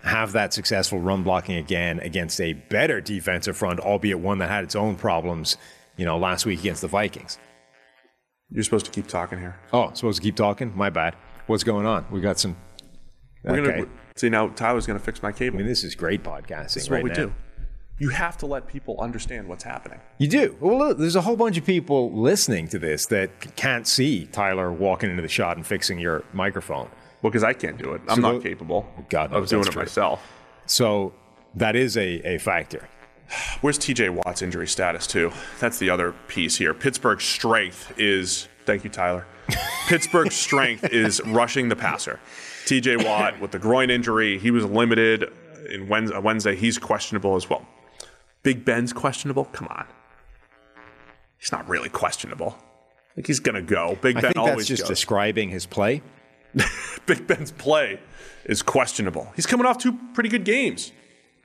have 0.06 0.32
that 0.34 0.54
successful 0.54 1.00
run 1.00 1.24
blocking 1.24 1.56
again 1.58 2.00
against 2.00 2.40
a 2.40 2.54
better 2.54 3.02
defensive 3.02 3.58
front, 3.58 3.80
albeit 3.80 4.20
one 4.20 4.38
that 4.38 4.50
had 4.50 4.64
its 4.64 4.76
own 4.76 4.96
problems, 4.96 5.58
you 5.98 6.06
know, 6.06 6.18
last 6.18 6.46
week 6.46 6.60
against 6.60 6.82
the 6.82 6.88
Vikings? 6.88 7.38
You're 8.52 8.64
supposed 8.64 8.86
to 8.86 8.92
keep 8.92 9.08
talking 9.08 9.40
here. 9.40 9.60
Oh, 9.74 9.92
supposed 9.94 10.18
to 10.18 10.22
keep 10.24 10.36
talking? 10.36 10.72
My 10.78 10.90
bad. 10.90 11.16
What's 11.48 11.64
going 11.64 11.86
on? 11.86 12.06
We 12.12 12.22
got 12.22 12.40
some 12.40 12.56
We're 13.44 13.60
Okay. 13.60 13.78
gonna 13.82 13.90
see 14.16 14.30
now. 14.30 14.48
Tyler's 14.50 14.88
gonna 14.88 14.98
fix 14.98 15.22
my 15.22 15.32
cable. 15.32 15.58
I 15.58 15.60
mean, 15.60 15.68
this 15.68 15.84
is 15.84 15.94
great 15.94 16.24
podcasting. 16.24 16.74
This 16.74 16.78
is 16.78 16.90
right 16.90 17.04
what 17.04 17.12
we 17.16 17.22
now. 17.22 17.28
do. 17.28 17.34
You 18.00 18.10
have 18.10 18.38
to 18.40 18.46
let 18.48 18.68
people 18.68 19.00
understand 19.00 19.48
what's 19.48 19.64
happening. 19.64 20.00
You 20.18 20.28
do. 20.28 20.58
Well, 20.60 20.78
look, 20.80 20.98
there's 20.98 21.16
a 21.16 21.22
whole 21.22 21.36
bunch 21.38 21.58
of 21.58 21.66
people 21.66 22.12
listening 22.12 22.68
to 22.70 22.80
this 22.80 23.06
that 23.08 23.56
can't 23.56 23.86
see 23.88 24.26
Tyler 24.32 24.72
walking 24.72 25.10
into 25.12 25.22
the 25.22 25.28
shot 25.30 25.58
and 25.58 25.66
fixing 25.66 25.98
your 26.00 26.24
microphone. 26.34 26.90
Well, 27.22 27.32
because 27.32 27.44
I 27.44 27.54
can't 27.54 27.78
do 27.78 27.94
it. 27.94 28.02
I'm 28.08 28.16
So 28.18 28.22
not 28.22 28.32
go- 28.34 28.40
capable 28.42 28.88
God 29.10 29.34
of 29.34 29.48
doing 29.48 29.64
it 29.66 29.72
true. 29.72 29.82
myself. 29.82 30.22
So 30.66 31.14
that 31.56 31.76
is 31.76 31.98
a, 31.98 32.36
a 32.36 32.38
factor. 32.38 32.88
Where's 33.62 33.80
TJ 33.80 34.12
Watt's 34.12 34.42
injury 34.44 34.68
status, 34.68 35.08
too? 35.08 35.32
That's 35.60 35.80
the 35.80 35.90
other 35.90 36.14
piece 36.28 36.58
here. 36.58 36.74
Pittsburgh's 36.76 37.24
strength 37.24 37.92
is, 37.98 38.48
thank 38.66 38.84
you, 38.84 38.90
Tyler. 38.92 39.26
Pittsburgh's 39.88 40.36
strength 40.36 40.86
is 40.94 41.22
rushing 41.26 41.70
the 41.70 41.76
passer. 41.76 42.20
TJ 42.66 43.04
Watt 43.06 43.40
with 43.40 43.52
the 43.52 43.60
groin 43.60 43.90
injury, 43.90 44.38
he 44.38 44.52
was 44.52 44.66
limited 44.66 45.32
in 45.72 45.88
Wednesday. 45.88 46.16
Uh, 46.18 46.22
Wednesday. 46.22 46.56
He's 46.56 46.78
questionable 46.78 47.36
as 47.36 47.50
well. 47.50 47.66
Big 48.44 48.64
Ben's 48.64 48.94
questionable? 48.94 49.46
Come 49.46 49.68
on. 49.70 49.86
He's 51.40 51.52
not 51.52 51.68
really 51.68 51.90
questionable. 51.90 52.56
Like 53.18 53.28
he's 53.28 53.40
going 53.40 53.56
to 53.56 53.62
go. 53.62 53.98
Big 54.02 54.18
I 54.18 54.22
Ben 54.22 54.34
think 54.34 54.36
that's 54.46 54.50
always 54.52 54.68
just 54.68 54.84
goes. 54.84 54.90
describing 54.90 55.50
his 55.50 55.66
play. 55.66 56.02
Big 57.06 57.28
Ben's 57.28 57.52
play 57.52 58.00
is 58.46 58.62
questionable. 58.62 59.32
He's 59.36 59.46
coming 59.46 59.66
off 59.66 59.78
two 59.78 59.98
pretty 60.14 60.30
good 60.30 60.44
games. 60.46 60.92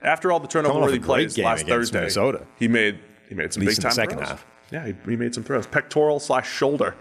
After 0.01 0.31
all 0.31 0.39
the 0.39 0.47
turnover 0.47 0.73
Coming 0.73 0.83
off 0.83 0.89
a 0.89 0.91
worthy 0.93 0.99
plays 1.05 1.37
last 1.37 1.67
Thursday, 1.67 1.99
Minnesota. 1.99 2.47
he 2.57 2.67
made 2.67 2.99
he 3.29 3.35
made 3.35 3.53
some 3.53 3.63
big 3.63 3.79
time 3.79 3.91
second 3.91 4.17
throws. 4.17 4.29
half. 4.29 4.45
Yeah, 4.71 4.87
he, 4.87 4.95
he 5.05 5.15
made 5.15 5.33
some 5.35 5.43
throws. 5.43 5.67
Pectoral 5.67 6.19
slash 6.19 6.49
shoulder. 6.49 6.95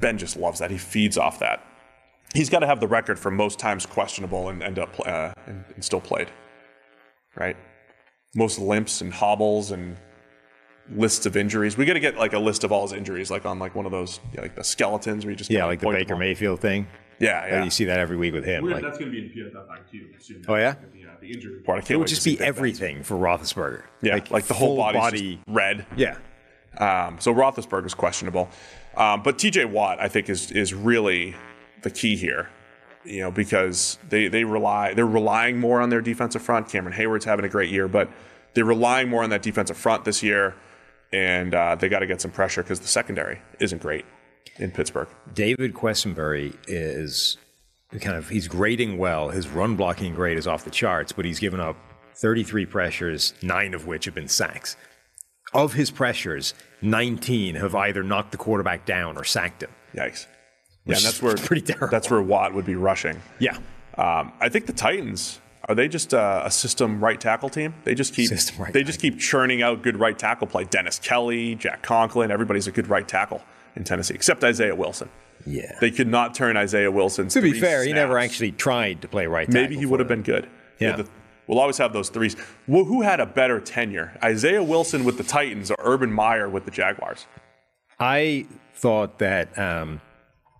Ben 0.00 0.18
just 0.18 0.36
loves 0.36 0.58
that. 0.58 0.70
He 0.70 0.76
feeds 0.78 1.16
off 1.16 1.38
that. 1.38 1.64
He's 2.34 2.50
got 2.50 2.58
to 2.58 2.66
have 2.66 2.80
the 2.80 2.88
record 2.88 3.18
for 3.18 3.30
most 3.30 3.58
times 3.58 3.86
questionable 3.86 4.48
and 4.50 4.62
end 4.62 4.78
up 4.78 4.94
uh, 5.06 5.32
and, 5.46 5.64
and 5.74 5.82
still 5.84 6.00
played. 6.00 6.28
Right. 7.36 7.56
Most 8.34 8.58
limps 8.58 9.00
and 9.00 9.14
hobbles 9.14 9.70
and 9.70 9.96
lists 10.90 11.24
of 11.24 11.36
injuries. 11.36 11.78
We 11.78 11.86
got 11.86 11.94
to 11.94 12.00
get 12.00 12.16
like 12.16 12.34
a 12.34 12.38
list 12.38 12.64
of 12.64 12.72
all 12.72 12.82
his 12.82 12.92
injuries, 12.92 13.30
like 13.30 13.46
on 13.46 13.58
like 13.58 13.74
one 13.74 13.86
of 13.86 13.92
those 13.92 14.20
yeah, 14.34 14.42
like 14.42 14.54
the 14.56 14.64
skeletons 14.64 15.24
where 15.24 15.30
you 15.30 15.36
just 15.36 15.50
Yeah, 15.50 15.64
like 15.64 15.80
the 15.80 15.88
Baker. 15.88 16.16
Mayfield 16.16 16.60
thing. 16.60 16.86
Yeah, 17.18 17.46
yeah. 17.46 17.64
You 17.64 17.70
see 17.70 17.84
that 17.86 17.98
every 17.98 18.16
week 18.16 18.34
with 18.34 18.44
him. 18.44 18.68
Like, 18.68 18.82
going 18.82 18.98
to 18.98 19.10
be 19.10 19.18
in 19.18 19.30
PFF 19.30 19.66
IQ. 19.68 20.22
Soon. 20.22 20.44
Oh, 20.48 20.54
yeah? 20.56 20.74
The, 20.92 21.04
uh, 21.04 21.10
the 21.20 21.32
injury 21.32 21.54
report. 21.54 21.78
I 21.78 21.80
can't 21.80 21.92
it 21.92 21.96
would 21.96 22.08
just 22.08 22.24
be 22.24 22.32
Big 22.32 22.40
Ben's. 22.40 22.48
everything 22.48 23.02
for 23.02 23.16
Roethlisberger. 23.16 23.84
Yeah, 24.02 24.20
like, 24.30 24.46
the 24.46 24.54
whole 24.54 24.76
body's 24.76 25.00
body. 25.00 25.34
just 25.36 25.48
red. 25.48 25.86
Yeah. 25.96 26.18
Um, 26.78 27.18
so 27.20 27.32
Roethlisberger 27.32 27.84
was 27.84 27.94
questionable, 27.94 28.50
um, 28.96 29.22
but 29.22 29.38
T.J. 29.38 29.64
Watt 29.64 29.98
I 29.98 30.08
think 30.08 30.28
is 30.28 30.50
is 30.52 30.74
really 30.74 31.34
the 31.82 31.90
key 31.90 32.16
here. 32.16 32.50
You 33.02 33.20
know, 33.22 33.30
because 33.30 33.98
they 34.10 34.28
they 34.28 34.44
rely 34.44 34.92
they're 34.92 35.06
relying 35.06 35.58
more 35.58 35.80
on 35.80 35.88
their 35.88 36.02
defensive 36.02 36.42
front. 36.42 36.68
Cameron 36.68 36.94
Heyward's 36.94 37.24
having 37.24 37.46
a 37.46 37.48
great 37.48 37.70
year, 37.70 37.88
but 37.88 38.10
they're 38.52 38.66
relying 38.66 39.08
more 39.08 39.22
on 39.22 39.30
that 39.30 39.40
defensive 39.40 39.78
front 39.78 40.04
this 40.04 40.22
year, 40.22 40.54
and 41.12 41.54
uh, 41.54 41.76
they 41.76 41.88
got 41.88 42.00
to 42.00 42.06
get 42.06 42.20
some 42.20 42.30
pressure 42.30 42.62
because 42.62 42.80
the 42.80 42.88
secondary 42.88 43.40
isn't 43.58 43.80
great 43.80 44.04
in 44.58 44.70
Pittsburgh. 44.70 45.08
David 45.34 45.74
Quessenberry 45.74 46.56
is 46.66 47.36
kind 48.00 48.16
of 48.16 48.28
he's 48.28 48.48
grading 48.48 48.98
well. 48.98 49.28
His 49.30 49.48
run 49.48 49.76
blocking 49.76 50.14
grade 50.14 50.38
is 50.38 50.46
off 50.46 50.64
the 50.64 50.70
charts, 50.70 51.12
but 51.12 51.24
he's 51.24 51.38
given 51.38 51.60
up 51.60 51.76
33 52.14 52.66
pressures, 52.66 53.34
nine 53.42 53.74
of 53.74 53.86
which 53.86 54.04
have 54.06 54.14
been 54.14 54.28
sacks. 54.28 54.76
Of 55.54 55.74
his 55.74 55.90
pressures, 55.90 56.54
19 56.82 57.54
have 57.54 57.74
either 57.74 58.02
knocked 58.02 58.32
the 58.32 58.38
quarterback 58.38 58.84
down 58.84 59.16
or 59.16 59.24
sacked 59.24 59.62
him. 59.62 59.70
Yikes! 59.94 60.26
Yeah, 60.84 60.96
and 60.96 61.04
that's 61.04 61.22
where 61.22 61.34
pretty 61.36 61.62
terrible. 61.62 61.88
That's 61.88 62.10
where 62.10 62.22
Watt 62.22 62.54
would 62.54 62.66
be 62.66 62.74
rushing. 62.74 63.20
Yeah. 63.38 63.56
Um, 63.96 64.32
I 64.40 64.48
think 64.48 64.66
the 64.66 64.72
Titans 64.72 65.40
are 65.68 65.74
they 65.74 65.88
just 65.88 66.14
uh, 66.14 66.42
a 66.44 66.50
system 66.50 67.02
right 67.02 67.20
tackle 67.20 67.48
team? 67.48 67.74
They 67.84 67.94
just 67.94 68.14
keep 68.14 68.28
System 68.28 68.62
right 68.62 68.72
they 68.72 68.84
just 68.84 69.00
keep 69.00 69.18
churning 69.18 69.62
out 69.62 69.82
good 69.82 69.98
right 69.98 70.16
tackle 70.16 70.46
play. 70.46 70.64
Dennis 70.64 70.98
Kelly, 70.98 71.54
Jack 71.56 71.82
Conklin, 71.82 72.30
everybody's 72.30 72.66
a 72.66 72.72
good 72.72 72.88
right 72.88 73.06
tackle 73.06 73.42
in 73.76 73.84
Tennessee, 73.84 74.14
except 74.14 74.42
Isaiah 74.42 74.74
Wilson. 74.74 75.08
Yeah. 75.46 75.76
They 75.80 75.90
could 75.90 76.08
not 76.08 76.34
turn 76.34 76.56
Isaiah 76.56 76.90
Wilson. 76.90 77.28
to 77.28 77.40
be 77.40 77.52
fair, 77.52 77.84
he 77.84 77.92
never 77.92 78.18
actually 78.18 78.52
tried 78.52 79.02
to 79.02 79.08
play 79.08 79.26
right. 79.26 79.48
Maybe 79.48 79.76
he 79.76 79.86
would 79.86 80.00
have 80.00 80.08
been 80.08 80.22
good. 80.22 80.48
Yeah. 80.80 80.96
The- 80.96 81.08
we'll 81.46 81.60
always 81.60 81.78
have 81.78 81.92
those 81.92 82.08
threes. 82.08 82.34
Well, 82.66 82.84
who 82.84 83.02
had 83.02 83.20
a 83.20 83.26
better 83.26 83.60
tenure, 83.60 84.18
Isaiah 84.24 84.62
Wilson 84.62 85.04
with 85.04 85.18
the 85.18 85.24
Titans 85.24 85.70
or 85.70 85.76
Urban 85.78 86.10
Meyer 86.12 86.48
with 86.48 86.64
the 86.64 86.70
Jaguars? 86.70 87.26
I 88.00 88.46
thought 88.74 89.18
that 89.20 89.56
um, 89.58 90.00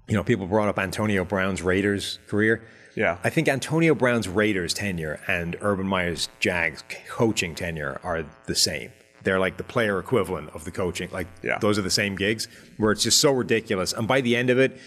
you 0.08 0.14
know, 0.14 0.22
people 0.22 0.46
brought 0.46 0.68
up 0.68 0.78
Antonio 0.78 1.24
Brown's 1.24 1.62
Raiders 1.62 2.18
career. 2.28 2.62
Yeah. 2.94 3.18
I 3.24 3.28
think 3.30 3.48
Antonio 3.48 3.94
Brown's 3.94 4.28
Raiders 4.28 4.72
tenure 4.72 5.20
and 5.26 5.56
Urban 5.60 5.86
Meyer's 5.86 6.28
Jags 6.40 6.82
coaching 7.08 7.54
tenure 7.54 8.00
are 8.02 8.24
the 8.46 8.54
same. 8.54 8.90
They're 9.26 9.40
like 9.40 9.56
the 9.56 9.64
player 9.64 9.98
equivalent 9.98 10.50
of 10.54 10.64
the 10.64 10.70
coaching. 10.70 11.10
Like 11.12 11.26
Yeah. 11.42 11.58
those 11.58 11.78
are 11.80 11.82
the 11.82 11.90
same 11.90 12.14
gigs 12.14 12.46
where 12.76 12.92
it's 12.92 13.02
just 13.02 13.18
so 13.20 13.32
ridiculous. 13.32 13.92
And 13.92 14.06
by 14.06 14.20
the 14.20 14.36
end 14.36 14.50
of 14.50 14.58
it, 14.60 14.78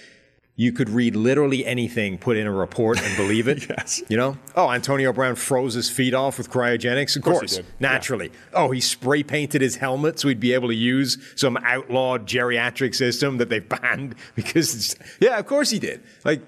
you 0.56 0.72
could 0.72 0.90
read 0.90 1.14
literally 1.16 1.66
anything 1.66 2.18
put 2.18 2.38
in 2.38 2.48
a 2.48 2.52
report 2.52 3.02
and 3.02 3.18
believe 3.18 3.50
it. 3.50 3.68
Yes. 3.70 4.02
You 4.08 4.16
know? 4.16 4.38
Oh, 4.56 4.72
Antonio 4.72 5.12
Brown 5.12 5.36
froze 5.36 5.74
his 5.74 5.90
feet 5.90 6.14
off 6.14 6.38
with 6.38 6.50
cryogenics. 6.50 7.18
Of 7.18 7.24
course 7.24 7.40
course. 7.40 7.56
did. 7.58 7.66
Naturally. 7.82 8.32
Oh, 8.54 8.72
he 8.72 8.80
spray 8.80 9.24
painted 9.24 9.62
his 9.62 9.76
helmet 9.76 10.20
so 10.20 10.30
he'd 10.30 10.40
be 10.40 10.54
able 10.54 10.70
to 10.70 10.76
use 10.76 11.18
some 11.36 11.58
outlawed 11.58 12.26
geriatric 12.26 12.96
system 12.96 13.38
that 13.40 13.50
they've 13.50 13.68
banned 13.68 14.16
because, 14.36 14.74
it's, 14.74 14.96
yeah, 15.20 15.38
of 15.38 15.46
course 15.48 15.70
he 15.70 15.80
did. 15.80 16.02
Like, 16.24 16.42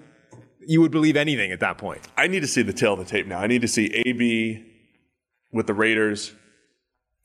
you 0.66 0.80
would 0.80 0.92
believe 0.92 1.18
anything 1.18 1.52
at 1.52 1.60
that 1.60 1.78
point. 1.78 2.02
I 2.18 2.28
need 2.28 2.40
to 2.42 2.48
see 2.48 2.62
the 2.62 2.72
tail 2.74 2.94
of 2.94 3.00
the 3.00 3.06
tape 3.06 3.28
now. 3.28 3.40
I 3.40 3.48
need 3.48 3.62
to 3.64 3.68
see 3.68 3.88
AB 4.06 4.64
with 5.54 5.68
the 5.68 5.74
Raiders, 5.74 6.34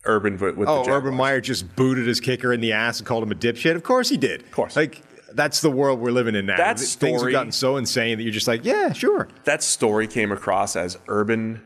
Urban 0.06 0.38
with, 0.38 0.56
with 0.56 0.68
Oh, 0.68 0.84
the 0.84 0.90
Urban 0.90 1.14
Meyer 1.14 1.40
just 1.40 1.74
booted 1.76 2.06
his 2.06 2.20
kicker 2.20 2.52
in 2.52 2.60
the 2.60 2.72
ass 2.72 2.98
and 2.98 3.06
called 3.06 3.22
him 3.22 3.32
a 3.32 3.34
dipshit. 3.34 3.74
Of 3.76 3.82
course 3.82 4.08
he 4.08 4.16
did. 4.16 4.42
Of 4.42 4.50
course. 4.50 4.76
Like 4.76 5.02
that's 5.32 5.60
the 5.60 5.70
world 5.70 6.00
we're 6.00 6.10
living 6.12 6.34
in 6.34 6.46
now. 6.46 6.56
That 6.56 6.78
Things 6.78 7.22
have 7.22 7.30
gotten 7.32 7.52
so 7.52 7.76
insane 7.76 8.16
that 8.18 8.24
you're 8.24 8.32
just 8.32 8.48
like, 8.48 8.64
yeah, 8.64 8.92
sure. 8.92 9.28
That 9.44 9.62
story 9.62 10.06
came 10.06 10.32
across 10.32 10.76
as 10.76 10.98
Urban. 11.08 11.62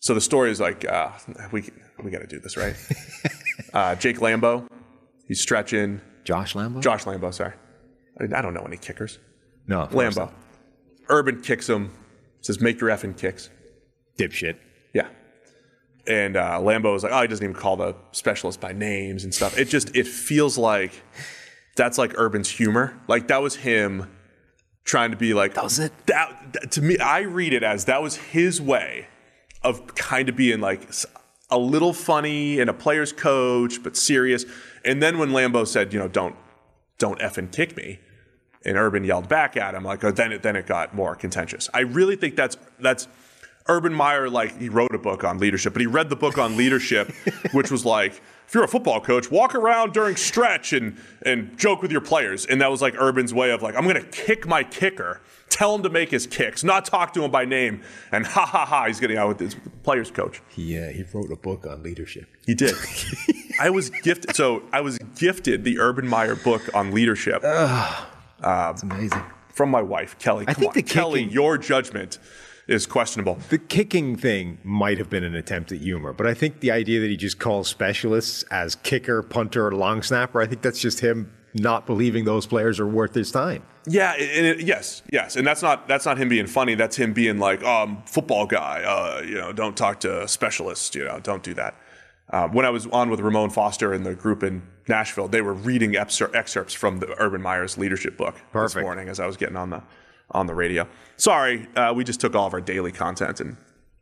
So 0.00 0.12
the 0.14 0.20
story 0.20 0.50
is 0.50 0.60
like, 0.60 0.84
uh, 0.84 1.10
we 1.52 1.70
we 2.02 2.10
got 2.10 2.20
to 2.20 2.26
do 2.26 2.38
this 2.40 2.56
right. 2.56 2.76
uh, 3.74 3.94
Jake 3.94 4.18
Lambo, 4.18 4.68
he's 5.26 5.40
stretching. 5.40 6.00
Josh 6.24 6.54
Lambo. 6.54 6.80
Josh 6.82 7.04
Lambo, 7.04 7.32
sorry. 7.32 7.54
I, 8.20 8.24
I 8.38 8.42
don't 8.42 8.52
know 8.54 8.62
any 8.62 8.76
kickers. 8.76 9.18
no, 9.66 9.86
Lambo. 9.86 10.32
Urban 11.08 11.40
kicks 11.40 11.68
him. 11.68 11.92
Says, 12.40 12.60
make 12.60 12.80
your 12.80 12.90
effing 12.90 13.16
kicks. 13.16 13.48
dipshit. 14.18 14.56
And 16.08 16.36
uh, 16.36 16.60
Lambo 16.60 16.92
was 16.92 17.02
like, 17.02 17.12
oh, 17.12 17.22
he 17.22 17.28
doesn't 17.28 17.44
even 17.44 17.56
call 17.56 17.76
the 17.76 17.94
specialist 18.12 18.60
by 18.60 18.72
names 18.72 19.24
and 19.24 19.34
stuff. 19.34 19.58
It 19.58 19.66
just, 19.68 19.94
it 19.96 20.06
feels 20.06 20.56
like 20.56 21.02
that's 21.74 21.98
like 21.98 22.14
Urban's 22.16 22.48
humor. 22.48 22.96
Like 23.08 23.28
that 23.28 23.42
was 23.42 23.56
him 23.56 24.10
trying 24.84 25.10
to 25.10 25.16
be 25.16 25.34
like, 25.34 25.54
that 25.54 25.64
was 25.64 25.78
it? 25.78 25.92
That, 26.06 26.52
that- 26.52 26.70
to 26.72 26.82
me, 26.82 26.98
I 26.98 27.20
read 27.20 27.52
it 27.52 27.62
as 27.62 27.86
that 27.86 28.02
was 28.02 28.16
his 28.16 28.60
way 28.60 29.08
of 29.62 29.94
kind 29.94 30.28
of 30.28 30.36
being 30.36 30.60
like 30.60 30.88
a 31.50 31.58
little 31.58 31.92
funny 31.92 32.60
and 32.60 32.70
a 32.70 32.74
player's 32.74 33.12
coach, 33.12 33.82
but 33.82 33.96
serious. 33.96 34.44
And 34.84 35.02
then 35.02 35.18
when 35.18 35.30
Lambo 35.30 35.66
said, 35.66 35.92
you 35.92 35.98
know, 35.98 36.08
don't, 36.08 36.36
don't 36.98 37.18
effing 37.18 37.52
kick 37.52 37.76
me, 37.76 37.98
and 38.64 38.76
Urban 38.76 39.04
yelled 39.04 39.28
back 39.28 39.56
at 39.56 39.74
him, 39.74 39.84
like 39.84 40.02
oh, 40.02 40.10
then 40.10 40.32
it 40.32 40.42
then 40.42 40.56
it 40.56 40.66
got 40.66 40.92
more 40.92 41.14
contentious. 41.14 41.70
I 41.72 41.80
really 41.80 42.16
think 42.16 42.34
that's 42.34 42.56
that's 42.80 43.06
Urban 43.68 43.92
Meyer. 43.94 44.28
Like 44.30 44.58
he 44.58 44.68
wrote 44.68 44.94
a 44.94 44.98
book 44.98 45.24
on 45.24 45.38
leadership, 45.38 45.72
but 45.72 45.80
he 45.80 45.86
read 45.86 46.08
the 46.08 46.16
book 46.16 46.38
on 46.38 46.56
leadership, 46.56 47.12
which 47.52 47.70
was 47.70 47.84
like 47.84 48.20
if 48.46 48.54
you're 48.54 48.64
a 48.64 48.68
football 48.68 49.00
coach, 49.00 49.30
walk 49.30 49.54
around 49.54 49.92
during 49.92 50.16
stretch 50.16 50.72
and 50.72 50.96
and 51.24 51.56
joke 51.58 51.82
with 51.82 51.90
your 51.92 52.00
players, 52.00 52.46
and 52.46 52.60
that 52.60 52.70
was 52.70 52.80
like 52.82 52.94
Urban's 53.00 53.34
way 53.34 53.50
of 53.50 53.62
like 53.62 53.74
I'm 53.76 53.86
gonna 53.86 54.02
kick 54.04 54.46
my 54.46 54.62
kicker. 54.64 55.20
Tell 55.48 55.74
him 55.74 55.82
to 55.84 55.88
make 55.88 56.10
his 56.10 56.26
kicks, 56.26 56.64
not 56.64 56.84
talk 56.84 57.14
to 57.14 57.22
him 57.24 57.30
by 57.30 57.44
name, 57.44 57.80
and 58.12 58.26
ha 58.26 58.44
ha 58.44 58.66
ha, 58.66 58.86
he's 58.86 58.98
getting 59.00 59.16
out 59.16 59.28
with 59.28 59.40
his 59.40 59.56
players 59.84 60.10
coach. 60.10 60.42
He 60.48 60.76
uh, 60.78 60.88
he 60.90 61.04
wrote 61.14 61.30
a 61.30 61.36
book 61.36 61.66
on 61.66 61.82
leadership. 61.82 62.26
He 62.46 62.54
did. 62.54 62.74
I 63.60 63.70
was 63.70 63.88
gifted. 63.88 64.34
So 64.36 64.62
I 64.72 64.80
was 64.82 64.98
gifted 65.18 65.64
the 65.64 65.78
Urban 65.78 66.06
Meyer 66.06 66.34
book 66.34 66.62
on 66.74 66.90
leadership 66.92 67.42
It's 67.44 68.82
amazing. 68.82 69.22
from 69.48 69.70
my 69.70 69.80
wife, 69.82 70.18
Kelly. 70.18 70.44
I 70.48 70.52
Come 70.54 70.62
think 70.62 70.68
on, 70.70 70.74
the 70.74 70.82
Kelly, 70.82 71.22
your 71.24 71.56
judgment 71.58 72.18
is 72.66 72.86
questionable. 72.86 73.38
The 73.48 73.58
kicking 73.58 74.16
thing 74.16 74.58
might 74.64 74.98
have 74.98 75.08
been 75.08 75.24
an 75.24 75.34
attempt 75.34 75.72
at 75.72 75.78
humor, 75.78 76.12
but 76.12 76.26
I 76.26 76.34
think 76.34 76.60
the 76.60 76.70
idea 76.70 77.00
that 77.00 77.08
he 77.08 77.16
just 77.16 77.38
calls 77.38 77.68
specialists 77.68 78.44
as 78.50 78.74
kicker, 78.76 79.22
punter, 79.22 79.72
long 79.72 80.02
snapper, 80.02 80.40
I 80.40 80.46
think 80.46 80.62
that's 80.62 80.80
just 80.80 81.00
him 81.00 81.32
not 81.54 81.86
believing 81.86 82.24
those 82.24 82.46
players 82.46 82.80
are 82.80 82.86
worth 82.86 83.14
his 83.14 83.30
time. 83.30 83.62
Yeah, 83.86 84.14
and 84.14 84.46
it, 84.46 84.60
yes, 84.60 85.02
yes, 85.12 85.36
and 85.36 85.46
that's 85.46 85.62
not 85.62 85.86
that's 85.86 86.04
not 86.04 86.18
him 86.18 86.28
being 86.28 86.48
funny. 86.48 86.74
That's 86.74 86.96
him 86.96 87.12
being 87.12 87.38
like, 87.38 87.62
um, 87.62 88.02
football 88.04 88.44
guy. 88.46 88.82
Uh, 88.82 89.22
you 89.22 89.36
know, 89.36 89.52
don't 89.52 89.76
talk 89.76 90.00
to 90.00 90.26
specialists. 90.26 90.94
You 90.94 91.04
know, 91.04 91.20
don't 91.20 91.42
do 91.42 91.54
that. 91.54 91.76
Uh, 92.28 92.48
when 92.48 92.66
I 92.66 92.70
was 92.70 92.88
on 92.88 93.10
with 93.10 93.20
Ramon 93.20 93.50
Foster 93.50 93.92
and 93.92 94.04
the 94.04 94.14
group 94.14 94.42
in 94.42 94.62
Nashville, 94.88 95.28
they 95.28 95.40
were 95.40 95.54
reading 95.54 95.94
excerpts 95.96 96.74
from 96.74 96.98
the 96.98 97.14
Urban 97.20 97.40
Meyer's 97.40 97.78
leadership 97.78 98.16
book 98.16 98.34
this 98.52 98.74
morning 98.74 99.08
as 99.08 99.20
I 99.20 99.26
was 99.26 99.36
getting 99.36 99.56
on 99.56 99.70
the 99.70 99.82
on 100.30 100.46
the 100.46 100.54
radio. 100.54 100.86
Sorry, 101.16 101.66
uh, 101.76 101.92
we 101.94 102.04
just 102.04 102.20
took 102.20 102.34
all 102.34 102.46
of 102.46 102.54
our 102.54 102.60
daily 102.60 102.92
content 102.92 103.40
and 103.40 103.56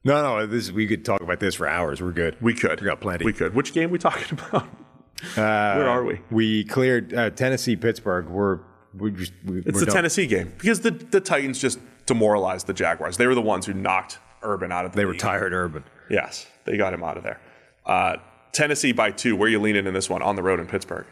No, 0.05 0.23
no, 0.23 0.47
this 0.47 0.71
we 0.73 0.87
could 0.87 1.05
talk 1.05 1.21
about 1.21 1.41
this 1.41 1.55
for 1.55 1.67
hours. 1.69 2.03
We're 2.03 2.13
good. 2.13 2.37
we 2.41 2.55
could. 2.55 2.81
We 2.81 2.87
got 2.87 3.01
plenty. 3.01 3.25
We 3.25 3.33
could. 3.33 3.55
Which 3.55 3.73
game 3.73 3.91
we 3.91 3.99
talking 3.99 4.39
about? 4.49 4.65
Uh, 4.65 5.77
Where 5.77 5.89
are 5.89 6.05
we? 6.05 6.21
We 6.31 6.65
cleared 6.65 7.15
uh, 7.15 7.31
Tennessee, 7.31 7.77
Pittsburgh. 7.77 8.29
We're 8.29 8.61
we 8.99 9.11
just 9.13 9.33
we, 9.45 9.59
It's 9.59 9.67
we're 9.73 9.81
the 9.81 9.87
done. 9.87 9.95
Tennessee 9.97 10.27
game 10.27 10.53
because 10.59 10.81
the 10.81 10.91
the 10.91 11.21
Titans 11.21 11.59
just 11.61 11.79
demoralized 12.07 12.67
the 12.67 12.75
Jaguars. 12.75 13.17
They 13.17 13.27
were 13.27 13.35
the 13.35 13.41
ones 13.41 13.65
who 13.67 13.73
knocked 13.75 14.19
Urban 14.43 14.73
out 14.73 14.85
of 14.85 14.93
the 14.93 14.97
They 14.97 15.05
league. 15.05 15.15
retired 15.15 15.53
Urban. 15.53 15.85
Yes, 16.11 16.47
they 16.65 16.77
got 16.77 16.93
him 16.93 17.03
out 17.03 17.17
of 17.17 17.23
there. 17.23 17.41
Uh, 17.87 18.17
Tennessee 18.53 18.93
by 18.93 19.11
two. 19.13 19.37
Where 19.37 19.47
are 19.47 19.51
you 19.51 19.61
leaning 19.61 19.87
in 19.87 19.95
this 19.95 20.11
one 20.11 20.21
on 20.23 20.37
the 20.37 20.43
road 20.43 20.61
in 20.61 20.67
Pittsburgh? 20.67 21.07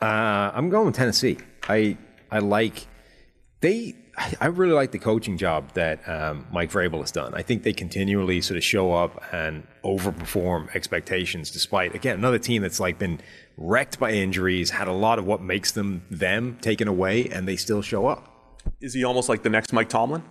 Uh, 0.00 0.50
I'm 0.54 0.70
going 0.70 0.86
with 0.86 0.94
Tennessee. 0.96 1.38
I 1.68 1.98
I 2.30 2.38
like 2.38 2.86
they. 3.60 3.96
I 4.16 4.46
really 4.46 4.74
like 4.74 4.90
the 4.92 4.98
coaching 4.98 5.38
job 5.38 5.72
that 5.72 6.06
um, 6.06 6.46
Mike 6.52 6.70
Vrabel 6.70 7.00
has 7.00 7.10
done. 7.10 7.32
I 7.34 7.42
think 7.42 7.62
they 7.62 7.72
continually 7.72 8.42
sort 8.42 8.58
of 8.58 8.64
show 8.64 8.92
up 8.92 9.22
and 9.32 9.66
overperform 9.84 10.74
expectations, 10.74 11.50
despite 11.50 11.94
again 11.94 12.16
another 12.16 12.38
team 12.38 12.60
that's 12.60 12.78
like 12.78 12.98
been 12.98 13.20
wrecked 13.56 13.98
by 13.98 14.12
injuries, 14.12 14.70
had 14.70 14.86
a 14.86 14.92
lot 14.92 15.18
of 15.18 15.24
what 15.24 15.40
makes 15.40 15.72
them 15.72 16.02
them 16.10 16.58
taken 16.60 16.88
away, 16.88 17.28
and 17.28 17.48
they 17.48 17.56
still 17.56 17.80
show 17.80 18.06
up. 18.06 18.28
Is 18.80 18.94
he 18.94 19.02
almost 19.02 19.28
like 19.28 19.42
the 19.42 19.50
next 19.50 19.72
Mike 19.72 19.88
Tomlin? 19.88 20.22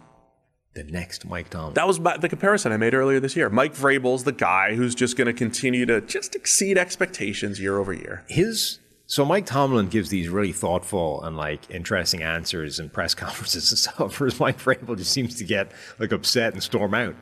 The 0.73 0.83
next 0.83 1.25
Mike 1.25 1.49
Tomlin. 1.49 1.73
That 1.73 1.87
was 1.87 1.99
the 1.99 2.29
comparison 2.29 2.71
I 2.71 2.77
made 2.77 2.93
earlier 2.93 3.19
this 3.19 3.35
year. 3.35 3.49
Mike 3.49 3.73
Vrabel's 3.73 4.23
the 4.23 4.31
guy 4.31 4.75
who's 4.75 4.95
just 4.95 5.17
going 5.17 5.25
to 5.25 5.33
continue 5.33 5.85
to 5.85 6.01
just 6.01 6.35
exceed 6.35 6.77
expectations 6.77 7.59
year 7.59 7.77
over 7.77 7.91
year. 7.91 8.23
his 8.29 8.79
so 9.11 9.25
Mike 9.25 9.45
Tomlin 9.45 9.87
gives 9.89 10.09
these 10.09 10.29
really 10.29 10.53
thoughtful 10.53 11.21
and 11.23 11.35
like 11.35 11.69
interesting 11.69 12.21
answers 12.23 12.79
in 12.79 12.89
press 12.89 13.13
conferences 13.23 13.69
and 13.71 13.77
stuff. 13.79 14.19
Whereas 14.19 14.39
Mike 14.39 14.57
Vrabel 14.57 14.97
just 14.97 15.11
seems 15.11 15.35
to 15.35 15.43
get 15.43 15.71
like 15.99 16.11
upset 16.13 16.53
and 16.53 16.63
storm 16.63 16.93
out. 16.93 17.15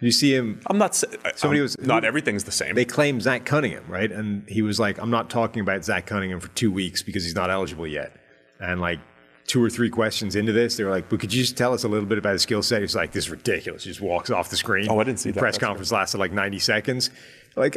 You 0.00 0.10
see 0.12 0.34
him. 0.34 0.60
I'm 0.66 0.76
not. 0.78 0.94
Somebody 0.94 1.60
I'm- 1.60 1.62
was- 1.62 1.78
not 1.80 2.04
everything's 2.04 2.44
the 2.44 2.52
same. 2.52 2.74
They 2.74 2.84
claim 2.84 3.20
Zach 3.20 3.44
Cunningham, 3.44 3.84
right? 3.88 4.10
And 4.12 4.48
he 4.48 4.62
was 4.62 4.78
like, 4.78 4.98
"I'm 4.98 5.10
not 5.10 5.28
talking 5.30 5.60
about 5.62 5.84
Zach 5.84 6.06
Cunningham 6.06 6.40
for 6.40 6.48
two 6.48 6.70
weeks 6.70 7.02
because 7.02 7.24
he's 7.24 7.34
not 7.34 7.50
eligible 7.50 7.86
yet." 7.86 8.12
And 8.60 8.80
like 8.80 8.98
two 9.46 9.62
or 9.62 9.68
three 9.68 9.90
questions 9.90 10.36
into 10.36 10.52
this, 10.52 10.76
they 10.76 10.84
were 10.84 10.90
like, 10.90 11.08
"But 11.10 11.20
could 11.20 11.32
you 11.34 11.42
just 11.42 11.56
tell 11.56 11.72
us 11.74 11.84
a 11.84 11.88
little 11.88 12.06
bit 12.06 12.16
about 12.18 12.32
his 12.34 12.42
skill 12.42 12.62
set?" 12.62 12.80
He's 12.82 12.94
like, 12.96 13.12
"This 13.12 13.24
is 13.24 13.30
ridiculous." 13.30 13.84
He 13.84 13.90
just 13.90 14.00
walks 14.00 14.30
off 14.30 14.48
the 14.50 14.56
screen. 14.56 14.88
Oh, 14.90 15.00
I 15.00 15.04
didn't 15.04 15.20
see 15.20 15.30
The 15.30 15.34
that. 15.34 15.40
Press 15.40 15.54
That's 15.56 15.64
conference 15.66 15.92
lasted 15.92 16.18
like 16.18 16.32
90 16.32 16.58
seconds. 16.60 17.10
Like, 17.56 17.76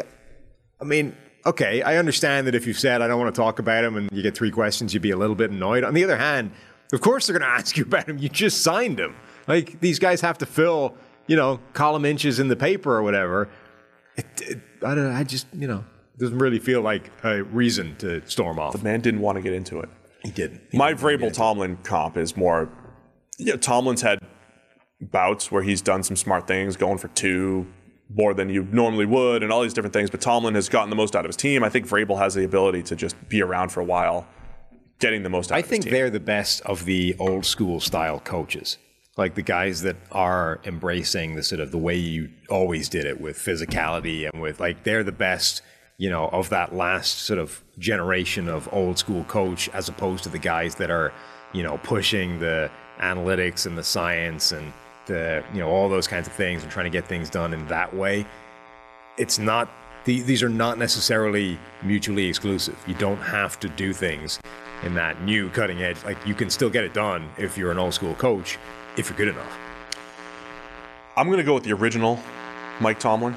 I 0.79 0.85
mean, 0.85 1.15
okay, 1.45 1.81
I 1.81 1.97
understand 1.97 2.47
that 2.47 2.55
if 2.55 2.65
you've 2.67 2.79
said 2.79 3.01
I 3.01 3.07
don't 3.07 3.19
want 3.19 3.33
to 3.33 3.39
talk 3.39 3.59
about 3.59 3.83
him 3.83 3.95
and 3.97 4.09
you 4.11 4.21
get 4.21 4.35
three 4.35 4.51
questions, 4.51 4.93
you'd 4.93 5.03
be 5.03 5.11
a 5.11 5.17
little 5.17 5.35
bit 5.35 5.51
annoyed. 5.51 5.83
On 5.83 5.93
the 5.93 6.03
other 6.03 6.17
hand, 6.17 6.51
of 6.91 7.01
course 7.01 7.27
they're 7.27 7.37
going 7.37 7.49
to 7.49 7.55
ask 7.55 7.77
you 7.77 7.83
about 7.83 8.07
him. 8.07 8.17
You 8.17 8.29
just 8.29 8.61
signed 8.61 8.99
him. 8.99 9.15
Like 9.47 9.79
these 9.79 9.99
guys 9.99 10.21
have 10.21 10.37
to 10.39 10.45
fill, 10.45 10.95
you 11.27 11.35
know, 11.35 11.59
column 11.73 12.05
inches 12.05 12.39
in 12.39 12.47
the 12.47 12.55
paper 12.55 12.95
or 12.95 13.03
whatever. 13.03 13.49
It, 14.15 14.25
it, 14.41 14.59
I 14.83 14.95
don't. 14.95 15.11
know, 15.11 15.11
I 15.11 15.23
just, 15.23 15.47
you 15.53 15.67
know, 15.67 15.83
doesn't 16.17 16.37
really 16.37 16.59
feel 16.59 16.81
like 16.81 17.11
a 17.23 17.43
reason 17.43 17.95
to 17.97 18.25
storm 18.27 18.59
off. 18.59 18.73
The 18.73 18.83
man 18.83 19.01
didn't 19.01 19.21
want 19.21 19.37
to 19.37 19.41
get 19.41 19.53
into 19.53 19.79
it. 19.79 19.89
He 20.23 20.31
didn't. 20.31 20.61
He 20.71 20.77
My 20.77 20.93
didn't 20.93 21.01
Vrabel 21.01 21.33
Tomlin 21.33 21.77
comp 21.83 22.17
is 22.17 22.37
more. 22.37 22.69
Yeah, 23.39 23.55
Tomlin's 23.55 24.01
had 24.01 24.19
bouts 25.01 25.51
where 25.51 25.63
he's 25.63 25.81
done 25.81 26.03
some 26.03 26.15
smart 26.15 26.47
things, 26.47 26.77
going 26.77 26.97
for 26.97 27.09
two 27.09 27.67
more 28.09 28.33
than 28.33 28.49
you 28.49 28.67
normally 28.71 29.05
would, 29.05 29.43
and 29.43 29.51
all 29.51 29.61
these 29.61 29.73
different 29.73 29.93
things. 29.93 30.09
But 30.09 30.21
Tomlin 30.21 30.55
has 30.55 30.69
gotten 30.69 30.89
the 30.89 30.95
most 30.95 31.15
out 31.15 31.25
of 31.25 31.29
his 31.29 31.37
team. 31.37 31.63
I 31.63 31.69
think 31.69 31.87
Vrabel 31.87 32.17
has 32.17 32.33
the 32.33 32.43
ability 32.43 32.83
to 32.83 32.95
just 32.95 33.15
be 33.29 33.41
around 33.41 33.69
for 33.69 33.79
a 33.79 33.85
while, 33.85 34.27
getting 34.99 35.23
the 35.23 35.29
most 35.29 35.51
out 35.51 35.55
I 35.55 35.59
of 35.59 35.65
his 35.65 35.69
think 35.69 35.91
they're 35.91 36.09
the 36.09 36.19
best 36.19 36.61
of 36.61 36.85
the 36.85 37.15
old 37.19 37.45
school 37.45 37.79
style 37.79 38.19
coaches. 38.19 38.77
Like 39.15 39.35
the 39.35 39.43
guys 39.43 39.83
that 39.83 39.95
are 40.11 40.59
embracing 40.65 41.35
the 41.35 41.43
sort 41.43 41.61
of 41.61 41.71
the 41.71 41.77
way 41.77 41.95
you 41.95 42.29
always 42.49 42.89
did 42.89 43.05
it 43.05 43.21
with 43.21 43.37
physicality 43.37 44.27
and 44.31 44.41
with 44.41 44.59
like 44.59 44.83
they're 44.83 45.03
the 45.03 45.11
best, 45.11 45.61
you 45.99 46.09
know, 46.09 46.29
of 46.29 46.49
that 46.49 46.73
last 46.73 47.19
sort 47.19 47.37
of 47.37 47.63
generation 47.77 48.49
of 48.49 48.67
old 48.71 48.97
school 48.97 49.23
coach 49.25 49.69
as 49.69 49.87
opposed 49.87 50.23
to 50.23 50.29
the 50.29 50.39
guys 50.39 50.75
that 50.75 50.89
are, 50.89 51.13
you 51.53 51.61
know, 51.61 51.77
pushing 51.83 52.39
the 52.39 52.71
analytics 52.99 53.67
and 53.67 53.77
the 53.77 53.83
science 53.83 54.51
and 54.51 54.73
the, 55.05 55.43
you 55.53 55.59
know, 55.59 55.69
all 55.69 55.89
those 55.89 56.07
kinds 56.07 56.27
of 56.27 56.33
things 56.33 56.63
and 56.63 56.71
trying 56.71 56.85
to 56.85 56.89
get 56.89 57.07
things 57.07 57.29
done 57.29 57.53
in 57.53 57.67
that 57.67 57.93
way. 57.93 58.25
It's 59.17 59.37
not 59.37 59.69
these 60.05 60.43
are 60.43 60.49
not 60.49 60.77
necessarily 60.77 61.57
mutually 61.81 62.27
exclusive. 62.27 62.77
You 62.87 62.93
don't 62.95 63.17
have 63.17 63.59
to 63.61 63.69
do 63.69 63.93
things 63.93 64.39
in 64.83 64.93
that 64.95 65.21
new 65.21 65.49
cutting 65.49 65.81
edge. 65.81 66.03
Like 66.03 66.17
you 66.25 66.33
can 66.33 66.49
still 66.49 66.69
get 66.69 66.83
it 66.83 66.93
done 66.93 67.29
if 67.37 67.57
you're 67.57 67.71
an 67.71 67.79
old 67.79 67.93
school 67.93 68.15
coach, 68.15 68.57
if 68.97 69.09
you're 69.09 69.17
good 69.17 69.29
enough. 69.29 69.57
I'm 71.15 71.27
going 71.27 71.37
to 71.37 71.43
go 71.43 71.53
with 71.53 71.63
the 71.63 71.73
original 71.73 72.19
Mike 72.79 72.99
Tomlin. 72.99 73.35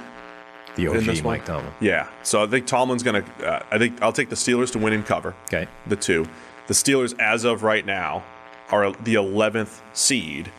The 0.76 0.88
OG 0.88 1.06
one. 1.06 1.22
Mike 1.22 1.44
Tomlin. 1.44 1.72
Yeah. 1.80 2.09
So 2.22 2.43
I 2.43 2.47
think 2.47 2.66
Tomlin's 2.66 3.02
going 3.02 3.22
to. 3.22 3.47
Uh, 3.47 3.62
I 3.70 3.78
think 3.78 4.02
I'll 4.02 4.12
take 4.12 4.28
the 4.28 4.36
Steelers 4.36 4.72
to 4.72 4.78
win 4.78 4.93
in 4.93 5.02
cover. 5.02 5.34
Okay. 5.44 5.68
The 5.86 5.97
two. 5.97 6.26
The 6.66 6.74
Steelers, 6.74 7.18
as 7.18 7.44
of 7.44 7.62
right 7.62 7.84
now, 7.86 8.24
are 8.70 8.90
the 8.93 9.14
11th 9.14 9.80
seed 9.93 10.51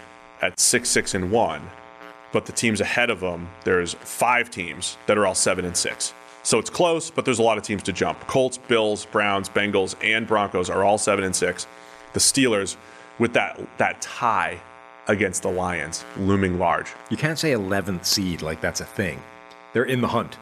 at 0.41 0.59
six 0.59 0.89
six 0.89 1.13
and 1.15 1.31
one, 1.31 1.61
but 2.31 2.45
the 2.45 2.51
teams 2.51 2.81
ahead 2.81 3.09
of 3.09 3.19
them, 3.19 3.47
there's 3.63 3.93
five 3.95 4.49
teams 4.51 4.97
that 5.07 5.17
are 5.17 5.25
all 5.25 5.35
seven 5.35 5.65
and 5.65 5.75
six. 5.75 6.13
So 6.43 6.59
it's 6.59 6.69
close, 6.69 7.09
but 7.11 7.25
there's 7.25 7.39
a 7.39 7.43
lot 7.43 7.57
of 7.57 7.63
teams 7.63 7.83
to 7.83 7.93
jump. 7.93 8.19
Colts, 8.27 8.57
Bills, 8.57 9.05
Browns, 9.05 9.49
Bengals, 9.49 9.95
and 10.01 10.25
Broncos 10.25 10.69
are 10.69 10.83
all 10.83 10.97
seven 10.97 11.25
and 11.25 11.35
six. 11.35 11.67
The 12.13 12.19
Steelers, 12.19 12.77
with 13.19 13.33
that 13.33 13.59
that 13.77 14.01
tie 14.01 14.59
against 15.07 15.41
the 15.41 15.49
Lions, 15.51 16.03
looming 16.17 16.59
large. 16.59 16.87
You 17.09 17.17
can't 17.17 17.39
say 17.39 17.51
11th 17.51 18.05
seed 18.05 18.41
like 18.41 18.61
that's 18.61 18.81
a 18.81 18.85
thing. 18.85 19.21
They're 19.73 19.83
in 19.85 20.01
the 20.01 20.07
hunt. 20.07 20.37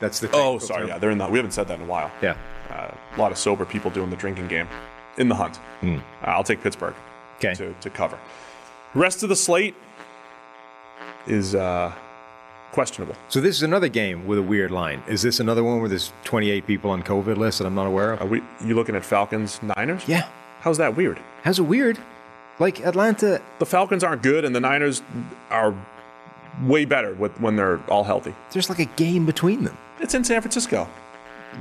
That's 0.00 0.20
the 0.20 0.28
thing. 0.28 0.40
Oh, 0.42 0.58
sorry, 0.58 0.88
yeah, 0.88 0.98
they're 0.98 1.10
in 1.10 1.18
the. 1.18 1.26
We 1.28 1.38
haven't 1.38 1.52
said 1.52 1.68
that 1.68 1.78
in 1.78 1.84
a 1.86 1.88
while. 1.88 2.10
Yeah. 2.22 2.36
Uh, 2.70 2.90
a 3.16 3.20
lot 3.20 3.30
of 3.32 3.38
sober 3.38 3.64
people 3.64 3.90
doing 3.90 4.10
the 4.10 4.16
drinking 4.16 4.48
game 4.48 4.66
in 5.18 5.28
the 5.28 5.34
hunt. 5.34 5.60
Uh, 5.82 5.98
I'll 6.22 6.42
take 6.44 6.62
Pittsburgh 6.62 6.94
Okay. 7.36 7.54
to, 7.54 7.72
to 7.74 7.90
cover. 7.90 8.18
Rest 8.94 9.22
of 9.22 9.28
the 9.28 9.36
slate 9.36 9.74
is 11.26 11.54
uh, 11.54 11.92
questionable. 12.72 13.16
So 13.28 13.40
this 13.40 13.56
is 13.56 13.62
another 13.62 13.88
game 13.88 14.26
with 14.26 14.38
a 14.38 14.42
weird 14.42 14.70
line. 14.70 15.02
Is 15.08 15.22
this 15.22 15.40
another 15.40 15.64
one 15.64 15.80
where 15.80 15.88
there's 15.88 16.12
28 16.24 16.66
people 16.66 16.90
on 16.90 17.02
COVID 17.02 17.36
list 17.36 17.58
that 17.58 17.66
I'm 17.66 17.74
not 17.74 17.86
aware 17.86 18.12
of? 18.12 18.22
Are 18.22 18.26
we? 18.26 18.42
You 18.64 18.74
looking 18.74 18.94
at 18.94 19.04
Falcons 19.04 19.60
Niners? 19.62 20.06
Yeah. 20.06 20.28
How's 20.60 20.78
that 20.78 20.96
weird? 20.96 21.18
How's 21.42 21.58
it 21.58 21.62
weird? 21.62 21.98
Like 22.58 22.80
Atlanta, 22.86 23.42
The 23.58 23.66
Falcons 23.66 24.04
aren't 24.04 24.22
good, 24.22 24.44
and 24.44 24.54
the 24.54 24.60
Niners 24.60 25.02
are 25.50 25.74
way 26.62 26.84
better 26.84 27.14
with, 27.14 27.38
when 27.40 27.56
they're 27.56 27.80
all 27.88 28.04
healthy. 28.04 28.32
there's 28.52 28.68
like 28.68 28.78
a 28.78 28.84
game 28.84 29.26
between 29.26 29.64
them. 29.64 29.76
It's 29.98 30.14
in 30.14 30.22
San 30.22 30.40
Francisco. 30.40 30.88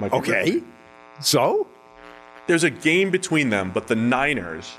Okay. 0.01 0.61
So? 1.19 1.67
There's 2.45 2.63
a 2.63 2.69
game 2.69 3.09
between 3.09 3.49
them, 3.49 3.71
but 3.73 3.87
the 3.87 3.95
Niners, 3.95 4.71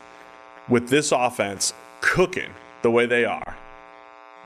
with 0.68 0.88
this 0.88 1.12
offense 1.12 1.72
cooking 2.04 2.50
the 2.82 2.90
way 2.90 3.06
they 3.06 3.24
are, 3.24 3.56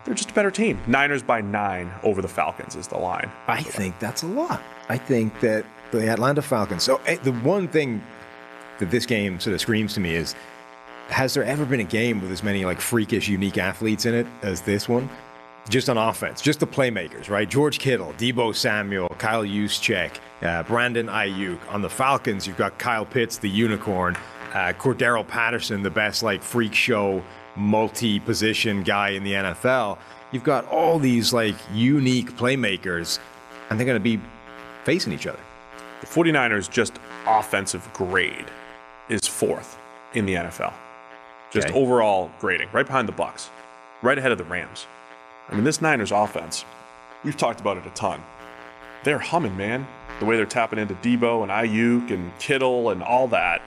they're 0.05 0.15
just 0.15 0.31
a 0.31 0.33
better 0.33 0.51
team. 0.51 0.81
Niners 0.87 1.23
by 1.23 1.41
nine 1.41 1.93
over 2.03 2.23
the 2.23 2.29
Falcons 2.29 2.77
is 2.77 2.87
the 2.87 2.97
line. 2.97 3.31
I 3.49 3.63
think 3.63 3.99
that's 3.99 4.23
a 4.23 4.27
lot. 4.27 4.63
I 4.89 4.97
think 4.97 5.39
that 5.41 5.67
the 5.91 6.09
Atlanta 6.09 6.41
Falcons. 6.41 6.85
So 6.85 7.01
eh, 7.07 7.17
the 7.23 7.33
one 7.33 7.69
thing 7.69 8.03
that 8.79 8.91
this 8.91 9.05
game 9.05 9.41
sort 9.41 9.55
of 9.55 9.61
screams 9.61 9.93
to 9.95 10.01
me 10.01 10.15
is: 10.15 10.35
Has 11.09 11.35
there 11.35 11.45
ever 11.45 11.67
been 11.67 11.81
a 11.81 11.85
game 11.85 12.23
with 12.23 12.31
as 12.31 12.43
many 12.43 12.65
like 12.65 12.81
freakish, 12.81 13.29
unique 13.29 13.59
athletes 13.59 14.07
in 14.07 14.15
it 14.15 14.27
as 14.43 14.61
this 14.63 14.89
one? 14.89 15.11
Just 15.69 15.91
on 15.91 15.99
offense, 15.99 16.41
just 16.41 16.61
the 16.61 16.67
playmakers, 16.67 17.29
right? 17.29 17.47
George 17.47 17.79
Kittle, 17.79 18.15
Deebo 18.17 18.55
Samuel, 18.55 19.09
Kyle 19.19 19.45
Juszczyk, 19.45 20.13
uh, 20.41 20.63
Brandon 20.63 21.09
Aiyuk. 21.09 21.59
On 21.71 21.83
the 21.83 21.91
Falcons, 21.91 22.47
you've 22.47 22.57
got 22.57 22.79
Kyle 22.79 23.05
Pitts, 23.05 23.37
the 23.37 23.51
unicorn, 23.51 24.17
uh, 24.55 24.73
Cordarrelle 24.79 25.29
Patterson, 25.29 25.83
the 25.83 25.91
best 25.91 26.23
like 26.23 26.41
freak 26.41 26.73
show 26.73 27.23
multi-position 27.59 28.83
guy 28.83 29.11
in 29.11 29.25
the 29.25 29.33
NFL. 29.33 29.99
You've 30.33 30.45
got 30.45 30.67
all 30.67 30.99
these 30.99 31.33
like 31.33 31.55
unique 31.73 32.33
playmakers, 32.37 33.19
and 33.71 33.79
they're 33.79 33.87
going 33.87 33.97
to 33.97 34.01
be 34.01 34.21
facing 34.85 35.13
each 35.13 35.27
other. 35.27 35.41
The 36.01 36.07
49ers 36.07 36.71
just 36.71 36.99
offensive 37.27 37.89
grade 37.93 38.47
is 39.09 39.27
fourth 39.27 39.79
in 40.15 40.27
the 40.27 40.35
NFL. 40.35 40.73
Just 41.51 41.69
Okay. 41.69 41.79
overall 41.79 42.31
grading, 42.41 42.69
right 42.73 42.87
behind 42.87 43.09
the 43.09 43.13
Bucs, 43.13 43.49
right 44.03 44.19
ahead 44.19 44.33
of 44.33 44.39
the 44.39 44.45
Rams. 44.45 44.87
I 45.51 45.55
mean, 45.55 45.65
this 45.65 45.81
Niners 45.81 46.13
offense, 46.13 46.65
we've 47.25 47.37
talked 47.37 47.61
about 47.61 47.79
it 47.79 47.87
a 47.87 47.91
ton. 47.91 48.23
They're 49.05 49.19
humming, 49.19 49.57
man. 49.57 49.87
The 50.21 50.27
way 50.27 50.37
they're 50.37 50.45
tapping 50.47 50.79
into 50.79 50.95
Deebo 50.97 51.43
and 51.43 51.51
Aiyuk 51.51 52.11
and 52.11 52.37
Kittle 52.39 52.91
and 52.91 53.03
all 53.03 53.29
that. 53.29 53.63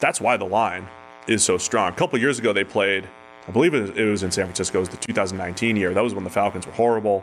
That's 0.00 0.20
why 0.20 0.36
the 0.36 0.44
line 0.44 0.86
is 1.26 1.42
so 1.42 1.56
strong. 1.56 1.92
A 1.92 1.96
couple 1.96 2.18
years 2.18 2.38
ago, 2.38 2.52
they 2.52 2.64
played, 2.64 3.08
I 3.46 3.50
believe 3.50 3.74
it 3.74 3.96
was, 3.96 4.22
in 4.22 4.30
San 4.30 4.46
Francisco, 4.46 4.78
it 4.78 4.80
was 4.80 4.88
the 4.88 4.96
2019 4.96 5.76
year. 5.76 5.92
That 5.92 6.02
was 6.02 6.14
when 6.14 6.24
the 6.24 6.30
Falcons 6.30 6.66
were 6.66 6.72
horrible 6.72 7.22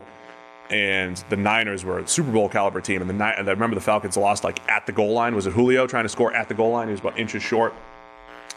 and 0.70 1.22
the 1.28 1.36
Niners 1.36 1.84
were 1.84 1.98
a 1.98 2.08
Super 2.08 2.30
Bowl 2.30 2.48
caliber 2.48 2.80
team. 2.80 3.02
And 3.02 3.10
the 3.10 3.24
I 3.24 3.40
remember 3.40 3.74
the 3.74 3.80
Falcons 3.80 4.16
lost 4.16 4.44
like 4.44 4.66
at 4.68 4.86
the 4.86 4.92
goal 4.92 5.12
line. 5.12 5.34
Was 5.34 5.46
it 5.46 5.52
Julio 5.52 5.86
trying 5.86 6.04
to 6.04 6.08
score 6.08 6.32
at 6.32 6.48
the 6.48 6.54
goal 6.54 6.70
line? 6.70 6.88
He 6.88 6.92
was 6.92 7.00
about 7.00 7.18
inches 7.18 7.42
short 7.42 7.74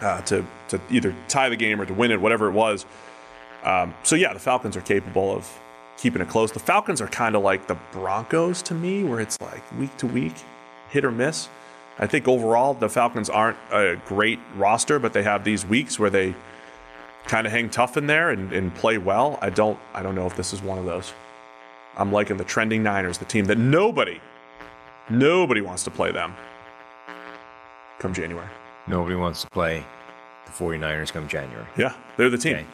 uh, 0.01 0.21
to 0.21 0.45
to 0.69 0.79
either 0.89 1.15
tie 1.27 1.49
the 1.49 1.55
game 1.55 1.81
or 1.81 1.85
to 1.85 1.93
win 1.93 2.11
it, 2.11 2.21
whatever 2.21 2.47
it 2.47 2.53
was. 2.53 2.85
Um, 3.63 3.93
so 4.03 4.15
yeah, 4.15 4.33
the 4.33 4.39
Falcons 4.39 4.77
are 4.77 4.81
capable 4.81 5.35
of 5.35 5.59
keeping 5.97 6.21
it 6.21 6.29
close. 6.29 6.51
The 6.51 6.59
Falcons 6.59 7.01
are 7.01 7.07
kind 7.07 7.35
of 7.35 7.41
like 7.41 7.67
the 7.67 7.77
Broncos 7.91 8.61
to 8.63 8.73
me, 8.73 9.03
where 9.03 9.19
it's 9.19 9.39
like 9.41 9.63
week 9.77 9.95
to 9.97 10.07
week, 10.07 10.35
hit 10.89 11.03
or 11.03 11.11
miss. 11.11 11.49
I 11.97 12.07
think 12.07 12.27
overall 12.27 12.73
the 12.73 12.89
Falcons 12.89 13.29
aren't 13.29 13.57
a 13.71 13.95
great 14.05 14.39
roster, 14.55 14.99
but 14.99 15.13
they 15.13 15.23
have 15.23 15.43
these 15.43 15.65
weeks 15.65 15.97
where 15.97 16.09
they 16.09 16.35
kind 17.25 17.45
of 17.45 17.51
hang 17.53 17.69
tough 17.69 17.97
in 17.97 18.07
there 18.07 18.29
and, 18.29 18.51
and 18.51 18.73
play 18.75 18.97
well. 18.97 19.37
I 19.41 19.49
don't 19.49 19.79
I 19.93 20.01
don't 20.03 20.15
know 20.15 20.25
if 20.27 20.35
this 20.35 20.53
is 20.53 20.61
one 20.61 20.77
of 20.77 20.85
those. 20.85 21.13
I'm 21.97 22.11
liking 22.11 22.37
the 22.37 22.43
trending 22.43 22.83
Niners, 22.83 23.17
the 23.17 23.25
team 23.25 23.45
that 23.45 23.57
nobody, 23.57 24.19
nobody 25.09 25.61
wants 25.61 25.83
to 25.85 25.91
play 25.91 26.11
them 26.11 26.35
come 27.99 28.13
January. 28.13 28.47
Nobody 28.87 29.15
wants 29.15 29.41
to 29.41 29.49
play 29.49 29.83
the 30.45 30.51
49ers 30.51 31.11
come 31.11 31.27
January. 31.27 31.65
Yeah, 31.77 31.95
they're 32.17 32.29
the 32.29 32.37
team. 32.37 32.55
Okay. 32.57 32.65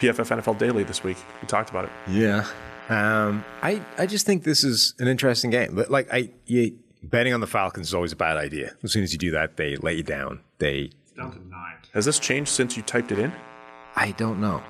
PFF 0.00 0.40
NFL 0.40 0.58
Daily 0.58 0.82
this 0.82 1.02
week. 1.04 1.16
We 1.40 1.48
talked 1.48 1.70
about 1.70 1.84
it. 1.86 1.90
Yeah. 2.08 2.46
Um, 2.88 3.44
I, 3.62 3.80
I 3.98 4.06
just 4.06 4.26
think 4.26 4.44
this 4.44 4.62
is 4.62 4.94
an 4.98 5.08
interesting 5.08 5.50
game. 5.50 5.74
But 5.74 5.90
like 5.90 6.08
I 6.12 6.30
you, 6.46 6.78
betting 7.02 7.32
on 7.32 7.40
the 7.40 7.46
Falcons 7.46 7.88
is 7.88 7.94
always 7.94 8.12
a 8.12 8.16
bad 8.16 8.36
idea. 8.36 8.74
As 8.82 8.92
soon 8.92 9.02
as 9.02 9.12
you 9.12 9.18
do 9.18 9.30
that, 9.32 9.56
they 9.56 9.76
let 9.76 9.96
you 9.96 10.02
down. 10.02 10.40
They 10.58 10.90
Down 11.16 11.32
to 11.32 11.48
nine. 11.48 11.76
Has 11.96 12.04
this 12.04 12.18
changed 12.18 12.50
since 12.50 12.76
you 12.76 12.82
typed 12.82 13.10
it 13.10 13.18
in? 13.18 13.32
I 13.96 14.10
don't 14.12 14.38
know. 14.38 14.62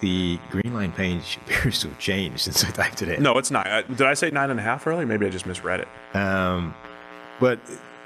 The 0.00 0.38
green 0.48 0.72
line 0.74 0.92
page 0.92 1.36
appears 1.46 1.80
to 1.80 1.88
have 1.88 1.98
changed 1.98 2.38
since 2.38 2.64
I 2.64 2.70
typed 2.70 3.02
it 3.02 3.08
in. 3.08 3.20
No, 3.20 3.36
it's 3.36 3.50
not. 3.50 3.66
Uh, 3.66 3.82
Did 3.82 4.02
I 4.02 4.14
say 4.14 4.30
nine 4.30 4.50
and 4.50 4.60
a 4.60 4.62
half 4.62 4.86
earlier? 4.86 5.04
Maybe 5.04 5.26
I 5.26 5.28
just 5.28 5.44
misread 5.44 5.80
it. 5.80 5.88
Um, 6.16 6.72
but 7.40 7.58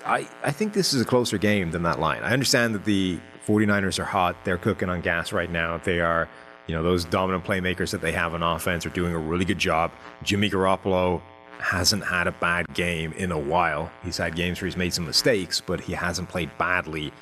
I, 0.06 0.26
I 0.42 0.52
think 0.52 0.72
this 0.72 0.94
is 0.94 1.02
a 1.02 1.04
closer 1.04 1.36
game 1.36 1.70
than 1.70 1.82
that 1.82 2.00
line. 2.00 2.22
I 2.22 2.32
understand 2.32 2.74
that 2.74 2.86
the 2.86 3.20
49ers 3.46 3.98
are 3.98 4.06
hot. 4.06 4.36
They're 4.44 4.56
cooking 4.56 4.88
on 4.88 5.02
gas 5.02 5.34
right 5.34 5.50
now. 5.50 5.76
They 5.76 6.00
are, 6.00 6.26
you 6.66 6.74
know, 6.74 6.82
those 6.82 7.04
dominant 7.04 7.44
playmakers 7.44 7.90
that 7.90 8.00
they 8.00 8.12
have 8.12 8.32
on 8.32 8.42
offense 8.42 8.86
are 8.86 8.90
doing 8.90 9.12
a 9.12 9.18
really 9.18 9.44
good 9.44 9.58
job. 9.58 9.92
Jimmy 10.22 10.48
Garoppolo 10.48 11.20
hasn't 11.58 12.04
had 12.04 12.26
a 12.26 12.32
bad 12.32 12.72
game 12.72 13.12
in 13.12 13.32
a 13.32 13.38
while. 13.38 13.92
He's 14.02 14.16
had 14.16 14.34
games 14.34 14.62
where 14.62 14.66
he's 14.66 14.78
made 14.78 14.94
some 14.94 15.04
mistakes, 15.04 15.60
but 15.60 15.78
he 15.78 15.92
hasn't 15.92 16.30
played 16.30 16.50
badly 16.56 17.12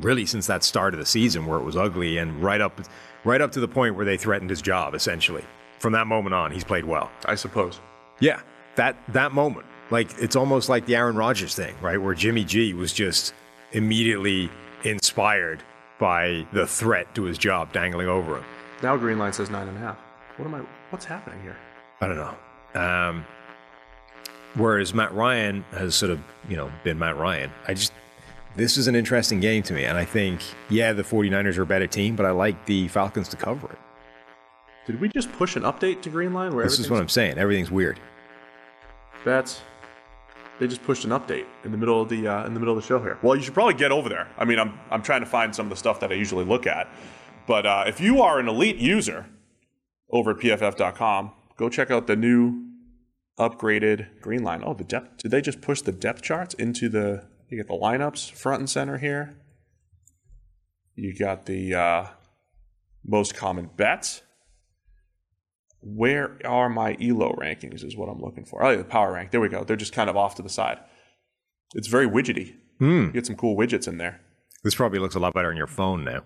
really 0.00 0.26
since 0.26 0.46
that 0.46 0.62
start 0.64 0.94
of 0.94 1.00
the 1.00 1.06
season 1.06 1.46
where 1.46 1.58
it 1.58 1.64
was 1.64 1.76
ugly 1.76 2.18
and 2.18 2.42
right 2.42 2.60
up 2.60 2.80
right 3.24 3.40
up 3.40 3.52
to 3.52 3.60
the 3.60 3.68
point 3.68 3.94
where 3.94 4.04
they 4.04 4.16
threatened 4.16 4.50
his 4.50 4.62
job 4.62 4.94
essentially. 4.94 5.44
From 5.78 5.92
that 5.92 6.06
moment 6.06 6.34
on, 6.34 6.52
he's 6.52 6.64
played 6.64 6.84
well. 6.84 7.10
I 7.26 7.34
suppose. 7.34 7.80
Yeah, 8.20 8.40
that 8.76 8.96
that 9.08 9.32
moment, 9.32 9.66
like 9.90 10.08
it's 10.18 10.36
almost 10.36 10.68
like 10.68 10.86
the 10.86 10.96
Aaron 10.96 11.16
Rodgers 11.16 11.54
thing, 11.54 11.74
right? 11.80 12.00
Where 12.00 12.14
Jimmy 12.14 12.44
G 12.44 12.72
was 12.72 12.92
just 12.92 13.34
immediately 13.72 14.50
inspired 14.84 15.62
by 15.98 16.46
the 16.52 16.66
threat 16.66 17.14
to 17.14 17.24
his 17.24 17.38
job 17.38 17.72
dangling 17.72 18.08
over 18.08 18.36
him. 18.36 18.44
Now 18.82 18.96
Green 18.96 19.18
Line 19.18 19.32
says 19.32 19.50
nine 19.50 19.68
and 19.68 19.76
a 19.76 19.80
half. 19.80 19.98
What 20.36 20.46
am 20.46 20.54
I? 20.54 20.60
What's 20.90 21.04
happening 21.04 21.40
here? 21.42 21.56
I 22.00 22.08
don't 22.08 22.16
know. 22.16 22.80
Um, 22.80 23.24
whereas 24.54 24.92
Matt 24.92 25.14
Ryan 25.14 25.62
has 25.72 25.94
sort 25.94 26.12
of, 26.12 26.20
you 26.48 26.56
know, 26.56 26.70
been 26.84 26.98
Matt 26.98 27.16
Ryan. 27.16 27.50
I 27.66 27.74
just 27.74 27.92
this 28.56 28.76
is 28.76 28.88
an 28.88 28.94
interesting 28.94 29.40
game 29.40 29.62
to 29.64 29.74
me, 29.74 29.84
and 29.84 29.98
I 29.98 30.04
think 30.04 30.40
yeah, 30.68 30.92
the 30.92 31.02
49ers 31.02 31.58
are 31.58 31.62
a 31.62 31.66
better 31.66 31.86
team, 31.86 32.16
but 32.16 32.26
I 32.26 32.30
like 32.30 32.66
the 32.66 32.88
Falcons 32.88 33.28
to 33.28 33.36
cover 33.36 33.70
it. 33.70 33.78
Did 34.86 35.00
we 35.00 35.08
just 35.08 35.30
push 35.32 35.56
an 35.56 35.62
update 35.62 36.00
to 36.02 36.10
Green 36.10 36.32
Line? 36.32 36.54
Where 36.54 36.64
This 36.64 36.78
is 36.78 36.88
what 36.88 37.00
I'm 37.00 37.08
saying. 37.08 37.38
Everything's 37.38 37.70
weird. 37.70 38.00
That's. 39.24 39.60
They 40.58 40.66
just 40.66 40.82
pushed 40.84 41.04
an 41.04 41.10
update 41.10 41.44
in 41.64 41.72
the 41.72 41.76
middle 41.76 42.00
of 42.00 42.08
the 42.08 42.26
uh, 42.26 42.46
in 42.46 42.54
the 42.54 42.60
middle 42.60 42.74
of 42.74 42.82
the 42.82 42.86
show 42.86 42.98
here. 42.98 43.18
Well, 43.20 43.36
you 43.36 43.42
should 43.42 43.52
probably 43.52 43.74
get 43.74 43.92
over 43.92 44.08
there. 44.08 44.28
I 44.38 44.44
mean, 44.44 44.58
I'm 44.58 44.78
I'm 44.90 45.02
trying 45.02 45.20
to 45.20 45.26
find 45.26 45.54
some 45.54 45.66
of 45.66 45.70
the 45.70 45.76
stuff 45.76 46.00
that 46.00 46.10
I 46.10 46.14
usually 46.14 46.44
look 46.44 46.66
at, 46.66 46.88
but 47.46 47.66
uh, 47.66 47.84
if 47.86 48.00
you 48.00 48.22
are 48.22 48.38
an 48.38 48.48
elite 48.48 48.76
user 48.76 49.26
over 50.10 50.30
at 50.30 50.38
pff.com, 50.38 51.32
go 51.56 51.68
check 51.68 51.90
out 51.90 52.06
the 52.06 52.16
new 52.16 52.64
upgraded 53.38 54.20
Green 54.22 54.42
Line. 54.44 54.62
Oh, 54.64 54.72
the 54.72 54.84
depth. 54.84 55.18
Did 55.18 55.30
they 55.30 55.42
just 55.42 55.60
push 55.60 55.82
the 55.82 55.92
depth 55.92 56.22
charts 56.22 56.54
into 56.54 56.88
the? 56.88 57.26
You 57.48 57.56
get 57.56 57.68
the 57.68 57.74
lineups 57.74 58.32
front 58.32 58.60
and 58.60 58.70
center 58.70 58.98
here. 58.98 59.36
You 60.94 61.16
got 61.16 61.46
the 61.46 61.74
uh, 61.74 62.06
most 63.04 63.34
common 63.36 63.70
bets. 63.76 64.22
where 65.80 66.38
are 66.44 66.68
my 66.68 66.96
Elo 67.00 67.32
rankings? 67.34 67.84
Is 67.84 67.96
what 67.96 68.08
I'm 68.08 68.20
looking 68.20 68.44
for. 68.44 68.64
Oh, 68.64 68.70
yeah, 68.70 68.78
the 68.78 68.84
power 68.84 69.12
rank. 69.12 69.30
There 69.30 69.40
we 69.40 69.48
go. 69.48 69.62
They're 69.62 69.76
just 69.76 69.92
kind 69.92 70.10
of 70.10 70.16
off 70.16 70.34
to 70.36 70.42
the 70.42 70.48
side. 70.48 70.78
It's 71.74 71.88
very 71.88 72.08
widgety. 72.08 72.54
You 73.06 73.12
get 73.12 73.26
some 73.26 73.36
cool 73.36 73.56
widgets 73.56 73.86
in 73.88 73.98
there. 73.98 74.20
This 74.64 74.74
probably 74.74 74.98
looks 74.98 75.14
a 75.14 75.18
lot 75.18 75.34
better 75.34 75.50
on 75.50 75.56
your 75.56 75.66
phone 75.66 76.04
now. 76.04 76.22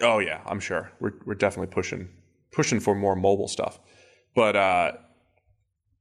Oh 0.00 0.18
yeah, 0.18 0.42
I'm 0.46 0.60
sure. 0.60 0.92
We're 1.00 1.12
we're 1.24 1.34
definitely 1.34 1.72
pushing 1.72 2.08
pushing 2.52 2.80
for 2.80 2.94
more 2.94 3.16
mobile 3.16 3.48
stuff. 3.48 3.78
But 4.34 4.56
uh, 4.56 4.92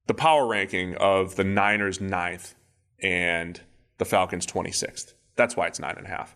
the 0.08 0.14
power 0.14 0.48
ranking 0.48 0.96
of 0.98 1.36
the 1.36 1.44
Niners 1.44 2.00
ninth 2.02 2.56
and 3.02 3.62
the 4.02 4.06
Falcons 4.06 4.48
26th. 4.48 5.14
That's 5.36 5.56
why 5.56 5.68
it's 5.68 5.80
nine 5.80 5.94
and 5.96 6.08
a 6.08 6.10
half. 6.10 6.36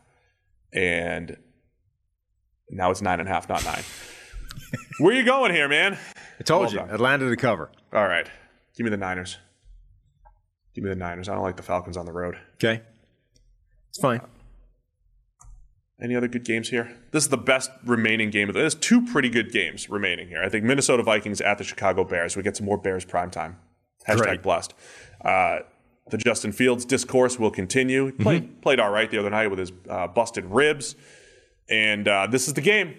And 0.71 1.35
now 2.69 2.91
it's 2.91 3.01
nine 3.01 3.19
and 3.19 3.27
a 3.27 3.31
half, 3.31 3.49
not 3.49 3.65
nine. 3.65 3.81
Where 4.99 5.15
you 5.15 5.25
going 5.25 5.51
here, 5.51 5.67
man? 5.67 5.97
I 6.39 6.43
told 6.43 6.65
Well 6.65 6.71
you, 6.73 6.77
done. 6.77 6.91
Atlanta 6.91 7.27
to 7.27 7.35
cover. 7.35 7.71
All 7.91 8.07
right. 8.07 8.29
Give 8.77 8.83
me 8.83 8.91
the 8.91 8.97
Niners. 8.97 9.39
Give 10.75 10.83
me 10.83 10.91
the 10.91 10.95
Niners. 10.95 11.27
I 11.27 11.33
don't 11.33 11.41
like 11.41 11.57
the 11.57 11.63
Falcons 11.63 11.97
on 11.97 12.05
the 12.05 12.11
road. 12.11 12.37
Okay, 12.55 12.83
it's 13.89 13.99
fine. 13.99 14.21
Any 15.99 16.15
other 16.15 16.27
good 16.27 16.43
games 16.43 16.69
here? 16.69 16.95
This 17.09 17.23
is 17.23 17.29
the 17.29 17.37
best 17.37 17.71
remaining 17.83 18.29
game. 18.29 18.47
of 18.49 18.53
the 18.53 18.59
There's 18.59 18.75
two 18.75 19.03
pretty 19.07 19.29
good 19.29 19.51
games 19.51 19.89
remaining 19.89 20.27
here. 20.27 20.43
I 20.43 20.49
think 20.49 20.65
Minnesota 20.65 21.01
Vikings 21.01 21.41
at 21.41 21.57
the 21.57 21.63
Chicago 21.63 22.03
Bears. 22.03 22.35
We 22.37 22.43
get 22.43 22.57
some 22.57 22.67
more 22.67 22.77
Bears 22.77 23.05
primetime. 23.05 23.55
Hashtag 24.07 24.17
Great. 24.17 24.43
blessed. 24.43 24.73
Uh, 25.23 25.59
the 26.09 26.17
Justin 26.17 26.51
Fields 26.51 26.85
discourse 26.85 27.39
will 27.39 27.51
continue. 27.51 28.05
He 28.07 28.11
played, 28.11 28.43
Mm-hmm. 28.43 28.59
played 28.61 28.79
all 28.79 28.91
right 28.91 29.09
the 29.09 29.17
other 29.17 29.29
night 29.29 29.47
with 29.47 29.59
his 29.59 29.71
uh, 29.89 30.07
busted 30.07 30.45
ribs. 30.45 30.95
And 31.69 32.07
uh, 32.07 32.27
this 32.27 32.47
is 32.47 32.53
the 32.53 32.61
game 32.61 32.95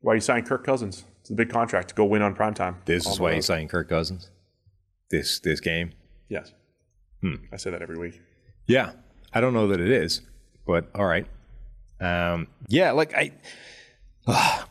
why 0.00 0.14
you 0.14 0.20
signed 0.20 0.46
Kirk 0.46 0.64
Cousins. 0.64 1.04
It's 1.20 1.30
a 1.30 1.34
big 1.34 1.50
contract 1.50 1.88
to 1.88 1.94
go 1.94 2.04
win 2.04 2.22
on 2.22 2.34
primetime. 2.36 2.76
This 2.84 3.06
is 3.06 3.18
why 3.18 3.30
road. 3.30 3.34
he's 3.36 3.46
signing 3.46 3.68
Kirk 3.68 3.88
Cousins. 3.88 4.30
This 5.10 5.40
this 5.40 5.58
game. 5.60 5.90
Yes. 6.28 6.52
Hmm. 7.22 7.34
I 7.52 7.56
say 7.56 7.70
that 7.70 7.82
every 7.82 7.98
week. 7.98 8.20
Yeah, 8.66 8.92
I 9.32 9.40
don't 9.40 9.52
know 9.54 9.66
that 9.68 9.80
it 9.80 9.90
is, 9.90 10.20
but 10.66 10.88
all 10.94 11.06
right. 11.06 11.26
Um, 12.00 12.46
yeah, 12.68 12.92
like 12.92 13.14
I, 13.16 13.32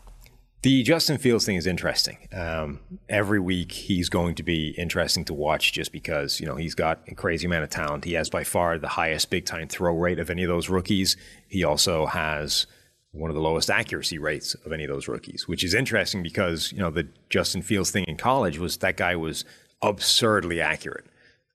the 0.64 0.84
Justin 0.84 1.18
Fields 1.18 1.46
thing 1.46 1.56
is 1.56 1.68
interesting. 1.68 2.18
Um, 2.34 2.80
every 3.08 3.40
week 3.40 3.72
he's 3.72 4.10
going 4.10 4.36
to 4.36 4.44
be 4.44 4.70
interesting 4.78 5.24
to 5.26 5.34
watch 5.34 5.72
just 5.72 5.92
because 5.92 6.40
you 6.40 6.46
know 6.46 6.56
he's 6.56 6.76
got 6.76 7.02
a 7.08 7.16
crazy 7.16 7.46
amount 7.46 7.64
of 7.64 7.70
talent. 7.70 8.06
He 8.06 8.14
has 8.14 8.30
by 8.30 8.44
far 8.44 8.78
the 8.78 8.88
highest 8.88 9.30
big 9.30 9.46
time 9.46 9.68
throw 9.68 9.96
rate 9.96 10.20
of 10.20 10.30
any 10.30 10.44
of 10.44 10.50
those 10.50 10.70
rookies. 10.70 11.16
He 11.48 11.64
also 11.64 12.08
has 12.08 12.66
one 13.12 13.30
of 13.30 13.36
the 13.36 13.42
lowest 13.42 13.70
accuracy 13.70 14.18
rates 14.18 14.56
of 14.66 14.72
any 14.72 14.84
of 14.84 14.90
those 14.90 15.08
rookies, 15.08 15.48
which 15.48 15.64
is 15.64 15.74
interesting 15.74 16.24
because 16.24 16.72
you 16.72 16.80
know 16.80 16.90
the 16.90 17.08
Justin 17.30 17.62
Fields 17.62 17.92
thing 17.92 18.06
in 18.08 18.18
college 18.18 18.58
was 18.58 18.78
that 18.78 18.98
guy 18.98 19.16
was 19.16 19.46
absurdly 19.82 20.60
accurate. 20.60 21.06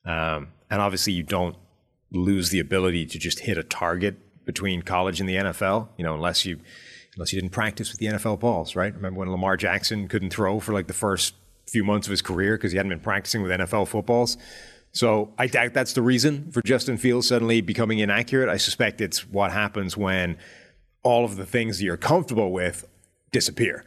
Um, 0.05 0.49
and 0.71 0.81
obviously, 0.81 1.13
you 1.13 1.23
don't 1.23 1.57
lose 2.13 2.51
the 2.51 2.61
ability 2.61 3.07
to 3.07 3.19
just 3.19 3.41
hit 3.41 3.59
a 3.59 3.63
target 3.63 4.17
between 4.45 4.83
college 4.83 5.21
and 5.21 5.29
the 5.29 5.37
NFL, 5.37 5.89
you 5.97 6.05
know, 6.05 6.15
unless 6.15 6.45
you 6.45 6.59
unless 7.15 7.33
you 7.33 7.41
didn't 7.41 7.53
practice 7.53 7.91
with 7.91 7.99
the 7.99 8.07
NFL 8.07 8.41
balls, 8.41 8.75
right? 8.75 8.95
Remember 8.95 9.21
when 9.21 9.31
Lamar 9.31 9.57
Jackson 9.57 10.09
couldn't 10.09 10.31
throw 10.31 10.61
for 10.61 10.73
like 10.73 10.87
the 10.87 10.95
first 10.95 11.35
few 11.69 11.85
months 11.85 12.07
of 12.07 12.11
his 12.11 12.23
career 12.23 12.57
because 12.57 12.73
he 12.73 12.77
hadn't 12.77 12.91
been 12.91 13.01
practicing 13.01 13.43
with 13.43 13.51
NFL 13.51 13.89
footballs. 13.89 14.37
So 14.93 15.33
I 15.39 15.47
doubt 15.47 15.73
that's 15.73 15.95
the 15.95 16.03
reason 16.03 16.51
for 16.53 16.61
Justin 16.63 16.99
Fields 16.99 17.29
suddenly 17.29 17.61
becoming 17.61 17.99
inaccurate. 17.99 18.51
I 18.51 18.59
suspect 18.59 19.01
it's 19.01 19.27
what 19.29 19.51
happens 19.51 19.97
when 19.97 20.37
all 21.03 21.25
of 21.25 21.37
the 21.37 21.47
things 21.47 21.79
that 21.79 21.85
you're 21.85 21.97
comfortable 21.97 22.53
with 22.53 22.87
disappear. 23.31 23.85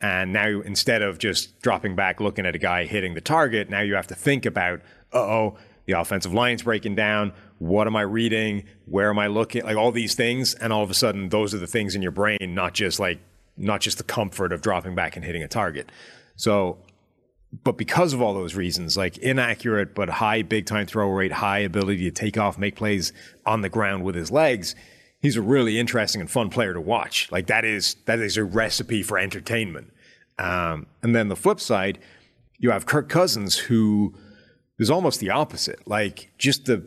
And 0.00 0.32
now 0.32 0.60
instead 0.60 1.02
of 1.02 1.18
just 1.18 1.60
dropping 1.60 1.96
back 1.96 2.20
looking 2.20 2.46
at 2.46 2.54
a 2.54 2.58
guy 2.58 2.84
hitting 2.84 3.14
the 3.14 3.20
target, 3.20 3.70
now 3.70 3.80
you 3.80 3.94
have 3.94 4.08
to 4.08 4.14
think 4.14 4.46
about, 4.46 4.80
uh 5.12 5.18
oh, 5.18 5.58
the 5.86 5.92
offensive 5.98 6.34
line's 6.34 6.62
breaking 6.62 6.94
down. 6.94 7.32
What 7.58 7.86
am 7.86 7.96
I 7.96 8.02
reading? 8.02 8.64
Where 8.86 9.10
am 9.10 9.18
I 9.18 9.26
looking? 9.26 9.64
Like 9.64 9.76
all 9.76 9.92
these 9.92 10.14
things. 10.14 10.54
And 10.54 10.72
all 10.72 10.82
of 10.82 10.90
a 10.90 10.94
sudden 10.94 11.28
those 11.28 11.54
are 11.54 11.58
the 11.58 11.66
things 11.66 11.94
in 11.94 12.02
your 12.02 12.12
brain, 12.12 12.54
not 12.54 12.74
just 12.74 13.00
like 13.00 13.20
not 13.56 13.80
just 13.80 13.98
the 13.98 14.04
comfort 14.04 14.52
of 14.52 14.62
dropping 14.62 14.94
back 14.94 15.16
and 15.16 15.24
hitting 15.24 15.42
a 15.42 15.48
target. 15.48 15.90
So 16.36 16.78
but 17.64 17.78
because 17.78 18.12
of 18.12 18.20
all 18.20 18.34
those 18.34 18.54
reasons, 18.54 18.96
like 18.96 19.16
inaccurate 19.18 19.94
but 19.94 20.08
high 20.08 20.42
big 20.42 20.66
time 20.66 20.86
throw 20.86 21.08
rate, 21.10 21.32
high 21.32 21.60
ability 21.60 22.04
to 22.04 22.10
take 22.10 22.36
off, 22.36 22.58
make 22.58 22.76
plays 22.76 23.12
on 23.46 23.62
the 23.62 23.68
ground 23.68 24.04
with 24.04 24.14
his 24.14 24.30
legs, 24.30 24.74
he's 25.20 25.36
a 25.36 25.42
really 25.42 25.78
interesting 25.78 26.20
and 26.20 26.30
fun 26.30 26.50
player 26.50 26.74
to 26.74 26.80
watch. 26.80 27.30
Like 27.32 27.46
that 27.46 27.64
is 27.64 27.96
that 28.04 28.18
is 28.18 28.36
a 28.36 28.44
recipe 28.44 29.02
for 29.02 29.18
entertainment. 29.18 29.92
Um, 30.38 30.86
and 31.02 31.16
then 31.16 31.28
the 31.28 31.36
flip 31.36 31.58
side, 31.58 31.98
you 32.58 32.70
have 32.70 32.86
Kirk 32.86 33.08
Cousins, 33.08 33.56
who 33.56 34.14
is 34.78 34.90
almost 34.90 35.18
the 35.18 35.30
opposite. 35.30 35.86
Like 35.86 36.30
just 36.38 36.66
the 36.66 36.84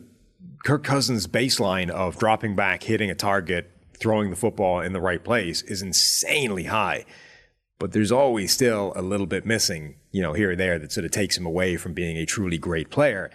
Kirk 0.64 0.84
Cousins 0.84 1.26
baseline 1.26 1.90
of 1.90 2.18
dropping 2.18 2.54
back, 2.54 2.84
hitting 2.84 3.10
a 3.10 3.14
target, 3.14 3.70
throwing 3.98 4.30
the 4.30 4.36
football 4.36 4.80
in 4.80 4.92
the 4.92 5.00
right 5.00 5.22
place 5.22 5.62
is 5.62 5.82
insanely 5.82 6.64
high 6.64 7.04
but 7.82 7.90
there's 7.90 8.12
always 8.12 8.52
still 8.52 8.92
a 8.94 9.02
little 9.02 9.26
bit 9.26 9.44
missing, 9.44 9.96
you 10.12 10.22
know, 10.22 10.34
here 10.34 10.52
or 10.52 10.54
there 10.54 10.78
that 10.78 10.92
sort 10.92 11.04
of 11.04 11.10
takes 11.10 11.36
him 11.36 11.44
away 11.44 11.76
from 11.76 11.92
being 11.92 12.16
a 12.16 12.24
truly 12.24 12.56
great 12.56 12.90
player. 12.90 13.28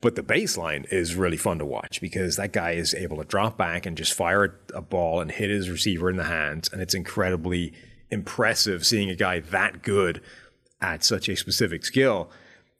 But 0.00 0.14
the 0.14 0.22
baseline 0.22 0.86
is 0.92 1.16
really 1.16 1.36
fun 1.36 1.58
to 1.58 1.66
watch 1.66 2.00
because 2.00 2.36
that 2.36 2.52
guy 2.52 2.74
is 2.74 2.94
able 2.94 3.16
to 3.16 3.24
drop 3.24 3.58
back 3.58 3.86
and 3.86 3.96
just 3.96 4.14
fire 4.14 4.56
a 4.72 4.80
ball 4.80 5.20
and 5.20 5.32
hit 5.32 5.50
his 5.50 5.68
receiver 5.68 6.08
in 6.08 6.16
the 6.16 6.22
hands. 6.22 6.70
And 6.72 6.80
it's 6.80 6.94
incredibly 6.94 7.72
impressive 8.08 8.86
seeing 8.86 9.10
a 9.10 9.16
guy 9.16 9.40
that 9.40 9.82
good 9.82 10.22
at 10.80 11.02
such 11.02 11.28
a 11.28 11.34
specific 11.34 11.84
skill. 11.84 12.30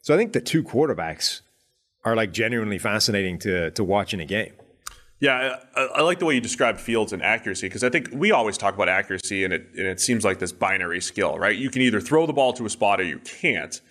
So 0.01 0.13
I 0.13 0.17
think 0.17 0.31
the 0.31 0.39
two 0.39 0.63
quarterbacks 0.63 1.41
are 2.03 2.15
like 2.15 2.31
genuinely 2.31 2.77
fascinating 2.77 3.39
to, 3.39 3.71
to 3.71 3.83
watch 3.83 4.13
in 4.13 4.19
a 4.19 4.25
game. 4.25 4.53
Yeah, 5.19 5.57
I, 5.75 5.81
I 5.81 6.01
like 6.01 6.19
the 6.19 6.25
way 6.25 6.35
you 6.35 6.41
described 6.41 6.79
Fields 6.79 7.11
and 7.11 7.21
accuracy 7.21 7.67
because 7.67 7.83
I 7.83 7.89
think 7.89 8.09
we 8.13 8.31
always 8.31 8.57
talk 8.57 8.73
about 8.73 8.87
accuracy 8.87 9.43
and 9.43 9.53
it 9.53 9.67
and 9.77 9.85
it 9.85 9.99
seems 9.99 10.23
like 10.23 10.39
this 10.39 10.53
binary 10.53 11.01
skill, 11.01 11.37
right? 11.37 11.57
You 11.57 11.69
can 11.69 11.81
either 11.81 11.99
throw 11.99 12.25
the 12.25 12.33
ball 12.33 12.53
to 12.53 12.65
a 12.65 12.69
spot 12.69 13.01
or 13.01 13.03
you 13.03 13.19
can't. 13.19 13.81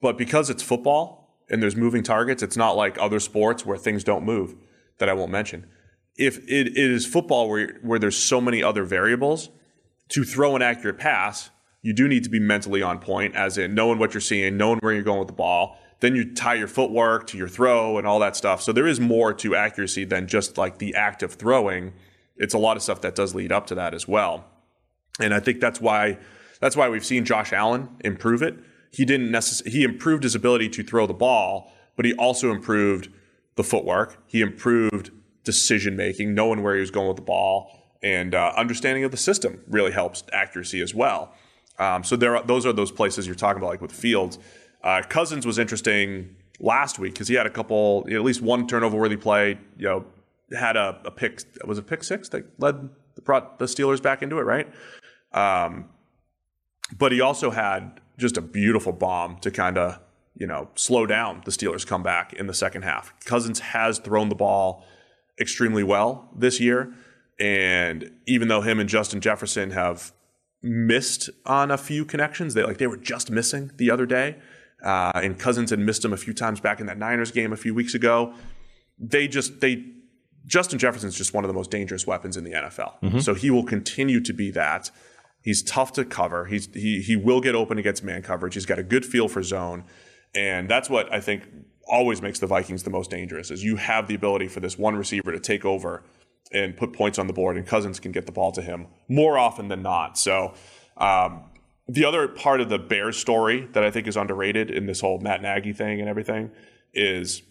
But 0.00 0.18
because 0.18 0.50
it's 0.50 0.62
football 0.62 1.42
and 1.48 1.62
there's 1.62 1.74
moving 1.74 2.02
targets, 2.02 2.42
it's 2.42 2.56
not 2.56 2.76
like 2.76 2.98
other 3.00 3.18
sports 3.18 3.64
where 3.64 3.78
things 3.78 4.04
don't 4.04 4.24
move 4.24 4.54
that 4.98 5.08
I 5.08 5.14
won't 5.14 5.32
mention. 5.32 5.66
If 6.16 6.38
it, 6.48 6.68
it 6.68 6.76
is 6.76 7.06
football 7.06 7.48
where 7.48 7.78
where 7.82 7.98
there's 7.98 8.18
so 8.18 8.40
many 8.40 8.62
other 8.62 8.84
variables, 8.84 9.48
to 10.10 10.24
throw 10.24 10.54
an 10.56 10.62
accurate 10.62 10.98
pass, 10.98 11.50
you 11.82 11.92
do 11.92 12.08
need 12.08 12.24
to 12.24 12.30
be 12.30 12.40
mentally 12.40 12.82
on 12.82 12.98
point, 12.98 13.34
as 13.34 13.56
in 13.56 13.74
knowing 13.74 13.98
what 13.98 14.14
you're 14.14 14.20
seeing, 14.20 14.56
knowing 14.56 14.78
where 14.80 14.92
you're 14.92 15.02
going 15.02 15.18
with 15.20 15.28
the 15.28 15.34
ball. 15.34 15.78
Then 16.00 16.14
you 16.14 16.32
tie 16.32 16.54
your 16.54 16.68
footwork 16.68 17.26
to 17.28 17.38
your 17.38 17.48
throw 17.48 17.98
and 17.98 18.06
all 18.06 18.18
that 18.20 18.36
stuff. 18.36 18.62
So 18.62 18.72
there 18.72 18.86
is 18.86 19.00
more 19.00 19.32
to 19.34 19.56
accuracy 19.56 20.04
than 20.04 20.28
just 20.28 20.56
like 20.56 20.78
the 20.78 20.94
act 20.94 21.22
of 21.22 21.34
throwing. 21.34 21.92
It's 22.36 22.54
a 22.54 22.58
lot 22.58 22.76
of 22.76 22.82
stuff 22.82 23.00
that 23.00 23.14
does 23.14 23.34
lead 23.34 23.50
up 23.50 23.66
to 23.68 23.74
that 23.74 23.94
as 23.94 24.06
well. 24.06 24.44
And 25.20 25.34
I 25.34 25.40
think 25.40 25.60
that's 25.60 25.80
why 25.80 26.18
that's 26.60 26.76
why 26.76 26.88
we've 26.88 27.04
seen 27.04 27.24
Josh 27.24 27.52
Allen 27.52 27.88
improve 28.04 28.42
it. 28.42 28.56
He 28.92 29.04
didn't 29.04 29.30
necessarily 29.30 29.76
he 29.76 29.82
improved 29.84 30.22
his 30.22 30.34
ability 30.34 30.68
to 30.70 30.82
throw 30.82 31.06
the 31.06 31.14
ball, 31.14 31.72
but 31.96 32.04
he 32.04 32.14
also 32.14 32.50
improved 32.52 33.08
the 33.56 33.64
footwork. 33.64 34.22
He 34.26 34.40
improved 34.40 35.10
decision 35.42 35.96
making, 35.96 36.34
knowing 36.34 36.62
where 36.62 36.74
he 36.74 36.80
was 36.80 36.90
going 36.90 37.08
with 37.08 37.16
the 37.16 37.22
ball, 37.22 37.72
and 38.02 38.34
uh, 38.34 38.52
understanding 38.56 39.02
of 39.02 39.10
the 39.10 39.16
system 39.16 39.60
really 39.66 39.90
helps 39.90 40.22
accuracy 40.32 40.80
as 40.80 40.94
well. 40.94 41.34
Um, 41.78 42.02
so 42.04 42.16
there, 42.16 42.36
are, 42.36 42.42
those 42.42 42.66
are 42.66 42.72
those 42.72 42.90
places 42.90 43.26
you're 43.26 43.36
talking 43.36 43.58
about, 43.58 43.70
like 43.70 43.80
with 43.80 43.92
Fields. 43.92 44.38
Uh, 44.82 45.02
Cousins 45.08 45.46
was 45.46 45.58
interesting 45.58 46.36
last 46.60 46.98
week 46.98 47.12
because 47.12 47.28
he 47.28 47.34
had 47.34 47.46
a 47.46 47.50
couple, 47.50 48.06
at 48.10 48.22
least 48.22 48.42
one 48.42 48.66
turnover 48.66 48.96
worthy 48.96 49.16
play. 49.16 49.58
You 49.76 49.88
know, 49.88 50.04
had 50.56 50.76
a, 50.76 51.00
a 51.04 51.10
pick. 51.10 51.42
Was 51.64 51.78
it 51.78 51.86
pick 51.86 52.04
six 52.04 52.28
that 52.30 52.44
led 52.58 52.90
brought 53.24 53.58
the 53.58 53.66
Steelers 53.66 54.02
back 54.02 54.22
into 54.22 54.38
it, 54.38 54.42
right? 54.42 54.68
Um, 55.32 55.90
but 56.96 57.12
he 57.12 57.20
also 57.20 57.50
had 57.50 58.00
just 58.16 58.36
a 58.36 58.40
beautiful 58.40 58.92
bomb 58.92 59.38
to 59.40 59.50
kind 59.50 59.78
of 59.78 60.00
you 60.34 60.46
know 60.46 60.68
slow 60.74 61.06
down 61.06 61.42
the 61.44 61.50
Steelers' 61.50 61.86
comeback 61.86 62.32
in 62.32 62.46
the 62.46 62.54
second 62.54 62.82
half. 62.82 63.12
Cousins 63.24 63.60
has 63.60 63.98
thrown 63.98 64.28
the 64.28 64.34
ball 64.34 64.84
extremely 65.38 65.82
well 65.82 66.30
this 66.34 66.60
year, 66.60 66.92
and 67.38 68.10
even 68.26 68.48
though 68.48 68.62
him 68.62 68.80
and 68.80 68.88
Justin 68.88 69.20
Jefferson 69.20 69.70
have 69.70 70.12
missed 70.62 71.30
on 71.46 71.70
a 71.70 71.78
few 71.78 72.04
connections, 72.04 72.54
they 72.54 72.62
like 72.62 72.78
they 72.78 72.86
were 72.86 72.96
just 72.96 73.30
missing 73.30 73.70
the 73.76 73.90
other 73.90 74.06
day, 74.06 74.36
uh, 74.82 75.12
and 75.14 75.38
Cousins 75.38 75.70
had 75.70 75.78
missed 75.78 76.04
him 76.04 76.12
a 76.12 76.16
few 76.16 76.32
times 76.32 76.60
back 76.60 76.80
in 76.80 76.86
that 76.86 76.98
Niners 76.98 77.30
game 77.32 77.52
a 77.52 77.56
few 77.56 77.74
weeks 77.74 77.94
ago. 77.94 78.34
They 78.98 79.28
just 79.28 79.60
they 79.60 79.84
Justin 80.46 80.78
Jefferson's 80.78 81.16
just 81.16 81.34
one 81.34 81.44
of 81.44 81.48
the 81.48 81.54
most 81.54 81.70
dangerous 81.70 82.06
weapons 82.06 82.36
in 82.36 82.44
the 82.44 82.52
NFL. 82.52 82.94
So 83.20 83.34
he 83.34 83.50
will 83.50 83.64
continue 83.64 84.20
to 84.20 84.32
be 84.32 84.50
that. 84.52 84.90
He's 85.42 85.62
tough 85.62 85.92
to 85.94 86.04
cover. 86.04 86.46
He's 86.46 86.72
he 86.74 87.00
he 87.00 87.16
will 87.16 87.40
get 87.40 87.54
open 87.54 87.78
against 87.78 88.02
man 88.04 88.22
coverage. 88.22 88.54
He's 88.54 88.66
got 88.66 88.78
a 88.78 88.82
good 88.82 89.04
feel 89.04 89.28
for 89.28 89.42
zone, 89.42 89.84
and 90.34 90.68
that's 90.68 90.88
what 90.88 91.12
I 91.12 91.20
think 91.20 91.44
always 91.86 92.20
makes 92.20 92.38
the 92.38 92.46
Vikings 92.46 92.82
the 92.82 92.90
most 92.90 93.10
dangerous. 93.10 93.50
Is 93.50 93.64
you 93.64 93.76
have 93.76 94.08
the 94.08 94.14
ability 94.14 94.48
for 94.48 94.60
this 94.60 94.78
one 94.78 94.96
receiver 94.96 95.32
to 95.32 95.40
take 95.40 95.64
over 95.64 96.04
and 96.52 96.76
put 96.76 96.92
points 96.92 97.18
on 97.18 97.26
the 97.26 97.32
board, 97.32 97.56
and 97.56 97.66
Cousins 97.66 98.00
can 98.00 98.12
get 98.12 98.26
the 98.26 98.32
ball 98.32 98.52
to 98.52 98.62
him 98.62 98.86
more 99.08 99.38
often 99.38 99.68
than 99.68 99.82
not. 99.82 100.18
So. 100.18 100.54
Um, 100.96 101.44
the 101.88 102.04
other 102.04 102.28
part 102.28 102.60
of 102.60 102.68
the 102.68 102.78
Bears 102.78 103.16
story 103.16 103.68
that 103.72 103.82
I 103.82 103.90
think 103.90 104.06
is 104.06 104.16
underrated 104.16 104.70
in 104.70 104.86
this 104.86 105.00
whole 105.00 105.18
Matt 105.20 105.40
Nagy 105.40 105.72
thing 105.72 106.00
and 106.00 106.08
everything 106.08 106.50
is 106.92 107.42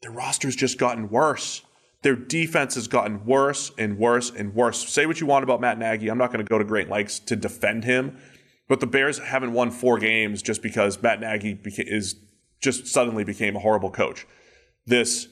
their 0.00 0.10
roster's 0.10 0.56
just 0.56 0.78
gotten 0.78 1.10
worse. 1.10 1.62
Their 2.02 2.16
defense 2.16 2.74
has 2.74 2.88
gotten 2.88 3.24
worse 3.24 3.72
and 3.78 3.98
worse 3.98 4.30
and 4.30 4.54
worse. 4.54 4.88
Say 4.88 5.06
what 5.06 5.20
you 5.20 5.26
want 5.26 5.42
about 5.42 5.60
Matt 5.60 5.78
Nagy. 5.78 6.08
I'm 6.08 6.18
not 6.18 6.32
going 6.32 6.44
to 6.44 6.48
go 6.48 6.58
to 6.58 6.64
great 6.64 6.88
lengths 6.88 7.18
to 7.20 7.36
defend 7.36 7.84
him, 7.84 8.18
but 8.68 8.80
the 8.80 8.86
Bears 8.86 9.18
haven't 9.18 9.52
won 9.52 9.70
four 9.70 9.98
games 9.98 10.42
just 10.42 10.62
because 10.62 11.00
Matt 11.02 11.20
Nagy 11.20 11.54
beca- 11.54 11.86
is 11.86 12.16
just 12.60 12.86
suddenly 12.86 13.24
became 13.24 13.56
a 13.56 13.60
horrible 13.60 13.90
coach. 13.90 14.26
This 14.86 15.28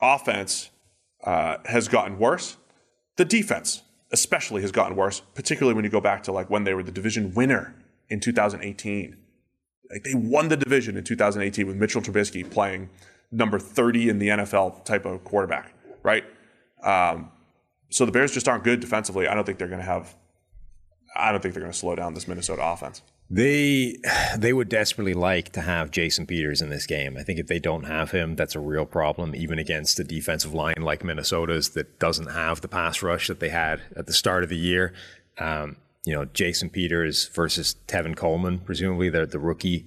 offense 0.00 0.70
uh, 1.24 1.56
has 1.66 1.88
gotten 1.88 2.18
worse. 2.18 2.56
The 3.16 3.24
defense, 3.24 3.82
especially, 4.12 4.62
has 4.62 4.72
gotten 4.72 4.96
worse, 4.96 5.20
particularly 5.34 5.74
when 5.74 5.84
you 5.84 5.90
go 5.90 6.00
back 6.00 6.22
to 6.24 6.32
like 6.32 6.50
when 6.50 6.64
they 6.64 6.74
were 6.74 6.82
the 6.82 6.92
division 6.92 7.34
winner 7.34 7.74
in 8.08 8.20
2018. 8.20 9.16
Like 9.90 10.04
they 10.04 10.14
won 10.14 10.48
the 10.48 10.56
division 10.56 10.96
in 10.96 11.04
2018 11.04 11.66
with 11.66 11.76
Mitchell 11.76 12.02
Trubisky 12.02 12.48
playing 12.48 12.90
number 13.30 13.58
30 13.58 14.08
in 14.08 14.18
the 14.18 14.28
NFL 14.28 14.84
type 14.84 15.04
of 15.04 15.24
quarterback, 15.24 15.74
right? 16.02 16.24
Um, 16.82 17.30
so 17.90 18.04
the 18.04 18.12
Bears 18.12 18.32
just 18.32 18.48
aren't 18.48 18.64
good 18.64 18.80
defensively. 18.80 19.28
I 19.28 19.34
don't 19.34 19.44
think 19.44 19.58
they're 19.58 19.68
going 19.68 19.80
to 19.80 19.86
have. 19.86 20.14
I 21.16 21.32
don't 21.32 21.42
think 21.42 21.54
they're 21.54 21.62
going 21.62 21.72
to 21.72 21.78
slow 21.78 21.96
down 21.96 22.14
this 22.14 22.28
Minnesota 22.28 22.62
offense. 22.62 23.02
They 23.30 23.96
they 24.38 24.52
would 24.52 24.68
desperately 24.68 25.14
like 25.14 25.52
to 25.52 25.60
have 25.60 25.90
Jason 25.90 26.26
Peters 26.26 26.62
in 26.62 26.70
this 26.70 26.86
game. 26.86 27.16
I 27.16 27.22
think 27.22 27.38
if 27.38 27.46
they 27.46 27.58
don't 27.58 27.84
have 27.84 28.10
him, 28.10 28.36
that's 28.36 28.54
a 28.54 28.60
real 28.60 28.86
problem, 28.86 29.34
even 29.34 29.58
against 29.58 30.00
a 30.00 30.04
defensive 30.04 30.54
line 30.54 30.80
like 30.80 31.04
Minnesota's 31.04 31.70
that 31.70 31.98
doesn't 31.98 32.28
have 32.32 32.60
the 32.60 32.68
pass 32.68 33.02
rush 33.02 33.28
that 33.28 33.40
they 33.40 33.50
had 33.50 33.82
at 33.96 34.06
the 34.06 34.12
start 34.12 34.42
of 34.42 34.48
the 34.48 34.56
year. 34.56 34.92
Um, 35.38 35.76
you 36.04 36.14
know, 36.14 36.24
Jason 36.24 36.70
Peters 36.70 37.28
versus 37.28 37.76
Tevin 37.86 38.16
Coleman, 38.16 38.60
presumably 38.60 39.10
they're 39.10 39.26
the 39.26 39.38
rookie. 39.38 39.86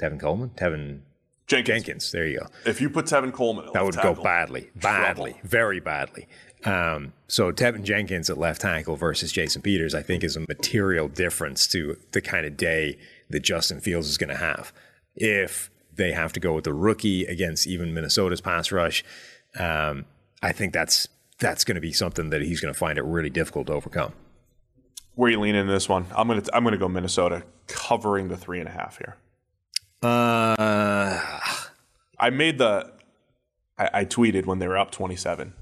Tevin 0.00 0.18
Coleman, 0.18 0.50
Teven 0.56 1.00
Jenkins. 1.46 1.84
Jenkins. 1.84 2.12
There 2.12 2.26
you 2.26 2.38
go. 2.40 2.46
If 2.64 2.80
you 2.80 2.88
put 2.88 3.04
Tevin 3.06 3.32
Coleman, 3.32 3.66
That 3.74 3.84
would 3.84 3.96
go 3.96 4.14
badly, 4.14 4.70
badly, 4.74 5.32
trouble. 5.32 5.48
very 5.48 5.78
badly. 5.80 6.26
Um, 6.64 7.12
so 7.26 7.52
Teven 7.52 7.84
Jenkins 7.84 8.28
at 8.28 8.38
left 8.38 8.60
tackle 8.60 8.96
versus 8.96 9.32
Jason 9.32 9.62
Peters, 9.62 9.94
I 9.94 10.02
think, 10.02 10.22
is 10.22 10.36
a 10.36 10.40
material 10.40 11.08
difference 11.08 11.66
to 11.68 11.96
the 12.12 12.20
kind 12.20 12.44
of 12.44 12.56
day 12.56 12.98
that 13.30 13.40
Justin 13.40 13.80
Fields 13.80 14.08
is 14.08 14.18
going 14.18 14.30
to 14.30 14.36
have. 14.36 14.72
If 15.14 15.70
they 15.94 16.12
have 16.12 16.32
to 16.34 16.40
go 16.40 16.54
with 16.54 16.64
the 16.64 16.74
rookie 16.74 17.24
against 17.24 17.66
even 17.66 17.94
Minnesota's 17.94 18.40
pass 18.40 18.70
rush, 18.70 19.04
um, 19.58 20.04
I 20.42 20.52
think 20.52 20.72
that's 20.72 21.08
that's 21.38 21.64
going 21.64 21.76
to 21.76 21.80
be 21.80 21.92
something 21.92 22.30
that 22.30 22.42
he's 22.42 22.60
going 22.60 22.72
to 22.72 22.78
find 22.78 22.98
it 22.98 23.02
really 23.02 23.30
difficult 23.30 23.68
to 23.68 23.72
overcome. 23.72 24.12
Where 25.14 25.28
are 25.28 25.32
you 25.32 25.40
leaning 25.40 25.62
in 25.62 25.66
this 25.66 25.88
one? 25.88 26.06
I'm 26.14 26.28
gonna 26.28 26.42
I'm 26.52 26.64
gonna 26.64 26.78
go 26.78 26.88
Minnesota 26.88 27.42
covering 27.66 28.28
the 28.28 28.36
three 28.36 28.58
and 28.58 28.68
a 28.68 28.72
half 28.72 28.98
here. 28.98 29.16
Uh, 30.02 31.18
I 32.18 32.30
made 32.30 32.58
the 32.58 32.92
I, 33.76 33.90
I 33.92 34.04
tweeted 34.04 34.46
when 34.46 34.60
they 34.60 34.68
were 34.68 34.78
up 34.78 34.90
27. 34.90 35.52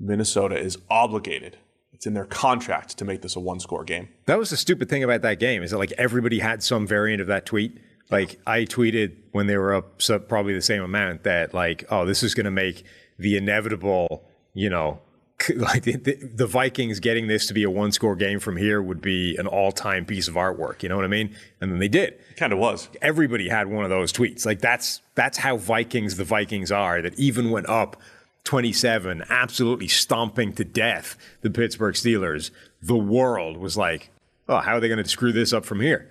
Minnesota 0.00 0.58
is 0.58 0.78
obligated. 0.88 1.58
It's 1.92 2.06
in 2.06 2.14
their 2.14 2.24
contract 2.24 2.96
to 2.98 3.04
make 3.04 3.20
this 3.20 3.36
a 3.36 3.40
one 3.40 3.60
score 3.60 3.84
game. 3.84 4.08
That 4.24 4.38
was 4.38 4.50
the 4.50 4.56
stupid 4.56 4.88
thing 4.88 5.04
about 5.04 5.20
that 5.22 5.38
game 5.38 5.62
is 5.62 5.70
that 5.70 5.78
like 5.78 5.92
everybody 5.92 6.38
had 6.38 6.62
some 6.62 6.86
variant 6.86 7.20
of 7.20 7.26
that 7.26 7.44
tweet. 7.44 7.78
Like 8.10 8.40
I 8.46 8.64
tweeted 8.64 9.16
when 9.32 9.46
they 9.46 9.56
were 9.56 9.74
up 9.74 10.00
so 10.00 10.18
probably 10.18 10.54
the 10.54 10.62
same 10.62 10.82
amount 10.82 11.24
that 11.24 11.52
like 11.52 11.84
oh 11.90 12.06
this 12.06 12.22
is 12.22 12.34
going 12.34 12.46
to 12.46 12.50
make 12.50 12.84
the 13.18 13.36
inevitable 13.36 14.24
you 14.54 14.70
know 14.70 15.00
like 15.56 15.82
the, 15.82 15.96
the, 15.96 16.14
the 16.34 16.46
Vikings 16.46 17.00
getting 17.00 17.26
this 17.26 17.46
to 17.46 17.54
be 17.54 17.62
a 17.62 17.70
one 17.70 17.92
score 17.92 18.16
game 18.16 18.40
from 18.40 18.56
here 18.56 18.82
would 18.82 19.00
be 19.00 19.36
an 19.36 19.46
all 19.46 19.72
time 19.72 20.04
piece 20.04 20.28
of 20.28 20.34
artwork. 20.34 20.82
You 20.82 20.88
know 20.88 20.96
what 20.96 21.04
I 21.04 21.08
mean? 21.08 21.34
And 21.60 21.70
then 21.70 21.78
they 21.78 21.88
did. 21.88 22.18
Kind 22.36 22.52
of 22.52 22.58
was. 22.58 22.88
Everybody 23.00 23.48
had 23.48 23.68
one 23.68 23.84
of 23.84 23.90
those 23.90 24.12
tweets. 24.12 24.44
Like 24.44 24.60
that's 24.60 25.00
that's 25.14 25.38
how 25.38 25.56
Vikings 25.56 26.16
the 26.16 26.24
Vikings 26.24 26.72
are. 26.72 27.00
That 27.02 27.18
even 27.18 27.50
went 27.50 27.68
up 27.68 27.96
27, 28.44 29.24
absolutely 29.28 29.88
stomping 29.88 30.52
to 30.54 30.64
death 30.64 31.16
the 31.42 31.50
Pittsburgh 31.50 31.94
Steelers. 31.94 32.50
The 32.82 32.96
world 32.96 33.56
was 33.56 33.76
like, 33.76 34.10
oh, 34.48 34.58
how 34.58 34.76
are 34.76 34.80
they 34.80 34.88
going 34.88 35.02
to 35.02 35.08
screw 35.08 35.32
this 35.32 35.52
up 35.52 35.64
from 35.64 35.80
here? 35.80 36.08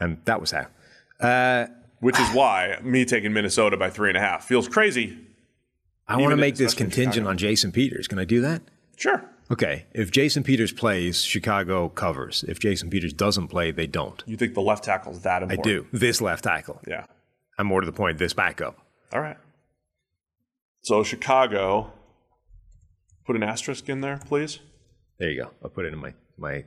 And 0.00 0.18
that 0.24 0.40
was 0.40 0.52
how. 0.52 0.66
Uh, 1.20 1.66
Which 2.00 2.18
is 2.18 2.28
why 2.30 2.78
me 2.82 3.04
taking 3.04 3.32
Minnesota 3.32 3.76
by 3.76 3.90
three 3.90 4.10
and 4.10 4.16
a 4.16 4.20
half 4.20 4.44
feels 4.44 4.68
crazy. 4.68 5.18
I 6.06 6.16
want 6.16 6.30
to 6.30 6.36
make 6.36 6.56
this 6.56 6.72
contingent 6.74 7.14
Chicago. 7.14 7.30
on 7.30 7.36
Jason 7.38 7.72
Peters. 7.72 8.08
Can 8.08 8.18
I 8.18 8.24
do 8.24 8.40
that? 8.40 8.62
Sure. 8.96 9.22
Okay. 9.50 9.84
If 9.92 10.10
Jason 10.10 10.42
Peters 10.42 10.72
plays, 10.72 11.22
Chicago 11.22 11.88
covers. 11.88 12.44
If 12.48 12.58
Jason 12.60 12.88
Peters 12.88 13.12
doesn't 13.12 13.48
play, 13.48 13.72
they 13.72 13.86
don't. 13.86 14.22
You 14.26 14.36
think 14.36 14.54
the 14.54 14.60
left 14.62 14.84
tackle's 14.84 15.20
that 15.22 15.42
important? 15.42 15.66
I 15.66 15.70
do. 15.70 15.86
This 15.92 16.20
left 16.20 16.44
tackle. 16.44 16.80
Yeah. 16.86 17.04
I'm 17.58 17.66
more 17.66 17.80
to 17.80 17.86
the 17.86 17.92
point, 17.92 18.18
this 18.18 18.32
backup. 18.32 18.78
All 19.12 19.20
right. 19.20 19.36
So 20.82 21.02
Chicago, 21.04 21.92
put 23.26 23.36
an 23.36 23.42
asterisk 23.42 23.88
in 23.88 24.00
there, 24.00 24.20
please. 24.26 24.60
There 25.18 25.30
you 25.30 25.42
go. 25.42 25.50
I'll 25.62 25.70
put 25.70 25.84
it 25.84 25.92
in 25.92 25.98
my, 25.98 26.14
my 26.36 26.64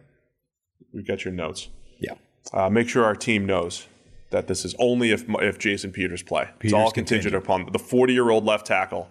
We've 0.93 1.07
got 1.07 1.23
your 1.25 1.33
notes. 1.33 1.69
yeah. 1.99 2.15
Uh, 2.53 2.69
make 2.69 2.89
sure 2.89 3.05
our 3.05 3.15
team 3.15 3.45
knows 3.45 3.87
that 4.31 4.47
this 4.47 4.65
is 4.65 4.73
only 4.79 5.11
if 5.11 5.25
if 5.29 5.59
Jason 5.59 5.91
Peters 5.91 6.23
play. 6.23 6.45
Peters 6.59 6.63
it's 6.63 6.73
all 6.73 6.91
contingent 6.91 7.33
contingent. 7.33 7.35
upon 7.65 7.71
the 7.71 7.79
40 7.79 8.13
year 8.13 8.29
old 8.31 8.45
left 8.45 8.65
tackle 8.65 9.07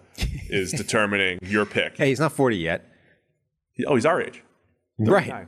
is 0.49 0.71
determining 0.83 1.39
your 1.43 1.65
pick. 1.65 1.97
Hey, 1.97 2.09
he's 2.09 2.19
not 2.19 2.33
40 2.33 2.57
yet. 2.57 2.85
He- 3.73 3.85
oh, 3.85 3.95
he's 3.95 4.05
our 4.05 4.21
age. 4.21 4.43
Right. 4.99 5.47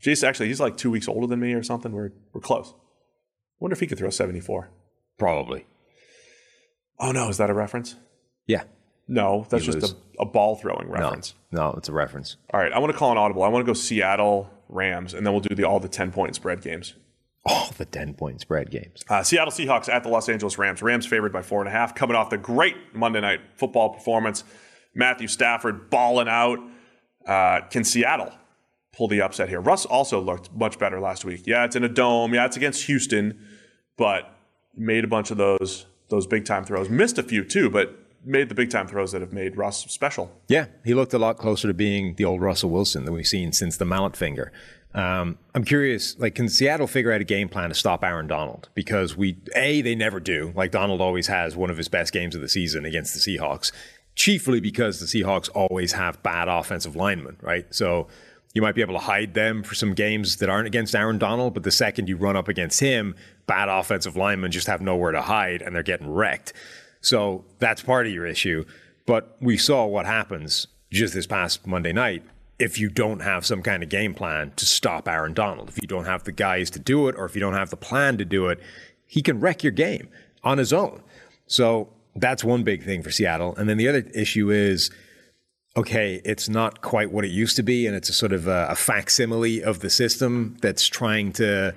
Jason, 0.00 0.28
actually, 0.28 0.48
he's 0.48 0.60
like 0.60 0.76
two 0.76 0.90
weeks 0.90 1.06
older 1.06 1.26
than 1.26 1.38
me 1.40 1.52
or 1.52 1.62
something. 1.62 1.92
We're 1.92 2.12
we're 2.32 2.40
close. 2.40 2.72
Wonder 3.60 3.74
if 3.74 3.80
he 3.80 3.86
could 3.86 3.98
throw 3.98 4.10
74. 4.10 4.70
Probably. 5.18 5.66
Oh 6.98 7.12
no, 7.12 7.28
is 7.28 7.36
that 7.36 7.50
a 7.50 7.54
reference? 7.54 7.94
Yeah. 8.46 8.62
No, 9.08 9.46
that's 9.48 9.66
You 9.66 9.72
just 9.72 9.94
a, 10.18 10.22
a 10.22 10.26
ball 10.26 10.56
throwing 10.56 10.88
reference. 10.88 11.34
No, 11.50 11.74
it's 11.78 11.88
a 11.88 11.92
reference. 11.92 12.36
All 12.52 12.60
right, 12.60 12.72
I 12.72 12.78
want 12.78 12.92
to 12.92 12.98
call 12.98 13.10
an 13.10 13.18
audible. 13.18 13.42
I 13.42 13.48
want 13.48 13.64
to 13.64 13.66
go 13.66 13.74
Seattle 13.74 14.50
Rams, 14.68 15.14
and 15.14 15.26
then 15.26 15.32
we'll 15.32 15.40
do 15.40 15.54
the 15.54 15.64
all 15.64 15.80
the 15.80 15.88
10 15.88 16.12
point 16.12 16.34
spread 16.34 16.60
games. 16.60 16.94
All 17.46 17.70
the 17.78 17.86
10 17.86 18.14
point 18.14 18.42
spread 18.42 18.70
games. 18.70 19.02
Uh, 19.08 19.22
Seattle 19.22 19.52
Seahawks 19.52 19.88
at 19.88 20.02
the 20.02 20.10
Los 20.10 20.28
Angeles 20.28 20.58
Rams. 20.58 20.82
Rams 20.82 21.06
favored 21.06 21.32
by 21.32 21.40
four 21.40 21.60
and 21.60 21.68
a 21.68 21.72
half, 21.72 21.94
coming 21.94 22.14
off 22.14 22.28
the 22.28 22.36
great 22.36 22.76
Monday 22.94 23.20
night 23.20 23.40
football 23.54 23.88
performance. 23.90 24.44
Matthew 24.94 25.28
Stafford 25.28 25.88
balling 25.88 26.28
out. 26.28 26.58
Uh, 27.26 27.60
can 27.70 27.84
Seattle 27.84 28.32
pull 28.92 29.08
the 29.08 29.22
upset 29.22 29.48
here? 29.48 29.60
Russ 29.60 29.86
also 29.86 30.20
looked 30.20 30.52
much 30.52 30.78
better 30.78 31.00
last 31.00 31.24
week. 31.24 31.46
Yeah, 31.46 31.64
it's 31.64 31.76
in 31.76 31.84
a 31.84 31.88
dome. 31.88 32.34
Yeah, 32.34 32.44
it's 32.44 32.56
against 32.56 32.84
Houston, 32.84 33.40
but 33.96 34.34
made 34.76 35.04
a 35.04 35.08
bunch 35.08 35.30
of 35.30 35.38
those 35.38 35.86
those 36.10 36.26
big 36.26 36.44
time 36.44 36.64
throws. 36.64 36.90
Missed 36.90 37.18
a 37.18 37.22
few 37.22 37.44
too, 37.44 37.70
but 37.70 37.96
made 38.24 38.48
the 38.48 38.54
big 38.54 38.70
time 38.70 38.86
throws 38.86 39.12
that 39.12 39.20
have 39.20 39.32
made 39.32 39.56
Russ 39.56 39.84
special. 39.90 40.30
Yeah, 40.48 40.66
he 40.84 40.94
looked 40.94 41.14
a 41.14 41.18
lot 41.18 41.36
closer 41.38 41.68
to 41.68 41.74
being 41.74 42.14
the 42.16 42.24
old 42.24 42.40
Russell 42.40 42.70
Wilson 42.70 43.04
that 43.04 43.12
we've 43.12 43.26
seen 43.26 43.52
since 43.52 43.76
the 43.76 43.84
mallet 43.84 44.16
finger. 44.16 44.52
Um, 44.94 45.38
I'm 45.54 45.64
curious, 45.64 46.18
like, 46.18 46.34
can 46.34 46.48
Seattle 46.48 46.86
figure 46.86 47.12
out 47.12 47.20
a 47.20 47.24
game 47.24 47.48
plan 47.48 47.68
to 47.68 47.74
stop 47.74 48.02
Aaron 48.02 48.26
Donald? 48.26 48.68
Because 48.74 49.16
we, 49.16 49.36
A, 49.54 49.82
they 49.82 49.94
never 49.94 50.18
do. 50.18 50.52
Like, 50.56 50.70
Donald 50.70 51.00
always 51.00 51.26
has 51.26 51.54
one 51.56 51.70
of 51.70 51.76
his 51.76 51.88
best 51.88 52.12
games 52.12 52.34
of 52.34 52.40
the 52.40 52.48
season 52.48 52.84
against 52.84 53.14
the 53.14 53.20
Seahawks, 53.20 53.70
chiefly 54.14 54.60
because 54.60 54.98
the 54.98 55.06
Seahawks 55.06 55.50
always 55.54 55.92
have 55.92 56.22
bad 56.22 56.48
offensive 56.48 56.96
linemen, 56.96 57.36
right? 57.42 57.66
So 57.72 58.08
you 58.54 58.62
might 58.62 58.74
be 58.74 58.80
able 58.80 58.94
to 58.94 59.00
hide 59.00 59.34
them 59.34 59.62
for 59.62 59.74
some 59.74 59.94
games 59.94 60.36
that 60.36 60.48
aren't 60.48 60.66
against 60.66 60.94
Aaron 60.94 61.18
Donald, 61.18 61.54
but 61.54 61.62
the 61.62 61.70
second 61.70 62.08
you 62.08 62.16
run 62.16 62.34
up 62.34 62.48
against 62.48 62.80
him, 62.80 63.14
bad 63.46 63.68
offensive 63.68 64.16
linemen 64.16 64.50
just 64.50 64.66
have 64.66 64.80
nowhere 64.80 65.12
to 65.12 65.22
hide 65.22 65.62
and 65.62 65.76
they're 65.76 65.82
getting 65.82 66.10
wrecked. 66.10 66.54
So 67.00 67.44
that's 67.58 67.82
part 67.82 68.06
of 68.06 68.12
your 68.12 68.26
issue. 68.26 68.64
But 69.06 69.36
we 69.40 69.56
saw 69.56 69.86
what 69.86 70.06
happens 70.06 70.66
just 70.90 71.14
this 71.14 71.26
past 71.26 71.66
Monday 71.66 71.92
night 71.92 72.22
if 72.58 72.78
you 72.78 72.88
don't 72.88 73.20
have 73.20 73.46
some 73.46 73.62
kind 73.62 73.82
of 73.82 73.88
game 73.88 74.14
plan 74.14 74.52
to 74.56 74.66
stop 74.66 75.08
Aaron 75.08 75.32
Donald. 75.32 75.68
If 75.68 75.76
you 75.80 75.86
don't 75.86 76.06
have 76.06 76.24
the 76.24 76.32
guys 76.32 76.70
to 76.70 76.78
do 76.78 77.08
it, 77.08 77.14
or 77.16 77.24
if 77.24 77.34
you 77.34 77.40
don't 77.40 77.54
have 77.54 77.70
the 77.70 77.76
plan 77.76 78.18
to 78.18 78.24
do 78.24 78.48
it, 78.48 78.60
he 79.06 79.22
can 79.22 79.38
wreck 79.40 79.62
your 79.62 79.72
game 79.72 80.08
on 80.42 80.58
his 80.58 80.72
own. 80.72 81.02
So 81.46 81.88
that's 82.16 82.42
one 82.42 82.64
big 82.64 82.82
thing 82.84 83.02
for 83.02 83.10
Seattle. 83.10 83.54
And 83.56 83.68
then 83.68 83.76
the 83.76 83.88
other 83.88 84.04
issue 84.14 84.50
is 84.50 84.90
okay, 85.76 86.20
it's 86.24 86.48
not 86.48 86.82
quite 86.82 87.12
what 87.12 87.24
it 87.24 87.30
used 87.30 87.54
to 87.54 87.62
be, 87.62 87.86
and 87.86 87.94
it's 87.94 88.08
a 88.08 88.12
sort 88.12 88.32
of 88.32 88.48
a, 88.48 88.68
a 88.70 88.74
facsimile 88.74 89.62
of 89.62 89.78
the 89.78 89.88
system 89.88 90.56
that's 90.60 90.86
trying 90.88 91.32
to 91.32 91.72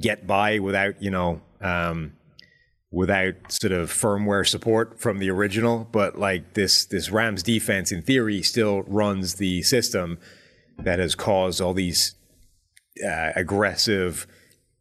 get 0.00 0.26
by 0.26 0.58
without, 0.58 1.00
you 1.00 1.10
know, 1.10 1.40
um, 1.60 2.12
without 2.90 3.34
sort 3.48 3.72
of 3.72 3.90
firmware 3.90 4.46
support 4.46 5.00
from 5.00 5.18
the 5.18 5.30
original. 5.30 5.88
But 5.90 6.18
like 6.18 6.54
this, 6.54 6.84
this 6.86 7.10
Rams 7.10 7.42
defense, 7.42 7.92
in 7.92 8.02
theory, 8.02 8.42
still 8.42 8.82
runs 8.82 9.34
the 9.34 9.62
system 9.62 10.18
that 10.78 10.98
has 10.98 11.14
caused 11.14 11.60
all 11.60 11.74
these 11.74 12.14
uh, 13.04 13.32
aggressive 13.34 14.26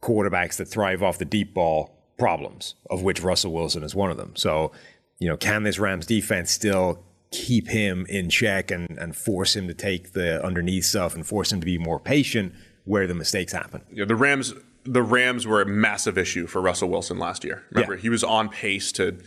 quarterbacks 0.02 0.58
that 0.58 0.66
thrive 0.66 1.02
off 1.02 1.18
the 1.18 1.26
deep 1.26 1.54
ball 1.54 1.92
problems, 2.18 2.76
of 2.90 3.02
which 3.02 3.22
Russell 3.22 3.52
Wilson 3.52 3.84
is 3.84 3.96
one 3.96 4.12
of 4.12 4.18
them. 4.18 4.36
So, 4.36 4.72
you 5.20 5.28
know, 5.28 5.38
can 5.38 5.64
this 5.64 5.80
Rams 5.80 6.06
defense 6.06 6.52
still 6.52 7.04
keep 7.32 7.68
him 7.68 8.06
in 8.08 8.30
check 8.30 8.72
and, 8.72 8.98
and 8.98 9.16
force 9.16 9.56
him 9.56 9.68
to 9.68 9.74
take 9.74 10.14
the 10.14 10.44
underneath 10.46 10.86
stuff 10.86 11.16
and 11.16 11.26
force 11.26 11.52
him 11.52 11.60
to 11.60 11.66
be 11.66 11.78
more 11.78 12.00
patient 12.00 12.54
where 12.86 13.08
the 13.08 13.16
mistakes 13.16 13.52
happen. 13.52 13.82
Yeah, 13.92 14.06
the 14.06 14.16
Rams 14.16 14.54
the 14.86 15.02
Rams 15.04 15.46
were 15.48 15.62
a 15.62 15.66
massive 15.66 16.18
issue 16.18 16.48
for 16.48 16.62
Russell 16.62 16.90
Wilson 16.90 17.18
last 17.18 17.44
year. 17.44 17.64
Remember, 17.72 17.96
Yeah. 17.96 18.02
he 18.02 18.10
was 18.10 18.24
on 18.24 18.50
pace 18.50 18.92
to 18.94 19.18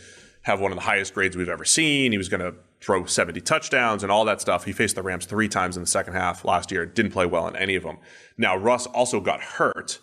have 0.43 0.59
one 0.61 0.71
of 0.71 0.77
the 0.77 0.83
highest 0.83 1.13
grades 1.13 1.35
we've 1.35 1.49
ever 1.49 1.65
seen. 1.65 2.11
He 2.11 2.17
was 2.17 2.29
going 2.29 2.39
to 2.41 2.55
throw 2.79 3.05
70 3.05 3.41
touchdowns 3.41 4.03
and 4.03 4.11
all 4.11 4.23
that 4.25 4.39
stuff. 4.39 4.63
He 4.63 4.71
faced 4.71 4.95
the 4.95 5.03
Rams 5.03 5.25
three 5.25 5.49
times 5.49 5.75
in 5.75 5.83
the 5.83 5.87
second 5.87 6.13
half 6.13 6.45
last 6.45 6.71
year. 6.71 6.85
Didn't 6.85 7.11
play 7.11 7.25
well 7.25 7.45
in 7.47 7.55
any 7.57 7.75
of 7.75 7.83
them. 7.83 7.97
Now, 8.37 8.55
Russ 8.55 8.85
also 8.87 9.19
got 9.19 9.41
hurt 9.41 9.99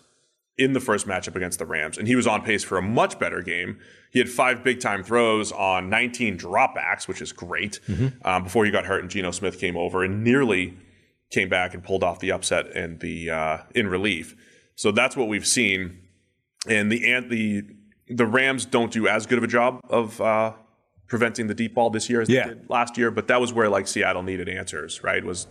in 0.59 0.73
the 0.73 0.79
first 0.79 1.07
matchup 1.07 1.35
against 1.35 1.57
the 1.59 1.65
Rams, 1.65 1.97
and 1.97 2.07
he 2.07 2.15
was 2.15 2.25
on 2.27 2.43
pace 2.43 2.63
for 2.63 2.77
a 2.77 2.81
much 2.81 3.17
better 3.19 3.41
game. 3.41 3.79
He 4.11 4.19
had 4.19 4.29
five 4.29 4.63
big 4.63 4.79
time 4.79 5.03
throws 5.03 5.51
on 5.51 5.89
19 5.89 6.37
dropbacks, 6.37 7.07
which 7.07 7.21
is 7.21 7.31
great, 7.31 7.79
um, 8.23 8.43
before 8.43 8.63
he 8.65 8.71
got 8.71 8.85
hurt 8.85 9.01
and 9.01 9.09
Geno 9.09 9.31
Smith 9.31 9.59
came 9.59 9.75
over 9.77 10.03
and 10.03 10.23
nearly 10.23 10.77
came 11.31 11.49
back 11.49 11.73
and 11.73 11.83
pulled 11.83 12.03
off 12.03 12.19
the 12.19 12.31
upset 12.31 12.67
in 12.75 12.99
the 12.99 13.29
uh, 13.29 13.57
in 13.75 13.87
relief. 13.87 14.35
So 14.77 14.91
that's 14.91 15.17
what 15.17 15.27
we've 15.27 15.45
seen. 15.45 15.99
And 16.67 16.89
the 16.91 17.11
and 17.13 17.29
the 17.29 17.63
the 18.09 18.25
Rams 18.25 18.65
don't 18.65 18.91
do 18.91 19.07
as 19.07 19.25
good 19.25 19.37
of 19.37 19.43
a 19.43 19.47
job 19.47 19.81
of 19.89 20.21
uh, 20.21 20.53
preventing 21.07 21.47
the 21.47 21.53
deep 21.53 21.73
ball 21.75 21.89
this 21.89 22.09
year 22.09 22.21
as 22.21 22.29
Yeah. 22.29 22.47
they 22.47 22.53
did 22.53 22.69
last 22.69 22.97
year. 22.97 23.11
But 23.11 23.27
that 23.27 23.41
was 23.41 23.51
where 23.53 23.69
like 23.69 23.87
Seattle 23.87 24.23
needed 24.23 24.47
answers, 24.47 25.03
right? 25.03 25.23
Was 25.25 25.47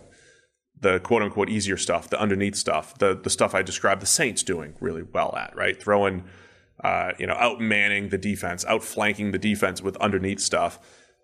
the 0.79 0.99
quote 0.99 1.21
unquote 1.23 1.49
easier 1.49 1.77
stuff, 1.77 2.09
the 2.09 2.19
underneath 2.19 2.55
stuff, 2.55 2.97
the 2.99 3.15
the 3.15 3.29
stuff 3.29 3.53
I 3.53 3.61
described 3.63 4.01
the 4.01 4.05
Saints 4.07 4.43
doing 4.43 4.75
really 4.79 5.03
well 5.03 5.35
at, 5.35 5.55
right? 5.55 5.79
Throwing, 5.81 6.23
uh, 6.83 7.11
you 7.19 7.27
know, 7.27 7.33
out 7.33 7.59
manning 7.59 8.09
the 8.09 8.17
defense, 8.17 8.63
outflanking 8.65 9.31
the 9.31 9.39
defense 9.39 9.81
with 9.81 9.97
underneath 9.97 10.39
stuff. 10.39 10.79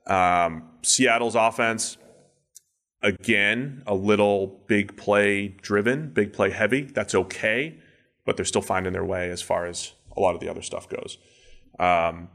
Um, 0.07 0.63
Seattle's 0.81 1.35
offense, 1.35 1.97
again, 3.01 3.83
a 3.87 3.93
little 3.95 4.61
big 4.67 4.97
play 4.97 5.47
driven, 5.47 6.09
big 6.09 6.33
play 6.33 6.49
heavy. 6.49 6.81
That's 6.83 7.15
okay, 7.15 7.77
but 8.25 8.35
they're 8.35 8.45
still 8.45 8.61
finding 8.61 8.93
their 8.93 9.05
way 9.05 9.29
as 9.29 9.41
far 9.41 9.65
as 9.65 9.93
a 10.15 10.19
lot 10.19 10.35
of 10.35 10.41
the 10.41 10.49
other 10.49 10.61
stuff 10.61 10.87
goes. 10.87 11.17
Um, 11.79 12.29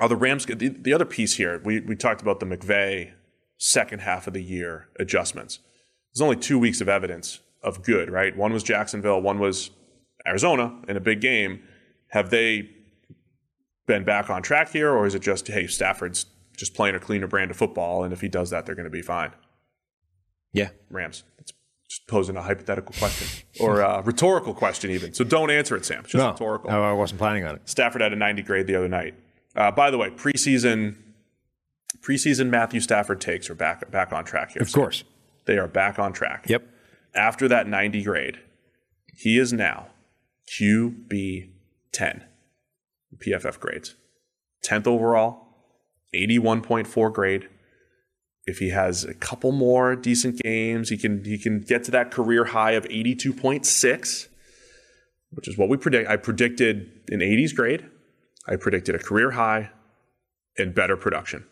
are 0.00 0.08
the 0.08 0.16
Rams? 0.16 0.46
The, 0.46 0.68
the 0.68 0.92
other 0.92 1.04
piece 1.04 1.34
here, 1.34 1.60
we 1.64 1.80
we 1.80 1.96
talked 1.96 2.20
about 2.20 2.40
the 2.40 2.46
McVay 2.46 3.12
second 3.58 4.00
half 4.00 4.26
of 4.26 4.34
the 4.34 4.42
year 4.42 4.88
adjustments. 4.98 5.60
There's 6.12 6.22
only 6.22 6.36
two 6.36 6.58
weeks 6.58 6.80
of 6.80 6.88
evidence 6.88 7.40
of 7.62 7.82
good, 7.82 8.10
right? 8.10 8.36
One 8.36 8.52
was 8.52 8.62
Jacksonville, 8.62 9.20
one 9.20 9.38
was 9.38 9.70
Arizona 10.26 10.80
in 10.88 10.96
a 10.96 11.00
big 11.00 11.20
game. 11.20 11.62
Have 12.08 12.30
they 12.30 12.70
been 13.86 14.04
back 14.04 14.28
on 14.28 14.42
track 14.42 14.70
here, 14.70 14.90
or 14.90 15.06
is 15.06 15.14
it 15.14 15.22
just 15.22 15.48
hey, 15.48 15.66
Stafford's 15.66 16.26
just 16.56 16.74
playing 16.74 16.94
a 16.94 17.00
cleaner 17.00 17.26
brand 17.26 17.50
of 17.50 17.56
football, 17.56 18.04
and 18.04 18.12
if 18.12 18.20
he 18.20 18.28
does 18.28 18.50
that, 18.50 18.66
they're 18.66 18.74
going 18.74 18.84
to 18.84 18.90
be 18.90 19.02
fine? 19.02 19.32
Yeah. 20.52 20.70
Rams. 20.90 21.24
It's 21.38 21.52
just 21.88 22.06
posing 22.06 22.36
a 22.36 22.42
hypothetical 22.42 22.94
question 22.98 23.44
or 23.60 23.80
a 23.80 24.02
rhetorical 24.02 24.54
question, 24.54 24.90
even. 24.90 25.12
So 25.14 25.24
don't 25.24 25.50
answer 25.50 25.76
it, 25.76 25.84
Sam. 25.84 26.00
It's 26.00 26.12
just 26.12 26.22
No, 26.22 26.30
rhetorical. 26.32 26.70
I 26.70 26.90
I 26.90 26.92
wasn't 26.92 27.18
planning 27.18 27.44
on 27.44 27.56
it. 27.56 27.68
Stafford 27.68 28.02
had 28.02 28.12
a 28.12 28.16
90 28.16 28.42
grade 28.42 28.66
the 28.66 28.76
other 28.76 28.88
night. 28.88 29.14
Uh, 29.54 29.70
by 29.70 29.90
the 29.90 29.98
way, 29.98 30.10
preseason 30.10 30.96
preseason 32.00 32.48
Matthew 32.48 32.80
Stafford 32.80 33.20
takes 33.20 33.48
are 33.50 33.54
back 33.54 33.90
back 33.90 34.12
on 34.12 34.24
track 34.24 34.52
here. 34.52 34.62
Of 34.62 34.72
course. 34.72 35.04
They 35.46 35.58
are 35.58 35.68
back 35.68 35.98
on 35.98 36.12
track. 36.12 36.46
Yep. 36.48 36.64
After 37.14 37.48
that 37.48 37.66
90 37.68 38.02
grade, 38.02 38.38
he 39.16 39.38
is 39.38 39.52
now 39.52 39.88
QB 40.60 41.50
10 41.92 42.24
PFF 43.18 43.58
grades. 43.60 43.94
10th 44.64 44.86
overall, 44.86 45.46
81.4 46.14 47.12
grade. 47.12 47.48
If 48.46 48.58
he 48.58 48.70
has 48.70 49.04
a 49.04 49.14
couple 49.14 49.50
more 49.52 49.96
decent 49.96 50.40
games, 50.40 50.88
he 50.88 50.96
can 50.96 51.24
he 51.24 51.36
can 51.36 51.60
get 51.60 51.84
to 51.84 51.90
that 51.90 52.10
career 52.10 52.44
high 52.46 52.72
of 52.72 52.84
82.6, 52.84 54.28
which 55.30 55.48
is 55.48 55.58
what 55.58 55.68
we 55.68 55.76
predict. 55.76 56.08
I 56.08 56.16
predicted 56.16 56.90
an 57.10 57.20
80s 57.20 57.54
grade. 57.54 57.86
I 58.46 58.56
predicted 58.56 58.94
a 58.94 58.98
career 58.98 59.32
high 59.32 59.70
and 60.56 60.74
better 60.74 60.96
production. 60.96 61.44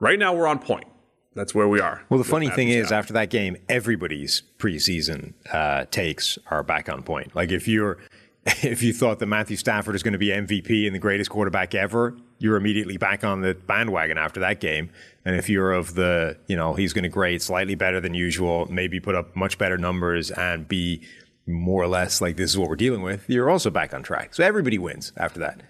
Right 0.00 0.18
now 0.18 0.34
we're 0.34 0.46
on 0.46 0.58
point. 0.58 0.86
That's 1.34 1.54
where 1.54 1.68
we 1.68 1.80
are. 1.80 2.02
Well, 2.08 2.18
the 2.18 2.24
funny 2.24 2.48
thing 2.50 2.68
is, 2.70 2.88
Stafford. 2.88 2.98
after 2.98 3.12
that 3.12 3.30
game, 3.30 3.56
everybody's 3.68 4.42
preseason 4.58 5.34
uh, 5.52 5.84
takes 5.90 6.38
are 6.50 6.64
back 6.64 6.88
on 6.88 7.02
point. 7.02 7.36
Like 7.36 7.52
if 7.52 7.68
you're, 7.68 7.98
if 8.46 8.82
you 8.82 8.92
thought 8.92 9.20
that 9.20 9.26
Matthew 9.26 9.56
Stafford 9.56 9.94
is 9.94 10.02
going 10.02 10.12
to 10.12 10.18
be 10.18 10.28
MVP 10.28 10.86
and 10.86 10.94
the 10.94 10.98
greatest 10.98 11.30
quarterback 11.30 11.74
ever, 11.74 12.16
you're 12.40 12.56
immediately 12.56 12.96
back 12.96 13.22
on 13.22 13.42
the 13.42 13.54
bandwagon 13.54 14.18
after 14.18 14.40
that 14.40 14.60
game. 14.60 14.90
And 15.24 15.36
if 15.36 15.48
you're 15.48 15.72
of 15.72 15.94
the, 15.94 16.38
you 16.46 16.56
know, 16.56 16.74
he's 16.74 16.94
going 16.94 17.02
to 17.02 17.08
grade 17.08 17.42
slightly 17.42 17.74
better 17.74 18.00
than 18.00 18.14
usual, 18.14 18.66
maybe 18.70 18.98
put 18.98 19.14
up 19.14 19.36
much 19.36 19.58
better 19.58 19.76
numbers 19.76 20.30
and 20.30 20.66
be 20.66 21.06
more 21.46 21.82
or 21.82 21.86
less 21.86 22.20
like 22.20 22.36
this 22.36 22.50
is 22.50 22.58
what 22.58 22.68
we're 22.68 22.76
dealing 22.76 23.02
with, 23.02 23.28
you're 23.28 23.50
also 23.50 23.68
back 23.70 23.92
on 23.92 24.02
track. 24.02 24.34
So 24.34 24.42
everybody 24.42 24.78
wins 24.78 25.12
after 25.18 25.38
that. 25.40 25.62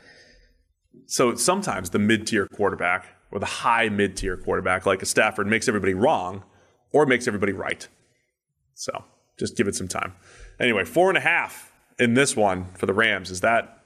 So 1.06 1.34
sometimes 1.34 1.90
the 1.90 1.98
mid 1.98 2.28
tier 2.28 2.46
quarterback 2.46 3.04
or 3.32 3.40
the 3.40 3.46
high 3.46 3.88
mid 3.88 4.16
tier 4.16 4.36
quarterback, 4.36 4.86
like 4.86 5.02
a 5.02 5.06
Stafford, 5.06 5.48
makes 5.48 5.66
everybody 5.66 5.94
wrong 5.94 6.44
or 6.92 7.04
makes 7.04 7.26
everybody 7.26 7.52
right. 7.52 7.88
So 8.74 9.04
just 9.40 9.56
give 9.56 9.66
it 9.66 9.74
some 9.74 9.88
time. 9.88 10.14
Anyway, 10.60 10.84
four 10.84 11.08
and 11.08 11.18
a 11.18 11.22
half 11.22 11.72
in 11.98 12.14
this 12.14 12.36
one 12.36 12.66
for 12.74 12.86
the 12.86 12.94
Rams. 12.94 13.30
Is 13.30 13.40
that 13.40 13.82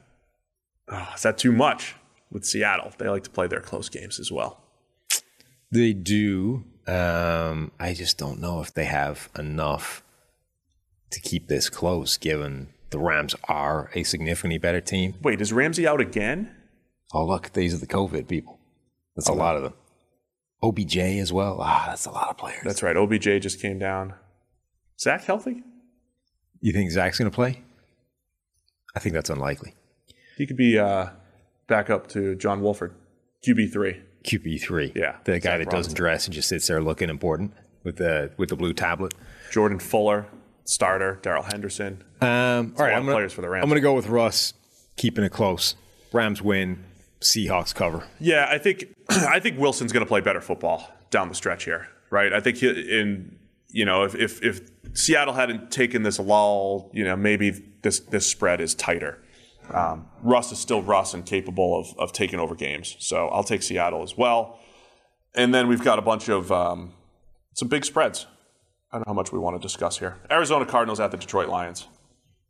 oh, 0.88 1.12
is 1.14 1.22
that 1.22 1.38
too 1.38 1.52
much 1.52 1.94
with 2.34 2.44
Seattle? 2.44 2.92
They 2.98 3.08
like 3.08 3.24
to 3.24 3.30
play 3.30 3.46
their 3.46 3.60
close 3.60 3.88
games 3.88 4.20
as 4.20 4.30
well. 4.30 4.60
They 5.70 5.94
do. 5.94 6.64
Um, 6.86 7.72
I 7.80 7.94
just 7.94 8.18
don't 8.18 8.40
know 8.40 8.60
if 8.60 8.74
they 8.74 8.84
have 8.84 9.30
enough 9.38 10.02
to 11.10 11.20
keep 11.20 11.48
this 11.48 11.70
close, 11.70 12.18
given 12.18 12.68
the 12.90 12.98
Rams 12.98 13.34
are 13.48 13.90
a 13.94 14.02
significantly 14.02 14.58
better 14.58 14.82
team. 14.82 15.14
Wait, 15.22 15.40
is 15.40 15.52
Ramsey 15.52 15.86
out 15.86 16.00
again? 16.00 16.54
Oh, 17.14 17.24
look, 17.24 17.52
these 17.52 17.72
are 17.72 17.78
the 17.78 17.86
COVID 17.86 18.28
people. 18.28 18.58
That's 19.16 19.28
a 19.28 19.32
lot 19.32 19.56
of 19.56 19.62
them. 19.62 19.74
OBJ 20.62 20.96
as 20.96 21.32
well. 21.32 21.58
Ah, 21.60 21.86
that's 21.88 22.06
a 22.06 22.10
lot 22.10 22.28
of 22.28 22.36
players. 22.36 22.62
That's 22.64 22.82
right. 22.82 22.96
OBJ 22.96 23.40
just 23.40 23.60
came 23.60 23.78
down. 23.78 24.14
Zach 24.98 25.24
healthy? 25.24 25.62
you 26.60 26.72
think 26.72 26.90
Zach's 26.90 27.18
going 27.18 27.30
to 27.30 27.34
play? 27.34 27.62
I 28.96 28.98
think 28.98 29.14
that's 29.14 29.28
unlikely. 29.28 29.74
He 30.38 30.46
could 30.46 30.56
be 30.56 30.78
uh, 30.78 31.08
back 31.66 31.90
up 31.90 32.06
to 32.08 32.34
John 32.34 32.60
Wolford, 32.60 32.94
QB 33.46 33.72
three. 33.72 34.00
QB 34.24 34.60
three. 34.62 34.92
Yeah, 34.94 35.16
the 35.24 35.32
guy 35.32 35.40
Zach 35.40 35.42
that 35.42 35.50
Robinson. 35.50 35.70
doesn't 35.76 35.94
dress 35.94 36.24
and 36.26 36.34
just 36.34 36.48
sits 36.48 36.66
there 36.66 36.80
looking 36.82 37.10
important 37.10 37.52
with 37.82 37.96
the 37.96 38.32
with 38.36 38.48
the 38.48 38.56
blue 38.56 38.72
tablet. 38.72 39.14
Jordan 39.50 39.78
Fuller, 39.78 40.26
starter. 40.64 41.18
Darrell 41.22 41.42
Henderson. 41.42 42.02
Um, 42.20 42.74
all 42.78 42.84
right, 42.84 42.94
I'm 42.94 43.02
gonna, 43.02 43.12
players 43.12 43.32
for 43.32 43.42
the 43.42 43.48
Rams. 43.48 43.62
I'm 43.62 43.68
going 43.68 43.80
to 43.80 43.82
go 43.82 43.94
with 43.94 44.08
Russ, 44.08 44.54
keeping 44.96 45.24
it 45.24 45.32
close. 45.32 45.76
Rams 46.12 46.40
win. 46.42 46.84
Seahawks 47.20 47.74
cover. 47.74 48.04
Yeah, 48.20 48.46
I 48.50 48.58
think 48.58 48.84
I 49.08 49.40
think 49.40 49.58
Wilson's 49.58 49.92
going 49.92 50.04
to 50.04 50.08
play 50.08 50.20
better 50.20 50.40
football 50.40 50.90
down 51.10 51.28
the 51.28 51.34
stretch 51.34 51.64
here, 51.64 51.88
right? 52.10 52.32
I 52.32 52.40
think 52.40 52.58
he, 52.58 52.68
in 52.68 53.38
you 53.70 53.84
know 53.84 54.04
if, 54.04 54.14
if 54.14 54.42
if 54.42 54.60
Seattle 54.94 55.34
hadn't 55.34 55.70
taken 55.70 56.02
this 56.02 56.18
lull, 56.18 56.90
you 56.92 57.04
know 57.04 57.16
maybe 57.16 57.50
this 57.82 58.00
this 58.00 58.26
spread 58.26 58.60
is 58.60 58.74
tighter. 58.74 59.18
Um, 59.72 60.06
Russ 60.22 60.52
is 60.52 60.58
still 60.58 60.82
Russ 60.82 61.14
and 61.14 61.24
capable 61.24 61.78
of 61.78 61.98
of 61.98 62.12
taking 62.12 62.38
over 62.38 62.54
games, 62.54 62.96
so 62.98 63.28
I'll 63.28 63.44
take 63.44 63.62
Seattle 63.62 64.02
as 64.02 64.16
well. 64.16 64.58
And 65.34 65.52
then 65.54 65.68
we've 65.68 65.82
got 65.82 65.98
a 65.98 66.02
bunch 66.02 66.28
of 66.28 66.52
um, 66.52 66.92
some 67.54 67.68
big 67.68 67.84
spreads. 67.84 68.26
I 68.92 68.98
don't 68.98 69.06
know 69.06 69.12
how 69.12 69.14
much 69.16 69.32
we 69.32 69.38
want 69.38 69.56
to 69.56 69.62
discuss 69.62 69.98
here. 69.98 70.16
Arizona 70.30 70.64
Cardinals 70.66 71.00
at 71.00 71.10
the 71.10 71.16
Detroit 71.16 71.48
Lions. 71.48 71.88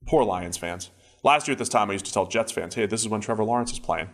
Poor 0.06 0.24
Lions 0.24 0.58
fans. 0.58 0.90
Last 1.22 1.48
year 1.48 1.52
at 1.52 1.58
this 1.58 1.70
time, 1.70 1.88
I 1.88 1.94
used 1.94 2.04
to 2.04 2.12
tell 2.12 2.26
Jets 2.26 2.52
fans, 2.52 2.74
"Hey, 2.74 2.84
this 2.86 3.00
is 3.00 3.08
when 3.08 3.20
Trevor 3.20 3.44
Lawrence 3.44 3.72
is 3.72 3.78
playing." 3.78 4.08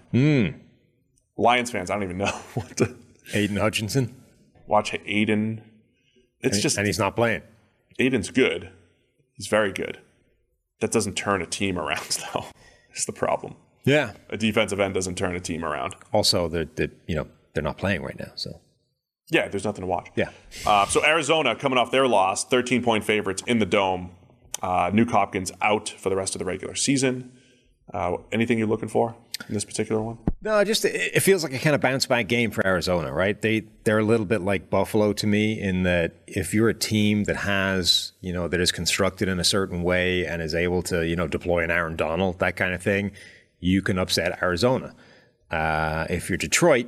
Lions 1.36 1.70
fans, 1.70 1.90
I 1.90 1.94
don't 1.94 2.04
even 2.04 2.18
know 2.18 2.26
what 2.54 2.76
to 2.76 2.94
Aidan 3.34 3.56
Hutchinson, 3.56 4.14
watch. 4.66 4.94
Aidan, 5.06 5.62
it's 6.40 6.60
just 6.60 6.76
and 6.76 6.86
he's 6.86 6.98
not 6.98 7.16
playing. 7.16 7.42
Aidan's 7.98 8.30
good. 8.30 8.70
He's 9.34 9.46
very 9.48 9.72
good. 9.72 9.98
That 10.80 10.92
doesn't 10.92 11.14
turn 11.14 11.42
a 11.42 11.46
team 11.46 11.78
around, 11.78 12.18
though. 12.34 12.44
It's 12.92 13.04
the 13.06 13.12
problem. 13.12 13.54
Yeah. 13.84 14.12
A 14.28 14.36
defensive 14.36 14.80
end 14.80 14.94
doesn't 14.94 15.16
turn 15.16 15.34
a 15.34 15.40
team 15.40 15.64
around. 15.64 15.94
Also, 16.12 16.48
they're, 16.48 16.66
they're 16.76 16.90
you 17.06 17.14
know 17.16 17.26
they're 17.54 17.62
not 17.62 17.78
playing 17.78 18.02
right 18.02 18.18
now, 18.18 18.32
so 18.34 18.60
Yeah, 19.30 19.48
there's 19.48 19.64
nothing 19.64 19.82
to 19.82 19.86
watch. 19.86 20.08
yeah. 20.16 20.30
Uh, 20.66 20.86
so 20.86 21.04
Arizona 21.04 21.54
coming 21.56 21.78
off 21.78 21.90
their 21.90 22.06
loss, 22.06 22.44
13 22.44 22.82
point 22.82 23.04
favorites 23.04 23.42
in 23.46 23.58
the 23.58 23.66
dome. 23.66 24.10
Uh, 24.62 24.90
Nuk 24.90 25.10
Hopkins 25.10 25.50
out 25.62 25.88
for 25.88 26.10
the 26.10 26.16
rest 26.16 26.34
of 26.34 26.38
the 26.38 26.44
regular 26.44 26.74
season. 26.74 27.32
Uh, 27.94 28.18
anything 28.30 28.58
you're 28.58 28.68
looking 28.68 28.88
for 28.88 29.16
this 29.48 29.64
particular 29.64 30.02
one? 30.02 30.18
No, 30.42 30.62
just 30.64 30.84
it 30.84 31.20
feels 31.20 31.42
like 31.42 31.52
a 31.52 31.58
kind 31.58 31.74
of 31.74 31.80
bounce 31.80 32.06
back 32.06 32.28
game 32.28 32.50
for 32.50 32.66
Arizona, 32.66 33.12
right? 33.12 33.40
They 33.40 33.64
they're 33.84 33.98
a 33.98 34.04
little 34.04 34.26
bit 34.26 34.40
like 34.40 34.70
Buffalo 34.70 35.12
to 35.14 35.26
me 35.26 35.60
in 35.60 35.82
that 35.82 36.14
if 36.26 36.54
you're 36.54 36.68
a 36.68 36.74
team 36.74 37.24
that 37.24 37.36
has 37.36 38.12
you 38.20 38.32
know 38.32 38.48
that 38.48 38.60
is 38.60 38.72
constructed 38.72 39.28
in 39.28 39.38
a 39.38 39.44
certain 39.44 39.82
way 39.82 40.26
and 40.26 40.40
is 40.40 40.54
able 40.54 40.82
to 40.84 41.06
you 41.06 41.16
know 41.16 41.26
deploy 41.26 41.62
an 41.62 41.70
Aaron 41.70 41.96
Donald 41.96 42.38
that 42.38 42.56
kind 42.56 42.74
of 42.74 42.82
thing, 42.82 43.12
you 43.58 43.82
can 43.82 43.98
upset 43.98 44.42
Arizona. 44.42 44.94
Uh, 45.50 46.06
if 46.08 46.28
you're 46.28 46.38
Detroit, 46.38 46.86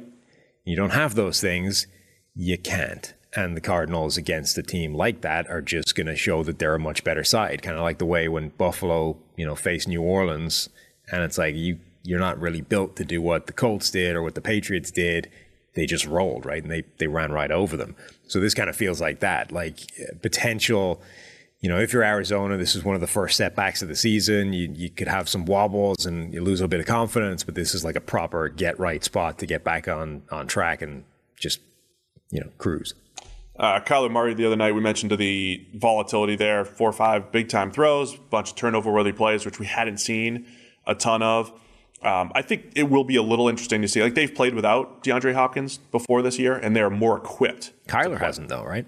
you 0.64 0.76
don't 0.76 0.90
have 0.90 1.14
those 1.14 1.40
things, 1.40 1.86
you 2.34 2.56
can't. 2.58 3.14
And 3.34 3.56
the 3.56 3.62
Cardinals 3.62 4.16
against 4.16 4.58
a 4.58 4.62
team 4.62 4.94
like 4.94 5.22
that 5.22 5.48
are 5.48 5.62
just 5.62 5.94
going 5.94 6.06
to 6.06 6.16
show 6.16 6.42
that 6.42 6.58
they're 6.58 6.74
a 6.74 6.78
much 6.78 7.02
better 7.02 7.24
side. 7.24 7.62
Kind 7.62 7.76
of 7.76 7.82
like 7.82 7.98
the 7.98 8.06
way 8.06 8.28
when 8.28 8.50
Buffalo, 8.50 9.16
you 9.36 9.46
know, 9.46 9.54
faced 9.54 9.88
New 9.88 10.02
Orleans, 10.02 10.68
and 11.10 11.22
it's 11.22 11.38
like 11.38 11.54
you 11.54 11.78
you're 12.02 12.20
not 12.20 12.40
really 12.40 12.60
built 12.60 12.96
to 12.96 13.04
do 13.04 13.22
what 13.22 13.46
the 13.46 13.52
Colts 13.52 13.90
did 13.90 14.16
or 14.16 14.22
what 14.22 14.34
the 14.34 14.40
Patriots 14.40 14.90
did. 14.90 15.30
They 15.74 15.86
just 15.86 16.06
rolled 16.06 16.44
right, 16.44 16.62
and 16.62 16.70
they 16.70 16.84
they 16.98 17.06
ran 17.06 17.32
right 17.32 17.50
over 17.50 17.76
them. 17.76 17.96
So 18.28 18.40
this 18.40 18.54
kind 18.54 18.68
of 18.68 18.76
feels 18.76 19.00
like 19.00 19.20
that, 19.20 19.52
like 19.52 19.80
uh, 20.00 20.14
potential. 20.20 21.00
You 21.60 21.68
know, 21.68 21.78
if 21.78 21.92
you're 21.92 22.02
Arizona, 22.02 22.56
this 22.56 22.74
is 22.74 22.82
one 22.82 22.96
of 22.96 23.00
the 23.00 23.06
first 23.06 23.36
setbacks 23.36 23.82
of 23.82 23.88
the 23.88 23.96
season. 23.96 24.52
You 24.52 24.70
you 24.74 24.90
could 24.90 25.08
have 25.08 25.28
some 25.28 25.46
wobbles 25.46 26.04
and 26.04 26.34
you 26.34 26.42
lose 26.42 26.60
a 26.60 26.68
bit 26.68 26.80
of 26.80 26.86
confidence, 26.86 27.44
but 27.44 27.54
this 27.54 27.74
is 27.74 27.84
like 27.84 27.96
a 27.96 28.00
proper 28.00 28.48
get 28.48 28.78
right 28.78 29.02
spot 29.02 29.38
to 29.38 29.46
get 29.46 29.64
back 29.64 29.88
on 29.88 30.22
on 30.30 30.46
track 30.46 30.82
and 30.82 31.04
just 31.38 31.60
you 32.30 32.40
know 32.40 32.50
cruise. 32.58 32.94
Uh, 33.58 33.80
Kyler 33.80 34.10
Murray 34.10 34.34
the 34.34 34.46
other 34.46 34.56
night, 34.56 34.72
we 34.72 34.80
mentioned 34.80 35.12
the 35.12 35.66
volatility 35.74 36.36
there, 36.36 36.64
four 36.64 36.88
or 36.88 36.92
five 36.92 37.30
big 37.30 37.48
time 37.48 37.70
throws, 37.70 38.16
bunch 38.16 38.50
of 38.50 38.56
turnover 38.56 38.90
worthy 38.90 39.12
plays, 39.12 39.44
which 39.46 39.58
we 39.58 39.66
hadn't 39.66 39.98
seen 39.98 40.46
a 40.86 40.94
ton 40.94 41.22
of. 41.22 41.52
Um, 42.04 42.32
I 42.34 42.42
think 42.42 42.72
it 42.74 42.84
will 42.90 43.04
be 43.04 43.16
a 43.16 43.22
little 43.22 43.48
interesting 43.48 43.82
to 43.82 43.88
see. 43.88 44.02
Like 44.02 44.14
they've 44.14 44.34
played 44.34 44.54
without 44.54 45.02
DeAndre 45.04 45.34
Hopkins 45.34 45.78
before 45.78 46.22
this 46.22 46.38
year, 46.38 46.54
and 46.56 46.74
they're 46.74 46.90
more 46.90 47.16
equipped. 47.16 47.72
Kyler 47.86 48.18
hasn't 48.20 48.48
though, 48.48 48.64
right? 48.64 48.86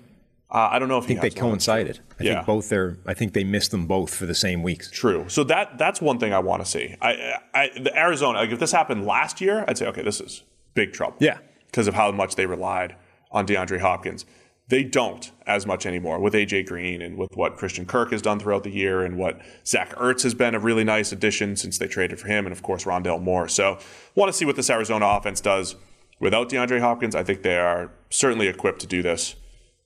Uh, 0.50 0.68
I 0.70 0.78
don't 0.78 0.88
know 0.88 0.98
if 0.98 1.04
I 1.04 1.06
think 1.08 1.20
they 1.20 1.30
coincided. 1.30 2.00
I 2.20 2.22
Yeah. 2.24 2.34
think 2.34 2.46
both 2.46 2.70
are. 2.72 2.98
I 3.06 3.14
think 3.14 3.32
they 3.32 3.42
missed 3.44 3.70
them 3.72 3.86
both 3.86 4.14
for 4.14 4.24
the 4.26 4.34
same 4.34 4.62
weeks. 4.62 4.90
True. 4.90 5.24
So 5.28 5.42
that 5.44 5.78
that's 5.78 6.00
one 6.00 6.18
thing 6.18 6.32
I 6.32 6.38
want 6.38 6.64
to 6.64 6.70
see. 6.70 6.94
I, 7.02 7.34
I 7.54 7.70
the 7.78 7.96
Arizona. 7.98 8.38
Like 8.38 8.50
if 8.50 8.60
this 8.60 8.70
happened 8.72 9.04
last 9.06 9.40
year, 9.40 9.64
I'd 9.66 9.78
say 9.78 9.86
okay, 9.86 10.02
this 10.02 10.20
is 10.20 10.42
big 10.74 10.92
trouble. 10.92 11.16
Yeah. 11.20 11.38
because 11.66 11.88
of 11.88 11.94
how 11.94 12.12
much 12.12 12.36
they 12.36 12.46
relied 12.46 12.94
on 13.32 13.46
DeAndre 13.46 13.80
Hopkins. 13.80 14.24
They 14.68 14.82
don't 14.82 15.30
as 15.46 15.66
much 15.66 15.84
anymore 15.84 16.18
with 16.20 16.32
AJ 16.32 16.66
Green 16.66 17.02
and 17.02 17.18
with 17.18 17.36
what 17.36 17.56
Christian 17.56 17.84
Kirk 17.84 18.10
has 18.12 18.22
done 18.22 18.38
throughout 18.40 18.64
the 18.64 18.70
year 18.70 19.02
and 19.04 19.18
what 19.18 19.40
Zach 19.66 19.90
Ertz 19.96 20.22
has 20.22 20.32
been 20.32 20.54
a 20.54 20.58
really 20.58 20.84
nice 20.84 21.12
addition 21.12 21.54
since 21.56 21.76
they 21.76 21.86
traded 21.86 22.18
for 22.18 22.28
him 22.28 22.46
and 22.46 22.52
of 22.52 22.62
course 22.62 22.84
Rondale 22.84 23.20
Moore. 23.20 23.46
So 23.48 23.78
want 24.14 24.30
to 24.30 24.32
see 24.32 24.46
what 24.46 24.56
this 24.56 24.70
Arizona 24.70 25.04
offense 25.06 25.42
does 25.42 25.76
without 26.18 26.48
DeAndre 26.48 26.80
Hopkins. 26.80 27.14
I 27.14 27.22
think 27.22 27.42
they 27.42 27.58
are 27.58 27.90
certainly 28.08 28.48
equipped 28.48 28.80
to 28.80 28.86
do 28.86 29.02
this 29.02 29.34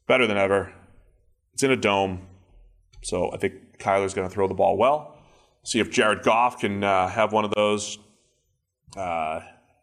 better 0.07 0.29
than 0.29 0.37
ever. 0.37 0.73
It's 1.55 1.65
in 1.65 1.73
a 1.73 1.77
dome, 1.77 2.21
so 3.03 3.33
I 3.33 3.37
think 3.37 3.79
Kyler's 3.79 4.15
going 4.15 4.29
to 4.29 4.33
throw 4.33 4.47
the 4.47 4.55
ball 4.55 4.77
well. 4.77 5.17
See 5.65 5.81
if 5.81 5.91
Jared 5.91 6.23
Goff 6.23 6.61
can 6.61 6.85
uh, 6.85 7.09
have 7.09 7.33
one 7.33 7.45
of 7.45 7.51
those. 7.51 7.99
Uh, 8.97 9.41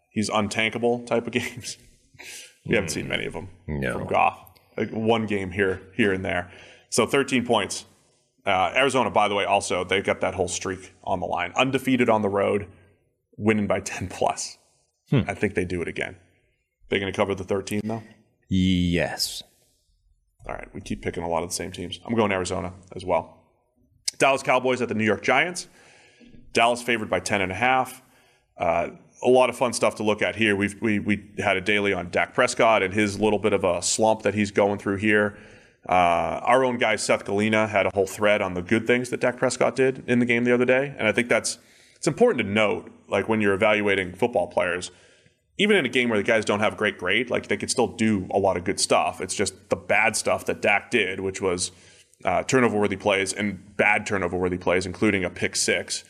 he's 0.09 0.29
untankable 0.29 1.05
type 1.05 1.27
of 1.27 1.33
games. 1.41 1.77
we 2.65 2.75
haven't 2.75 2.89
seen 2.91 3.09
many 3.09 3.25
of 3.25 3.33
them 3.33 3.49
No. 3.67 3.91
from 3.99 4.07
Goff. 4.07 4.44
One 4.91 5.25
game 5.25 5.51
here, 5.51 5.81
here 5.95 6.13
and 6.13 6.23
there. 6.23 6.51
So 6.89 7.05
13 7.05 7.45
points. 7.45 7.85
Uh, 8.45 8.71
Arizona, 8.75 9.09
by 9.09 9.27
the 9.27 9.35
way, 9.35 9.43
also 9.43 9.83
they 9.83 10.01
got 10.01 10.21
that 10.21 10.35
whole 10.35 10.47
streak 10.47 10.93
on 11.03 11.19
the 11.19 11.25
line, 11.25 11.51
undefeated 11.55 12.09
on 12.09 12.21
the 12.21 12.29
road, 12.29 12.67
winning 13.37 13.67
by 13.67 13.79
10 13.79 14.07
plus. 14.07 14.57
I 15.11 15.33
think 15.33 15.55
they 15.55 15.65
do 15.65 15.81
it 15.81 15.87
again. 15.87 16.17
They're 16.89 16.99
going 16.99 17.11
to 17.11 17.15
cover 17.15 17.33
the 17.35 17.43
13 17.43 17.81
though. 17.83 18.03
Yes. 18.47 19.43
All 20.47 20.53
right, 20.53 20.67
we 20.73 20.81
keep 20.81 21.01
picking 21.01 21.23
a 21.23 21.27
lot 21.27 21.41
of 21.43 21.49
the 21.49 21.55
same 21.55 21.71
teams. 21.71 21.99
I'm 22.05 22.15
going 22.15 22.31
Arizona 22.31 22.73
as 22.95 23.03
well. 23.03 23.41
Dallas 24.19 24.43
Cowboys 24.43 24.81
at 24.81 24.89
the 24.89 24.95
New 24.95 25.03
York 25.03 25.23
Giants. 25.23 25.67
Dallas 26.53 26.81
favored 26.81 27.09
by 27.09 27.19
10 27.19 27.41
and 27.41 27.51
a 27.51 27.55
half. 27.55 28.01
Uh, 28.57 28.89
a 29.23 29.29
lot 29.29 29.49
of 29.49 29.57
fun 29.57 29.73
stuff 29.73 29.95
to 29.95 30.03
look 30.03 30.21
at 30.21 30.35
here. 30.35 30.55
We've, 30.55 30.79
we 30.81 30.99
we 30.99 31.23
had 31.37 31.57
a 31.57 31.61
daily 31.61 31.93
on 31.93 32.09
Dak 32.09 32.33
Prescott 32.33 32.83
and 32.83 32.93
his 32.93 33.19
little 33.19 33.39
bit 33.39 33.53
of 33.53 33.63
a 33.63 33.81
slump 33.81 34.21
that 34.23 34.33
he's 34.33 34.51
going 34.51 34.79
through 34.79 34.97
here. 34.97 35.37
Uh, 35.87 36.41
our 36.41 36.65
own 36.65 36.77
guy 36.77 36.95
Seth 36.95 37.25
Galina 37.25 37.69
had 37.69 37.85
a 37.85 37.91
whole 37.93 38.07
thread 38.07 38.41
on 38.41 38.55
the 38.55 38.61
good 38.61 38.87
things 38.87 39.09
that 39.09 39.19
Dak 39.21 39.37
Prescott 39.37 39.75
did 39.75 40.03
in 40.07 40.19
the 40.19 40.25
game 40.25 40.43
the 40.43 40.53
other 40.53 40.65
day, 40.65 40.95
and 40.97 41.07
I 41.07 41.11
think 41.11 41.29
that's 41.29 41.59
it's 41.95 42.07
important 42.07 42.45
to 42.45 42.51
note, 42.51 42.91
like 43.07 43.29
when 43.29 43.41
you're 43.41 43.53
evaluating 43.53 44.13
football 44.13 44.47
players, 44.47 44.91
even 45.57 45.77
in 45.77 45.85
a 45.85 45.89
game 45.89 46.09
where 46.09 46.17
the 46.17 46.23
guys 46.23 46.43
don't 46.43 46.59
have 46.59 46.73
a 46.73 46.75
great 46.75 46.97
grade, 46.97 47.29
like 47.29 47.47
they 47.47 47.57
could 47.57 47.71
still 47.71 47.87
do 47.87 48.27
a 48.31 48.37
lot 48.37 48.57
of 48.57 48.63
good 48.63 48.79
stuff. 48.79 49.21
It's 49.21 49.35
just 49.35 49.69
the 49.69 49.75
bad 49.75 50.15
stuff 50.15 50.45
that 50.45 50.61
Dak 50.61 50.91
did, 50.91 51.19
which 51.19 51.41
was 51.41 51.71
uh, 52.25 52.43
turnover 52.43 52.77
worthy 52.77 52.97
plays 52.97 53.31
and 53.31 53.77
bad 53.77 54.05
turnover 54.05 54.35
worthy 54.35 54.57
plays, 54.57 54.85
including 54.85 55.23
a 55.23 55.29
pick 55.29 55.55
six 55.55 56.03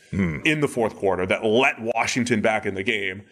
in 0.44 0.60
the 0.60 0.68
fourth 0.68 0.96
quarter 0.96 1.26
that 1.26 1.44
let 1.44 1.76
Washington 1.78 2.40
back 2.40 2.66
in 2.66 2.74
the 2.74 2.82
game. 2.82 3.22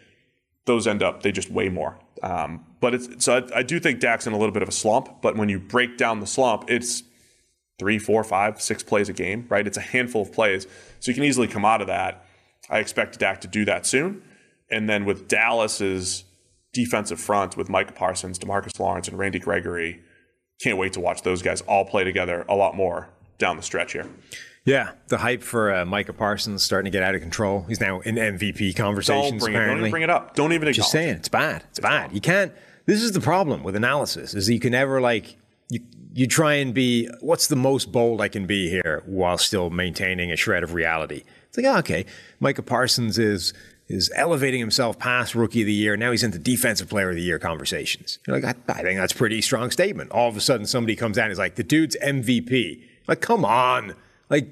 Those 0.66 0.86
end 0.86 1.02
up, 1.02 1.23
they 1.23 1.32
just 1.32 1.51
weigh 1.51 1.69
more. 1.69 1.98
Um, 2.23 2.65
but 2.81 2.94
it's, 2.94 3.24
so 3.24 3.39
I, 3.39 3.59
I 3.59 3.62
do 3.62 3.81
think 3.81 4.01
Dak's 4.01 4.27
in 4.27 4.32
a 4.32 4.39
little 4.39 4.52
bit 4.52 4.62
of 4.62 4.69
a 4.69 4.73
slump, 4.73 5.23
but 5.23 5.36
when 5.36 5.48
you 5.48 5.59
break 5.59 5.98
down 5.98 6.20
the 6.20 6.27
slump, 6.27 6.65
it's 6.69 7.02
three, 7.78 7.98
four, 7.98 8.23
five, 8.23 8.61
six 8.61 8.82
plays 8.82 9.09
a 9.09 9.12
game, 9.12 9.47
right? 9.48 9.66
It's 9.66 9.77
a 9.77 9.82
handful 9.82 10.23
of 10.23 10.32
plays. 10.32 10.66
So 11.01 11.11
you 11.11 11.15
can 11.15 11.24
easily 11.24 11.48
come 11.48 11.65
out 11.65 11.81
of 11.81 11.86
that. 11.89 12.24
I 12.70 12.78
expect 12.78 13.19
Dak 13.19 13.40
to 13.43 13.48
do 13.48 13.65
that 13.65 13.85
soon. 13.86 14.23
And 14.70 14.89
then 14.89 15.05
with 15.05 15.28
Dallas's 15.28 16.24
defensive 16.73 17.20
front 17.20 17.56
with 17.56 17.69
Micah 17.69 17.93
Parsons, 17.93 18.39
Demarcus 18.39 18.78
Lawrence, 18.78 19.09
and 19.09 19.19
Randy 19.19 19.39
Gregory, 19.39 20.02
can't 20.61 20.79
wait 20.79 20.93
to 20.95 21.01
watch 21.01 21.23
those 21.23 21.43
guys 21.43 21.61
all 21.63 21.85
play 21.85 22.05
together 22.05 22.45
a 22.49 22.55
lot 22.55 22.75
more 22.75 23.09
down 23.39 23.57
the 23.57 23.63
stretch 23.63 23.93
here. 23.93 24.07
Yeah, 24.65 24.93
the 25.09 25.19
hype 25.19 25.43
for 25.43 25.75
uh, 25.75 25.85
Micah 25.85 26.15
Parsons 26.15 26.63
starting 26.63 26.91
to 26.91 26.97
get 26.97 27.03
out 27.03 27.15
of 27.15 27.21
control. 27.21 27.67
He's 27.69 27.81
now 27.81 28.01
in 28.01 28.15
MVP 28.15 28.75
conversations. 28.75 29.43
Don't 29.43 29.53
bring 29.53 29.55
it. 29.55 29.67
Don't 29.67 29.79
even 29.79 29.91
bring 29.91 30.03
it 30.03 30.11
up. 30.11 30.35
Don't 30.35 30.53
even. 30.55 30.73
Just 30.73 30.91
saying, 30.91 31.17
it's 31.17 31.29
bad. 31.29 31.65
It's 31.69 31.81
bad. 31.81 32.13
You 32.13 32.21
can't. 32.21 32.51
This 32.87 33.03
is 33.03 33.13
the 33.13 33.21
problem 33.21 33.63
with 33.63 33.77
analysis: 33.77 34.33
is 34.35 34.49
you 34.49 34.61
can 34.61 34.73
never 34.73 35.03
like 35.03 35.37
you. 35.69 35.81
You 36.15 36.27
try 36.27 36.55
and 36.55 36.73
be 36.73 37.11
what's 37.21 37.49
the 37.49 37.57
most 37.57 37.93
bold 37.93 38.23
I 38.23 38.29
can 38.29 38.47
be 38.47 38.71
here 38.71 39.03
while 39.05 39.37
still 39.37 39.69
maintaining 39.69 40.31
a 40.33 40.37
shred 40.37 40.63
of 40.63 40.73
reality. 40.73 41.25
It's 41.49 41.59
like, 41.59 41.67
oh, 41.67 41.79
okay, 41.81 42.07
Micah 42.41 42.63
Parsons 42.63 43.19
is 43.19 43.53
is 43.89 44.11
elevating 44.15 44.61
himself 44.61 44.98
past 44.98 45.35
rookie 45.35 45.61
of 45.62 45.66
the 45.66 45.73
year. 45.73 45.97
Now 45.97 46.11
he's 46.11 46.23
into 46.23 46.39
defensive 46.39 46.89
player 46.89 47.11
of 47.11 47.16
the 47.16 47.23
year 47.23 47.39
conversations. 47.39 48.19
You're 48.27 48.40
like, 48.40 48.56
I, 48.69 48.73
I 48.73 48.82
think 48.82 48.98
that's 48.98 49.12
a 49.12 49.16
pretty 49.16 49.43
strong 49.43 49.70
statement. 49.70 50.11
All 50.11 50.28
of 50.28 50.36
a 50.36 50.40
sudden, 50.40 50.66
somebody 50.66 50.97
comes 50.97 51.16
down 51.16 51.27
and 51.27 51.32
is 51.32 51.39
like, 51.39 51.56
the 51.56 51.62
dude's 51.62 51.97
MVP. 52.02 52.82
Like, 53.06 53.20
come 53.20 53.44
on. 53.44 53.94
Like, 54.31 54.48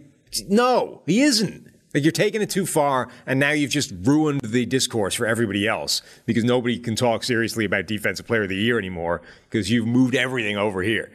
no, 0.48 1.02
he 1.06 1.22
isn't. 1.22 1.72
Like 1.94 2.04
you're 2.04 2.12
taking 2.12 2.40
it 2.40 2.48
too 2.48 2.64
far, 2.64 3.08
and 3.26 3.38
now 3.38 3.50
you've 3.50 3.70
just 3.70 3.92
ruined 4.02 4.40
the 4.40 4.64
discourse 4.64 5.14
for 5.14 5.26
everybody 5.26 5.68
else 5.68 6.00
because 6.24 6.42
nobody 6.42 6.78
can 6.78 6.96
talk 6.96 7.22
seriously 7.22 7.66
about 7.66 7.86
defensive 7.86 8.26
player 8.26 8.44
of 8.44 8.48
the 8.48 8.56
year 8.56 8.78
anymore 8.78 9.20
because 9.50 9.70
you've 9.70 9.86
moved 9.86 10.14
everything 10.14 10.56
over 10.56 10.82
here. 10.82 11.12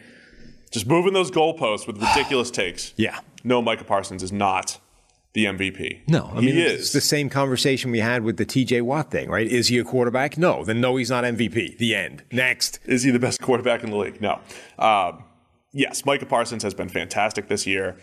Just 0.69 0.85
moving 0.85 1.13
those 1.13 1.31
goalposts 1.31 1.87
with 1.87 1.99
ridiculous 1.99 2.51
takes. 2.51 2.93
Yeah. 2.95 3.19
No, 3.43 3.61
Micah 3.61 3.85
Parsons 3.85 4.21
is 4.21 4.31
not 4.31 4.79
the 5.37 5.45
MVP. 5.45 5.99
No, 6.07 6.31
I 6.33 6.39
he 6.39 6.47
mean 6.47 6.57
is. 6.57 6.81
it's 6.81 6.91
the 6.93 6.99
same 6.99 7.29
conversation 7.29 7.91
we 7.91 7.99
had 7.99 8.23
with 8.23 8.37
the 8.37 8.45
TJ 8.45 8.81
Watt 8.81 9.11
thing, 9.11 9.29
right? 9.29 9.45
Is 9.45 9.67
he 9.67 9.77
a 9.77 9.83
quarterback? 9.83 10.35
No, 10.35 10.65
then 10.65 10.81
no, 10.81 10.95
he's 10.95 11.11
not 11.11 11.23
MVP. 11.25 11.77
The 11.77 11.93
end. 11.93 12.23
Next. 12.31 12.79
Is 12.85 13.03
he 13.03 13.11
the 13.11 13.19
best 13.19 13.39
quarterback 13.39 13.83
in 13.83 13.91
the 13.91 13.97
league? 13.97 14.19
No. 14.19 14.39
Um, 14.79 15.23
yes, 15.71 16.05
Micah 16.07 16.25
Parsons 16.25 16.63
has 16.63 16.73
been 16.73 16.89
fantastic 16.89 17.49
this 17.49 17.67
year. 17.67 17.97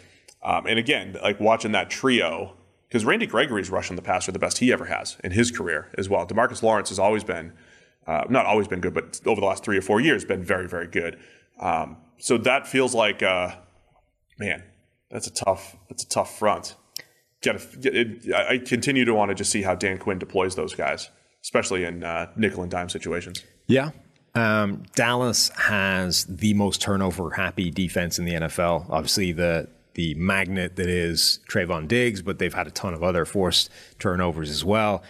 Um, 0.45 0.67
and 0.67 0.79
again, 0.79 1.17
like 1.25 1.41
watching 1.41 1.73
that 1.73 1.91
trio, 1.91 2.55
because 2.87 3.05
Randy 3.05 3.27
Gregory's 3.27 3.69
rushing 3.69 3.97
the 3.97 4.03
passer 4.03 4.31
the 4.31 4.39
best 4.39 4.59
he 4.59 4.73
ever 4.73 4.85
has 4.85 5.17
in 5.25 5.33
his 5.33 5.51
career 5.51 5.91
as 5.99 6.09
well. 6.09 6.25
Demarcus 6.25 6.63
Lawrence 6.63 6.91
has 6.91 7.01
always 7.01 7.25
been, 7.25 7.53
uh, 8.07 8.23
not 8.29 8.47
always 8.47 8.69
been 8.69 8.81
good, 8.81 8.95
but 8.95 9.21
over 9.27 9.41
the 9.41 9.47
last 9.49 9.65
three 9.65 9.77
or 9.77 9.83
four 9.83 10.01
years, 10.01 10.25
been 10.25 10.45
very, 10.45 10.69
very 10.69 10.87
good. 10.87 11.19
Um, 11.59 11.97
so 12.19 12.39
that 12.39 12.69
feels 12.69 12.95
like, 12.95 13.25
uh, 13.25 13.57
man, 14.39 14.63
that's 15.11 15.27
a 15.27 15.33
tough, 15.33 15.77
that's 15.89 16.05
a 16.05 16.09
tough 16.09 16.39
front. 16.39 16.77
Gotta, 17.45 17.61
it, 17.83 18.35
I 18.35 18.59
continue 18.59 19.05
to 19.05 19.15
want 19.15 19.31
to 19.31 19.35
just 19.35 19.51
see 19.51 19.63
how 19.63 19.75
Dan 19.75 19.99
Quinn 19.99 20.19
deploys 20.19 20.55
those 20.57 20.75
guys, 20.75 21.11
especially 21.43 21.85
in 21.85 22.03
uh, 22.03 22.31
nickel 22.37 22.63
and 22.63 22.71
dime 22.71 22.89
situations. 22.89 23.43
Yeah. 23.67 23.91
Um, 24.35 24.83
Dallas 24.95 25.51
has 25.51 26.25
the 26.25 26.55
most 26.55 26.81
turnover 26.81 27.31
happy 27.31 27.71
defense 27.71 28.19
in 28.19 28.25
the 28.25 28.33
NFL. 28.33 28.91
Obviously, 28.91 29.33
the 29.33 29.69
the 29.95 30.15
magnet 30.15 30.77
that 30.77 30.89
is 30.89 31.39
Trevon 31.49 31.87
Diggs, 31.89 32.21
but 32.21 32.39
they've 32.39 32.53
had 32.53 32.67
a 32.67 32.71
ton 32.71 32.95
of 32.95 33.03
other 33.03 33.25
forced 33.25 33.71
turnovers 33.99 34.51
as 34.51 34.65
well. 34.65 35.03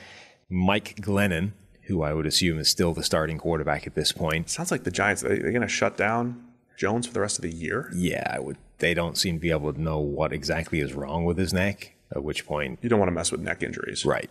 Mike 0.50 0.96
Glennon, 0.96 1.52
who 1.84 2.02
I 2.02 2.12
would 2.12 2.26
assume 2.26 2.58
is 2.58 2.68
still 2.68 2.92
the 2.92 3.02
starting 3.02 3.38
quarterback 3.38 3.86
at 3.86 3.94
this 3.94 4.12
point. 4.12 4.50
Sounds 4.50 4.70
like 4.70 4.84
the 4.84 4.90
Giants. 4.90 5.22
They, 5.22 5.38
they're 5.38 5.52
going 5.52 5.62
to 5.62 5.68
shut 5.68 5.96
down 5.96 6.44
Jones 6.76 7.06
for 7.06 7.14
the 7.14 7.20
rest 7.20 7.38
of 7.38 7.42
the 7.42 7.50
year. 7.50 7.90
Yeah, 7.94 8.30
I 8.30 8.38
would. 8.38 8.58
They 8.78 8.92
don't 8.92 9.16
seem 9.16 9.36
to 9.36 9.40
be 9.40 9.50
able 9.50 9.72
to 9.72 9.80
know 9.80 9.98
what 9.98 10.32
exactly 10.32 10.80
is 10.80 10.92
wrong 10.92 11.24
with 11.24 11.38
his 11.38 11.52
neck. 11.52 11.93
At 12.14 12.22
which 12.22 12.46
point, 12.46 12.78
You 12.82 12.88
don't 12.88 12.98
want 12.98 13.08
to 13.08 13.14
mess 13.14 13.32
with 13.32 13.40
neck 13.40 13.62
injuries. 13.62 14.04
Right. 14.04 14.30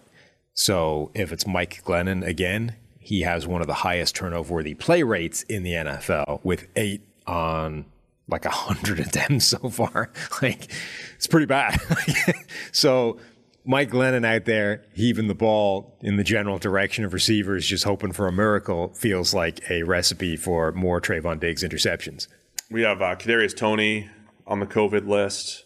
So 0.53 1.11
if 1.13 1.31
it's 1.31 1.45
Mike 1.47 1.83
Glennon 1.83 2.25
again, 2.25 2.75
he 2.99 3.21
has 3.21 3.45
one 3.45 3.61
of 3.61 3.67
the 3.67 3.73
highest 3.73 4.15
turnover 4.15 4.53
worthy 4.53 4.73
play 4.73 5.03
rates 5.03 5.43
in 5.43 5.63
the 5.63 5.71
NFL 5.71 6.39
with 6.43 6.67
eight 6.75 7.01
on 7.27 7.85
like 8.27 8.45
a 8.45 8.49
hundred 8.49 8.99
attempts 8.99 9.45
so 9.45 9.69
far. 9.69 10.11
like 10.41 10.71
it's 11.15 11.27
pretty 11.27 11.45
bad. 11.45 11.81
so 12.71 13.17
Mike 13.65 13.89
Glennon 13.89 14.25
out 14.25 14.45
there 14.45 14.83
heaving 14.93 15.27
the 15.27 15.35
ball 15.35 15.97
in 16.01 16.17
the 16.17 16.23
general 16.23 16.57
direction 16.57 17.05
of 17.05 17.13
receivers, 17.13 17.65
just 17.65 17.83
hoping 17.83 18.11
for 18.11 18.27
a 18.27 18.31
miracle, 18.31 18.89
feels 18.93 19.33
like 19.33 19.69
a 19.69 19.83
recipe 19.83 20.35
for 20.35 20.71
more 20.73 20.99
Trevon 20.99 21.39
Diggs 21.39 21.63
interceptions. 21.63 22.27
We 22.69 22.81
have 22.81 23.01
uh, 23.01 23.15
Kadarius 23.15 23.55
Toney 23.55 24.09
on 24.47 24.59
the 24.59 24.65
COVID 24.65 25.07
list. 25.07 25.65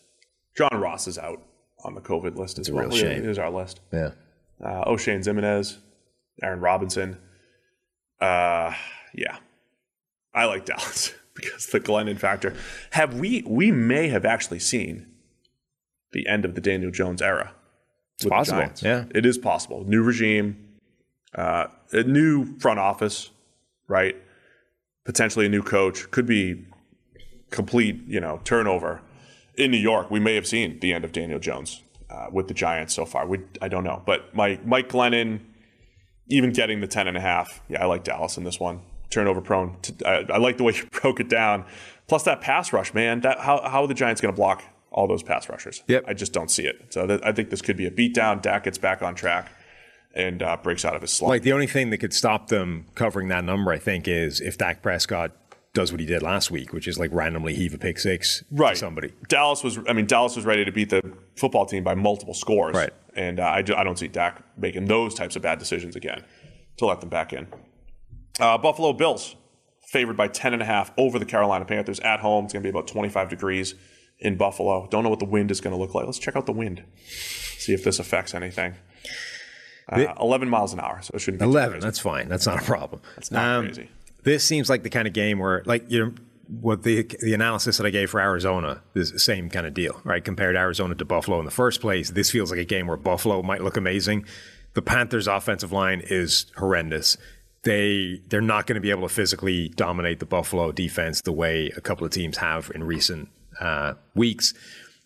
John 0.56 0.80
Ross 0.80 1.08
is 1.08 1.18
out 1.18 1.42
on 1.88 1.96
the 1.96 2.02
COVID 2.02 2.36
list 2.36 2.60
as 2.60 2.70
a 2.70 2.74
well. 2.74 2.88
real 2.88 2.98
shame. 2.98 3.24
Here's 3.24 3.40
our 3.40 3.50
list. 3.50 3.80
Yeah. 3.92 4.12
Uh, 4.64 4.86
Oshane 4.86 5.20
Ximines, 5.20 5.78
Aaron 6.44 6.60
Robinson. 6.60 7.18
Uh, 8.20 8.74
yeah, 9.14 9.38
I 10.34 10.46
like 10.46 10.66
Dallas 10.66 11.14
because 11.34 11.68
the 11.68 11.80
Glennon 11.80 12.20
factor. 12.20 12.54
Have 12.92 13.16
we? 13.16 13.44
We 13.48 13.72
may 13.72 14.10
have 14.10 14.26
actually 14.26 14.60
seen 14.60 15.08
the 16.12 16.28
end 16.28 16.46
of 16.46 16.56
the 16.56 16.62
Daniel 16.62 16.92
Jones 16.92 17.22
era. 17.22 17.54
It's 18.16 18.26
possible, 18.26 18.72
yeah. 18.82 19.06
it 19.14 19.28
is 19.28 19.38
possible. 19.38 19.84
New 19.84 20.02
regime, 20.02 20.80
uh, 21.36 21.68
a 21.92 22.02
new 22.02 22.58
front 22.58 22.80
office, 22.80 23.30
right? 23.88 24.16
Potentially 25.06 25.46
a 25.46 25.50
new 25.50 25.62
coach. 25.62 26.10
Could 26.10 26.26
be 26.26 26.66
complete, 27.52 28.02
you 28.08 28.20
know, 28.20 28.42
turnover 28.44 29.02
in 29.58 29.72
New 29.72 29.78
York. 29.78 30.10
We 30.10 30.20
may 30.20 30.36
have 30.36 30.48
seen 30.48 30.80
the 30.80 30.94
end 30.94 31.04
of 31.04 31.12
Daniel 31.12 31.40
Jones 31.40 31.82
uh, 32.10 32.28
with 32.32 32.48
the 32.48 32.54
Giants 32.54 32.94
so 32.94 33.06
far. 33.06 33.28
We, 33.28 33.40
I 33.62 33.68
don't 33.68 33.84
know, 33.84 34.02
but 34.06 34.34
my 34.34 34.60
Mike 34.64 34.90
Glennon, 34.90 35.42
even 36.30 36.52
getting 36.52 36.80
the 36.80 36.88
ten 36.88 37.08
and 37.08 37.18
a 37.18 37.22
half. 37.22 37.62
Yeah, 37.68 37.84
I 37.84 37.86
like 37.86 38.04
Dallas 38.04 38.38
in 38.38 38.44
this 38.44 38.60
one. 38.60 38.82
Turnover 39.10 39.42
prone. 39.42 39.78
I, 40.06 40.26
I 40.30 40.38
like 40.38 40.58
the 40.58 40.64
way 40.64 40.74
you 40.78 40.86
broke 40.92 41.20
it 41.20 41.30
down. 41.30 41.66
Plus 42.08 42.24
that 42.24 42.42
pass 42.42 42.72
rush, 42.72 42.94
man. 42.94 43.22
That 43.22 43.40
how 43.40 43.62
how 43.68 43.82
are 43.82 43.88
the 43.88 43.94
Giants 43.94 44.22
going 44.22 44.34
to 44.34 44.36
block 44.36 44.64
all 44.92 45.08
those 45.08 45.24
pass 45.24 45.50
rushers? 45.50 45.84
Yep. 45.88 46.06
I 46.08 46.14
just 46.14 46.34
don't 46.34 46.50
see 46.50 46.66
it. 46.66 46.94
So 46.94 47.06
that, 47.08 47.26
I 47.26 47.32
think 47.32 47.50
this 47.50 47.62
could 47.62 47.78
be 47.78 47.86
a 47.86 47.92
beatdown. 47.92 48.42
Dak 48.42 48.64
gets 48.64 48.78
back 48.78 49.02
on 49.02 49.16
track 49.16 49.52
and 50.14 50.42
uh, 50.42 50.58
breaks 50.62 50.86
out 50.86 50.96
of 50.96 51.02
his 51.02 51.12
slump. 51.12 51.30
Like 51.30 51.44
the 51.44 51.54
only 51.54 51.68
thing 51.68 51.90
that 51.92 51.98
could 51.98 52.14
stop 52.14 52.48
them 52.48 52.86
covering 52.96 53.28
that 53.28 53.44
number, 53.44 53.72
I 53.72 53.78
think, 53.78 54.08
is 54.08 54.40
if 54.42 54.58
Dak 54.58 54.82
Prescott 54.82 55.32
does 55.78 55.92
what 55.92 56.00
he 56.00 56.08
did 56.08 56.24
last 56.24 56.50
week, 56.50 56.74
which 56.74 56.88
is 56.88 56.98
like 56.98 57.12
randomly 57.14 57.54
heave 57.54 57.72
a 57.72 57.78
pick 57.78 58.00
six 58.00 58.44
right. 58.50 58.74
to 58.74 58.80
somebody. 58.80 59.14
Dallas 59.28 59.64
was, 59.64 59.78
I 59.88 59.94
mean, 59.94 60.08
Dallas 60.08 60.36
was 60.36 60.44
ready 60.44 60.66
to 60.66 60.72
beat 60.72 60.90
the 60.90 61.04
football 61.36 61.68
team 61.68 61.84
by 61.84 61.94
multiple 61.94 62.34
scores. 62.34 62.76
Right. 62.76 62.90
And 63.16 63.40
uh, 63.40 63.44
I, 63.44 63.62
do, 63.62 63.76
I 63.76 63.84
don't 63.84 63.98
see 63.98 64.08
Dak 64.08 64.44
making 64.58 64.86
those 64.86 65.14
types 65.14 65.36
of 65.36 65.44
bad 65.44 65.60
decisions 65.60 65.96
again 65.96 66.24
to 66.78 66.88
let 66.88 67.00
them 67.00 67.10
back 67.10 67.32
in. 67.32 67.48
Uh, 68.40 68.58
Buffalo 68.58 68.92
Bills 68.92 69.36
favored 69.86 70.18
by 70.18 70.28
10.5 70.28 70.94
over 70.98 71.20
the 71.20 71.26
Carolina 71.26 71.64
Panthers 71.64 72.00
at 72.00 72.22
home. 72.22 72.46
It's 72.46 72.54
going 72.54 72.64
to 72.64 72.66
be 72.66 72.72
about 72.72 72.88
25 72.88 73.30
degrees 73.30 73.76
in 74.18 74.36
Buffalo. 74.36 74.88
Don't 74.90 75.04
know 75.04 75.10
what 75.10 75.20
the 75.20 75.26
wind 75.26 75.52
is 75.52 75.62
going 75.62 75.76
to 75.76 75.80
look 75.80 75.94
like. 75.94 76.08
Let's 76.08 76.18
check 76.18 76.36
out 76.36 76.48
the 76.48 76.54
wind, 76.54 76.84
see 77.06 77.74
if 77.74 77.84
this 77.84 78.00
affects 78.00 78.34
anything. 78.34 78.74
Uh, 79.90 80.14
11 80.20 80.50
miles 80.50 80.74
an 80.74 80.80
hour, 80.80 81.02
so 81.04 81.12
it 81.14 81.20
shouldn't 81.20 81.40
be 81.40 81.46
too 81.46 81.52
11, 81.52 81.70
crazy. 81.70 81.86
that's 81.86 82.00
fine. 82.00 82.28
That's 82.28 82.48
not 82.48 82.62
a 82.62 82.66
problem. 82.66 83.02
That's 83.16 83.32
not 83.32 83.64
crazy. 83.64 83.90
This 84.28 84.44
seems 84.44 84.70
like 84.70 84.84
the 84.84 84.90
kind 84.90 85.08
of 85.08 85.14
game 85.14 85.40
where, 85.40 85.64
like, 85.66 85.90
you 85.90 86.04
know, 86.04 86.14
what 86.60 86.84
the 86.84 87.04
the 87.22 87.34
analysis 87.34 87.78
that 87.78 87.88
I 87.88 87.92
gave 87.92 88.10
for 88.10 88.20
Arizona 88.20 88.82
is 88.94 89.14
the 89.14 89.20
same 89.20 89.50
kind 89.50 89.66
of 89.66 89.74
deal, 89.74 90.02
right? 90.04 90.22
Compared 90.22 90.58
Arizona 90.58 90.96
to 90.96 91.06
Buffalo 91.06 91.40
in 91.40 91.46
the 91.46 91.52
first 91.52 91.80
place, 91.80 92.12
this 92.12 92.30
feels 92.30 92.52
like 92.52 92.60
a 92.60 92.66
game 92.66 92.88
where 92.88 92.98
Buffalo 92.98 93.42
might 93.42 93.64
look 93.64 93.78
amazing. 93.78 94.26
The 94.74 94.82
Panthers' 94.82 95.28
offensive 95.28 95.72
line 95.72 96.02
is 96.04 96.48
horrendous. 96.58 97.16
They 97.64 98.22
they're 98.28 98.42
not 98.42 98.68
going 98.68 98.76
to 98.76 98.82
be 98.82 98.90
able 98.90 99.08
to 99.08 99.14
physically 99.14 99.70
dominate 99.70 100.20
the 100.20 100.26
Buffalo 100.26 100.74
defense 100.74 101.22
the 101.22 101.32
way 101.32 101.72
a 101.78 101.80
couple 101.80 102.06
of 102.06 102.12
teams 102.12 102.36
have 102.36 102.70
in 102.76 102.84
recent 102.84 103.30
uh, 103.62 103.94
weeks. 104.14 104.54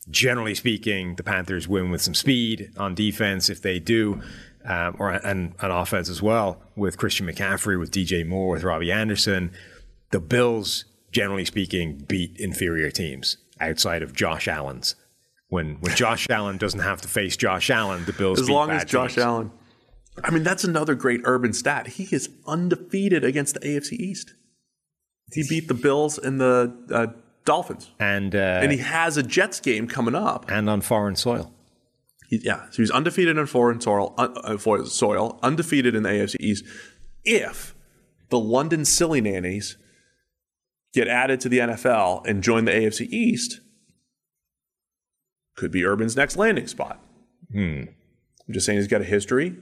Generally 0.09 0.55
speaking, 0.55 1.15
the 1.15 1.23
Panthers 1.23 1.67
win 1.67 1.91
with 1.91 2.01
some 2.01 2.15
speed 2.15 2.71
on 2.75 2.95
defense. 2.95 3.51
If 3.51 3.61
they 3.61 3.77
do, 3.77 4.19
um, 4.65 4.95
or 4.99 5.09
and 5.11 5.53
on 5.61 5.71
offense 5.71 6.09
as 6.09 6.21
well, 6.21 6.61
with 6.75 6.97
Christian 6.97 7.27
McCaffrey, 7.27 7.79
with 7.79 7.91
DJ 7.91 8.25
Moore, 8.25 8.53
with 8.53 8.63
Robbie 8.63 8.91
Anderson, 8.91 9.51
the 10.11 10.19
Bills, 10.19 10.85
generally 11.11 11.45
speaking, 11.45 12.03
beat 12.07 12.37
inferior 12.37 12.91
teams 12.91 13.37
outside 13.59 14.01
of 14.03 14.13
Josh 14.13 14.47
Allen's. 14.47 14.95
When 15.49 15.75
when 15.81 15.95
Josh 15.95 16.27
Allen 16.29 16.57
doesn't 16.57 16.79
have 16.79 17.01
to 17.01 17.07
face 17.07 17.35
Josh 17.37 17.69
Allen, 17.69 18.05
the 18.05 18.13
Bills 18.13 18.39
As 18.39 18.49
long 18.49 18.71
as 18.71 18.85
Josh 18.85 19.15
teams. 19.15 19.25
Allen. 19.25 19.51
I 20.23 20.31
mean, 20.31 20.43
that's 20.43 20.63
another 20.65 20.93
great 20.93 21.21
urban 21.23 21.53
stat. 21.53 21.87
He 21.87 22.03
is 22.13 22.29
undefeated 22.45 23.23
against 23.23 23.53
the 23.55 23.61
AFC 23.61 23.93
East. 23.93 24.33
He 25.33 25.43
beat 25.47 25.67
the 25.69 25.73
Bills 25.73 26.17
and 26.17 26.39
the 26.39 26.75
uh, 26.91 27.07
Dolphins. 27.45 27.89
and 27.97 28.35
uh, 28.35 28.59
And 28.61 28.71
he 28.73 28.79
has 28.79 29.15
a 29.15 29.23
Jets 29.23 29.61
game 29.61 29.87
coming 29.87 30.13
up. 30.13 30.51
and 30.51 30.69
on 30.69 30.81
foreign 30.81 31.15
soil. 31.15 31.53
Yeah, 32.31 32.69
so 32.69 32.81
he's 32.81 32.91
undefeated 32.91 33.37
in 33.37 33.45
foreign 33.45 33.81
soil, 33.81 34.15
uh, 34.17 34.57
foreign 34.57 34.85
soil, 34.85 35.37
undefeated 35.43 35.95
in 35.95 36.03
the 36.03 36.09
AFC 36.09 36.37
East. 36.39 36.63
If 37.25 37.75
the 38.29 38.39
London 38.39 38.85
Silly 38.85 39.19
Nannies 39.19 39.75
get 40.93 41.09
added 41.09 41.41
to 41.41 41.49
the 41.49 41.59
NFL 41.59 42.25
and 42.25 42.41
join 42.41 42.63
the 42.63 42.71
AFC 42.71 43.01
East, 43.09 43.59
could 45.57 45.71
be 45.71 45.85
Urban's 45.85 46.15
next 46.15 46.37
landing 46.37 46.67
spot. 46.67 47.03
Hmm. 47.51 47.83
I'm 48.47 48.53
just 48.53 48.65
saying 48.65 48.79
he's 48.79 48.87
got 48.87 49.01
a 49.01 49.05
history 49.05 49.57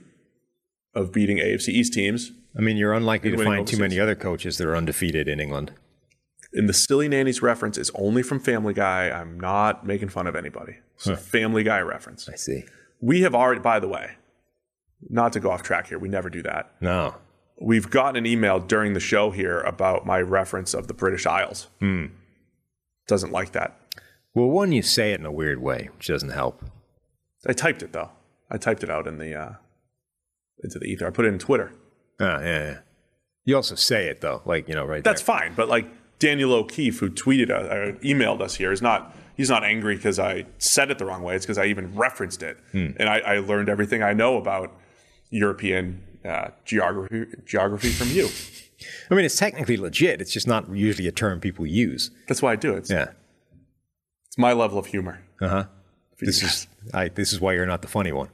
of 0.94 1.12
beating 1.12 1.38
AFC 1.38 1.68
East 1.68 1.92
teams. 1.92 2.30
I 2.56 2.60
mean, 2.60 2.76
you're 2.76 2.92
unlikely 2.92 3.30
to 3.30 3.44
find 3.44 3.66
too 3.66 3.78
many 3.78 3.98
other 3.98 4.14
coaches 4.14 4.58
that 4.58 4.66
are 4.66 4.76
undefeated 4.76 5.26
in 5.28 5.40
England. 5.40 5.72
And 6.52 6.68
the 6.68 6.72
Silly 6.72 7.08
Nannies 7.08 7.42
reference 7.42 7.78
is 7.78 7.90
only 7.94 8.22
from 8.22 8.40
Family 8.40 8.74
Guy. 8.74 9.08
I'm 9.10 9.38
not 9.38 9.86
making 9.86 10.08
fun 10.08 10.26
of 10.26 10.34
anybody. 10.34 10.78
It's 10.96 11.06
a 11.06 11.16
Family 11.16 11.62
Guy 11.62 11.80
reference. 11.80 12.28
I 12.28 12.34
see. 12.34 12.64
We 13.00 13.22
have 13.22 13.34
already, 13.34 13.60
by 13.60 13.78
the 13.78 13.88
way, 13.88 14.12
not 15.08 15.32
to 15.34 15.40
go 15.40 15.50
off 15.50 15.62
track 15.62 15.88
here, 15.88 15.98
we 15.98 16.08
never 16.08 16.28
do 16.28 16.42
that. 16.42 16.74
No. 16.80 17.14
We've 17.60 17.88
gotten 17.88 18.16
an 18.16 18.26
email 18.26 18.58
during 18.58 18.94
the 18.94 19.00
show 19.00 19.30
here 19.30 19.60
about 19.60 20.06
my 20.06 20.20
reference 20.20 20.74
of 20.74 20.88
the 20.88 20.94
British 20.94 21.26
Isles. 21.26 21.68
Hmm. 21.78 22.06
Doesn't 23.06 23.32
like 23.32 23.52
that. 23.52 23.76
Well, 24.34 24.48
one, 24.48 24.72
you 24.72 24.82
say 24.82 25.12
it 25.12 25.20
in 25.20 25.26
a 25.26 25.32
weird 25.32 25.60
way, 25.60 25.90
which 25.96 26.06
doesn't 26.08 26.30
help. 26.30 26.64
I 27.46 27.52
typed 27.52 27.82
it 27.82 27.92
though. 27.92 28.10
I 28.50 28.56
typed 28.56 28.82
it 28.82 28.90
out 28.90 29.06
in 29.06 29.18
the 29.18 29.34
uh, 29.34 29.52
into 30.62 30.78
the 30.78 30.86
ether. 30.86 31.06
I 31.06 31.10
put 31.10 31.24
it 31.24 31.28
in 31.28 31.38
Twitter. 31.38 31.72
Ah, 32.20 32.40
yeah, 32.40 32.44
yeah. 32.44 32.78
You 33.44 33.56
also 33.56 33.74
say 33.74 34.08
it 34.08 34.20
though, 34.20 34.42
like 34.44 34.68
you 34.68 34.74
know, 34.74 34.84
right 34.84 35.02
there. 35.02 35.12
That's 35.12 35.22
there. 35.22 35.38
fine, 35.38 35.54
but 35.54 35.68
like 35.68 35.86
Daniel 36.20 36.52
O'Keefe, 36.54 37.00
who 37.00 37.10
tweeted 37.10 37.50
us, 37.50 37.66
or 37.72 37.98
emailed 38.04 38.40
us 38.40 38.54
here, 38.54 38.70
is 38.70 38.80
not. 38.80 39.16
He's 39.36 39.48
not 39.50 39.64
angry 39.64 39.96
because 39.96 40.18
I 40.18 40.44
said 40.58 40.90
it 40.90 40.98
the 40.98 41.06
wrong 41.06 41.22
way. 41.22 41.34
It's 41.34 41.46
because 41.46 41.56
I 41.58 41.64
even 41.64 41.96
referenced 41.96 42.42
it, 42.42 42.58
and 42.74 43.02
I, 43.08 43.18
I 43.20 43.38
learned 43.38 43.68
everything 43.70 44.02
I 44.02 44.12
know 44.12 44.36
about 44.36 44.72
European 45.30 46.02
uh, 46.24 46.48
geography 46.66 47.24
geography 47.46 47.88
from 47.90 48.08
you. 48.10 48.28
I 49.10 49.14
mean, 49.14 49.24
it's 49.24 49.36
technically 49.36 49.76
legit. 49.78 50.20
It's 50.20 50.32
just 50.32 50.46
not 50.46 50.68
usually 50.74 51.08
a 51.08 51.12
term 51.12 51.40
people 51.40 51.66
use. 51.66 52.10
That's 52.28 52.42
why 52.42 52.52
I 52.52 52.56
do 52.56 52.74
it. 52.74 52.78
It's, 52.78 52.90
Yeah. 52.90 53.12
it's 54.26 54.36
my 54.38 54.52
level 54.52 54.78
of 54.78 54.86
humor. 54.86 55.22
Uh 55.40 55.48
huh. 55.48 55.64
This 56.18 56.42
is 56.42 56.66
I. 56.92 57.08
This 57.08 57.32
is 57.32 57.40
why 57.40 57.54
you're 57.54 57.64
not 57.66 57.80
the 57.82 57.88
funny 57.88 58.12
one. 58.12 58.28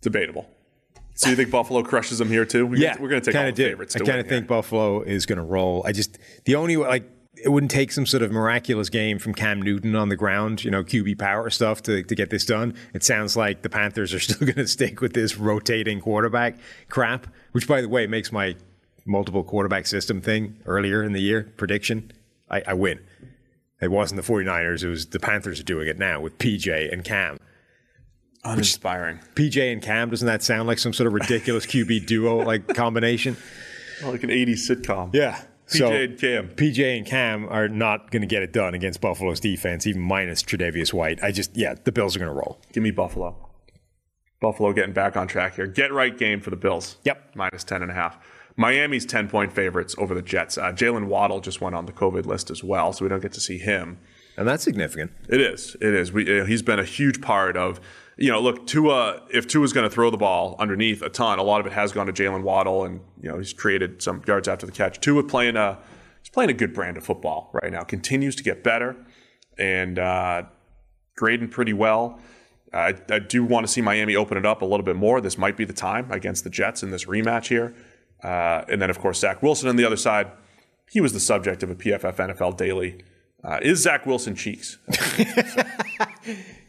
debatable. 0.00 0.46
So 1.20 1.28
you 1.28 1.36
think 1.36 1.50
Buffalo 1.50 1.82
crushes 1.82 2.16
them 2.18 2.28
here 2.28 2.46
too? 2.46 2.66
We 2.66 2.80
Yeah, 2.80 2.96
we're 2.98 3.10
going 3.10 3.20
to 3.20 3.30
take 3.30 3.38
all 3.38 3.44
the 3.44 3.52
do. 3.52 3.68
favorites. 3.68 3.94
I 3.94 3.98
kind 3.98 4.20
of 4.20 4.26
think 4.26 4.44
here. 4.44 4.48
Buffalo 4.48 5.02
is 5.02 5.26
going 5.26 5.36
to 5.36 5.44
roll. 5.44 5.82
I 5.86 5.92
just 5.92 6.16
the 6.46 6.54
only 6.54 6.78
way 6.78 6.88
like 6.88 7.10
it 7.36 7.50
wouldn't 7.50 7.70
take 7.70 7.92
some 7.92 8.06
sort 8.06 8.22
of 8.22 8.32
miraculous 8.32 8.88
game 8.88 9.18
from 9.18 9.34
Cam 9.34 9.60
Newton 9.60 9.94
on 9.96 10.08
the 10.08 10.16
ground, 10.16 10.64
you 10.64 10.70
know, 10.70 10.82
QB 10.82 11.18
power 11.18 11.50
stuff 11.50 11.82
to, 11.82 12.02
to 12.02 12.14
get 12.14 12.30
this 12.30 12.46
done. 12.46 12.74
It 12.94 13.04
sounds 13.04 13.36
like 13.36 13.60
the 13.60 13.68
Panthers 13.68 14.14
are 14.14 14.20
still 14.20 14.46
going 14.46 14.54
to 14.54 14.66
stick 14.66 15.02
with 15.02 15.12
this 15.12 15.36
rotating 15.36 16.00
quarterback 16.00 16.56
crap, 16.88 17.26
which 17.52 17.68
by 17.68 17.82
the 17.82 17.88
way 17.88 18.06
makes 18.06 18.32
my 18.32 18.56
multiple 19.04 19.44
quarterback 19.44 19.86
system 19.86 20.22
thing 20.22 20.56
earlier 20.64 21.02
in 21.02 21.12
the 21.12 21.20
year 21.20 21.52
prediction. 21.58 22.12
I, 22.48 22.62
I 22.66 22.74
win. 22.74 22.98
It 23.82 23.90
wasn't 23.90 24.22
the 24.22 24.32
49ers, 24.32 24.82
it 24.84 24.88
was 24.88 25.06
the 25.06 25.20
Panthers 25.20 25.60
are 25.60 25.64
doing 25.64 25.86
it 25.86 25.98
now 25.98 26.20
with 26.20 26.38
PJ 26.38 26.90
and 26.90 27.04
Cam. 27.04 27.38
Uninspiring. 28.44 29.20
PJ 29.34 29.72
and 29.72 29.82
Cam, 29.82 30.10
doesn't 30.10 30.26
that 30.26 30.42
sound 30.42 30.66
like 30.66 30.78
some 30.78 30.92
sort 30.92 31.06
of 31.06 31.12
ridiculous 31.12 31.66
QB 31.66 32.06
duo 32.06 32.38
like 32.38 32.68
combination? 32.74 33.36
Like 34.02 34.22
an 34.22 34.30
80s 34.30 34.70
sitcom. 34.70 35.14
Yeah. 35.14 35.42
PJ 35.68 36.04
and 36.04 36.18
Cam. 36.18 36.48
PJ 36.48 36.96
and 36.96 37.06
Cam 37.06 37.48
are 37.48 37.68
not 37.68 38.10
going 38.10 38.22
to 38.22 38.26
get 38.26 38.42
it 38.42 38.52
done 38.52 38.74
against 38.74 39.00
Buffalo's 39.00 39.40
defense, 39.40 39.86
even 39.86 40.02
minus 40.02 40.42
Tre'Davious 40.42 40.92
White. 40.92 41.22
I 41.22 41.30
just, 41.30 41.56
yeah, 41.56 41.74
the 41.84 41.92
Bills 41.92 42.16
are 42.16 42.18
going 42.18 42.30
to 42.30 42.34
roll. 42.34 42.60
Give 42.72 42.82
me 42.82 42.90
Buffalo. 42.90 43.50
Buffalo 44.40 44.72
getting 44.72 44.94
back 44.94 45.16
on 45.16 45.28
track 45.28 45.56
here. 45.56 45.66
Get 45.66 45.92
right 45.92 46.16
game 46.16 46.40
for 46.40 46.50
the 46.50 46.56
Bills. 46.56 46.96
Yep. 47.04 47.32
Minus 47.34 47.62
10 47.62 47.82
and 47.82 47.90
a 47.90 47.94
half. 47.94 48.18
Miami's 48.56 49.06
10 49.06 49.28
point 49.28 49.52
favorites 49.52 49.94
over 49.98 50.14
the 50.14 50.22
Jets. 50.22 50.58
Uh, 50.58 50.72
Jaylen 50.72 51.06
Waddle 51.06 51.40
just 51.40 51.60
went 51.60 51.76
on 51.76 51.86
the 51.86 51.92
COVID 51.92 52.26
list 52.26 52.50
as 52.50 52.64
well, 52.64 52.92
so 52.92 53.04
we 53.04 53.08
don't 53.08 53.20
get 53.20 53.32
to 53.32 53.40
see 53.40 53.58
him. 53.58 53.98
And 54.36 54.48
that's 54.48 54.64
significant. 54.64 55.12
It 55.28 55.40
is. 55.40 55.76
It 55.80 55.94
is. 55.94 56.12
We, 56.12 56.40
uh, 56.40 56.46
he's 56.46 56.62
been 56.62 56.78
a 56.78 56.84
huge 56.84 57.20
part 57.20 57.56
of, 57.56 57.80
you 58.20 58.30
know, 58.30 58.40
look, 58.40 58.66
Tua, 58.66 59.22
if 59.32 59.48
Tua's 59.48 59.72
going 59.72 59.88
to 59.88 59.90
throw 59.90 60.10
the 60.10 60.18
ball 60.18 60.54
underneath 60.58 61.00
a 61.00 61.08
ton, 61.08 61.38
a 61.38 61.42
lot 61.42 61.58
of 61.60 61.66
it 61.66 61.72
has 61.72 61.90
gone 61.90 62.06
to 62.06 62.12
Jaylen 62.12 62.42
Waddle, 62.42 62.84
and, 62.84 63.00
you 63.20 63.30
know, 63.30 63.38
he's 63.38 63.54
created 63.54 64.02
some 64.02 64.22
yards 64.26 64.46
after 64.46 64.66
the 64.66 64.72
catch. 64.72 65.00
Tua 65.00 65.22
playing 65.24 65.56
a, 65.56 65.78
he's 66.22 66.28
playing 66.28 66.50
a 66.50 66.54
good 66.54 66.74
brand 66.74 66.98
of 66.98 67.04
football 67.04 67.50
right 67.54 67.72
now, 67.72 67.82
continues 67.82 68.36
to 68.36 68.42
get 68.42 68.62
better 68.62 68.94
and 69.56 69.98
uh, 69.98 70.42
grading 71.16 71.48
pretty 71.48 71.72
well. 71.72 72.20
I, 72.74 72.94
I 73.08 73.20
do 73.20 73.42
want 73.42 73.66
to 73.66 73.72
see 73.72 73.80
Miami 73.80 74.14
open 74.14 74.36
it 74.36 74.44
up 74.44 74.60
a 74.60 74.66
little 74.66 74.84
bit 74.84 74.96
more. 74.96 75.22
This 75.22 75.38
might 75.38 75.56
be 75.56 75.64
the 75.64 75.72
time 75.72 76.12
against 76.12 76.44
the 76.44 76.50
Jets 76.50 76.82
in 76.82 76.90
this 76.90 77.06
rematch 77.06 77.48
here. 77.48 77.74
Uh, 78.22 78.64
and 78.68 78.82
then, 78.82 78.90
of 78.90 78.98
course, 78.98 79.18
Zach 79.20 79.42
Wilson 79.42 79.68
on 79.70 79.76
the 79.76 79.84
other 79.86 79.96
side. 79.96 80.30
He 80.90 81.00
was 81.00 81.14
the 81.14 81.20
subject 81.20 81.62
of 81.62 81.70
a 81.70 81.74
PFF 81.74 82.16
NFL 82.16 82.58
Daily. 82.58 83.02
Uh, 83.42 83.58
is 83.62 83.82
Zach 83.82 84.06
Wilson 84.06 84.34
cheeks? 84.34 84.78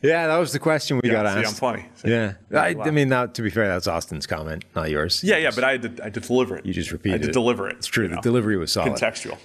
Yeah, 0.04 0.26
that 0.28 0.38
was 0.38 0.52
the 0.52 0.58
question 0.58 1.00
we 1.04 1.10
got 1.10 1.32
see, 1.32 1.48
I'm 1.48 1.54
funny. 1.54 1.86
See? 1.96 2.10
Yeah, 2.10 2.34
I, 2.52 2.76
I 2.82 2.90
mean, 2.90 3.10
now 3.10 3.28
to 3.28 3.42
be 3.44 3.52
fair, 3.52 3.68
that's 3.68 3.86
Austin's 3.88 4.26
comment, 4.26 4.66
not 4.76 4.90
yours. 4.90 5.24
Yeah, 5.24 5.38
yeah, 5.38 5.52
but 5.54 5.64
I 5.64 5.74
had 5.74 5.98
to, 5.98 6.02
I 6.02 6.06
had 6.06 6.14
to 6.16 6.20
deliver 6.22 6.58
it. 6.58 6.66
You 6.66 6.74
just 6.74 6.90
I 6.90 6.94
repeated 6.94 7.12
had 7.12 7.22
to 7.26 7.30
it. 7.30 7.34
deliver 7.34 7.70
it. 7.70 7.76
It's 7.78 7.86
true. 7.88 8.06
you 8.06 8.10
The 8.10 8.16
know? 8.16 8.22
delivery 8.22 8.58
was 8.58 8.72
solid. 8.72 8.94
Contextual. 8.94 9.38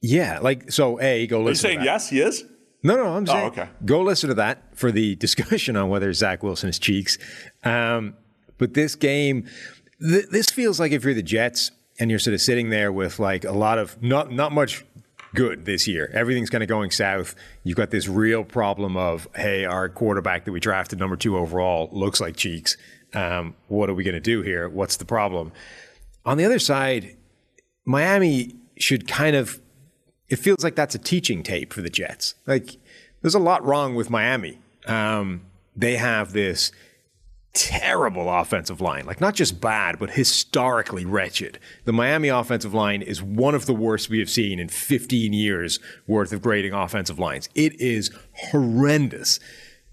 Yeah, 0.00 0.38
like 0.40 0.70
so. 0.70 1.00
A 1.00 1.26
go 1.26 1.44
Are 1.44 1.48
you 1.48 1.54
saying 1.56 1.82
yes, 1.82 2.10
he 2.10 2.20
is? 2.20 2.44
No, 2.82 2.94
no, 2.96 3.06
I'm 3.14 3.26
saying 3.26 3.46
okay. 3.48 3.68
go 3.84 4.02
listen 4.02 4.28
to 4.28 4.34
that 4.34 4.76
for 4.76 4.92
the 4.92 5.16
discussion 5.16 5.74
on 5.76 5.88
whether 5.88 6.12
Zach 6.12 6.42
Wilson 6.42 6.68
is 6.68 6.78
cheeks. 6.78 7.16
Um, 7.64 8.14
but 8.58 8.74
this 8.74 8.94
game, 8.94 9.48
th- 10.00 10.26
this 10.30 10.50
feels 10.50 10.78
like 10.78 10.92
if 10.92 11.02
you're 11.02 11.14
the 11.14 11.22
Jets 11.22 11.70
and 11.98 12.10
you're 12.10 12.18
sort 12.20 12.34
of 12.34 12.40
sitting 12.42 12.68
there 12.70 12.92
with 12.92 13.18
like 13.18 13.44
a 13.44 13.52
lot 13.52 13.78
of 13.78 14.00
not 14.02 14.30
not 14.30 14.52
much 14.52 14.84
good 15.34 15.64
this 15.64 15.86
year. 15.86 16.10
Everything's 16.14 16.50
kind 16.50 16.62
of 16.62 16.68
going 16.68 16.90
south. 16.90 17.34
You've 17.62 17.76
got 17.76 17.90
this 17.90 18.08
real 18.08 18.44
problem 18.44 18.96
of 18.96 19.28
hey, 19.34 19.64
our 19.64 19.88
quarterback 19.88 20.44
that 20.44 20.52
we 20.52 20.60
drafted 20.60 20.98
number 20.98 21.16
two 21.16 21.36
overall 21.36 21.88
looks 21.92 22.20
like 22.20 22.36
cheeks. 22.36 22.76
Um, 23.12 23.54
what 23.68 23.90
are 23.90 23.94
we 23.94 24.04
going 24.04 24.14
to 24.14 24.20
do 24.20 24.42
here? 24.42 24.68
What's 24.68 24.96
the 24.96 25.04
problem? 25.04 25.52
On 26.24 26.36
the 26.36 26.44
other 26.44 26.58
side, 26.58 27.16
Miami 27.84 28.54
should 28.78 29.06
kind 29.06 29.36
of 29.36 29.60
it 30.28 30.36
feels 30.36 30.64
like 30.64 30.74
that's 30.74 30.94
a 30.94 30.98
teaching 30.98 31.42
tape 31.42 31.72
for 31.72 31.82
the 31.82 31.90
Jets. 31.90 32.34
Like, 32.46 32.76
there's 33.22 33.34
a 33.34 33.40
lot 33.40 33.64
wrong 33.64 33.94
with 33.94 34.10
Miami. 34.10 34.58
Um, 34.86 35.42
they 35.76 35.96
have 35.96 36.32
this 36.32 36.72
terrible 37.54 38.28
offensive 38.28 38.80
line, 38.80 39.06
like 39.06 39.20
not 39.20 39.34
just 39.34 39.60
bad, 39.60 39.98
but 39.98 40.10
historically 40.10 41.04
wretched. 41.04 41.58
The 41.84 41.92
Miami 41.92 42.28
offensive 42.28 42.74
line 42.74 43.00
is 43.00 43.22
one 43.22 43.54
of 43.54 43.66
the 43.66 43.74
worst 43.74 44.10
we 44.10 44.18
have 44.18 44.28
seen 44.28 44.58
in 44.58 44.68
15 44.68 45.32
years 45.32 45.78
worth 46.06 46.32
of 46.32 46.42
grading 46.42 46.72
offensive 46.72 47.18
lines. 47.18 47.48
It 47.54 47.80
is 47.80 48.10
horrendous. 48.32 49.40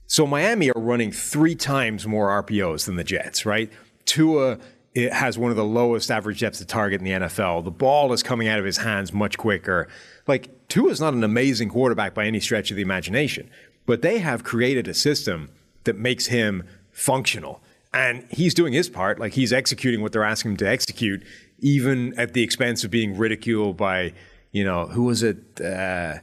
So 0.08 0.28
Miami 0.28 0.70
are 0.72 0.82
running 0.82 1.12
three 1.12 1.56
times 1.56 2.06
more 2.06 2.30
RPOs 2.44 2.86
than 2.86 2.96
the 2.98 3.04
Jets, 3.04 3.46
right? 3.46 3.72
Tua 4.06 4.58
it 4.94 5.14
has 5.14 5.38
one 5.38 5.52
of 5.52 5.58
the 5.58 5.64
lowest 5.64 6.12
average 6.12 6.42
depths 6.42 6.60
of 6.60 6.68
target 6.68 7.00
in 7.00 7.06
the 7.06 7.28
NFL. 7.28 7.64
The 7.64 7.72
ball 7.72 8.12
is 8.12 8.24
coming 8.24 8.48
out 8.48 8.60
of 8.60 8.66
his 8.66 8.78
hands 8.78 9.14
much 9.14 9.38
quicker. 9.38 9.88
Like 10.28 10.68
Tua 10.68 10.90
is 10.90 11.00
not 11.00 11.14
an 11.14 11.24
amazing 11.24 11.70
quarterback 11.70 12.14
by 12.14 12.26
any 12.26 12.40
stretch 12.40 12.72
of 12.72 12.76
the 12.76 12.84
imagination, 12.84 13.50
but 13.86 14.02
they 14.02 14.20
have 14.20 14.44
created 14.44 14.88
a 14.88 14.94
system 14.94 15.50
that 15.86 15.98
makes 15.98 16.28
him 16.28 16.68
functional. 16.92 17.62
And 17.94 18.26
he's 18.30 18.54
doing 18.54 18.74
his 18.74 18.90
part, 18.90 19.20
like 19.20 19.34
he's 19.34 19.52
executing 19.52 20.02
what 20.02 20.14
they're 20.14 20.24
asking 20.24 20.52
him 20.52 20.58
to 20.58 20.68
execute, 20.70 21.24
even 21.60 22.18
at 22.18 22.34
the 22.34 22.42
expense 22.42 22.84
of 22.84 22.92
being 22.92 23.18
ridiculed 23.18 23.76
by, 23.76 24.14
you 24.52 24.64
know, 24.64 24.88
who 24.88 25.04
was 25.04 25.24
it? 25.24 25.60
Uh, 25.60 26.20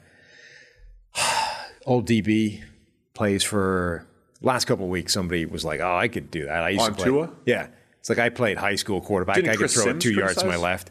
old 1.87 2.07
DB 2.07 2.63
plays 3.15 3.43
for 3.43 4.07
last 4.41 4.65
couple 4.67 4.87
of 4.87 4.91
weeks. 4.91 5.13
Somebody 5.13 5.45
was 5.45 5.65
like, 5.65 5.81
"Oh, 5.81 5.97
I 5.97 6.09
could 6.09 6.31
do 6.31 6.47
that." 6.47 6.63
I 6.63 6.71
used 6.71 6.85
On 6.85 6.91
to 6.91 6.97
play. 6.97 7.05
Tua? 7.05 7.31
Yeah, 7.45 7.69
it's 8.01 8.09
like 8.09 8.19
I 8.19 8.29
played 8.29 8.57
high 8.57 8.77
school 8.77 9.01
quarterback. 9.01 9.37
Didn't 9.37 9.51
I 9.51 9.53
could 9.53 9.61
Chris 9.61 9.75
throw 9.75 9.83
it 9.85 9.87
Sims 9.87 10.03
two 10.03 10.13
yards 10.13 10.37
to 10.39 10.47
my 10.47 10.57
left. 10.57 10.91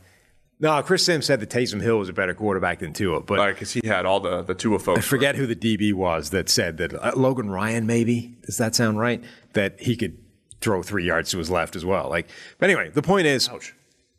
No, 0.59 0.81
Chris 0.81 1.05
Sims 1.05 1.25
said 1.25 1.39
that 1.39 1.49
Taysom 1.49 1.81
Hill 1.81 1.99
was 1.99 2.09
a 2.09 2.13
better 2.13 2.33
quarterback 2.33 2.79
than 2.79 2.91
Tua, 2.91 3.21
but 3.21 3.53
Because 3.53 3.73
he 3.73 3.81
had 3.85 4.05
all 4.05 4.19
the, 4.19 4.41
the 4.41 4.55
Tua 4.55 4.79
folks. 4.79 4.99
I 4.99 5.01
forget 5.01 5.35
who 5.35 5.45
the 5.45 5.55
DB 5.55 5.93
was 5.93 6.31
that 6.31 6.49
said 6.49 6.77
that 6.77 6.93
uh, 6.95 7.11
Logan 7.15 7.49
Ryan, 7.51 7.85
maybe 7.85 8.35
does 8.43 8.57
that 8.57 8.73
sound 8.73 8.97
right? 8.97 9.23
That 9.53 9.79
he 9.79 9.95
could 9.95 10.17
throw 10.59 10.81
three 10.81 11.05
yards 11.05 11.29
to 11.31 11.37
his 11.37 11.51
left 11.51 11.75
as 11.75 11.85
well. 11.85 12.09
Like, 12.09 12.27
but 12.57 12.69
anyway, 12.71 12.89
the 12.89 13.03
point 13.03 13.27
is, 13.27 13.49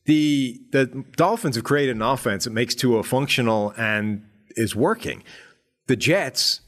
the 0.05 0.61
the 0.71 1.05
Dolphins 1.17 1.57
have 1.57 1.65
created 1.65 1.97
an 1.97 2.03
offense 2.03 2.45
that 2.45 2.51
makes 2.51 2.75
Tua 2.75 3.03
functional 3.03 3.75
and 3.77 4.25
is 4.51 4.77
working. 4.77 5.25
The 5.87 5.97
Jets 5.97 6.61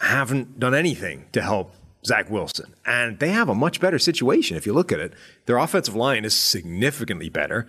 haven't 0.00 0.60
done 0.60 0.74
anything 0.74 1.26
to 1.32 1.42
help 1.42 1.74
Zach 2.04 2.30
Wilson, 2.30 2.74
and 2.86 3.18
they 3.18 3.30
have 3.30 3.48
a 3.48 3.54
much 3.54 3.80
better 3.80 3.98
situation 3.98 4.56
if 4.56 4.66
you 4.66 4.72
look 4.72 4.92
at 4.92 5.00
it. 5.00 5.12
Their 5.46 5.58
offensive 5.58 5.94
line 5.94 6.24
is 6.24 6.34
significantly 6.34 7.28
better. 7.28 7.66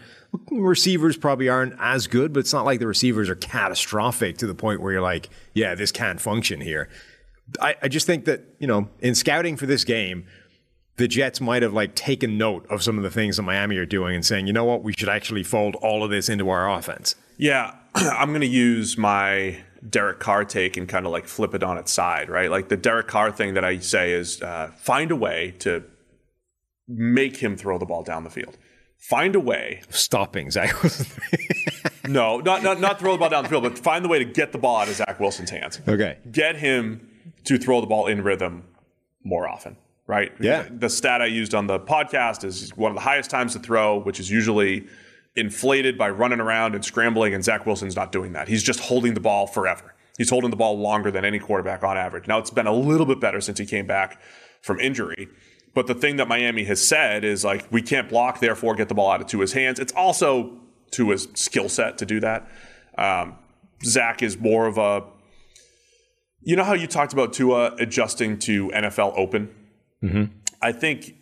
Receivers 0.52 1.18
probably 1.18 1.50
aren't 1.50 1.74
as 1.80 2.08
good, 2.08 2.32
but 2.34 2.42
it's 2.42 2.54
not 2.54 2.66
like 2.66 2.80
the 2.80 2.88
receivers 2.88 3.30
are 3.30 3.36
catastrophic 3.36 4.38
to 4.38 4.48
the 4.48 4.56
point 4.56 4.82
where 4.82 4.94
you're 4.94 5.02
like, 5.02 5.30
yeah, 5.54 5.76
this 5.76 5.92
can't 5.92 6.22
function 6.22 6.62
here. 6.62 6.90
I, 7.60 7.76
I 7.82 7.88
just 7.88 8.06
think 8.06 8.26
that, 8.26 8.44
you 8.60 8.68
know, 8.68 8.90
in 9.00 9.16
scouting 9.16 9.58
for 9.58 9.66
this 9.66 9.84
game, 9.84 10.26
the 10.98 11.08
Jets 11.08 11.42
might 11.42 11.64
have 11.64 11.74
like 11.74 11.96
taken 11.96 12.38
note 12.38 12.68
of 12.70 12.84
some 12.84 12.98
of 12.98 13.04
the 13.04 13.10
things 13.10 13.38
that 13.38 13.44
Miami 13.44 13.78
are 13.78 13.86
doing 13.86 14.16
and 14.16 14.26
saying, 14.26 14.48
you 14.48 14.54
know 14.54 14.66
what, 14.66 14.84
we 14.84 14.94
should 14.94 15.10
actually 15.10 15.44
fold 15.44 15.76
all 15.76 16.04
of 16.04 16.12
this 16.12 16.30
into 16.30 16.50
our 16.50 16.70
offense. 16.70 17.16
Yeah, 17.38 17.74
I'm 17.96 18.30
going 18.30 18.42
to 18.42 18.48
use 18.48 18.98
my 18.98 19.60
Derek 19.88 20.20
Carr 20.20 20.44
take 20.46 20.78
and 20.78 20.88
kind 20.88 21.06
of 21.06 21.12
like 21.12 21.26
flip 21.26 21.54
it 21.54 21.64
on 21.64 21.78
its 21.78 21.92
side, 21.92 22.30
right? 22.30 22.50
Like 22.52 22.70
the 22.70 22.78
Derek 22.78 23.08
Carr 23.08 23.32
thing 23.32 23.54
that 23.54 23.64
I 23.64 23.78
say 23.80 24.12
is 24.12 24.42
uh, 24.42 24.72
find 24.78 25.12
a 25.12 25.16
way 25.16 25.54
to 25.60 25.84
make 26.88 27.38
him 27.38 27.56
throw 27.56 27.78
the 27.78 27.86
ball 27.86 28.04
down 28.04 28.24
the 28.24 28.30
field. 28.30 28.58
Find 28.98 29.36
a 29.36 29.40
way. 29.40 29.82
Stopping 29.90 30.52
Zach 30.52 30.82
Wilson. 30.84 31.08
No, 32.08 32.40
not, 32.40 32.64
not 32.64 32.80
not 32.80 32.98
throw 33.00 33.12
the 33.12 33.20
ball 33.20 33.30
down 33.30 33.44
the 33.44 33.50
field, 33.50 33.62
but 33.62 33.78
find 33.78 34.04
the 34.04 34.10
way 34.10 34.18
to 34.18 34.26
get 34.26 34.52
the 34.52 34.58
ball 34.58 34.78
out 34.78 34.88
of 34.88 34.96
Zach 34.96 35.20
Wilson's 35.20 35.52
hands. 35.52 35.80
okay. 35.88 36.18
Get 36.32 36.56
him 36.56 37.08
to 37.44 37.60
throw 37.60 37.82
the 37.82 37.88
ball 37.88 38.08
in 38.08 38.24
rhythm 38.24 38.64
more 39.24 39.48
often, 39.48 39.78
right? 40.08 40.32
Yeah. 40.40 40.68
The 40.72 40.90
stat 40.90 41.22
I 41.22 41.28
used 41.28 41.54
on 41.54 41.68
the 41.68 41.80
podcast 41.80 42.44
is 42.44 42.76
one 42.76 42.90
of 42.90 42.96
the 42.96 43.02
highest 43.02 43.30
times 43.30 43.54
to 43.54 43.60
throw, 43.60 44.00
which 44.00 44.20
is 44.20 44.32
usually 44.32 44.88
inflated 45.36 45.98
by 45.98 46.10
running 46.10 46.40
around 46.40 46.76
and 46.76 46.84
scrambling, 46.84 47.34
and 47.34 47.44
Zach 47.44 47.66
Wilson's 47.66 47.96
not 47.96 48.12
doing 48.12 48.34
that. 48.34 48.48
He's 48.48 48.64
just 48.64 48.80
holding 48.80 49.14
the 49.14 49.20
ball 49.20 49.48
forever. 49.48 49.96
He's 50.18 50.30
holding 50.30 50.50
the 50.50 50.58
ball 50.58 50.78
longer 50.78 51.12
than 51.12 51.24
any 51.24 51.40
quarterback 51.40 51.84
on 51.84 51.98
average. 51.98 52.28
Now 52.28 52.40
it's 52.40 52.50
been 52.50 52.68
a 52.68 52.74
little 52.74 53.06
bit 53.06 53.20
better 53.22 53.40
since 53.40 53.58
he 53.58 53.66
came 53.66 53.88
back 53.88 54.20
from 54.62 54.80
injury. 54.80 55.30
But 55.74 55.88
the 55.88 55.94
thing 55.96 56.18
that 56.18 56.28
Miami 56.28 56.66
has 56.66 56.86
said 56.86 57.24
is 57.24 57.46
like, 57.46 57.72
we 57.72 57.82
can't 57.82 58.10
block, 58.10 58.40
therefore 58.40 58.76
get 58.76 58.90
the 58.90 58.96
ball 58.96 59.12
out 59.12 59.22
of 59.22 59.28
Tua's 59.28 59.54
hands. 59.54 59.80
It's 59.80 59.94
also 59.94 60.58
Tua's 60.92 61.28
skill 61.36 61.70
set 61.70 61.98
to 62.00 62.06
do 62.06 62.20
that. 62.20 62.50
Um, 62.98 63.36
Zach 63.86 64.22
is 64.22 64.38
more 64.38 64.66
of 64.66 64.78
a, 64.78 65.04
you 66.42 66.56
know 66.56 66.64
how 66.64 66.74
you 66.74 66.88
talked 66.88 67.14
about 67.14 67.32
Tua 67.32 67.76
adjusting 67.76 68.40
to 68.40 68.70
NFL 68.70 69.14
Open? 69.18 69.54
I 70.62 70.72
think, 70.72 71.16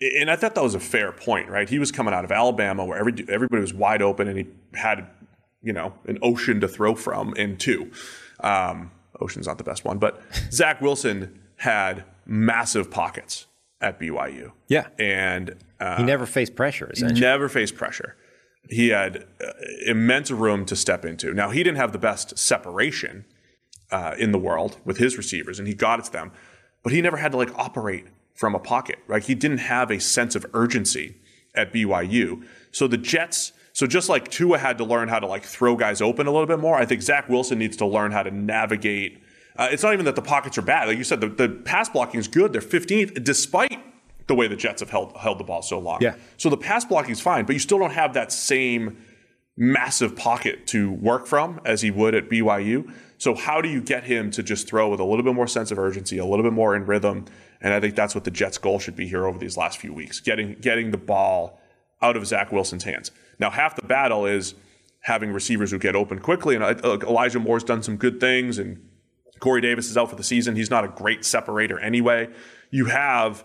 and 0.00 0.30
I 0.30 0.36
thought 0.36 0.54
that 0.54 0.62
was 0.62 0.74
a 0.74 0.80
fair 0.80 1.12
point, 1.12 1.48
right? 1.48 1.68
He 1.68 1.78
was 1.78 1.92
coming 1.92 2.14
out 2.14 2.24
of 2.24 2.32
Alabama 2.32 2.84
where 2.84 2.98
every, 2.98 3.12
everybody 3.28 3.60
was 3.60 3.74
wide 3.74 4.02
open 4.02 4.28
and 4.28 4.38
he 4.38 4.46
had, 4.74 5.06
you 5.62 5.72
know, 5.72 5.92
an 6.06 6.18
ocean 6.22 6.60
to 6.60 6.68
throw 6.68 6.94
from 6.94 7.34
in 7.34 7.56
two. 7.58 7.90
Um, 8.40 8.90
ocean's 9.20 9.46
not 9.46 9.58
the 9.58 9.64
best 9.64 9.84
one, 9.84 9.98
but 9.98 10.22
Zach 10.50 10.80
Wilson 10.80 11.38
had 11.56 12.04
massive 12.26 12.90
pockets 12.90 13.46
at 13.80 14.00
BYU. 14.00 14.52
Yeah. 14.68 14.86
And 14.98 15.56
uh, 15.78 15.98
He 15.98 16.02
never 16.04 16.26
faced 16.26 16.54
pressure, 16.54 16.90
essentially. 16.90 17.20
never 17.20 17.48
faced 17.48 17.76
pressure. 17.76 18.16
He 18.68 18.88
had 18.88 19.26
uh, 19.44 19.52
immense 19.86 20.30
room 20.30 20.64
to 20.66 20.76
step 20.76 21.04
into. 21.04 21.32
Now, 21.34 21.50
he 21.50 21.62
didn't 21.62 21.78
have 21.78 21.92
the 21.92 21.98
best 21.98 22.38
separation 22.38 23.24
uh, 23.90 24.14
in 24.18 24.32
the 24.32 24.38
world 24.38 24.78
with 24.84 24.98
his 24.98 25.16
receivers, 25.16 25.58
and 25.58 25.66
he 25.66 25.74
got 25.74 25.98
it 25.98 26.04
to 26.06 26.12
them, 26.12 26.30
but 26.82 26.92
he 26.92 27.00
never 27.02 27.16
had 27.16 27.32
to 27.32 27.38
like 27.38 27.52
operate 27.58 28.06
from 28.40 28.54
a 28.54 28.58
pocket. 28.58 28.98
Right? 29.06 29.22
He 29.22 29.34
didn't 29.34 29.58
have 29.58 29.90
a 29.90 30.00
sense 30.00 30.34
of 30.34 30.46
urgency 30.54 31.16
at 31.54 31.72
BYU. 31.72 32.42
So 32.72 32.88
the 32.88 32.96
Jets. 32.96 33.52
So 33.72 33.86
just 33.86 34.08
like 34.08 34.28
Tua 34.28 34.58
had 34.58 34.78
to 34.78 34.84
learn 34.84 35.08
how 35.08 35.20
to 35.20 35.26
like 35.26 35.44
throw 35.44 35.76
guys 35.76 36.00
open 36.00 36.26
a 36.26 36.32
little 36.32 36.46
bit 36.46 36.58
more, 36.58 36.76
I 36.76 36.86
think 36.86 37.02
Zach 37.02 37.28
Wilson 37.28 37.58
needs 37.58 37.76
to 37.76 37.86
learn 37.86 38.10
how 38.10 38.22
to 38.22 38.30
navigate. 38.30 39.22
Uh, 39.56 39.68
it's 39.70 39.82
not 39.82 39.92
even 39.92 40.06
that 40.06 40.16
the 40.16 40.22
pockets 40.22 40.58
are 40.58 40.62
bad. 40.62 40.88
Like 40.88 40.98
you 40.98 41.04
said, 41.04 41.20
the, 41.20 41.28
the 41.28 41.48
pass 41.48 41.88
blocking 41.88 42.18
is 42.18 42.26
good. 42.26 42.52
They're 42.52 42.62
15th, 42.62 43.22
despite 43.22 43.78
the 44.26 44.34
way 44.34 44.48
the 44.48 44.56
Jets 44.56 44.80
have 44.80 44.90
held 44.90 45.16
held 45.16 45.38
the 45.38 45.44
ball 45.44 45.60
so 45.60 45.78
long. 45.78 45.98
Yeah. 46.00 46.14
So 46.36 46.48
the 46.48 46.56
pass 46.56 46.84
blocking 46.84 47.12
is 47.12 47.20
fine, 47.20 47.44
but 47.44 47.52
you 47.52 47.58
still 47.58 47.78
don't 47.78 47.92
have 47.92 48.14
that 48.14 48.32
same 48.32 48.96
massive 49.56 50.16
pocket 50.16 50.66
to 50.68 50.90
work 50.90 51.26
from 51.26 51.60
as 51.64 51.82
he 51.82 51.90
would 51.90 52.14
at 52.14 52.30
BYU. 52.30 52.92
So 53.18 53.34
how 53.34 53.60
do 53.60 53.68
you 53.68 53.82
get 53.82 54.04
him 54.04 54.30
to 54.32 54.42
just 54.42 54.66
throw 54.66 54.88
with 54.88 55.00
a 55.00 55.04
little 55.04 55.24
bit 55.24 55.34
more 55.34 55.46
sense 55.46 55.70
of 55.70 55.78
urgency, 55.78 56.16
a 56.16 56.24
little 56.24 56.42
bit 56.42 56.54
more 56.54 56.74
in 56.74 56.86
rhythm? 56.86 57.26
And 57.60 57.74
I 57.74 57.80
think 57.80 57.94
that's 57.94 58.14
what 58.14 58.24
the 58.24 58.30
Jets' 58.30 58.58
goal 58.58 58.78
should 58.78 58.96
be 58.96 59.06
here 59.06 59.26
over 59.26 59.38
these 59.38 59.56
last 59.56 59.78
few 59.78 59.92
weeks, 59.92 60.20
getting 60.20 60.54
getting 60.54 60.90
the 60.90 60.98
ball 60.98 61.60
out 62.02 62.16
of 62.16 62.26
Zach 62.26 62.52
Wilson's 62.52 62.84
hands. 62.84 63.10
Now, 63.38 63.50
half 63.50 63.76
the 63.76 63.82
battle 63.82 64.26
is 64.26 64.54
having 65.00 65.32
receivers 65.32 65.70
who 65.70 65.78
get 65.78 65.94
open 65.94 66.18
quickly, 66.18 66.54
and 66.54 66.64
uh, 66.64 66.98
Elijah 67.02 67.38
Moore's 67.38 67.64
done 67.64 67.82
some 67.82 67.96
good 67.96 68.20
things, 68.20 68.58
and 68.58 68.82
Corey 69.40 69.60
Davis 69.60 69.90
is 69.90 69.96
out 69.96 70.10
for 70.10 70.16
the 70.16 70.22
season. 70.22 70.56
He's 70.56 70.70
not 70.70 70.84
a 70.84 70.88
great 70.88 71.24
separator 71.24 71.78
anyway. 71.78 72.28
You 72.70 72.86
have 72.86 73.44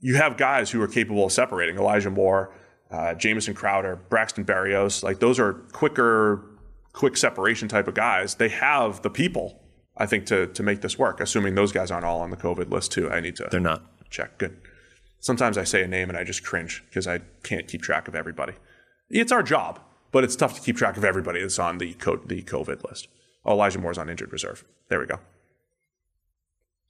you 0.00 0.16
have 0.16 0.36
guys 0.36 0.70
who 0.70 0.80
are 0.82 0.88
capable 0.88 1.24
of 1.24 1.32
separating. 1.32 1.76
Elijah 1.76 2.10
Moore, 2.10 2.54
uh, 2.90 3.14
Jamison 3.14 3.54
Crowder, 3.54 3.96
Braxton 4.08 4.44
Berrios. 4.44 5.02
Like 5.02 5.20
those 5.20 5.38
are 5.38 5.54
quicker, 5.72 6.44
quick 6.92 7.16
separation 7.16 7.68
type 7.68 7.88
of 7.88 7.94
guys. 7.94 8.34
They 8.34 8.50
have 8.50 9.02
the 9.02 9.10
people 9.10 9.62
I 9.96 10.06
think 10.06 10.26
to 10.26 10.46
to 10.48 10.62
make 10.62 10.80
this 10.82 10.98
work, 10.98 11.20
assuming 11.20 11.54
those 11.54 11.72
guys 11.72 11.90
aren't 11.90 12.04
all 12.04 12.20
on 12.20 12.30
the 12.30 12.36
COVID 12.36 12.70
list 12.70 12.92
too. 12.92 13.10
I 13.10 13.20
need 13.20 13.36
to 13.36 13.48
They're 13.50 13.60
not. 13.60 13.82
check. 14.10 14.38
Good. 14.38 14.56
Sometimes 15.20 15.58
I 15.58 15.64
say 15.64 15.82
a 15.82 15.88
name 15.88 16.08
and 16.08 16.18
I 16.18 16.24
just 16.24 16.44
cringe 16.44 16.84
because 16.88 17.06
I 17.06 17.20
can't 17.42 17.66
keep 17.66 17.82
track 17.82 18.06
of 18.08 18.14
everybody. 18.14 18.52
It's 19.08 19.32
our 19.32 19.42
job, 19.42 19.80
but 20.12 20.22
it's 20.24 20.36
tough 20.36 20.54
to 20.54 20.60
keep 20.60 20.76
track 20.76 20.96
of 20.96 21.04
everybody 21.04 21.40
that's 21.40 21.58
on 21.58 21.78
the 21.78 21.94
co- 21.94 22.22
the 22.24 22.42
COVID 22.42 22.84
list. 22.84 23.08
Oh, 23.44 23.52
Elijah 23.52 23.78
Moore's 23.78 23.98
on 23.98 24.08
injured 24.08 24.32
reserve. 24.32 24.64
There 24.88 25.00
we 25.00 25.06
go. 25.06 25.20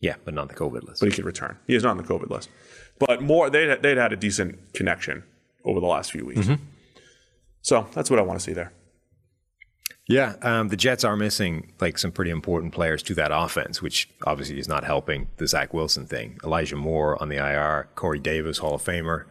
Yeah, 0.00 0.16
but 0.24 0.34
not 0.34 0.48
the 0.48 0.54
COVID 0.54 0.82
list. 0.84 1.00
But 1.00 1.08
he 1.10 1.14
could 1.14 1.24
return. 1.24 1.58
He 1.66 1.74
is 1.74 1.82
not 1.82 1.90
on 1.92 1.96
the 1.96 2.02
COVID 2.02 2.28
list. 2.30 2.50
But 2.98 3.22
more, 3.22 3.48
they'd, 3.50 3.82
they'd 3.82 3.96
had 3.96 4.12
a 4.12 4.16
decent 4.16 4.72
connection 4.74 5.24
over 5.64 5.80
the 5.80 5.86
last 5.86 6.12
few 6.12 6.24
weeks. 6.24 6.40
Mm-hmm. 6.40 6.62
So 7.62 7.86
that's 7.94 8.10
what 8.10 8.18
I 8.18 8.22
want 8.22 8.38
to 8.38 8.44
see 8.44 8.52
there. 8.52 8.72
Yeah, 10.08 10.36
um, 10.42 10.68
the 10.68 10.76
Jets 10.76 11.02
are 11.02 11.16
missing 11.16 11.72
like 11.80 11.98
some 11.98 12.12
pretty 12.12 12.30
important 12.30 12.72
players 12.72 13.02
to 13.04 13.14
that 13.14 13.32
offense, 13.32 13.82
which 13.82 14.08
obviously 14.24 14.58
is 14.58 14.68
not 14.68 14.84
helping 14.84 15.26
the 15.38 15.48
Zach 15.48 15.74
Wilson 15.74 16.06
thing. 16.06 16.38
Elijah 16.44 16.76
Moore 16.76 17.20
on 17.20 17.28
the 17.28 17.36
IR, 17.36 17.88
Corey 17.96 18.20
Davis, 18.20 18.58
Hall 18.58 18.74
of 18.74 18.84
Famer, 18.84 19.24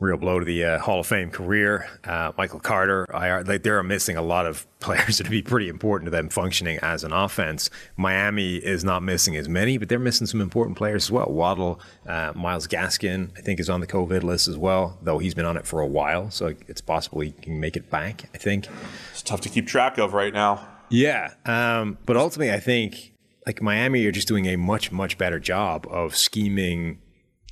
real 0.00 0.16
blow 0.16 0.38
to 0.38 0.44
the 0.44 0.64
uh, 0.64 0.78
Hall 0.78 1.00
of 1.00 1.06
Fame 1.06 1.30
career. 1.30 1.88
Uh, 2.04 2.32
Michael 2.36 2.60
Carter, 2.60 3.06
IR, 3.14 3.44
like 3.44 3.62
they're 3.62 3.82
missing 3.82 4.16
a 4.16 4.22
lot 4.22 4.46
of 4.46 4.66
players 4.80 5.18
that 5.18 5.24
would 5.24 5.30
be 5.30 5.42
pretty 5.42 5.68
important 5.68 6.06
to 6.06 6.10
them 6.10 6.28
functioning 6.28 6.78
as 6.82 7.04
an 7.04 7.12
offense. 7.12 7.70
Miami 7.96 8.56
is 8.56 8.84
not 8.84 9.02
missing 9.02 9.36
as 9.36 9.48
many, 9.48 9.78
but 9.78 9.88
they're 9.88 9.98
missing 9.98 10.26
some 10.26 10.40
important 10.40 10.76
players 10.76 11.04
as 11.04 11.10
well. 11.10 11.26
Waddle, 11.30 11.80
uh, 12.06 12.32
Myles 12.34 12.66
Gaskin, 12.66 13.30
I 13.38 13.40
think, 13.40 13.60
is 13.60 13.70
on 13.70 13.80
the 13.80 13.86
COVID 13.86 14.22
list 14.22 14.48
as 14.48 14.58
well, 14.58 14.98
though 15.02 15.18
he's 15.18 15.34
been 15.34 15.46
on 15.46 15.56
it 15.56 15.66
for 15.66 15.80
a 15.80 15.86
while, 15.86 16.30
so 16.30 16.54
it's 16.68 16.80
possible 16.80 17.20
he 17.20 17.30
can 17.32 17.58
make 17.60 17.76
it 17.76 17.90
back. 17.90 18.28
I 18.34 18.38
think. 18.38 18.68
It's 19.12 19.22
tough 19.22 19.40
to 19.42 19.48
keep 19.48 19.66
track 19.66 19.98
of 19.98 20.12
right 20.12 20.32
now. 20.32 20.68
Yeah, 20.90 21.32
um, 21.46 21.98
but 22.04 22.16
ultimately, 22.16 22.52
I 22.52 22.60
think 22.60 23.14
like 23.46 23.62
Miami 23.62 24.04
are 24.06 24.12
just 24.12 24.28
doing 24.28 24.46
a 24.46 24.56
much 24.56 24.92
much 24.92 25.18
better 25.18 25.40
job 25.40 25.86
of 25.90 26.16
scheming 26.16 26.98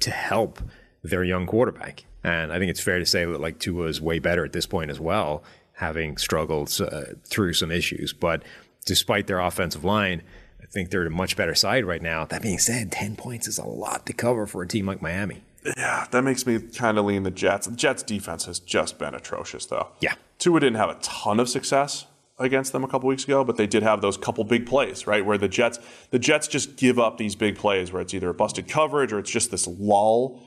to 0.00 0.10
help 0.10 0.60
their 1.02 1.24
young 1.24 1.46
quarterback, 1.46 2.04
and 2.24 2.52
I 2.52 2.58
think 2.58 2.70
it's 2.70 2.80
fair 2.80 2.98
to 2.98 3.06
say 3.06 3.24
that 3.24 3.40
like 3.40 3.58
Tua 3.58 3.86
is 3.86 4.00
way 4.00 4.18
better 4.18 4.44
at 4.44 4.52
this 4.52 4.66
point 4.66 4.90
as 4.90 5.00
well, 5.00 5.42
having 5.74 6.16
struggled 6.16 6.76
uh, 6.80 7.14
through 7.24 7.54
some 7.54 7.70
issues. 7.70 8.12
But 8.12 8.42
despite 8.84 9.26
their 9.26 9.40
offensive 9.40 9.84
line, 9.84 10.22
I 10.62 10.66
think 10.66 10.90
they're 10.90 11.06
a 11.06 11.10
much 11.10 11.36
better 11.36 11.54
side 11.54 11.84
right 11.84 12.02
now. 12.02 12.24
That 12.26 12.42
being 12.42 12.58
said, 12.58 12.92
ten 12.92 13.16
points 13.16 13.48
is 13.48 13.58
a 13.58 13.64
lot 13.64 14.06
to 14.06 14.12
cover 14.12 14.46
for 14.46 14.62
a 14.62 14.68
team 14.68 14.86
like 14.86 15.02
Miami. 15.02 15.42
Yeah, 15.76 16.06
that 16.10 16.22
makes 16.22 16.46
me 16.46 16.58
kind 16.58 16.98
of 16.98 17.04
lean 17.04 17.22
the 17.22 17.30
Jets. 17.30 17.66
The 17.66 17.76
Jets 17.76 18.02
defense 18.02 18.46
has 18.46 18.58
just 18.58 18.98
been 18.98 19.14
atrocious, 19.14 19.66
though. 19.66 19.88
Yeah. 20.00 20.14
Tua 20.38 20.58
didn't 20.60 20.76
have 20.76 20.90
a 20.90 20.98
ton 21.02 21.38
of 21.38 21.48
success 21.48 22.06
against 22.38 22.72
them 22.72 22.82
a 22.82 22.88
couple 22.88 23.08
weeks 23.08 23.24
ago, 23.24 23.44
but 23.44 23.56
they 23.56 23.68
did 23.68 23.84
have 23.84 24.00
those 24.00 24.16
couple 24.16 24.42
big 24.42 24.66
plays, 24.66 25.06
right? 25.06 25.24
Where 25.24 25.38
the 25.38 25.48
Jets, 25.48 25.78
the 26.10 26.18
Jets 26.18 26.48
just 26.48 26.76
give 26.76 26.98
up 26.98 27.16
these 27.16 27.36
big 27.36 27.56
plays 27.56 27.92
where 27.92 28.02
it's 28.02 28.12
either 28.12 28.30
a 28.30 28.34
busted 28.34 28.66
coverage 28.68 29.12
or 29.12 29.20
it's 29.20 29.30
just 29.30 29.52
this 29.52 29.68
lull, 29.68 30.42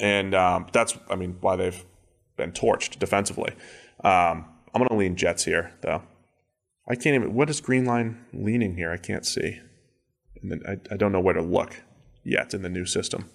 and 0.00 0.34
um, 0.34 0.66
that's, 0.72 0.96
I 1.08 1.16
mean, 1.16 1.36
why 1.40 1.56
they've 1.56 1.84
been 2.36 2.52
torched 2.52 2.98
defensively. 2.98 3.52
Um, 4.02 4.46
I'm 4.74 4.80
going 4.80 4.88
to 4.88 4.96
lean 4.96 5.16
Jets 5.16 5.44
here, 5.44 5.72
though. 5.82 6.02
I 6.88 6.94
can't 6.94 7.14
even. 7.14 7.34
What 7.34 7.48
is 7.48 7.60
Greenline 7.60 8.18
leaning 8.32 8.76
here? 8.76 8.90
I 8.90 8.96
can't 8.98 9.24
see. 9.24 9.60
And 10.42 10.50
then 10.50 10.60
I, 10.68 10.94
I 10.94 10.96
don't 10.96 11.12
know 11.12 11.20
where 11.20 11.34
to 11.34 11.42
look 11.42 11.82
yet 12.22 12.52
in 12.52 12.62
the 12.62 12.68
new 12.68 12.84
system. 12.84 13.30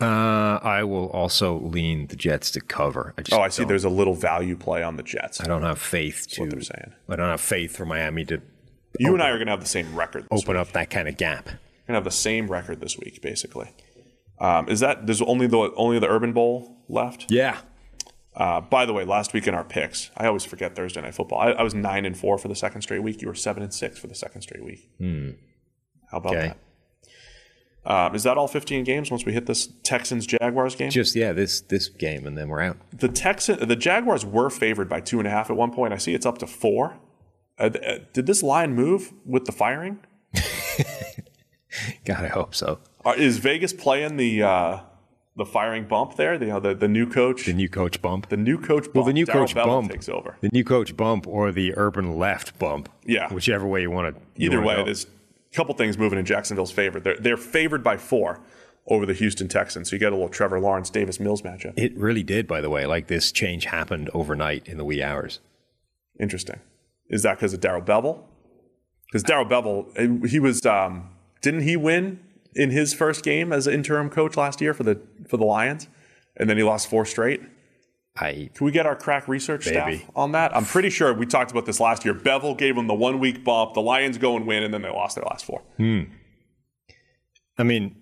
Uh, 0.00 0.58
I 0.62 0.82
will 0.84 1.08
also 1.10 1.58
lean 1.58 2.08
the 2.08 2.16
Jets 2.16 2.50
to 2.52 2.60
cover. 2.60 3.14
I 3.16 3.22
just 3.22 3.38
Oh, 3.38 3.42
I 3.42 3.48
see. 3.48 3.64
There's 3.64 3.84
a 3.84 3.88
little 3.88 4.14
value 4.14 4.56
play 4.56 4.82
on 4.82 4.96
the 4.96 5.02
Jets. 5.02 5.40
I 5.40 5.46
don't 5.46 5.62
have 5.62 5.80
faith 5.80 6.26
to. 6.32 6.42
what 6.42 6.50
they're 6.50 6.60
saying. 6.60 6.92
I 7.08 7.16
don't 7.16 7.28
have 7.28 7.40
faith 7.40 7.76
for 7.76 7.86
Miami 7.86 8.24
to 8.26 8.42
You 8.98 9.14
and 9.14 9.22
I 9.22 9.30
are 9.30 9.36
going 9.36 9.46
to 9.46 9.52
have 9.52 9.60
the 9.60 9.66
same 9.66 9.94
record. 9.94 10.26
This 10.30 10.42
open 10.42 10.56
week. 10.56 10.66
up 10.66 10.72
that 10.72 10.90
kind 10.90 11.08
of 11.08 11.16
gap. 11.16 11.46
We're 11.46 11.52
going 11.52 11.60
to 11.88 11.94
have 11.94 12.04
the 12.04 12.10
same 12.10 12.50
record 12.50 12.80
this 12.80 12.98
week, 12.98 13.22
basically. 13.22 13.70
Um, 14.38 14.68
is 14.68 14.80
that 14.80 15.06
there's 15.06 15.22
only 15.22 15.46
the 15.46 15.72
only 15.76 15.98
the 15.98 16.08
Urban 16.08 16.32
Bowl 16.32 16.76
left? 16.88 17.30
Yeah. 17.30 17.58
Uh, 18.34 18.60
by 18.60 18.84
the 18.84 18.92
way, 18.92 19.04
last 19.04 19.32
week 19.32 19.46
in 19.46 19.54
our 19.54 19.62
picks, 19.62 20.10
I 20.16 20.26
always 20.26 20.44
forget 20.44 20.74
Thursday 20.74 21.00
night 21.00 21.14
football. 21.14 21.38
I, 21.38 21.50
I 21.52 21.62
was 21.62 21.72
nine 21.72 22.04
and 22.04 22.18
four 22.18 22.36
for 22.36 22.48
the 22.48 22.56
second 22.56 22.82
straight 22.82 23.02
week. 23.02 23.22
You 23.22 23.28
were 23.28 23.34
seven 23.36 23.62
and 23.62 23.72
six 23.72 23.96
for 23.98 24.08
the 24.08 24.14
second 24.16 24.42
straight 24.42 24.64
week. 24.64 24.90
How 26.10 26.16
about 26.18 26.34
Okay. 26.34 26.48
that? 26.48 26.58
Um, 27.86 28.14
is 28.14 28.22
that 28.22 28.38
all 28.38 28.48
15 28.48 28.82
games 28.82 29.10
once 29.10 29.26
we 29.26 29.32
hit 29.34 29.44
this 29.46 29.68
Texans 29.82 30.26
Jaguars 30.26 30.74
game? 30.74 30.90
Just 30.90 31.14
yeah, 31.14 31.32
this 31.32 31.60
this 31.60 31.88
game, 31.88 32.26
and 32.26 32.36
then 32.36 32.48
we're 32.48 32.62
out. 32.62 32.78
the 32.92 33.08
Texan, 33.08 33.68
the 33.68 33.76
Jaguars 33.76 34.24
were 34.24 34.48
favored 34.50 34.88
by 34.88 35.00
two 35.00 35.18
and 35.18 35.28
a 35.28 35.30
half 35.30 35.48
at 35.50 35.56
one 35.56 35.70
point. 35.70 35.92
I 35.92 35.98
see 35.98 36.14
it's 36.14 36.24
up 36.26 36.38
to 36.38 36.46
four. 36.46 36.96
Uh, 37.58 37.64
uh, 37.86 37.98
did 38.14 38.26
this 38.26 38.42
line 38.42 38.74
move 38.74 39.12
with 39.24 39.44
the 39.44 39.52
firing? 39.52 40.00
God, 42.04 42.24
I 42.24 42.28
hope 42.28 42.54
so. 42.54 42.78
Are, 43.04 43.16
is 43.16 43.38
Vegas 43.38 43.72
playing 43.72 44.16
the 44.16 44.42
uh, 44.42 44.80
the 45.36 45.44
firing 45.44 45.86
bump 45.86 46.16
there? 46.16 46.38
The, 46.38 46.58
the 46.60 46.74
the 46.74 46.88
new 46.88 47.08
coach, 47.08 47.44
The 47.46 47.52
new 47.52 47.68
coach 47.68 48.00
bump. 48.00 48.28
the 48.28 48.36
new 48.36 48.58
coach. 48.58 48.84
Bump. 48.84 48.94
well, 48.94 49.04
the 49.04 49.12
new 49.12 49.26
Darryl 49.26 49.32
coach 49.32 49.54
bump 49.54 49.90
takes 49.90 50.08
over. 50.08 50.36
The 50.40 50.50
new 50.52 50.64
coach 50.64 50.96
bump 50.96 51.26
or 51.26 51.52
the 51.52 51.74
urban 51.76 52.16
left 52.16 52.58
bump. 52.58 52.88
Yeah. 53.04 53.32
whichever 53.32 53.66
way 53.66 53.82
you 53.82 53.90
want 53.90 54.14
to. 54.16 54.22
Either 54.42 54.60
way, 54.60 54.82
there's 54.84 55.04
a 55.04 55.54
couple 55.56 55.74
things 55.74 55.98
moving 55.98 56.18
in 56.18 56.24
Jacksonville's 56.24 56.70
favor. 56.72 57.00
They're 57.00 57.16
they're 57.18 57.36
favored 57.36 57.82
by 57.84 57.96
four 57.96 58.40
over 58.86 59.06
the 59.06 59.14
Houston 59.14 59.48
Texans. 59.48 59.88
So 59.90 59.96
you 59.96 60.00
got 60.00 60.10
a 60.12 60.16
little 60.16 60.28
Trevor 60.28 60.60
Lawrence 60.60 60.90
Davis 60.90 61.18
Mills 61.18 61.42
matchup. 61.42 61.72
It 61.76 61.96
really 61.96 62.22
did, 62.22 62.46
by 62.46 62.60
the 62.60 62.68
way. 62.70 62.84
Like 62.86 63.06
this 63.08 63.32
change 63.32 63.64
happened 63.66 64.10
overnight 64.12 64.66
in 64.68 64.76
the 64.78 64.84
wee 64.84 65.02
hours. 65.02 65.40
Interesting. 66.20 66.60
Is 67.08 67.22
that 67.22 67.36
because 67.36 67.52
of 67.54 67.60
Darrell 67.60 67.82
Bevell? 67.82 68.20
Because 69.06 69.22
Darrell 69.22 69.46
Bevell, 69.46 70.26
he 70.28 70.38
was 70.38 70.64
um, 70.66 71.10
didn't 71.42 71.62
he 71.62 71.76
win 71.76 72.20
in 72.54 72.70
his 72.70 72.94
first 72.94 73.24
game 73.24 73.52
as 73.52 73.66
interim 73.66 74.10
coach 74.10 74.36
last 74.36 74.60
year 74.60 74.74
for 74.74 74.82
the 74.82 75.00
for 75.28 75.36
the 75.36 75.44
Lions, 75.44 75.88
and 76.36 76.48
then 76.48 76.56
he 76.56 76.62
lost 76.62 76.88
four 76.88 77.04
straight. 77.04 77.42
I 78.16 78.48
Can 78.54 78.64
we 78.64 78.70
get 78.70 78.86
our 78.86 78.94
crack 78.94 79.26
research 79.26 79.66
Maybe. 79.66 79.98
staff 79.98 80.10
on 80.14 80.32
that? 80.32 80.56
I'm 80.56 80.64
pretty 80.64 80.90
sure 80.90 81.12
we 81.12 81.26
talked 81.26 81.50
about 81.50 81.66
this 81.66 81.80
last 81.80 82.04
year. 82.04 82.14
Bevell 82.14 82.56
gave 82.56 82.76
them 82.76 82.86
the 82.86 82.94
one 82.94 83.18
week 83.18 83.42
bump. 83.42 83.74
The 83.74 83.80
Lions 83.82 84.18
go 84.18 84.36
and 84.36 84.46
win, 84.46 84.62
and 84.62 84.72
then 84.72 84.82
they 84.82 84.88
lost 84.88 85.16
their 85.16 85.24
last 85.24 85.44
four. 85.44 85.62
Hmm. 85.78 86.02
I 87.58 87.64
mean, 87.64 87.96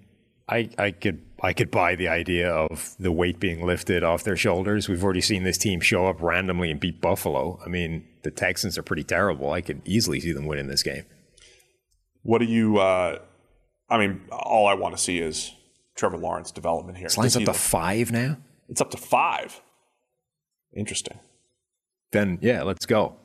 I 0.49 0.69
I 0.77 0.91
could 0.91 1.23
I 1.43 1.55
could 1.55 1.71
buy 1.71 1.95
the 1.95 2.09
idea 2.09 2.51
of 2.51 2.95
the 3.01 3.11
weight 3.11 3.41
being 3.41 3.65
lifted 3.65 4.05
off 4.05 4.23
their 4.23 4.37
shoulders. 4.37 4.89
We've 4.89 5.03
already 5.03 5.23
seen 5.23 5.45
this 5.45 5.57
team 5.59 5.81
show 5.81 6.07
up 6.07 6.21
randomly 6.21 6.71
and 6.71 6.79
beat 6.79 7.01
Buffalo. 7.01 7.59
I 7.65 7.69
mean, 7.69 8.07
the 8.23 8.31
Texans 8.31 8.77
are 8.77 8.83
pretty 8.83 9.05
terrible. 9.05 9.51
I 9.53 9.63
could 9.63 9.81
easily 9.87 10.21
see 10.21 10.33
them 10.33 10.47
winning 10.47 10.69
this 10.69 10.83
game. 10.83 11.05
What 12.23 12.39
do 12.39 12.45
you? 12.45 12.79
Uh, 12.79 13.19
I 13.93 13.99
mean, 13.99 14.23
all 14.31 14.67
I 14.67 14.75
want 14.75 14.97
to 14.97 15.03
see 15.03 15.19
is 15.19 15.53
Trevor 15.95 16.17
Lawrence 16.17 16.51
development 16.51 16.97
here. 16.99 17.07
This 17.07 17.19
line's 17.19 17.37
up 17.37 17.45
to 17.45 17.53
five 17.53 18.11
now. 18.11 18.39
it's 18.69 18.81
up 18.81 18.91
to 18.93 18.97
five. 18.97 19.61
Interesting. 20.75 21.19
Then 22.13 22.39
yeah, 22.41 22.63
let's 22.63 22.87
go. 22.87 23.17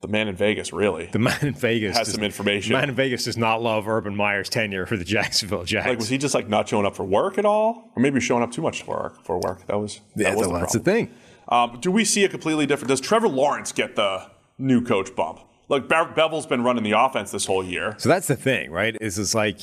The 0.00 0.08
man 0.08 0.28
in 0.28 0.34
Vegas, 0.36 0.72
really. 0.72 1.06
The 1.12 1.18
man 1.18 1.38
in 1.42 1.52
Vegas 1.54 1.94
Has 1.96 2.06
does- 2.06 2.14
some 2.14 2.24
information. 2.24 2.72
The 2.72 2.78
man 2.78 2.88
in 2.88 2.94
Vegas 2.94 3.24
does 3.24 3.36
not 3.36 3.62
love 3.62 3.86
Urban 3.86 4.16
Meyer's 4.16 4.48
tenure 4.48 4.86
for 4.86 4.96
the 4.96 5.04
Jacksonville 5.16 5.64
Jags. 5.64 5.86
Like, 5.88 5.98
was 5.98 6.08
he 6.08 6.16
just 6.16 6.34
like 6.34 6.48
not 6.48 6.68
showing 6.68 6.86
up 6.86 6.96
for 6.96 7.04
work 7.04 7.36
at 7.36 7.44
all, 7.44 7.90
or 7.94 8.02
maybe 8.02 8.18
showing 8.20 8.42
up 8.42 8.50
too 8.50 8.62
much 8.62 8.82
for 8.82 8.96
work? 8.96 9.24
For 9.24 9.38
work, 9.38 9.66
that 9.66 9.78
was 9.78 10.00
that 10.16 10.22
yeah, 10.24 10.34
was 10.34 10.48
the 10.48 10.54
that's 10.54 10.72
the 10.72 10.78
thing. 10.80 11.10
Um, 11.48 11.78
do 11.80 11.90
we 11.90 12.04
see 12.06 12.24
a 12.24 12.28
completely 12.30 12.64
different? 12.64 12.88
Does 12.88 13.00
Trevor 13.00 13.28
Lawrence 13.28 13.72
get 13.72 13.96
the 13.96 14.30
new 14.56 14.82
coach 14.82 15.14
bump? 15.14 15.40
Like 15.68 15.88
Be- 15.88 15.94
Bevell's 15.94 16.46
been 16.46 16.62
running 16.64 16.82
the 16.82 16.92
offense 16.92 17.30
this 17.30 17.44
whole 17.46 17.62
year. 17.64 17.94
So 17.98 18.08
that's 18.08 18.26
the 18.28 18.36
thing, 18.36 18.70
right? 18.70 18.96
Is 19.00 19.18
it's 19.18 19.34
like 19.34 19.60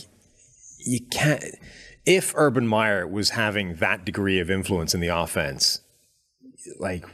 you 0.87 1.01
can't. 1.01 1.43
If 2.05 2.33
Urban 2.35 2.67
Meyer 2.67 3.05
was 3.05 3.31
having 3.31 3.75
that 3.75 4.05
degree 4.05 4.39
of 4.39 4.49
influence 4.49 4.93
in 4.93 5.01
the 5.01 5.09
offense, 5.09 5.81
like 6.79 7.05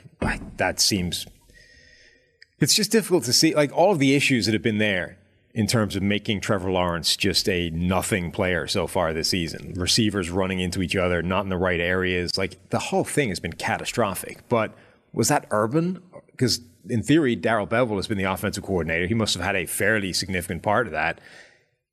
that 0.58 0.80
seems. 0.80 1.26
It's 2.60 2.76
just 2.76 2.92
difficult 2.92 3.24
to 3.26 3.34
see, 3.34 3.56
like 3.56 3.74
all 3.74 3.92
of 3.92 4.00
the 4.00 4.16
issues 4.16 4.46
that 4.46 4.54
have 4.54 4.62
been 4.62 4.78
there 4.78 5.18
in 5.54 5.68
terms 5.68 5.96
of 5.96 6.02
making 6.02 6.42
Trevor 6.42 6.72
Lawrence 6.72 7.16
just 7.16 7.48
a 7.50 7.70
nothing 7.72 8.32
player 8.32 8.68
so 8.68 8.88
far 8.88 9.14
this 9.14 9.30
season. 9.30 9.74
Receivers 9.76 10.30
running 10.30 10.60
into 10.60 10.82
each 10.82 10.96
other, 10.96 11.22
not 11.22 11.44
in 11.44 11.50
the 11.50 11.58
right 11.58 11.80
areas. 11.80 12.38
Like 12.38 12.70
the 12.70 12.80
whole 12.80 13.04
thing 13.04 13.30
has 13.30 13.40
been 13.40 13.54
catastrophic. 13.54 14.48
But 14.50 14.74
was 15.12 15.28
that 15.28 15.46
Urban? 15.52 16.02
Because 16.32 16.62
in 16.90 17.04
theory, 17.04 17.36
Darrell 17.36 17.68
Bevell 17.68 17.98
has 17.98 18.08
been 18.08 18.18
the 18.18 18.24
offensive 18.24 18.64
coordinator. 18.64 19.08
He 19.08 19.14
must 19.14 19.36
have 19.36 19.44
had 19.44 19.56
a 19.56 19.66
fairly 19.66 20.14
significant 20.14 20.64
part 20.64 20.88
of 20.88 20.94
that. 20.94 21.20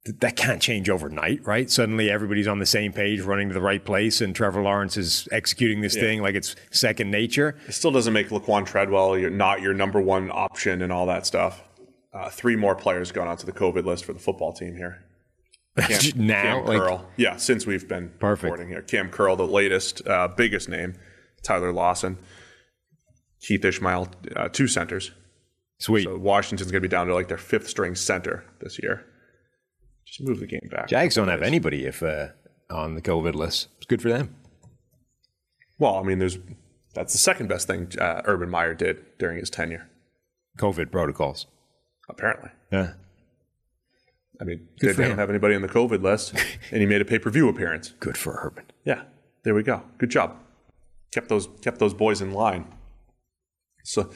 Th- 0.06 0.16
That 0.20 0.36
can't 0.36 0.62
change 0.62 0.88
overnight, 0.88 1.46
right? 1.46 1.70
Suddenly 1.70 2.10
everybody's 2.10 2.48
on 2.48 2.58
the 2.58 2.66
same 2.66 2.92
page, 2.92 3.20
running 3.20 3.48
to 3.48 3.54
the 3.54 3.60
right 3.60 3.84
place, 3.84 4.20
and 4.20 4.34
Trevor 4.34 4.62
Lawrence 4.62 4.96
is 4.96 5.28
executing 5.30 5.80
this 5.80 5.94
thing 5.94 6.22
like 6.22 6.34
it's 6.34 6.56
second 6.70 7.10
nature. 7.10 7.56
It 7.68 7.72
still 7.72 7.90
doesn't 7.90 8.12
make 8.12 8.28
Laquon 8.30 8.64
Treadwell 8.66 9.18
your, 9.18 9.30
not 9.30 9.60
your 9.60 9.74
number 9.74 10.00
one 10.00 10.30
option 10.30 10.82
and 10.82 10.92
all 10.92 11.06
that 11.06 11.26
stuff. 11.26 11.62
Uh, 12.12 12.28
three 12.30 12.56
more 12.56 12.74
players 12.74 13.12
gone 13.12 13.28
onto 13.28 13.46
the 13.46 13.52
COVID 13.52 13.84
list 13.84 14.04
for 14.04 14.12
the 14.12 14.18
football 14.18 14.52
team 14.52 14.74
here. 14.76 15.04
Cam, 15.78 16.26
now, 16.26 16.42
Cam 16.42 16.64
like, 16.66 16.78
Curl. 16.78 17.06
Yeah, 17.16 17.36
since 17.36 17.66
we've 17.66 17.86
been 17.88 18.10
Perfect. 18.18 18.44
reporting 18.44 18.68
here. 18.68 18.82
Cam 18.82 19.10
Curl, 19.10 19.36
the 19.36 19.46
latest, 19.46 20.06
uh, 20.08 20.26
biggest 20.28 20.68
name. 20.68 20.94
Tyler 21.44 21.72
Larsen. 21.72 22.18
Keith 23.40 23.64
Ismael, 23.64 24.08
uh, 24.36 24.48
two 24.48 24.66
centers. 24.66 25.12
Sweet. 25.78 26.04
So 26.04 26.18
Washington's 26.18 26.70
going 26.70 26.82
to 26.82 26.86
be 26.86 26.90
down 26.90 27.06
to 27.06 27.14
like 27.14 27.28
their 27.28 27.38
fifth 27.38 27.68
string 27.68 27.94
center 27.94 28.44
this 28.60 28.78
year. 28.82 29.06
Just 30.10 30.28
move 30.28 30.40
the 30.40 30.46
game 30.46 30.68
back. 30.70 30.88
Jags 30.88 31.14
don't 31.14 31.28
have 31.28 31.42
anybody 31.42 31.86
if 31.86 32.02
uh, 32.02 32.28
on 32.68 32.94
the 32.96 33.02
COVID 33.02 33.34
list. 33.34 33.68
It's 33.76 33.86
good 33.86 34.02
for 34.02 34.08
them. 34.08 34.34
Well, 35.78 35.96
I 35.96 36.02
mean, 36.02 36.18
there's 36.18 36.38
that's 36.94 37.12
the 37.12 37.18
second 37.18 37.48
best 37.48 37.68
thing 37.68 37.92
uh, 38.00 38.22
Urban 38.24 38.50
Meyer 38.50 38.74
did 38.74 39.04
during 39.18 39.38
his 39.38 39.50
tenure, 39.50 39.88
COVID 40.58 40.90
protocols. 40.90 41.46
apparently. 42.08 42.50
Yeah. 42.72 42.94
I 44.40 44.44
mean, 44.44 44.68
Good 44.80 44.96
they 44.96 45.02
don't 45.02 45.12
him. 45.12 45.18
have 45.18 45.28
anybody 45.30 45.54
on 45.54 45.62
the 45.62 45.68
COVID 45.68 46.02
list, 46.02 46.34
and 46.72 46.80
he 46.80 46.86
made 46.86 47.00
a 47.00 47.04
pay 47.04 47.18
per 47.18 47.30
view 47.30 47.48
appearance. 47.48 47.90
Good 48.00 48.16
for 48.16 48.40
Urban. 48.42 48.64
Yeah, 48.84 49.02
there 49.44 49.54
we 49.54 49.62
go. 49.62 49.82
Good 49.98 50.10
job. 50.10 50.36
Kept 51.12 51.28
those 51.28 51.48
kept 51.62 51.78
those 51.78 51.94
boys 51.94 52.20
in 52.20 52.32
line. 52.32 52.66
So 53.84 54.10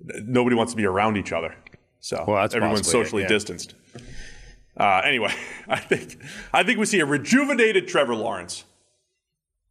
nobody 0.00 0.56
wants 0.56 0.72
to 0.72 0.76
be 0.76 0.84
around 0.84 1.16
each 1.16 1.32
other. 1.32 1.54
So 2.00 2.24
Well, 2.26 2.36
that's 2.42 2.54
everyone's 2.54 2.80
possibly 2.82 3.04
socially 3.04 3.22
yeah. 3.22 3.28
distanced. 3.28 3.74
Uh, 4.78 5.00
anyway, 5.04 5.34
I 5.68 5.78
think 5.80 6.18
I 6.52 6.62
think 6.62 6.78
we 6.78 6.86
see 6.86 7.00
a 7.00 7.06
rejuvenated 7.06 7.88
Trevor 7.88 8.14
Lawrence. 8.14 8.64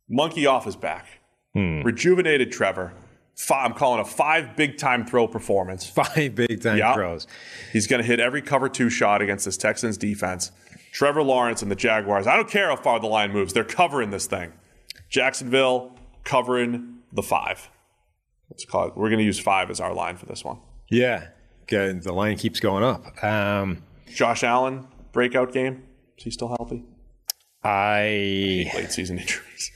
Monkey 0.10 0.46
off 0.46 0.66
his 0.66 0.76
back. 0.76 1.06
Hmm. 1.54 1.82
Rejuvenated 1.82 2.52
Trevor. 2.52 2.94
Fi 3.36 3.64
I'm 3.66 3.74
calling 3.74 4.00
a 4.00 4.06
five 4.06 4.56
big 4.56 4.78
time 4.78 5.06
throw 5.06 5.28
performance. 5.28 5.86
Five 5.90 6.34
big 6.36 6.62
time 6.62 6.78
Yeah. 6.78 6.94
throws. 6.94 7.28
He's 7.72 7.88
going 7.88 8.02
to 8.02 8.08
hit 8.08 8.20
every 8.20 8.42
cover 8.42 8.68
two 8.70 8.90
shot 8.90 9.22
against 9.22 9.46
this 9.46 9.58
Texans 9.58 9.98
defense. 9.98 10.52
Trevor 10.92 11.22
Lawrence 11.24 11.62
and 11.62 11.70
the 11.70 11.76
Jaguars. 11.76 12.26
I 12.26 12.36
don't 12.36 12.50
care 12.50 12.70
how 12.70 12.76
far 12.78 13.00
the 13.00 13.08
line 13.08 13.32
moves. 13.32 13.54
They're 13.54 13.64
covering 13.64 14.10
this 14.10 14.26
thing. 14.26 14.54
Jacksonville 15.10 15.96
covering 16.24 17.00
the 17.14 17.22
five. 17.22 17.70
Let's 18.50 18.66
call 18.66 18.88
it. 18.88 18.98
We're 18.98 19.10
going 19.10 19.20
to 19.20 19.26
use 19.26 19.40
five 19.40 19.70
as 19.70 19.80
our 19.80 19.94
line 19.94 20.18
for 20.18 20.26
this 20.26 20.44
one. 20.44 20.58
Yeah. 20.90 21.28
Good. 21.68 22.04
The 22.04 22.14
line 22.14 22.38
keeps 22.38 22.60
going 22.60 22.84
up. 22.84 23.24
Um, 23.24 23.84
Josh 24.08 24.44
Allen 24.44 24.88
breakout 25.18 25.52
game. 25.52 25.82
Is 26.20 26.26
he 26.26 26.30
still 26.30 26.50
healthy? 26.50 26.84
I 27.64 28.70
Late 28.76 28.92
season 28.92 29.18
injuries. 29.18 29.72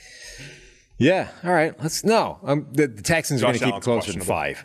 yeah. 1.00 1.30
All 1.44 1.52
right. 1.52 1.74
Let's 1.82 2.04
no. 2.04 2.38
Um, 2.44 2.68
the, 2.74 2.86
the 2.86 3.02
Texans 3.02 3.42
are 3.42 3.48
going 3.48 3.58
to 3.58 3.66
keep 3.66 3.74
it 3.76 3.82
closer 3.82 4.12
than 4.12 4.22
five. 4.22 4.64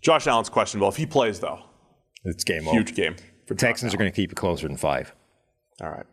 Josh 0.00 0.26
Allen's 0.26 0.48
questionable. 0.48 0.88
If 0.88 0.96
he 0.96 1.04
plays 1.04 1.40
though, 1.40 1.60
It's 2.24 2.44
game 2.44 2.62
huge 2.62 2.92
over. 2.92 2.96
game 2.96 3.16
for 3.46 3.52
The 3.54 3.60
Texans 3.60 3.92
are 3.92 3.98
going 3.98 4.10
to 4.10 4.16
keep 4.16 4.32
it 4.32 4.36
closer 4.36 4.66
than 4.66 4.78
five. 4.78 5.14
All 5.82 5.90
right. 5.90 6.06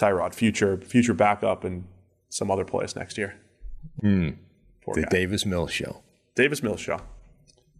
Tyrod, 0.00 0.32
future 0.32 0.78
future 0.78 1.12
backup 1.14 1.66
in 1.66 1.86
some 2.30 2.50
other 2.50 2.64
place 2.64 2.96
next 2.96 3.18
year. 3.18 3.34
Hmm. 4.00 4.30
The 4.94 5.02
guy. 5.02 5.08
Davis 5.10 5.44
Mills 5.44 5.70
show. 5.70 6.02
Davis 6.34 6.62
Mills 6.62 6.80
show. 6.80 7.00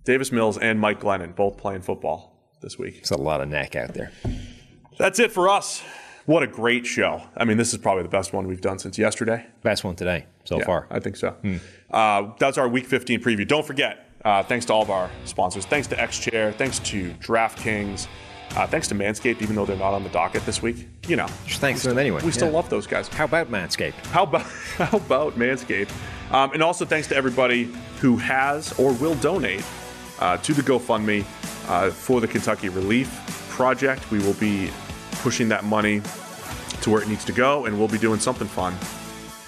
Davis 0.05 0.31
Mills 0.31 0.59
and 0.59 0.79
Mike 0.79 1.01
Glennon 1.01 1.35
both 1.35 1.57
playing 1.57 1.81
football 1.81 2.53
this 2.61 2.79
week. 2.79 2.97
It's 2.99 3.11
a 3.11 3.17
lot 3.17 3.41
of 3.41 3.49
neck 3.49 3.75
out 3.77 3.95
there. 3.95 4.13
That's 4.99 5.19
it 5.19 5.33
for 5.33 5.49
us. 5.49 5.83
What 6.27 6.43
a 6.43 6.47
great 6.47 6.85
show. 6.87 7.23
I 7.37 7.45
mean, 7.45 7.57
this 7.57 7.73
is 7.73 7.79
probably 7.79 8.03
the 8.03 8.09
best 8.11 8.33
one 8.33 8.47
we've 8.47 8.61
done 8.61 8.79
since 8.79 8.99
yesterday. 8.99 9.47
Best 9.63 9.83
one 9.85 9.95
today 9.97 10.27
so 10.45 10.59
Yeah, 10.59 10.65
far. 10.67 10.87
I 10.91 11.01
think 11.01 11.17
so. 11.17 11.35
Uh, 11.91 12.33
that's 12.39 12.59
our 12.59 12.69
Week 12.69 12.85
15 12.85 13.21
preview. 13.23 13.49
Don't 13.49 13.65
forget, 13.67 14.11
uh, 14.25 14.43
thanks 14.43 14.67
to 14.67 14.75
all 14.75 14.83
of 14.83 14.91
our 14.91 15.09
sponsors. 15.25 15.65
Thanks 15.65 15.87
to 15.89 15.97
XChair. 15.97 16.55
Thanks 16.55 16.81
to 16.81 17.13
DraftKings. 17.15 18.09
Uh, 18.57 18.67
thanks 18.67 18.89
to 18.89 18.95
Manscaped, 18.95 19.41
even 19.43 19.55
though 19.57 19.65
they're 19.67 19.77
not 19.77 19.95
on 19.95 20.03
the 20.03 20.09
docket 20.11 20.45
this 20.45 20.61
week. 20.63 20.89
You 21.07 21.17
know, 21.17 21.27
thanks 21.47 21.83
to 21.83 21.89
them 21.89 21.99
anyway. 21.99 22.23
we 22.25 22.31
still 22.33 22.49
Yeah. 22.49 22.55
love 22.55 22.69
those 22.71 22.87
guys. 22.87 23.07
How 23.09 23.25
about 23.27 23.51
Manscaped? 23.51 23.95
How 24.07 24.25
about 24.25 24.43
how 24.77 24.97
about 24.99 25.39
Manscaped? 25.39 25.91
Um, 26.33 26.53
and 26.53 26.63
also 26.63 26.85
thanks 26.85 27.09
to 27.09 27.17
everybody 27.17 27.71
who 28.01 28.17
has 28.17 28.73
or 28.79 28.93
will 28.95 29.15
donate 29.17 29.65
uh, 30.19 30.37
to 30.39 30.53
the 30.53 30.63
GoFundMe 30.63 31.25
uh, 31.69 31.91
for 31.91 32.21
the 32.21 32.27
Kentucky 32.29 32.69
Relief 32.69 33.09
Project. 33.51 34.11
We 34.11 34.19
will 34.21 34.35
be 34.35 34.71
pushing 35.19 35.49
that 35.49 35.65
money 35.65 36.01
to 36.83 36.91
where 36.91 37.03
it 37.03 37.09
needs 37.09 37.25
to 37.27 37.33
go, 37.33 37.67
and 37.67 37.79
we'll 37.79 37.89
be 37.89 37.99
doing 37.99 38.21
something 38.21 38.49
fun 38.49 38.75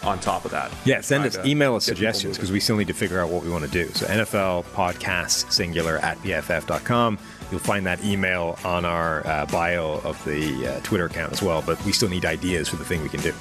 on 0.03 0.19
top 0.19 0.45
of 0.45 0.51
that. 0.51 0.71
Yeah, 0.85 1.01
send 1.01 1.25
us 1.25 1.37
email 1.45 1.75
us 1.75 1.85
suggestions 1.85 2.37
because 2.37 2.51
we 2.51 2.61
still 2.61 2.77
need 2.77 2.87
to 2.89 2.95
figure 2.95 3.21
out 3.21 3.31
what 3.31 3.43
we 3.43 3.51
want 3.51 3.65
to 3.65 3.71
do. 3.71 3.89
So 3.93 4.07
NFL 4.07 4.65
podcast 4.73 5.53
singular 5.53 5.99
at 5.99 6.19
pff.com. 6.19 7.19
You'll 7.51 7.61
find 7.61 7.85
that 7.87 8.03
email 8.05 8.59
on 8.65 8.85
our 8.85 9.27
uh, 9.27 9.47
bio 9.47 10.01
of 10.05 10.23
the 10.25 10.67
uh, 10.67 10.81
Twitter 10.81 11.07
account 11.07 11.33
as 11.33 11.43
well. 11.43 11.63
But 11.63 11.85
we 11.85 11.93
still 11.93 12.09
need 12.09 12.25
ideas 12.25 12.69
for 12.69 12.77
the 12.77 12.85
thing 12.85 13.03
we 13.03 13.09
can 13.09 13.21
do. 13.21 13.35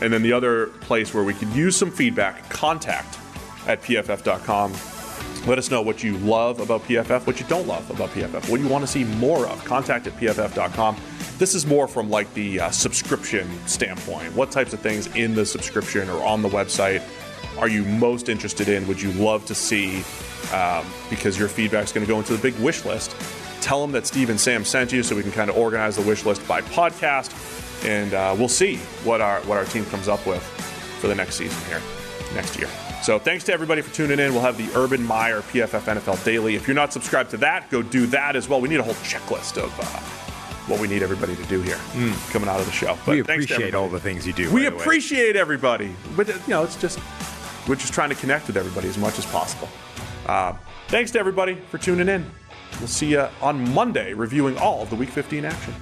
And 0.00 0.12
then 0.12 0.22
the 0.22 0.32
other 0.32 0.66
place 0.66 1.14
where 1.14 1.22
we 1.22 1.34
could 1.34 1.50
use 1.50 1.76
some 1.76 1.90
feedback, 1.90 2.48
contact 2.50 3.18
at 3.66 3.82
pff.com. 3.82 4.72
Let 5.46 5.58
us 5.58 5.70
know 5.70 5.82
what 5.82 6.04
you 6.04 6.16
love 6.18 6.60
about 6.60 6.82
PFF, 6.84 7.26
what 7.26 7.40
you 7.40 7.46
don't 7.46 7.66
love 7.66 7.90
about 7.90 8.10
PFF, 8.10 8.48
what 8.48 8.60
you 8.60 8.68
want 8.68 8.84
to 8.84 8.90
see 8.90 9.02
more 9.04 9.46
of. 9.46 9.64
Contact 9.64 10.06
at 10.06 10.12
pff.com. 10.14 10.96
This 11.38 11.54
is 11.54 11.66
more 11.66 11.88
from 11.88 12.08
like 12.10 12.32
the 12.34 12.60
uh, 12.60 12.70
subscription 12.70 13.50
standpoint. 13.66 14.34
What 14.36 14.52
types 14.52 14.72
of 14.72 14.80
things 14.80 15.08
in 15.16 15.34
the 15.34 15.44
subscription 15.44 16.08
or 16.08 16.22
on 16.24 16.42
the 16.42 16.48
website 16.48 17.02
are 17.58 17.68
you 17.68 17.82
most 17.84 18.28
interested 18.28 18.68
in? 18.68 18.86
Would 18.86 19.02
you 19.02 19.12
love 19.12 19.44
to 19.46 19.54
see? 19.54 20.04
Um, 20.52 20.84
because 21.08 21.38
your 21.38 21.48
feedback 21.48 21.84
is 21.84 21.92
going 21.92 22.06
to 22.06 22.12
go 22.12 22.18
into 22.18 22.34
the 22.34 22.42
big 22.42 22.54
wish 22.60 22.84
list. 22.84 23.16
Tell 23.62 23.80
them 23.80 23.92
that 23.92 24.06
Steve 24.06 24.28
and 24.28 24.38
Sam 24.38 24.64
sent 24.64 24.92
you, 24.92 25.02
so 25.02 25.16
we 25.16 25.22
can 25.22 25.32
kind 25.32 25.48
of 25.48 25.56
organize 25.56 25.96
the 25.96 26.02
wish 26.02 26.26
list 26.26 26.46
by 26.46 26.60
podcast, 26.62 27.32
and 27.86 28.12
uh, 28.12 28.34
we'll 28.36 28.48
see 28.48 28.76
what 29.04 29.20
our 29.20 29.40
what 29.42 29.56
our 29.56 29.64
team 29.64 29.86
comes 29.86 30.08
up 30.08 30.26
with 30.26 30.42
for 31.00 31.06
the 31.08 31.14
next 31.14 31.36
season 31.36 31.64
here, 31.68 31.80
next 32.34 32.58
year. 32.58 32.68
So 33.02 33.18
thanks 33.18 33.42
to 33.44 33.52
everybody 33.52 33.82
for 33.82 33.92
tuning 33.92 34.20
in. 34.20 34.32
We'll 34.32 34.42
have 34.42 34.56
the 34.56 34.68
Urban 34.78 35.02
Meyer 35.04 35.40
PFF 35.40 35.80
NFL 35.80 36.24
Daily. 36.24 36.54
If 36.54 36.68
you're 36.68 36.76
not 36.76 36.92
subscribed 36.92 37.30
to 37.30 37.36
that, 37.38 37.68
go 37.68 37.82
do 37.82 38.06
that 38.06 38.36
as 38.36 38.48
well. 38.48 38.60
We 38.60 38.68
need 38.68 38.78
a 38.78 38.82
whole 38.84 38.94
checklist 38.94 39.58
of 39.60 39.76
uh, 39.80 39.84
what 40.70 40.80
we 40.80 40.86
need 40.86 41.02
everybody 41.02 41.34
to 41.34 41.42
do 41.46 41.60
here 41.62 41.78
coming 42.30 42.48
out 42.48 42.60
of 42.60 42.66
the 42.66 42.72
show. 42.72 42.96
But 43.04 43.16
we 43.16 43.22
thanks 43.22 43.46
appreciate 43.46 43.74
all 43.74 43.88
the 43.88 43.98
things 43.98 44.24
you 44.24 44.32
do. 44.32 44.52
We 44.52 44.66
appreciate 44.66 45.34
everybody, 45.34 45.92
but 46.16 46.28
you 46.28 46.34
know, 46.46 46.62
it's 46.62 46.76
just 46.76 47.00
we're 47.68 47.74
just 47.74 47.92
trying 47.92 48.10
to 48.10 48.14
connect 48.14 48.46
with 48.46 48.56
everybody 48.56 48.86
as 48.88 48.98
much 48.98 49.18
as 49.18 49.26
possible. 49.26 49.68
Uh, 50.26 50.52
thanks 50.86 51.10
to 51.10 51.18
everybody 51.18 51.56
for 51.56 51.78
tuning 51.78 52.08
in. 52.08 52.24
We'll 52.78 52.86
see 52.86 53.10
you 53.10 53.26
on 53.40 53.68
Monday 53.74 54.14
reviewing 54.14 54.56
all 54.58 54.82
of 54.82 54.90
the 54.90 54.96
Week 54.96 55.08
15 55.10 55.44
action. 55.44 55.74